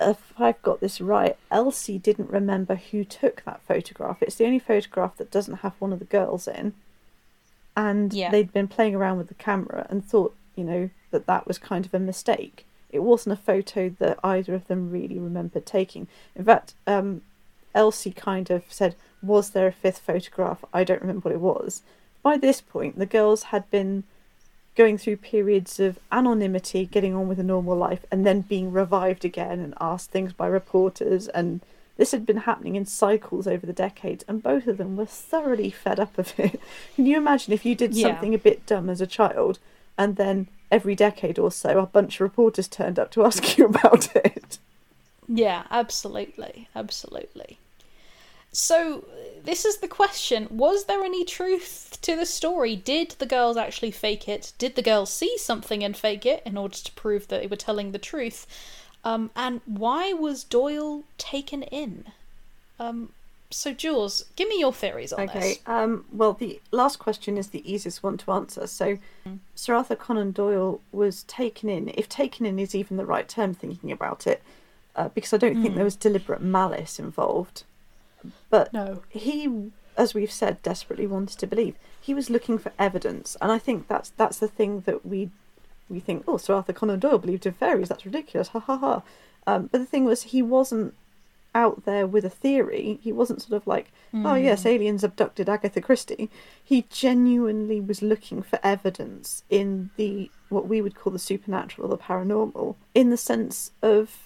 if 0.00 0.32
I've 0.38 0.60
got 0.62 0.80
this 0.80 1.00
right, 1.00 1.36
Elsie 1.50 1.98
didn't 1.98 2.30
remember 2.30 2.74
who 2.76 3.04
took 3.04 3.42
that 3.44 3.62
photograph. 3.66 4.22
It's 4.22 4.36
the 4.36 4.44
only 4.44 4.58
photograph 4.58 5.16
that 5.16 5.30
doesn't 5.30 5.58
have 5.58 5.74
one 5.78 5.92
of 5.92 5.98
the 5.98 6.04
girls 6.04 6.48
in. 6.48 6.74
And 7.76 8.12
yeah. 8.12 8.30
they'd 8.30 8.52
been 8.52 8.68
playing 8.68 8.94
around 8.94 9.18
with 9.18 9.28
the 9.28 9.34
camera 9.34 9.86
and 9.90 10.04
thought, 10.04 10.34
you 10.54 10.64
know, 10.64 10.90
that 11.10 11.26
that 11.26 11.46
was 11.46 11.58
kind 11.58 11.86
of 11.86 11.94
a 11.94 11.98
mistake. 11.98 12.66
It 12.90 13.00
wasn't 13.00 13.38
a 13.38 13.42
photo 13.42 13.88
that 13.98 14.18
either 14.22 14.54
of 14.54 14.68
them 14.68 14.90
really 14.90 15.18
remembered 15.18 15.66
taking. 15.66 16.06
In 16.36 16.44
fact, 16.44 16.74
um, 16.86 17.22
Elsie 17.74 18.12
kind 18.12 18.50
of 18.50 18.64
said, 18.68 18.94
Was 19.22 19.50
there 19.50 19.66
a 19.66 19.72
fifth 19.72 19.98
photograph? 19.98 20.64
I 20.72 20.84
don't 20.84 21.00
remember 21.00 21.28
what 21.28 21.34
it 21.34 21.40
was. 21.40 21.82
By 22.22 22.36
this 22.36 22.60
point, 22.60 22.98
the 22.98 23.06
girls 23.06 23.44
had 23.44 23.70
been 23.70 24.04
going 24.76 24.98
through 24.98 25.18
periods 25.18 25.78
of 25.78 25.98
anonymity, 26.10 26.86
getting 26.86 27.14
on 27.14 27.28
with 27.28 27.38
a 27.38 27.44
normal 27.44 27.76
life, 27.76 28.04
and 28.10 28.26
then 28.26 28.40
being 28.40 28.72
revived 28.72 29.24
again 29.24 29.60
and 29.60 29.74
asked 29.80 30.10
things 30.10 30.32
by 30.32 30.46
reporters. 30.46 31.28
And 31.28 31.60
this 31.96 32.10
had 32.10 32.26
been 32.26 32.38
happening 32.38 32.74
in 32.74 32.86
cycles 32.86 33.46
over 33.46 33.66
the 33.66 33.72
decades, 33.72 34.24
and 34.26 34.42
both 34.42 34.66
of 34.66 34.78
them 34.78 34.96
were 34.96 35.06
thoroughly 35.06 35.70
fed 35.70 36.00
up 36.00 36.18
of 36.18 36.38
it. 36.38 36.60
Can 36.96 37.06
you 37.06 37.16
imagine 37.16 37.52
if 37.52 37.64
you 37.64 37.74
did 37.74 37.94
yeah. 37.94 38.08
something 38.08 38.34
a 38.34 38.38
bit 38.38 38.66
dumb 38.66 38.90
as 38.90 39.00
a 39.00 39.06
child 39.06 39.58
and 39.96 40.16
then 40.16 40.48
every 40.70 40.94
decade 40.94 41.38
or 41.38 41.52
so, 41.52 41.78
a 41.78 41.86
bunch 41.86 42.16
of 42.16 42.20
reporters 42.20 42.68
turned 42.68 42.98
up 42.98 43.10
to 43.12 43.24
ask 43.24 43.56
you 43.58 43.66
about 43.66 44.14
it. 44.16 44.58
Yeah, 45.28 45.64
absolutely, 45.70 46.68
absolutely. 46.74 47.58
So, 48.54 49.04
this 49.42 49.64
is 49.64 49.78
the 49.78 49.88
question 49.88 50.46
Was 50.48 50.84
there 50.84 51.02
any 51.02 51.24
truth 51.24 51.98
to 52.02 52.14
the 52.14 52.24
story? 52.24 52.76
Did 52.76 53.16
the 53.18 53.26
girls 53.26 53.56
actually 53.56 53.90
fake 53.90 54.28
it? 54.28 54.52
Did 54.58 54.76
the 54.76 54.82
girls 54.82 55.12
see 55.12 55.36
something 55.38 55.82
and 55.82 55.96
fake 55.96 56.24
it 56.24 56.40
in 56.46 56.56
order 56.56 56.76
to 56.76 56.92
prove 56.92 57.26
that 57.28 57.40
they 57.40 57.48
were 57.48 57.56
telling 57.56 57.90
the 57.90 57.98
truth? 57.98 58.46
Um, 59.04 59.30
and 59.34 59.60
why 59.66 60.12
was 60.12 60.44
Doyle 60.44 61.02
taken 61.18 61.64
in? 61.64 62.04
Um, 62.78 63.10
So, 63.50 63.72
Jules, 63.72 64.24
give 64.36 64.48
me 64.48 64.60
your 64.60 64.72
theories 64.72 65.12
on 65.12 65.28
Okay. 65.28 65.40
this. 65.40 65.58
Um, 65.66 66.04
well, 66.12 66.32
the 66.32 66.60
last 66.70 66.98
question 67.00 67.36
is 67.36 67.48
the 67.48 67.68
easiest 67.70 68.02
one 68.04 68.16
to 68.18 68.32
answer. 68.32 68.66
So, 68.68 68.98
Sir 69.56 69.74
Arthur 69.74 69.96
Conan 69.96 70.30
Doyle 70.30 70.80
was 70.92 71.24
taken 71.24 71.68
in, 71.68 71.92
if 71.94 72.08
taken 72.08 72.46
in 72.46 72.58
is 72.60 72.74
even 72.74 72.96
the 72.96 73.06
right 73.06 73.28
term, 73.28 73.52
thinking 73.52 73.90
about 73.90 74.26
it, 74.28 74.42
uh, 74.94 75.08
because 75.08 75.32
I 75.32 75.38
don't 75.38 75.60
think 75.60 75.74
there 75.74 75.84
was 75.84 75.96
deliberate 75.96 76.40
malice 76.40 76.98
involved. 77.00 77.64
But 78.50 78.72
No. 78.72 79.02
he, 79.08 79.70
as 79.96 80.14
we've 80.14 80.30
said, 80.32 80.62
desperately 80.62 81.06
wanted 81.06 81.38
to 81.38 81.46
believe. 81.46 81.76
He 82.00 82.14
was 82.14 82.30
looking 82.30 82.58
for 82.58 82.72
evidence, 82.78 83.36
and 83.40 83.50
I 83.50 83.58
think 83.58 83.88
that's 83.88 84.10
that's 84.16 84.38
the 84.38 84.48
thing 84.48 84.80
that 84.86 85.04
we 85.06 85.30
we 85.88 86.00
think. 86.00 86.24
Oh, 86.26 86.36
Sir 86.38 86.54
Arthur 86.54 86.72
Conan 86.72 86.98
Doyle 87.00 87.18
believed 87.18 87.46
in 87.46 87.52
fairies. 87.52 87.88
That's 87.88 88.06
ridiculous. 88.06 88.48
Ha 88.48 88.58
ha 88.60 88.76
ha. 88.76 89.02
Um, 89.46 89.66
but 89.70 89.78
the 89.78 89.86
thing 89.86 90.04
was, 90.04 90.22
he 90.24 90.42
wasn't 90.42 90.94
out 91.54 91.84
there 91.84 92.06
with 92.06 92.24
a 92.24 92.30
theory. 92.30 92.98
He 93.02 93.12
wasn't 93.12 93.42
sort 93.42 93.52
of 93.60 93.66
like, 93.66 93.92
oh 94.12 94.34
yes, 94.34 94.66
aliens 94.66 95.04
abducted 95.04 95.48
Agatha 95.48 95.80
Christie. 95.80 96.28
He 96.62 96.86
genuinely 96.90 97.80
was 97.80 98.02
looking 98.02 98.42
for 98.42 98.58
evidence 98.62 99.44
in 99.50 99.90
the 99.96 100.30
what 100.48 100.66
we 100.66 100.80
would 100.80 100.94
call 100.94 101.12
the 101.12 101.18
supernatural 101.18 101.86
or 101.86 101.90
the 101.96 102.02
paranormal, 102.02 102.74
in 102.94 103.10
the 103.10 103.16
sense 103.16 103.70
of 103.82 104.23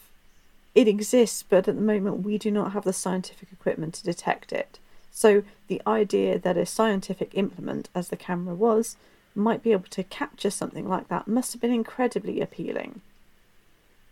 it 0.75 0.89
exists, 0.89 1.43
but 1.43 1.69
at 1.69 1.75
the 1.77 1.81
moment 1.81 2.25
we 2.25 2.39
do 2.39 2.51
not 2.51 2.73
have 2.73 2.85
the 2.85 2.93
scientific 2.93 3.49
equipment 3.53 3.95
to 3.95 4.05
detect 4.05 4.53
it. 4.53 4.79
So 5.11 5.43
the 5.67 5.83
idea 5.87 6.39
that 6.39 6.57
a 6.57 6.67
scientific 6.67 7.31
implement, 7.35 7.89
as 7.95 8.09
the 8.09 8.17
camera 8.17 8.55
was, 8.55 8.97
might 9.35 9.63
be 9.63 9.73
able 9.73 9.89
to 9.91 10.05
capture 10.05 10.51
something 10.51 10.89
like 10.89 11.09
that 11.09 11.29
must 11.29 11.53
have 11.53 11.61
been 11.61 11.73
incredibly 11.73 12.41
appealing. 12.41 13.01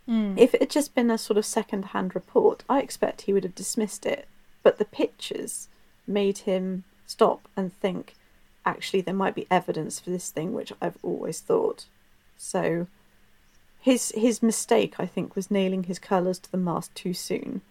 Hmm. 0.05 0.35
If 0.37 0.53
it 0.53 0.61
had 0.61 0.69
just 0.69 0.95
been 0.95 1.11
a 1.11 1.17
sort 1.17 1.37
of 1.37 1.45
second 1.45 1.85
hand 1.85 2.15
report, 2.15 2.63
I 2.69 2.79
expect 2.81 3.21
he 3.21 3.33
would 3.33 3.43
have 3.43 3.55
dismissed 3.55 4.05
it. 4.05 4.27
But 4.63 4.77
the 4.77 4.85
pictures 4.85 5.67
made 6.05 6.39
him 6.39 6.85
stop 7.05 7.47
and 7.55 7.73
think, 7.73 8.15
actually, 8.65 9.01
there 9.01 9.13
might 9.13 9.35
be 9.35 9.47
evidence 9.51 9.99
for 9.99 10.09
this 10.09 10.29
thing, 10.29 10.53
which 10.53 10.73
I've 10.81 10.97
always 11.03 11.39
thought. 11.41 11.85
So 12.37 12.87
his 13.79 14.11
his 14.15 14.41
mistake, 14.43 14.95
I 14.99 15.05
think, 15.05 15.35
was 15.35 15.49
nailing 15.51 15.83
his 15.83 15.99
colours 15.99 16.39
to 16.39 16.51
the 16.51 16.57
mast 16.57 16.93
too 16.95 17.13
soon 17.13 17.61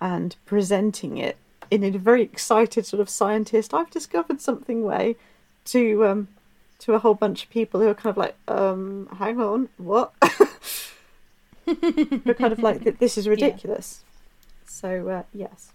and 0.00 0.34
presenting 0.46 1.16
it 1.18 1.36
in 1.70 1.82
a 1.84 1.90
very 1.90 2.22
excited 2.22 2.84
sort 2.84 3.00
of 3.00 3.08
scientist, 3.08 3.72
I've 3.72 3.88
discovered 3.90 4.40
something 4.40 4.82
way 4.84 5.16
to 5.66 6.04
um 6.06 6.28
to 6.80 6.94
a 6.94 6.98
whole 6.98 7.14
bunch 7.14 7.44
of 7.44 7.50
people 7.50 7.80
who 7.80 7.88
are 7.88 7.94
kind 7.94 8.10
of 8.10 8.16
like, 8.16 8.34
um, 8.48 9.08
hang 9.18 9.40
on, 9.40 9.68
what? 9.78 10.12
We're 11.66 12.34
kind 12.34 12.52
of 12.52 12.58
like, 12.58 12.82
"Th- 12.82 12.98
this 12.98 13.16
is 13.16 13.28
ridiculous. 13.36 14.02
So, 14.66 15.08
uh, 15.08 15.22
yes. 15.32 15.70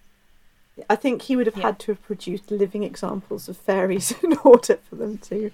I 0.89 0.97
think 0.97 1.21
he 1.23 1.37
would 1.37 1.45
have 1.47 1.55
Yeah. 1.55 1.67
had 1.67 1.79
to 1.79 1.91
have 1.91 2.03
produced 2.03 2.51
living 2.51 2.83
examples 2.83 3.47
of 3.47 3.55
fairies 3.55 4.11
in 4.23 4.37
order 4.43 4.77
for 4.89 4.95
them 4.97 5.17
to 5.29 5.49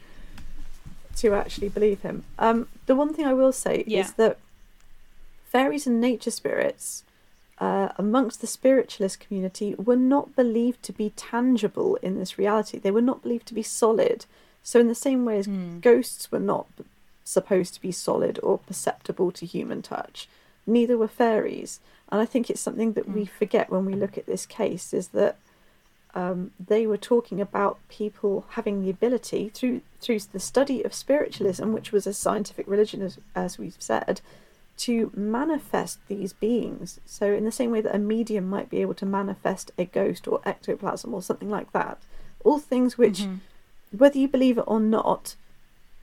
to 1.18 1.34
actually 1.34 1.70
believe 1.70 2.02
him. 2.02 2.24
Um, 2.40 2.68
the 2.86 2.96
one 2.96 3.14
thing 3.14 3.26
I 3.26 3.34
will 3.34 3.52
say 3.52 3.84
Yeah. 3.88 4.02
is 4.02 4.14
that 4.14 4.38
fairies 5.46 5.86
and 5.88 6.02
nature 6.02 6.32
spirits 6.32 7.04
uh, 7.60 7.90
amongst 7.98 8.42
the 8.42 8.48
spiritualist 8.48 9.20
community 9.20 9.76
were 9.76 9.96
not 9.96 10.36
believed 10.36 10.82
to 10.84 10.92
be 10.92 11.12
tangible 11.16 11.96
in 11.98 12.18
this 12.18 12.38
reality. 12.38 12.80
They 12.80 12.92
were 12.92 13.02
not 13.02 13.22
believed 13.22 13.48
to 13.48 13.54
be 13.54 13.64
solid. 13.64 14.26
So, 14.64 14.80
in 14.80 14.88
the 14.88 14.96
same 14.96 15.24
way 15.26 15.38
as 15.38 15.48
ghosts 15.82 16.32
were 16.32 16.40
not 16.40 16.66
supposed 17.24 17.74
to 17.76 17.82
be 17.82 17.92
solid 17.92 18.40
or 18.42 18.58
perceptible 18.58 19.32
to 19.34 19.46
human 19.46 19.82
touch, 19.82 20.28
neither 20.66 20.98
were 20.98 21.08
fairies. 21.08 21.80
And 22.10 22.20
I 22.22 22.26
think 22.26 22.50
it's 22.50 22.62
something 22.62 22.94
that 22.94 23.10
we 23.10 23.26
forget 23.26 23.70
when 23.70 23.86
we 23.86 23.94
look 23.94 24.18
at 24.18 24.26
this 24.26 24.46
case 24.46 24.94
is 24.94 25.10
that 25.10 25.38
um, 26.16 26.52
they 26.60 26.86
were 26.86 26.98
talking 26.98 27.42
about 27.42 27.80
people 27.90 28.46
having 28.52 28.84
the 28.84 28.90
ability 28.90 29.50
through 29.50 29.82
through 30.00 30.20
the 30.20 30.40
study 30.40 30.84
of 30.84 30.94
spiritualism, 30.94 31.72
which 31.72 31.92
was 31.92 32.06
a 32.06 32.14
scientific 32.14 32.68
religion, 32.68 33.02
as 33.02 33.18
as 33.36 33.58
we've 33.58 33.76
said, 33.80 34.22
to 34.78 35.12
manifest 35.16 36.00
these 36.08 36.34
beings. 36.34 37.00
So, 37.06 37.34
in 37.34 37.46
the 37.46 37.52
same 37.52 37.72
way 37.72 37.82
that 37.82 37.96
a 37.96 38.00
medium 38.00 38.50
might 38.50 38.70
be 38.70 38.82
able 38.82 38.94
to 38.96 39.06
manifest 39.06 39.72
a 39.78 39.86
ghost 39.86 40.28
or 40.28 40.42
ectoplasm 40.46 41.14
or 41.14 41.22
something 41.22 41.50
like 41.50 41.72
that, 41.74 42.00
all 42.44 42.60
things 42.60 42.98
which, 42.98 43.22
whether 43.92 44.18
you 44.18 44.28
believe 44.28 44.58
it 44.58 44.66
or 44.68 44.80
not, 44.80 45.36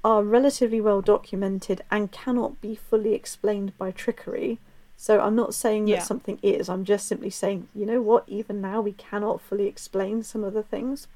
are 0.02 0.22
relatively 0.22 0.80
well 0.80 1.02
documented 1.02 1.82
and 1.90 2.10
cannot 2.12 2.60
be 2.60 2.74
fully 2.74 3.14
explained 3.14 3.76
by 3.78 3.90
trickery. 3.90 4.58
So 5.00 5.18
I'm 5.18 5.34
not 5.34 5.54
saying 5.54 5.88
Yeah. 5.88 5.96
that 5.96 6.06
something 6.06 6.38
is, 6.42 6.68
I'm 6.68 6.84
just 6.84 7.08
simply 7.08 7.30
saying, 7.30 7.68
you 7.74 7.86
know 7.86 8.02
what, 8.02 8.24
even 8.26 8.60
now 8.60 8.82
we 8.82 8.92
cannot 8.92 9.40
fully 9.40 9.66
explain 9.66 10.22
some 10.22 10.44
of 10.44 10.52
the 10.52 10.62
things. 10.62 11.08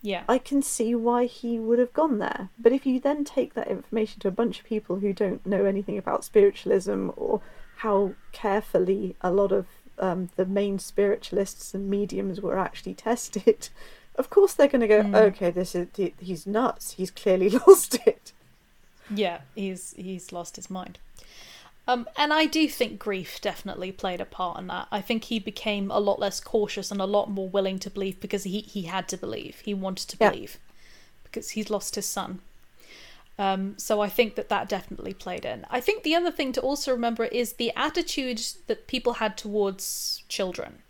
Yeah. 0.00 0.22
I 0.28 0.38
can 0.38 0.62
see 0.62 0.94
why 0.94 1.24
he 1.24 1.58
would 1.58 1.80
have 1.80 1.92
gone 1.92 2.18
there. 2.18 2.50
But 2.56 2.70
if 2.70 2.86
you 2.86 3.00
then 3.00 3.24
take 3.24 3.54
that 3.54 3.66
information 3.66 4.20
to 4.20 4.28
a 4.28 4.38
bunch 4.40 4.60
of 4.60 4.64
people 4.64 5.00
who 5.00 5.12
don't 5.12 5.44
know 5.44 5.64
anything 5.64 5.98
about 5.98 6.22
spiritualism 6.22 7.10
or 7.16 7.40
how 7.78 8.12
carefully 8.30 9.16
a 9.22 9.32
lot 9.32 9.50
of 9.50 9.66
um, 9.98 10.30
the 10.36 10.46
main 10.46 10.78
spiritualists 10.78 11.74
and 11.74 11.90
mediums 11.90 12.40
were 12.40 12.56
actually 12.56 12.94
tested, 13.08 13.70
of 14.14 14.30
course 14.30 14.54
they're 14.54 14.68
going 14.68 14.82
to 14.82 14.86
go, 14.86 15.00
okay, 15.26 15.50
this 15.50 15.74
is 15.74 15.88
he's 16.20 16.46
nuts. 16.46 16.92
He's 16.92 17.10
clearly 17.10 17.48
lost 17.66 17.96
it. 18.06 18.32
Yeah, 19.12 19.40
he's 19.56 19.94
he's 19.96 20.30
lost 20.30 20.54
his 20.54 20.70
mind. 20.70 21.00
Um, 21.88 22.06
and 22.18 22.34
I 22.34 22.44
do 22.44 22.68
think 22.68 22.98
grief 22.98 23.40
definitely 23.40 23.92
played 23.92 24.20
a 24.20 24.26
part 24.26 24.58
in 24.58 24.66
that. 24.66 24.88
I 24.92 25.00
think 25.00 25.24
he 25.24 25.38
became 25.38 25.90
a 25.90 25.98
lot 25.98 26.20
less 26.20 26.38
cautious 26.38 26.90
and 26.90 27.00
a 27.00 27.06
lot 27.06 27.30
more 27.30 27.48
willing 27.48 27.78
to 27.78 27.90
believe 27.90 28.20
because 28.20 28.44
he, 28.44 28.60
he 28.60 28.82
had 28.82 29.08
to 29.08 29.16
believe. 29.16 29.60
He 29.64 29.72
wanted 29.72 30.08
to 30.10 30.18
Yeah. 30.20 30.30
believe 30.30 30.58
because 31.24 31.50
he's 31.50 31.70
lost 31.70 31.94
his 31.94 32.04
son. 32.04 32.40
Um, 33.38 33.78
so 33.78 34.00
I 34.02 34.08
think 34.10 34.34
that 34.34 34.50
that 34.50 34.68
definitely 34.68 35.14
played 35.14 35.46
in. 35.46 35.64
I 35.70 35.80
think 35.80 36.02
the 36.02 36.14
other 36.14 36.30
thing 36.30 36.52
to 36.52 36.60
also 36.60 36.92
remember 36.92 37.24
is 37.24 37.54
the 37.54 37.72
attitude 37.74 38.42
that 38.66 38.86
people 38.86 39.14
had 39.14 39.38
towards 39.38 40.24
children. 40.28 40.82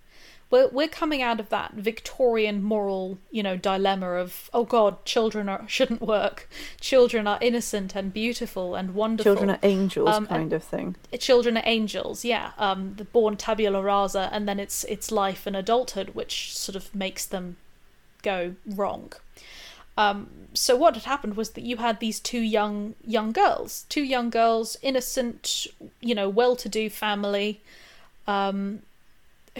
We're, 0.50 0.68
we're 0.68 0.88
coming 0.88 1.20
out 1.20 1.40
of 1.40 1.50
that 1.50 1.74
Victorian 1.74 2.62
moral, 2.62 3.18
you 3.30 3.42
know, 3.42 3.56
dilemma 3.56 4.12
of 4.12 4.48
oh 4.54 4.64
God, 4.64 5.04
children 5.04 5.48
are, 5.48 5.64
shouldn't 5.68 6.00
work. 6.00 6.48
Children 6.80 7.26
are 7.26 7.38
innocent 7.42 7.94
and 7.94 8.12
beautiful 8.12 8.74
and 8.74 8.94
wonderful. 8.94 9.34
Children 9.34 9.50
are 9.50 9.58
angels, 9.62 10.08
Um, 10.08 10.26
kind 10.26 10.52
of 10.52 10.64
thing. 10.64 10.96
children 11.18 11.56
are 11.58 11.62
angels 11.66 12.24
yeah 12.24 12.52
um 12.58 12.94
the 12.96 13.04
born 13.04 13.36
tabula 13.36 13.82
rasa 13.82 14.28
and 14.32 14.48
then 14.48 14.58
it's 14.60 14.84
it's 14.84 15.10
life 15.10 15.46
and 15.46 15.56
adulthood 15.56 16.10
which 16.14 16.56
sort 16.56 16.76
of 16.76 16.94
makes 16.94 17.26
them 17.26 17.56
go 18.22 18.54
wrong 18.66 19.12
um 19.96 20.28
so 20.54 20.76
what 20.76 20.94
had 20.94 21.04
happened 21.04 21.36
was 21.36 21.50
that 21.50 21.62
you 21.64 21.76
had 21.78 21.98
these 22.00 22.20
two 22.20 22.40
young 22.40 22.94
young 23.04 23.32
girls 23.32 23.84
two 23.88 24.02
young 24.02 24.30
girls 24.30 24.76
innocent 24.82 25.66
you 26.00 26.14
know 26.14 26.28
well-to-do 26.28 26.88
family 26.90 27.60
um 28.26 28.80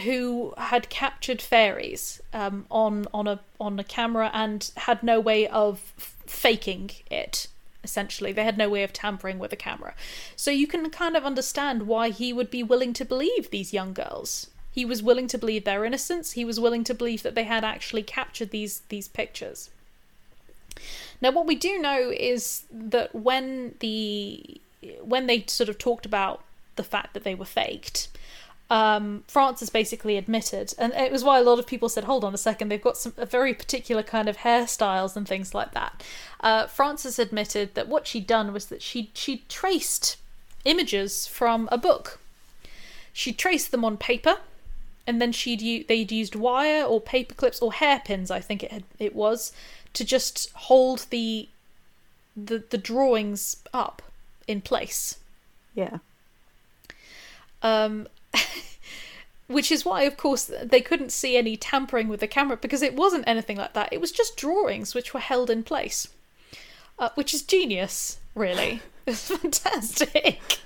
who 0.00 0.54
had 0.56 0.88
captured 0.88 1.40
fairies 1.42 2.20
um, 2.32 2.66
on 2.70 3.06
on 3.12 3.26
a 3.26 3.40
on 3.60 3.78
a 3.78 3.84
camera 3.84 4.30
and 4.32 4.70
had 4.76 5.02
no 5.02 5.20
way 5.20 5.46
of 5.46 5.92
f- 5.98 6.16
faking 6.26 6.90
it. 7.10 7.48
Essentially, 7.84 8.32
they 8.32 8.44
had 8.44 8.58
no 8.58 8.68
way 8.68 8.82
of 8.82 8.92
tampering 8.92 9.38
with 9.38 9.50
the 9.50 9.56
camera, 9.56 9.94
so 10.36 10.50
you 10.50 10.66
can 10.66 10.90
kind 10.90 11.16
of 11.16 11.24
understand 11.24 11.86
why 11.86 12.10
he 12.10 12.32
would 12.32 12.50
be 12.50 12.62
willing 12.62 12.92
to 12.94 13.04
believe 13.04 13.50
these 13.50 13.72
young 13.72 13.92
girls. 13.92 14.50
He 14.70 14.84
was 14.84 15.02
willing 15.02 15.26
to 15.28 15.38
believe 15.38 15.64
their 15.64 15.84
innocence. 15.84 16.32
He 16.32 16.44
was 16.44 16.60
willing 16.60 16.84
to 16.84 16.94
believe 16.94 17.22
that 17.22 17.34
they 17.34 17.44
had 17.44 17.64
actually 17.64 18.02
captured 18.02 18.50
these 18.50 18.82
these 18.88 19.08
pictures. 19.08 19.70
Now, 21.20 21.30
what 21.32 21.46
we 21.46 21.54
do 21.54 21.78
know 21.78 22.12
is 22.14 22.64
that 22.70 23.14
when 23.14 23.74
the 23.80 24.60
when 25.02 25.26
they 25.26 25.44
sort 25.46 25.68
of 25.68 25.78
talked 25.78 26.06
about 26.06 26.42
the 26.76 26.84
fact 26.84 27.14
that 27.14 27.24
they 27.24 27.34
were 27.34 27.44
faked, 27.44 28.08
um, 28.70 29.24
Frances 29.28 29.70
basically 29.70 30.18
admitted, 30.18 30.74
and 30.78 30.92
it 30.92 31.10
was 31.10 31.24
why 31.24 31.38
a 31.38 31.42
lot 31.42 31.58
of 31.58 31.66
people 31.66 31.88
said, 31.88 32.04
"Hold 32.04 32.22
on 32.24 32.34
a 32.34 32.38
second, 32.38 32.68
they've 32.68 32.82
got 32.82 32.98
some 32.98 33.14
a 33.16 33.24
very 33.24 33.54
particular 33.54 34.02
kind 34.02 34.28
of 34.28 34.38
hairstyles 34.38 35.16
and 35.16 35.26
things 35.26 35.54
like 35.54 35.72
that." 35.72 36.04
Uh, 36.40 36.66
Frances 36.66 37.18
admitted 37.18 37.74
that 37.74 37.88
what 37.88 38.06
she'd 38.06 38.26
done 38.26 38.52
was 38.52 38.66
that 38.66 38.82
she 38.82 39.10
she 39.14 39.44
traced 39.48 40.18
images 40.64 41.26
from 41.26 41.68
a 41.72 41.78
book. 41.78 42.18
She 43.12 43.32
traced 43.32 43.70
them 43.70 43.84
on 43.84 43.96
paper, 43.96 44.38
and 45.06 45.20
then 45.20 45.32
she'd 45.32 45.88
they'd 45.88 46.12
used 46.12 46.34
wire 46.36 46.84
or 46.84 47.00
paper 47.00 47.34
clips 47.34 47.60
or 47.60 47.72
hairpins, 47.72 48.30
I 48.30 48.40
think 48.40 48.62
it 48.62 48.70
had, 48.70 48.84
it 48.98 49.14
was, 49.14 49.50
to 49.94 50.04
just 50.04 50.52
hold 50.52 51.06
the 51.08 51.48
the 52.36 52.62
the 52.68 52.78
drawings 52.78 53.56
up 53.72 54.02
in 54.46 54.60
place. 54.60 55.18
Yeah. 55.74 55.98
Um, 57.62 58.06
which 59.46 59.72
is 59.72 59.84
why, 59.84 60.02
of 60.02 60.16
course, 60.16 60.50
they 60.62 60.80
couldn't 60.80 61.12
see 61.12 61.36
any 61.36 61.56
tampering 61.56 62.08
with 62.08 62.20
the 62.20 62.26
camera 62.26 62.56
because 62.56 62.82
it 62.82 62.94
wasn't 62.94 63.24
anything 63.26 63.56
like 63.56 63.72
that. 63.72 63.92
It 63.92 64.00
was 64.00 64.12
just 64.12 64.36
drawings 64.36 64.94
which 64.94 65.12
were 65.14 65.20
held 65.20 65.50
in 65.50 65.62
place, 65.62 66.08
uh, 66.98 67.10
which 67.14 67.34
is 67.34 67.42
genius, 67.42 68.18
really. 68.34 68.82
It's 69.06 69.30
fantastic, 69.36 70.60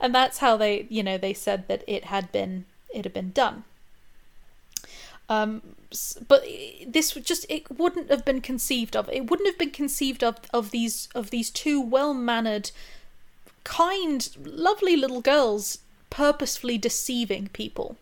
and 0.00 0.14
that's 0.14 0.38
how 0.38 0.56
they, 0.56 0.86
you 0.88 1.02
know, 1.02 1.18
they 1.18 1.34
said 1.34 1.66
that 1.68 1.82
it 1.86 2.04
had 2.04 2.30
been 2.30 2.66
it 2.92 3.04
had 3.04 3.14
been 3.14 3.30
done. 3.30 3.64
Um, 5.28 5.62
but 6.28 6.44
this 6.86 7.12
just 7.12 7.46
it 7.48 7.70
wouldn't 7.70 8.10
have 8.10 8.24
been 8.24 8.40
conceived 8.40 8.96
of. 8.96 9.08
It 9.08 9.30
wouldn't 9.30 9.48
have 9.48 9.58
been 9.58 9.70
conceived 9.70 10.22
of 10.22 10.36
of 10.52 10.72
these 10.72 11.08
of 11.14 11.30
these 11.30 11.50
two 11.50 11.80
well 11.80 12.12
mannered, 12.12 12.70
kind, 13.64 14.28
lovely 14.44 14.96
little 14.96 15.20
girls 15.20 15.78
purposefully 16.10 16.78
deceiving 16.78 17.48
people. 17.48 17.96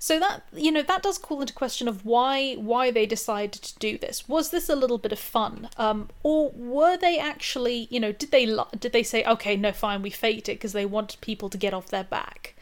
So 0.00 0.20
that 0.20 0.42
you 0.54 0.70
know 0.70 0.82
that 0.82 1.02
does 1.02 1.18
call 1.18 1.40
into 1.40 1.52
question 1.52 1.88
of 1.88 2.04
why 2.04 2.54
why 2.54 2.90
they 2.92 3.04
decided 3.04 3.62
to 3.62 3.78
do 3.78 3.98
this. 3.98 4.28
Was 4.28 4.50
this 4.50 4.68
a 4.68 4.76
little 4.76 4.98
bit 4.98 5.12
of 5.12 5.18
fun, 5.18 5.68
um, 5.76 6.08
or 6.22 6.50
were 6.50 6.96
they 6.96 7.18
actually 7.18 7.88
you 7.90 7.98
know 7.98 8.12
did 8.12 8.30
they 8.30 8.46
did 8.78 8.92
they 8.92 9.02
say 9.02 9.24
okay 9.24 9.56
no 9.56 9.72
fine 9.72 10.02
we 10.02 10.10
faked 10.10 10.48
it 10.48 10.54
because 10.54 10.72
they 10.72 10.86
want 10.86 11.20
people 11.20 11.48
to 11.48 11.58
get 11.58 11.74
off 11.74 11.88
their 11.88 12.04
back, 12.04 12.54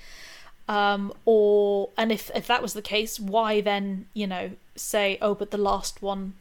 um, 0.67 1.13
or 1.27 1.91
and 1.99 2.11
if 2.11 2.31
if 2.35 2.47
that 2.47 2.63
was 2.63 2.73
the 2.73 2.81
case 2.81 3.21
why 3.21 3.61
then 3.61 4.07
you 4.15 4.27
know 4.27 4.53
say 4.75 5.19
oh 5.21 5.35
but 5.35 5.51
the 5.51 5.59
last 5.59 6.01
one 6.01 6.35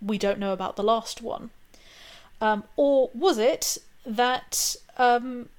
we 0.00 0.16
don't 0.16 0.38
know 0.38 0.54
about 0.54 0.76
the 0.76 0.82
last 0.82 1.20
one, 1.20 1.50
um, 2.40 2.64
or 2.76 3.10
was 3.12 3.36
it 3.36 3.76
that 4.06 4.76
um, 4.96 5.50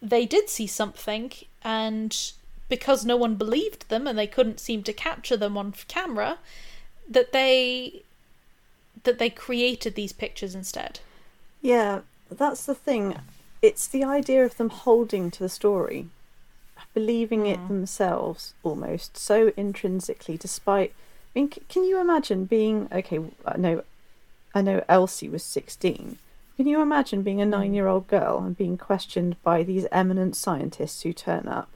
they 0.00 0.26
did 0.26 0.48
see 0.48 0.66
something 0.66 1.32
and 1.62 2.32
because 2.68 3.04
no 3.04 3.16
one 3.16 3.34
believed 3.34 3.88
them 3.88 4.06
and 4.06 4.18
they 4.18 4.26
couldn't 4.26 4.60
seem 4.60 4.82
to 4.82 4.92
capture 4.92 5.36
them 5.36 5.56
on 5.56 5.74
camera 5.88 6.38
that 7.08 7.32
they 7.32 8.02
that 9.04 9.18
they 9.18 9.30
created 9.30 9.94
these 9.94 10.12
pictures 10.12 10.54
instead 10.54 11.00
yeah 11.62 12.00
that's 12.30 12.66
the 12.66 12.74
thing 12.74 13.16
it's 13.62 13.88
the 13.88 14.04
idea 14.04 14.44
of 14.44 14.56
them 14.56 14.68
holding 14.68 15.30
to 15.30 15.40
the 15.40 15.48
story 15.48 16.06
believing 16.94 17.42
mm. 17.42 17.52
it 17.52 17.68
themselves 17.68 18.54
almost 18.62 19.16
so 19.16 19.52
intrinsically 19.56 20.36
despite 20.36 20.92
i 21.34 21.38
mean 21.40 21.48
can 21.68 21.84
you 21.84 22.00
imagine 22.00 22.44
being 22.44 22.88
okay 22.92 23.20
i 23.46 23.56
know 23.56 23.82
i 24.54 24.60
know 24.60 24.84
elsie 24.88 25.28
was 25.28 25.42
16 25.42 26.18
can 26.58 26.66
you 26.66 26.82
imagine 26.82 27.22
being 27.22 27.40
a 27.40 27.44
hmm. 27.44 27.50
nine 27.50 27.72
year 27.72 27.86
old 27.86 28.08
girl 28.08 28.42
and 28.44 28.58
being 28.58 28.76
questioned 28.76 29.42
by 29.42 29.62
these 29.62 29.86
eminent 29.90 30.36
scientists 30.36 31.00
who 31.02 31.14
turn 31.14 31.48
up 31.48 31.70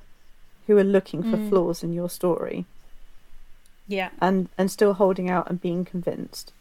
who 0.66 0.76
are 0.76 0.84
looking 0.84 1.22
for 1.22 1.36
mm. 1.36 1.48
flaws 1.48 1.82
in 1.82 1.92
your 1.92 2.08
story. 2.08 2.66
Yeah. 3.88 4.10
And 4.20 4.48
and 4.56 4.70
still 4.70 4.94
holding 4.94 5.28
out 5.28 5.48
and 5.48 5.60
being 5.60 5.84
convinced. 5.84 6.52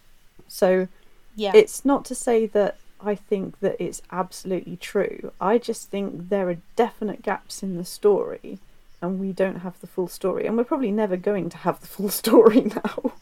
So 0.47 0.87
yeah. 1.35 1.51
It's 1.55 1.85
not 1.85 2.03
to 2.05 2.15
say 2.15 2.45
that 2.47 2.77
I 2.99 3.15
think 3.15 3.59
that 3.61 3.77
it's 3.79 4.01
absolutely 4.11 4.75
true. 4.75 5.31
I 5.39 5.57
just 5.57 5.89
think 5.89 6.29
there 6.29 6.49
are 6.49 6.57
definite 6.75 7.21
gaps 7.21 7.63
in 7.63 7.77
the 7.77 7.85
story 7.85 8.59
and 9.01 9.19
we 9.19 9.31
don't 9.31 9.61
have 9.61 9.79
the 9.79 9.87
full 9.87 10.07
story 10.07 10.45
and 10.45 10.57
we're 10.57 10.63
probably 10.63 10.91
never 10.91 11.17
going 11.17 11.49
to 11.49 11.57
have 11.57 11.79
the 11.79 11.87
full 11.87 12.09
story 12.21 12.61
now. 12.61 13.13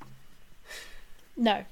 No. 1.37 1.63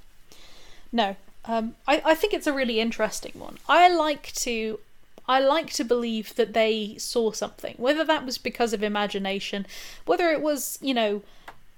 No. 0.91 1.15
Um, 1.47 1.75
I, 1.87 2.01
I 2.05 2.15
think 2.15 2.33
it's 2.33 2.47
a 2.47 2.53
really 2.53 2.79
interesting 2.79 3.33
one. 3.35 3.57
I 3.69 3.87
like 3.87 4.33
to 4.33 4.79
I 5.27 5.39
like 5.39 5.71
to 5.73 5.83
believe 5.83 6.35
that 6.35 6.53
they 6.53 6.95
saw 6.97 7.31
something, 7.31 7.75
whether 7.77 8.03
that 8.05 8.25
was 8.25 8.37
because 8.37 8.71
of 8.71 8.81
imagination, 8.81 9.65
whether 10.05 10.29
it 10.31 10.41
was, 10.41 10.79
you 10.81 10.93
know, 10.93 11.21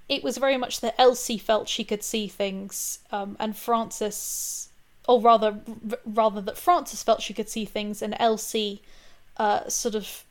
it 0.07 0.23
was 0.23 0.37
very 0.37 0.57
much 0.57 0.81
that 0.81 0.95
Elsie 0.99 1.39
felt 1.39 1.67
she 1.67 1.83
could 1.83 2.03
see 2.03 2.27
things, 2.27 2.99
um, 3.11 3.35
and 3.39 3.57
Frances, 3.57 4.69
or 5.07 5.19
rather, 5.19 5.59
rather 6.05 6.41
that 6.41 6.57
Frances 6.57 7.01
felt 7.01 7.21
she 7.23 7.33
could 7.33 7.49
see 7.49 7.65
things, 7.65 8.03
and 8.03 8.15
Elsie, 8.19 8.83
uh, 9.37 9.67
sort 9.67 9.95
of 9.95 10.23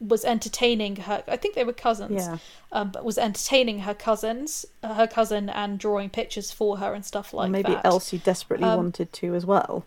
was 0.00 0.24
entertaining 0.24 0.96
her. 0.96 1.22
I 1.26 1.36
think 1.36 1.54
they 1.54 1.64
were 1.64 1.72
cousins, 1.72 2.26
yeah. 2.26 2.38
um, 2.72 2.90
but 2.90 3.04
was 3.04 3.18
entertaining 3.18 3.80
her 3.80 3.94
cousins, 3.94 4.64
uh, 4.82 4.94
her 4.94 5.06
cousin, 5.06 5.48
and 5.48 5.78
drawing 5.78 6.10
pictures 6.10 6.50
for 6.50 6.78
her 6.78 6.94
and 6.94 7.04
stuff 7.04 7.32
like 7.32 7.50
maybe 7.50 7.64
that. 7.64 7.84
Maybe 7.84 7.84
Elsie 7.84 8.18
desperately 8.18 8.68
um, 8.68 8.76
wanted 8.76 9.12
to 9.12 9.34
as 9.34 9.44
well. 9.44 9.84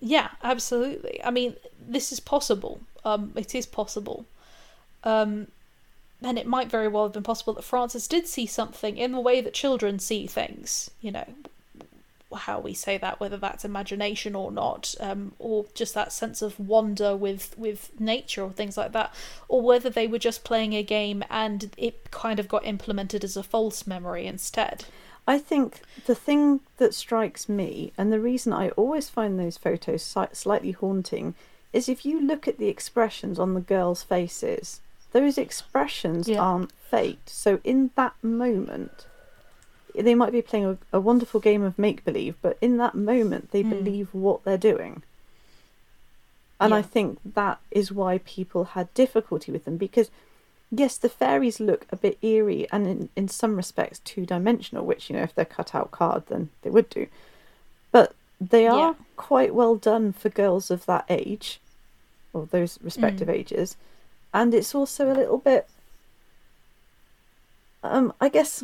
Yeah, 0.00 0.28
absolutely. 0.42 1.20
I 1.24 1.30
mean, 1.30 1.56
this 1.86 2.12
is 2.12 2.20
possible. 2.20 2.80
Um, 3.04 3.32
it 3.34 3.54
is 3.54 3.66
possible. 3.66 4.26
Um, 5.04 5.48
and 6.22 6.38
it 6.38 6.46
might 6.46 6.70
very 6.70 6.88
well 6.88 7.04
have 7.04 7.12
been 7.12 7.22
possible 7.22 7.54
that 7.54 7.62
Frances 7.62 8.06
did 8.06 8.26
see 8.26 8.46
something 8.46 8.96
in 8.96 9.12
the 9.12 9.20
way 9.20 9.40
that 9.40 9.54
children 9.54 9.98
see 9.98 10.26
things. 10.26 10.90
You 11.00 11.12
know, 11.12 11.24
how 12.36 12.60
we 12.60 12.74
say 12.74 12.98
that, 12.98 13.20
whether 13.20 13.36
that's 13.36 13.64
imagination 13.64 14.34
or 14.34 14.50
not, 14.50 14.94
um, 15.00 15.32
or 15.38 15.66
just 15.74 15.94
that 15.94 16.12
sense 16.12 16.42
of 16.42 16.58
wonder 16.60 17.16
with 17.16 17.56
with 17.58 17.90
nature 18.00 18.42
or 18.42 18.50
things 18.50 18.76
like 18.76 18.92
that, 18.92 19.14
or 19.48 19.62
whether 19.62 19.90
they 19.90 20.06
were 20.06 20.18
just 20.18 20.44
playing 20.44 20.74
a 20.74 20.82
game 20.82 21.24
and 21.28 21.70
it 21.76 22.10
kind 22.10 22.38
of 22.38 22.48
got 22.48 22.64
implemented 22.64 23.24
as 23.24 23.36
a 23.36 23.42
false 23.42 23.86
memory 23.86 24.26
instead. 24.26 24.84
I 25.26 25.38
think 25.38 25.80
the 26.06 26.14
thing 26.14 26.60
that 26.78 26.94
strikes 26.94 27.48
me, 27.48 27.92
and 27.96 28.12
the 28.12 28.20
reason 28.20 28.52
I 28.52 28.70
always 28.70 29.08
find 29.08 29.38
those 29.38 29.56
photos 29.56 30.02
slightly 30.32 30.72
haunting, 30.72 31.34
is 31.72 31.88
if 31.88 32.04
you 32.04 32.20
look 32.20 32.48
at 32.48 32.58
the 32.58 32.68
expressions 32.68 33.38
on 33.38 33.54
the 33.54 33.60
girls' 33.60 34.02
faces, 34.02 34.80
those 35.12 35.38
expressions 35.38 36.28
yeah. 36.28 36.40
aren't 36.40 36.72
faked. 36.72 37.28
So 37.28 37.60
in 37.64 37.90
that 37.94 38.14
moment, 38.22 39.06
they 39.94 40.14
might 40.14 40.32
be 40.32 40.42
playing 40.42 40.66
a, 40.66 40.78
a 40.92 41.00
wonderful 41.00 41.40
game 41.40 41.62
of 41.62 41.78
make 41.78 42.04
believe, 42.04 42.36
but 42.42 42.58
in 42.60 42.76
that 42.78 42.94
moment, 42.94 43.50
they 43.50 43.62
mm. 43.62 43.70
believe 43.70 44.08
what 44.12 44.44
they're 44.44 44.58
doing. 44.58 45.02
And 46.60 46.70
yeah. 46.70 46.76
I 46.76 46.82
think 46.82 47.18
that 47.24 47.58
is 47.70 47.90
why 47.90 48.18
people 48.18 48.64
had 48.64 48.92
difficulty 48.94 49.50
with 49.50 49.64
them 49.64 49.76
because 49.76 50.10
yes, 50.70 50.96
the 50.96 51.08
fairies 51.08 51.58
look 51.60 51.86
a 51.90 51.96
bit 51.96 52.18
eerie 52.22 52.66
and 52.70 52.86
in, 52.86 53.08
in 53.16 53.28
some 53.28 53.56
respects 53.56 54.00
two 54.00 54.24
dimensional, 54.24 54.84
which, 54.84 55.10
you 55.10 55.16
know, 55.16 55.22
if 55.22 55.34
they're 55.34 55.44
cut 55.44 55.74
out 55.74 55.90
card, 55.90 56.24
then 56.28 56.50
they 56.62 56.70
would 56.70 56.88
do. 56.88 57.06
But 57.90 58.14
they 58.40 58.66
are 58.66 58.90
yeah. 58.90 58.94
quite 59.16 59.54
well 59.54 59.76
done 59.76 60.12
for 60.12 60.28
girls 60.28 60.70
of 60.70 60.86
that 60.86 61.04
age, 61.08 61.60
or 62.32 62.46
those 62.46 62.78
respective 62.82 63.28
mm. 63.28 63.34
ages. 63.34 63.76
And 64.32 64.54
it's 64.54 64.74
also 64.74 65.12
a 65.12 65.14
little 65.14 65.38
bit. 65.38 65.68
Um, 67.82 68.12
I 68.20 68.28
guess 68.28 68.62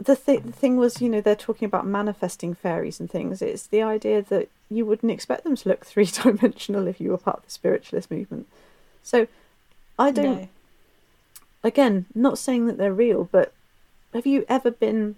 the, 0.00 0.16
th- 0.16 0.42
the 0.42 0.52
thing 0.52 0.76
was, 0.76 1.00
you 1.02 1.08
know, 1.08 1.20
they're 1.20 1.36
talking 1.36 1.66
about 1.66 1.86
manifesting 1.86 2.54
fairies 2.54 3.00
and 3.00 3.10
things. 3.10 3.42
It's 3.42 3.66
the 3.66 3.82
idea 3.82 4.22
that 4.22 4.48
you 4.70 4.86
wouldn't 4.86 5.12
expect 5.12 5.44
them 5.44 5.56
to 5.56 5.68
look 5.68 5.84
three 5.84 6.06
dimensional 6.06 6.86
if 6.86 7.00
you 7.00 7.10
were 7.10 7.18
part 7.18 7.38
of 7.38 7.44
the 7.44 7.50
spiritualist 7.50 8.10
movement. 8.10 8.46
So 9.02 9.28
I 9.98 10.10
don't. 10.10 10.40
No 10.42 10.48
again, 11.62 12.06
not 12.14 12.38
saying 12.38 12.66
that 12.66 12.78
they're 12.78 12.92
real, 12.92 13.28
but 13.30 13.52
have 14.14 14.26
you 14.26 14.44
ever 14.48 14.70
been 14.70 15.16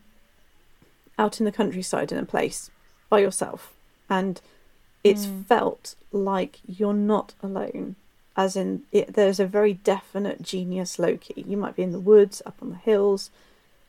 out 1.18 1.40
in 1.40 1.44
the 1.44 1.52
countryside 1.52 2.12
in 2.12 2.18
a 2.18 2.24
place 2.24 2.70
by 3.08 3.20
yourself 3.20 3.72
and 4.08 4.40
it's 5.04 5.26
mm. 5.26 5.46
felt 5.46 5.94
like 6.10 6.58
you're 6.66 6.94
not 6.94 7.34
alone? 7.42 7.96
As 8.34 8.56
in, 8.56 8.84
it, 8.92 9.12
there's 9.12 9.40
a 9.40 9.46
very 9.46 9.74
definite 9.74 10.40
genius 10.40 10.98
loci. 10.98 11.44
You 11.46 11.56
might 11.56 11.76
be 11.76 11.82
in 11.82 11.92
the 11.92 12.00
woods, 12.00 12.40
up 12.46 12.56
on 12.62 12.70
the 12.70 12.76
hills, 12.76 13.30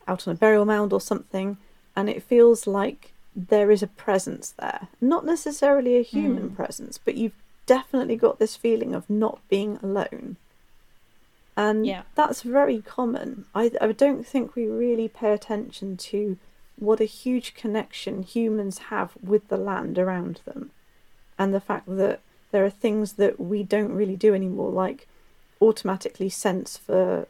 out 0.08 0.28
on 0.28 0.34
a 0.34 0.38
burial 0.38 0.66
mound 0.66 0.94
or 0.94 1.02
something, 1.02 1.58
and 1.96 2.10
it 2.10 2.24
feels 2.24 2.68
like 2.68 3.14
there 3.36 3.72
is 3.72 3.82
a 3.82 3.88
presence 3.88 4.52
there. 4.52 4.88
Not 5.02 5.26
necessarily 5.26 5.98
a 5.98 6.04
human 6.04 6.52
mm. 6.52 6.56
presence, 6.56 6.98
but 6.98 7.16
you've 7.16 7.36
definitely 7.66 8.16
got 8.16 8.40
this 8.40 8.56
feeling 8.56 8.94
of 8.94 9.10
not 9.10 9.40
being 9.50 9.80
alone. 9.82 10.38
And 11.56 11.86
yeah. 11.86 12.04
that's 12.16 12.42
very 12.42 12.82
common. 12.82 13.46
I, 13.54 13.72
I 13.80 13.92
don't 13.92 14.26
think 14.26 14.56
we 14.56 14.66
really 14.66 15.08
pay 15.08 15.34
attention 15.34 15.98
to 15.98 16.38
what 16.78 17.00
a 17.00 17.06
huge 17.06 17.54
connection 17.54 18.24
humans 18.24 18.78
have 18.90 19.14
with 19.22 19.48
the 19.48 19.58
land 19.58 20.00
around 20.00 20.42
them. 20.46 20.72
And 21.38 21.54
the 21.54 21.62
fact 21.62 21.86
that 21.88 22.22
there 22.52 22.66
are 22.66 22.70
things 22.70 23.14
that 23.14 23.40
we 23.40 23.64
don't 23.64 23.94
really 23.94 24.16
do 24.16 24.34
anymore, 24.34 24.72
like 24.72 25.08
automatically 25.62 26.30
sense 26.30 26.78
for 26.78 27.28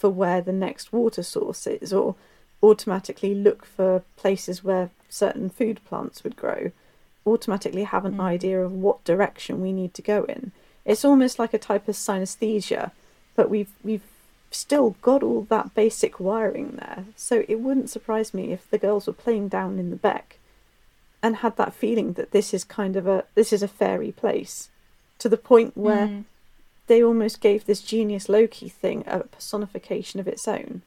for 0.00 0.10
where 0.10 0.40
the 0.40 0.52
next 0.52 0.92
water 0.92 1.22
source 1.22 1.66
is, 1.66 1.92
or 1.92 2.16
automatically 2.62 3.34
look 3.34 3.64
for 3.64 4.02
places 4.16 4.64
where 4.64 4.90
certain 5.08 5.48
food 5.48 5.80
plants 5.84 6.24
would 6.24 6.36
grow, 6.36 6.72
automatically 7.26 7.84
have 7.84 8.04
an 8.04 8.16
mm. 8.16 8.20
idea 8.20 8.60
of 8.60 8.72
what 8.72 9.04
direction 9.04 9.60
we 9.60 9.72
need 9.72 9.94
to 9.94 10.02
go 10.02 10.24
in. 10.24 10.52
It's 10.84 11.04
almost 11.04 11.38
like 11.38 11.54
a 11.54 11.58
type 11.58 11.86
of 11.86 11.94
synesthesia 11.94 12.90
but 13.40 13.48
we've 13.48 13.72
we've 13.82 14.04
still 14.50 14.96
got 15.00 15.22
all 15.22 15.46
that 15.48 15.74
basic 15.74 16.20
wiring 16.20 16.72
there. 16.72 17.04
So 17.16 17.44
it 17.48 17.60
wouldn't 17.60 17.88
surprise 17.88 18.34
me 18.34 18.52
if 18.52 18.68
the 18.68 18.76
girls 18.76 19.06
were 19.06 19.14
playing 19.14 19.48
down 19.48 19.78
in 19.78 19.88
the 19.88 19.96
beck 19.96 20.36
and 21.22 21.36
had 21.36 21.56
that 21.56 21.72
feeling 21.72 22.14
that 22.14 22.32
this 22.32 22.52
is 22.52 22.64
kind 22.64 22.96
of 22.96 23.06
a 23.06 23.24
this 23.34 23.50
is 23.50 23.62
a 23.62 23.68
fairy 23.68 24.12
place 24.12 24.68
to 25.20 25.28
the 25.30 25.38
point 25.38 25.74
where 25.74 26.06
mm. 26.06 26.24
They 26.90 27.04
almost 27.04 27.40
gave 27.40 27.66
this 27.66 27.82
genius 27.82 28.28
loci 28.28 28.68
thing 28.68 29.04
a 29.06 29.20
personification 29.20 30.18
of 30.18 30.26
its 30.26 30.48
own. 30.48 30.82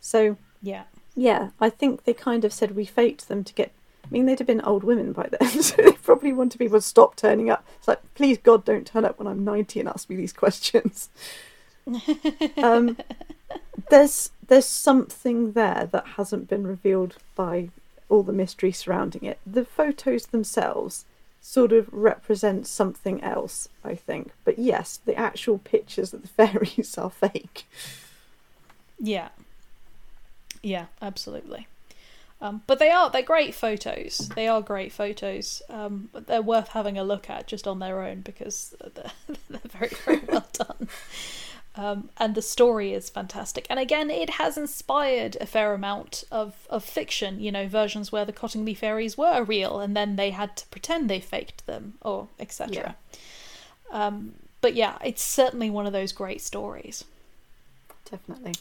So 0.00 0.38
yeah. 0.62 0.84
Yeah, 1.14 1.50
I 1.60 1.68
think 1.68 2.04
they 2.04 2.14
kind 2.14 2.42
of 2.42 2.52
said 2.54 2.74
we 2.74 2.86
faked 2.86 3.28
them 3.28 3.44
to 3.44 3.52
get 3.52 3.72
I 4.02 4.08
mean, 4.10 4.24
they'd 4.24 4.38
have 4.38 4.46
been 4.46 4.62
old 4.62 4.82
women 4.82 5.12
by 5.12 5.28
then, 5.28 5.50
so 5.62 5.82
they 5.82 5.92
probably 5.92 6.32
wanted 6.32 6.58
people 6.58 6.78
to 6.78 6.82
stop 6.82 7.16
turning 7.16 7.50
up. 7.50 7.66
It's 7.76 7.88
like, 7.88 8.00
please, 8.14 8.38
God, 8.38 8.64
don't 8.64 8.86
turn 8.86 9.04
up 9.04 9.18
when 9.18 9.26
I'm 9.26 9.44
90 9.44 9.80
and 9.80 9.88
ask 9.88 10.08
me 10.08 10.16
these 10.16 10.32
questions 10.32 11.10
um, 12.56 12.96
there's 13.90 14.30
there's 14.48 14.66
something 14.66 15.52
there 15.52 15.88
that 15.92 16.06
hasn't 16.16 16.48
been 16.48 16.66
revealed 16.66 17.16
by 17.34 17.68
all 18.08 18.22
the 18.22 18.32
mystery 18.32 18.72
surrounding 18.72 19.24
it. 19.24 19.38
The 19.46 19.64
photos 19.64 20.26
themselves 20.26 21.04
sort 21.46 21.72
of 21.72 21.88
represents 21.92 22.68
something 22.68 23.22
else, 23.22 23.68
I 23.84 23.94
think. 23.94 24.32
But 24.44 24.58
yes, 24.58 24.98
the 25.04 25.14
actual 25.14 25.58
pictures 25.58 26.12
of 26.12 26.22
the 26.22 26.28
fairies 26.48 26.98
are 26.98 27.08
fake. 27.08 27.66
Yeah. 28.98 29.28
Yeah, 30.60 30.86
absolutely. 31.00 31.68
Um, 32.40 32.62
but 32.66 32.80
they 32.80 32.90
are 32.90 33.10
they're 33.10 33.22
great 33.22 33.54
photos. 33.54 34.28
They 34.34 34.48
are 34.48 34.60
great 34.60 34.92
photos. 34.92 35.62
Um, 35.70 36.10
they're 36.12 36.42
worth 36.42 36.68
having 36.68 36.98
a 36.98 37.04
look 37.04 37.30
at 37.30 37.46
just 37.46 37.68
on 37.68 37.78
their 37.78 38.02
own 38.02 38.22
because 38.22 38.74
they're, 38.94 39.12
they're 39.48 39.60
very 39.70 39.92
very 40.04 40.22
well 40.26 40.46
done. 40.52 40.88
Um, 41.76 42.08
and 42.16 42.34
the 42.34 42.42
story 42.42 42.94
is 42.94 43.10
fantastic. 43.10 43.66
And 43.68 43.78
again, 43.78 44.10
it 44.10 44.30
has 44.30 44.56
inspired 44.56 45.36
a 45.40 45.46
fair 45.46 45.74
amount 45.74 46.24
of, 46.30 46.66
of 46.70 46.82
fiction, 46.82 47.38
you 47.38 47.52
know, 47.52 47.68
versions 47.68 48.10
where 48.10 48.24
the 48.24 48.32
Cottingley 48.32 48.74
fairies 48.74 49.18
were 49.18 49.44
real 49.44 49.78
and 49.80 49.94
then 49.94 50.16
they 50.16 50.30
had 50.30 50.56
to 50.56 50.66
pretend 50.68 51.10
they 51.10 51.20
faked 51.20 51.66
them, 51.66 51.94
or 52.00 52.28
etc. 52.40 52.96
Yeah. 53.92 54.06
Um, 54.06 54.34
but 54.62 54.74
yeah, 54.74 54.96
it's 55.04 55.22
certainly 55.22 55.68
one 55.68 55.86
of 55.86 55.92
those 55.92 56.12
great 56.12 56.40
stories. 56.40 57.04
Definitely. 58.10 58.54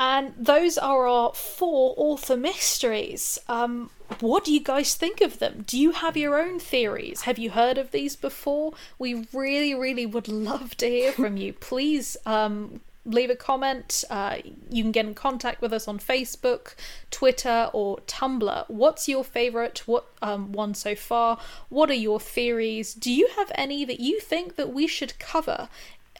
And 0.00 0.32
those 0.34 0.78
are 0.78 1.06
our 1.06 1.34
four 1.34 1.92
author 1.98 2.34
mysteries. 2.34 3.38
Um, 3.48 3.90
what 4.20 4.46
do 4.46 4.52
you 4.52 4.60
guys 4.60 4.94
think 4.94 5.20
of 5.20 5.40
them? 5.40 5.62
Do 5.66 5.78
you 5.78 5.92
have 5.92 6.16
your 6.16 6.40
own 6.40 6.58
theories? 6.58 7.22
Have 7.22 7.38
you 7.38 7.50
heard 7.50 7.76
of 7.76 7.90
these 7.90 8.16
before? 8.16 8.72
We 8.98 9.26
really, 9.34 9.74
really 9.74 10.06
would 10.06 10.26
love 10.26 10.74
to 10.78 10.88
hear 10.88 11.12
from 11.12 11.36
you. 11.36 11.52
Please 11.60 12.16
um, 12.24 12.80
leave 13.04 13.28
a 13.28 13.36
comment. 13.36 14.02
Uh, 14.08 14.38
you 14.70 14.82
can 14.82 14.90
get 14.90 15.04
in 15.04 15.14
contact 15.14 15.60
with 15.60 15.72
us 15.72 15.86
on 15.86 15.98
Facebook, 15.98 16.76
Twitter, 17.10 17.68
or 17.74 17.98
Tumblr. 18.06 18.64
What's 18.68 19.06
your 19.06 19.22
favorite 19.22 19.86
what 19.86 20.06
um, 20.22 20.52
one 20.52 20.72
so 20.72 20.94
far? 20.94 21.38
What 21.68 21.90
are 21.90 21.94
your 21.94 22.20
theories? 22.20 22.94
Do 22.94 23.12
you 23.12 23.28
have 23.36 23.52
any 23.54 23.84
that 23.84 24.00
you 24.00 24.18
think 24.18 24.56
that 24.56 24.72
we 24.72 24.86
should 24.86 25.18
cover 25.18 25.68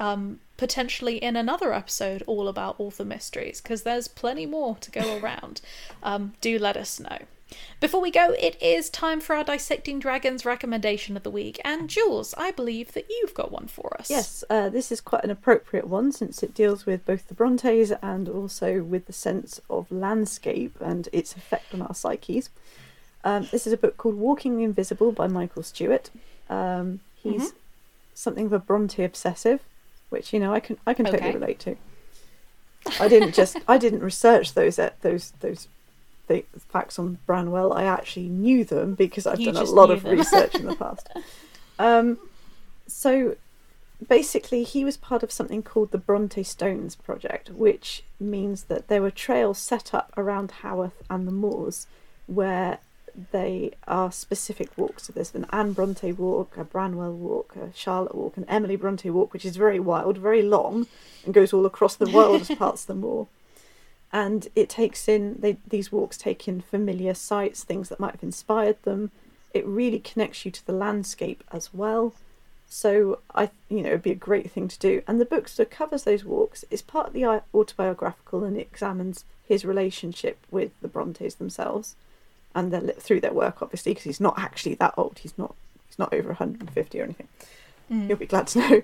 um, 0.00 0.40
potentially 0.56 1.18
in 1.18 1.36
another 1.36 1.72
episode 1.72 2.24
all 2.26 2.48
about 2.48 2.80
author 2.80 3.04
mysteries 3.04 3.60
because 3.60 3.82
there's 3.82 4.08
plenty 4.08 4.46
more 4.46 4.76
to 4.76 4.90
go 4.90 5.18
around. 5.22 5.60
Um, 6.02 6.32
do 6.40 6.58
let 6.58 6.76
us 6.76 6.98
know. 6.98 7.18
Before 7.80 8.00
we 8.00 8.10
go, 8.10 8.34
it 8.38 8.60
is 8.62 8.88
time 8.90 9.20
for 9.20 9.34
our 9.34 9.42
Dissecting 9.42 9.98
Dragons 9.98 10.44
recommendation 10.44 11.16
of 11.16 11.22
the 11.22 11.30
week. 11.30 11.60
And 11.64 11.88
Jules, 11.88 12.34
I 12.36 12.52
believe 12.52 12.92
that 12.92 13.06
you've 13.10 13.34
got 13.34 13.50
one 13.50 13.66
for 13.66 13.96
us. 13.98 14.08
Yes, 14.10 14.44
uh, 14.48 14.68
this 14.68 14.92
is 14.92 15.00
quite 15.00 15.24
an 15.24 15.30
appropriate 15.30 15.88
one 15.88 16.12
since 16.12 16.42
it 16.42 16.54
deals 16.54 16.86
with 16.86 17.04
both 17.04 17.26
the 17.28 17.34
Brontes 17.34 17.92
and 18.02 18.28
also 18.28 18.82
with 18.82 19.06
the 19.06 19.12
sense 19.12 19.60
of 19.68 19.90
landscape 19.90 20.76
and 20.80 21.08
its 21.12 21.34
effect 21.34 21.74
on 21.74 21.82
our 21.82 21.94
psyches. 21.94 22.50
Um, 23.24 23.48
this 23.50 23.66
is 23.66 23.72
a 23.72 23.76
book 23.76 23.96
called 23.96 24.14
Walking 24.14 24.56
the 24.56 24.64
Invisible 24.64 25.12
by 25.12 25.26
Michael 25.26 25.62
Stewart. 25.62 26.10
Um, 26.48 27.00
he's 27.16 27.48
mm-hmm. 27.48 27.56
something 28.14 28.46
of 28.46 28.52
a 28.52 28.58
Bronte 28.58 29.02
obsessive, 29.04 29.60
which 30.10 30.32
you 30.32 30.38
know 30.38 30.52
I 30.52 30.60
can 30.60 30.76
I 30.86 30.94
can 30.94 31.06
totally 31.06 31.30
okay. 31.30 31.38
relate 31.38 31.58
to. 31.60 31.76
I 32.98 33.08
didn't 33.08 33.34
just 33.34 33.56
I 33.68 33.78
didn't 33.78 34.00
research 34.00 34.54
those 34.54 34.78
uh, 34.78 34.90
those 35.00 35.32
those 35.40 35.68
the 36.26 36.44
facts 36.68 36.98
on 36.98 37.18
Branwell. 37.26 37.72
I 37.72 37.84
actually 37.84 38.28
knew 38.28 38.64
them 38.64 38.94
because 38.94 39.26
I've 39.26 39.40
you 39.40 39.50
done 39.50 39.62
a 39.62 39.64
lot 39.64 39.90
of 39.90 40.04
them. 40.04 40.16
research 40.16 40.54
in 40.54 40.66
the 40.66 40.76
past. 40.84 41.08
Um, 41.78 42.18
so 42.86 43.36
basically, 44.06 44.62
he 44.62 44.84
was 44.84 44.96
part 44.96 45.22
of 45.22 45.32
something 45.32 45.62
called 45.62 45.90
the 45.90 45.98
Bronte 45.98 46.44
Stones 46.44 46.94
Project, 46.94 47.50
which 47.50 48.04
means 48.20 48.64
that 48.64 48.88
there 48.88 49.02
were 49.02 49.10
trails 49.10 49.58
set 49.58 49.92
up 49.92 50.12
around 50.16 50.52
Haworth 50.62 51.02
and 51.10 51.26
the 51.26 51.32
moors 51.32 51.86
where 52.26 52.78
they 53.32 53.72
are 53.86 54.12
specific 54.12 54.76
walks. 54.76 55.04
So 55.04 55.12
there's 55.12 55.34
an 55.34 55.46
Anne 55.52 55.72
Bronte 55.72 56.12
walk, 56.12 56.56
a 56.56 56.64
Branwell 56.64 57.12
walk, 57.12 57.56
a 57.56 57.74
Charlotte 57.74 58.14
walk, 58.14 58.36
an 58.36 58.44
Emily 58.48 58.76
Bronte 58.76 59.10
walk, 59.10 59.32
which 59.32 59.44
is 59.44 59.56
very 59.56 59.80
wild, 59.80 60.18
very 60.18 60.42
long, 60.42 60.86
and 61.24 61.34
goes 61.34 61.52
all 61.52 61.66
across 61.66 61.96
the 61.96 62.10
world 62.10 62.42
as 62.42 62.48
parts 62.56 62.82
of 62.82 62.88
the 62.88 62.94
moor. 62.94 63.28
And 64.12 64.48
it 64.56 64.68
takes 64.68 65.08
in 65.08 65.36
they, 65.40 65.58
these 65.66 65.92
walks 65.92 66.16
take 66.16 66.48
in 66.48 66.60
familiar 66.60 67.14
sights, 67.14 67.62
things 67.62 67.88
that 67.88 68.00
might 68.00 68.12
have 68.12 68.22
inspired 68.22 68.82
them. 68.82 69.10
It 69.54 69.66
really 69.66 69.98
connects 69.98 70.44
you 70.44 70.50
to 70.50 70.66
the 70.66 70.72
landscape 70.72 71.44
as 71.52 71.72
well. 71.72 72.14
So 72.68 73.20
I, 73.34 73.50
you 73.68 73.82
know, 73.82 73.88
it'd 73.90 74.02
be 74.02 74.10
a 74.10 74.16
great 74.16 74.50
thing 74.50 74.68
to 74.68 74.78
do. 74.78 75.02
And 75.06 75.20
the 75.20 75.24
book 75.24 75.48
sort 75.48 75.68
of 75.68 75.76
covers 75.76 76.04
those 76.04 76.24
walks. 76.24 76.64
It's 76.70 76.82
partly 76.82 77.24
uh, 77.24 77.40
autobiographical 77.52 78.44
and 78.44 78.56
it 78.56 78.68
examines 78.72 79.24
his 79.42 79.64
relationship 79.64 80.38
with 80.50 80.72
the 80.80 80.88
Brontes 80.88 81.34
themselves 81.34 81.96
and 82.54 82.72
their, 82.72 82.80
through 82.80 83.20
their 83.20 83.32
work, 83.32 83.62
obviously, 83.62 83.92
because 83.92 84.04
he's 84.04 84.20
not 84.20 84.38
actually 84.38 84.74
that 84.74 84.94
old. 84.96 85.18
He's 85.20 85.36
not 85.36 85.54
he's 85.86 85.98
not 85.98 86.12
over 86.12 86.28
150 86.28 87.00
or 87.00 87.04
anything. 87.04 87.28
Mm. 87.90 88.08
You'll 88.08 88.18
be 88.18 88.26
glad 88.26 88.46
to 88.48 88.58
know. 88.70 88.82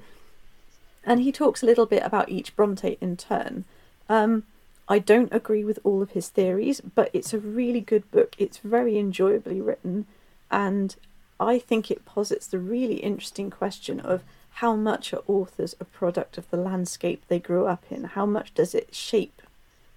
And 1.05 1.20
he 1.20 1.30
talks 1.30 1.62
a 1.62 1.66
little 1.66 1.86
bit 1.86 2.02
about 2.02 2.28
each 2.28 2.56
Bronte 2.56 2.98
in 3.01 3.16
turn. 3.16 3.64
Um, 4.09 4.44
I 4.88 4.98
don't 4.98 5.32
agree 5.32 5.64
with 5.64 5.78
all 5.84 6.02
of 6.02 6.12
his 6.12 6.28
theories, 6.28 6.80
but 6.80 7.10
it's 7.12 7.32
a 7.32 7.38
really 7.38 7.80
good 7.80 8.10
book. 8.10 8.34
It's 8.38 8.59
very 8.59 8.98
enjoyably 8.98 9.60
written, 9.60 10.06
and 10.51 10.94
I 11.40 11.59
think 11.59 11.90
it 11.90 12.05
posits 12.05 12.47
the 12.47 12.59
really 12.59 12.97
interesting 12.97 13.51
question 13.51 14.01
of 14.01 14.22
how 14.56 14.74
much 14.74 15.12
are 15.12 15.22
authors 15.26 15.76
a 15.78 15.84
product 15.84 16.38
of 16.38 16.48
the 16.51 16.56
landscape 16.56 17.22
they 17.28 17.38
grew 17.38 17.66
up 17.66 17.84
in? 17.90 18.05
How 18.05 18.24
much 18.24 18.55
does 18.55 18.74
it 18.74 18.94
shape 18.94 19.43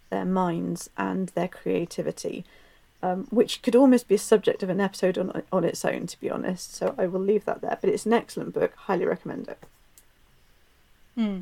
their 0.10 0.26
minds 0.26 0.90
and 0.98 1.30
their 1.30 1.48
creativity? 1.48 2.44
Um, 3.02 3.28
which 3.30 3.62
could 3.62 3.76
almost 3.76 4.08
be 4.08 4.16
a 4.16 4.20
subject 4.20 4.64
of 4.64 4.70
an 4.70 4.80
episode 4.80 5.18
on 5.18 5.44
on 5.52 5.64
its 5.64 5.84
own, 5.86 6.08
to 6.08 6.20
be 6.20 6.30
honest. 6.30 6.74
So 6.74 6.96
I 6.98 7.08
will 7.08 7.22
leave 7.22 7.46
that 7.46 7.62
there. 7.62 7.78
But 7.80 7.90
it's 7.90 8.06
an 8.06 8.14
excellent 8.14 8.54
book. 8.54 8.74
Highly 8.76 9.06
recommend 9.06 9.48
it. 9.48 9.60
Hmm. 11.16 11.40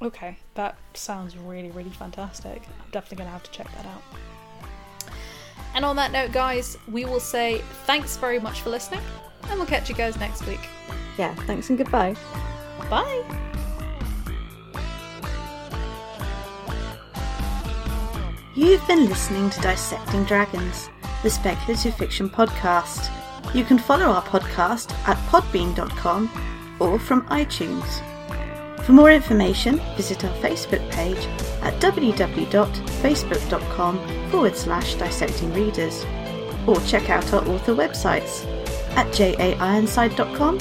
Okay, 0.00 0.36
that 0.54 0.76
sounds 0.94 1.36
really, 1.36 1.70
really 1.70 1.90
fantastic. 1.90 2.62
I'm 2.66 2.90
definitely 2.90 3.18
going 3.18 3.28
to 3.28 3.32
have 3.32 3.44
to 3.44 3.50
check 3.52 3.68
that 3.76 3.86
out. 3.86 4.02
And 5.74 5.84
on 5.84 5.96
that 5.96 6.10
note, 6.10 6.32
guys, 6.32 6.76
we 6.90 7.04
will 7.04 7.20
say 7.20 7.62
thanks 7.86 8.16
very 8.16 8.40
much 8.40 8.62
for 8.62 8.70
listening, 8.70 9.00
and 9.44 9.58
we'll 9.58 9.66
catch 9.66 9.88
you 9.88 9.94
guys 9.94 10.18
next 10.18 10.46
week. 10.46 10.60
Yeah, 11.18 11.34
thanks 11.46 11.68
and 11.68 11.78
goodbye. 11.78 12.16
Bye. 12.90 13.50
You've 18.54 18.86
been 18.86 19.08
listening 19.08 19.48
to 19.48 19.58
Dissecting 19.62 20.24
Dragons, 20.24 20.90
the 21.22 21.30
speculative 21.30 21.94
fiction 21.94 22.28
podcast. 22.28 23.10
You 23.54 23.64
can 23.64 23.78
follow 23.78 24.04
our 24.04 24.20
podcast 24.20 24.92
at 25.08 25.16
podbean.com 25.28 26.30
or 26.78 26.98
from 26.98 27.22
iTunes. 27.28 28.02
For 28.84 28.92
more 28.92 29.10
information, 29.10 29.80
visit 29.96 30.26
our 30.26 30.36
Facebook 30.36 30.86
page 30.90 31.16
at 31.62 31.80
www.facebook.com 31.80 34.30
forward 34.30 34.56
slash 34.56 34.96
dissecting 34.96 35.54
readers 35.54 36.04
or 36.66 36.78
check 36.82 37.08
out 37.08 37.32
our 37.32 37.48
author 37.48 37.74
websites 37.74 38.44
at 38.96 39.06
jaironside.com 39.14 40.58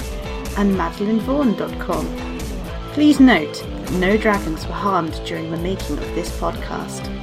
and 0.58 0.76
madeleinevaughan.com. 0.76 2.08
Please 2.94 3.20
note, 3.20 3.68
no 3.94 4.16
dragons 4.16 4.66
were 4.66 4.72
harmed 4.72 5.20
during 5.26 5.52
the 5.52 5.58
making 5.58 5.98
of 5.98 6.16
this 6.16 6.32
podcast. 6.40 7.21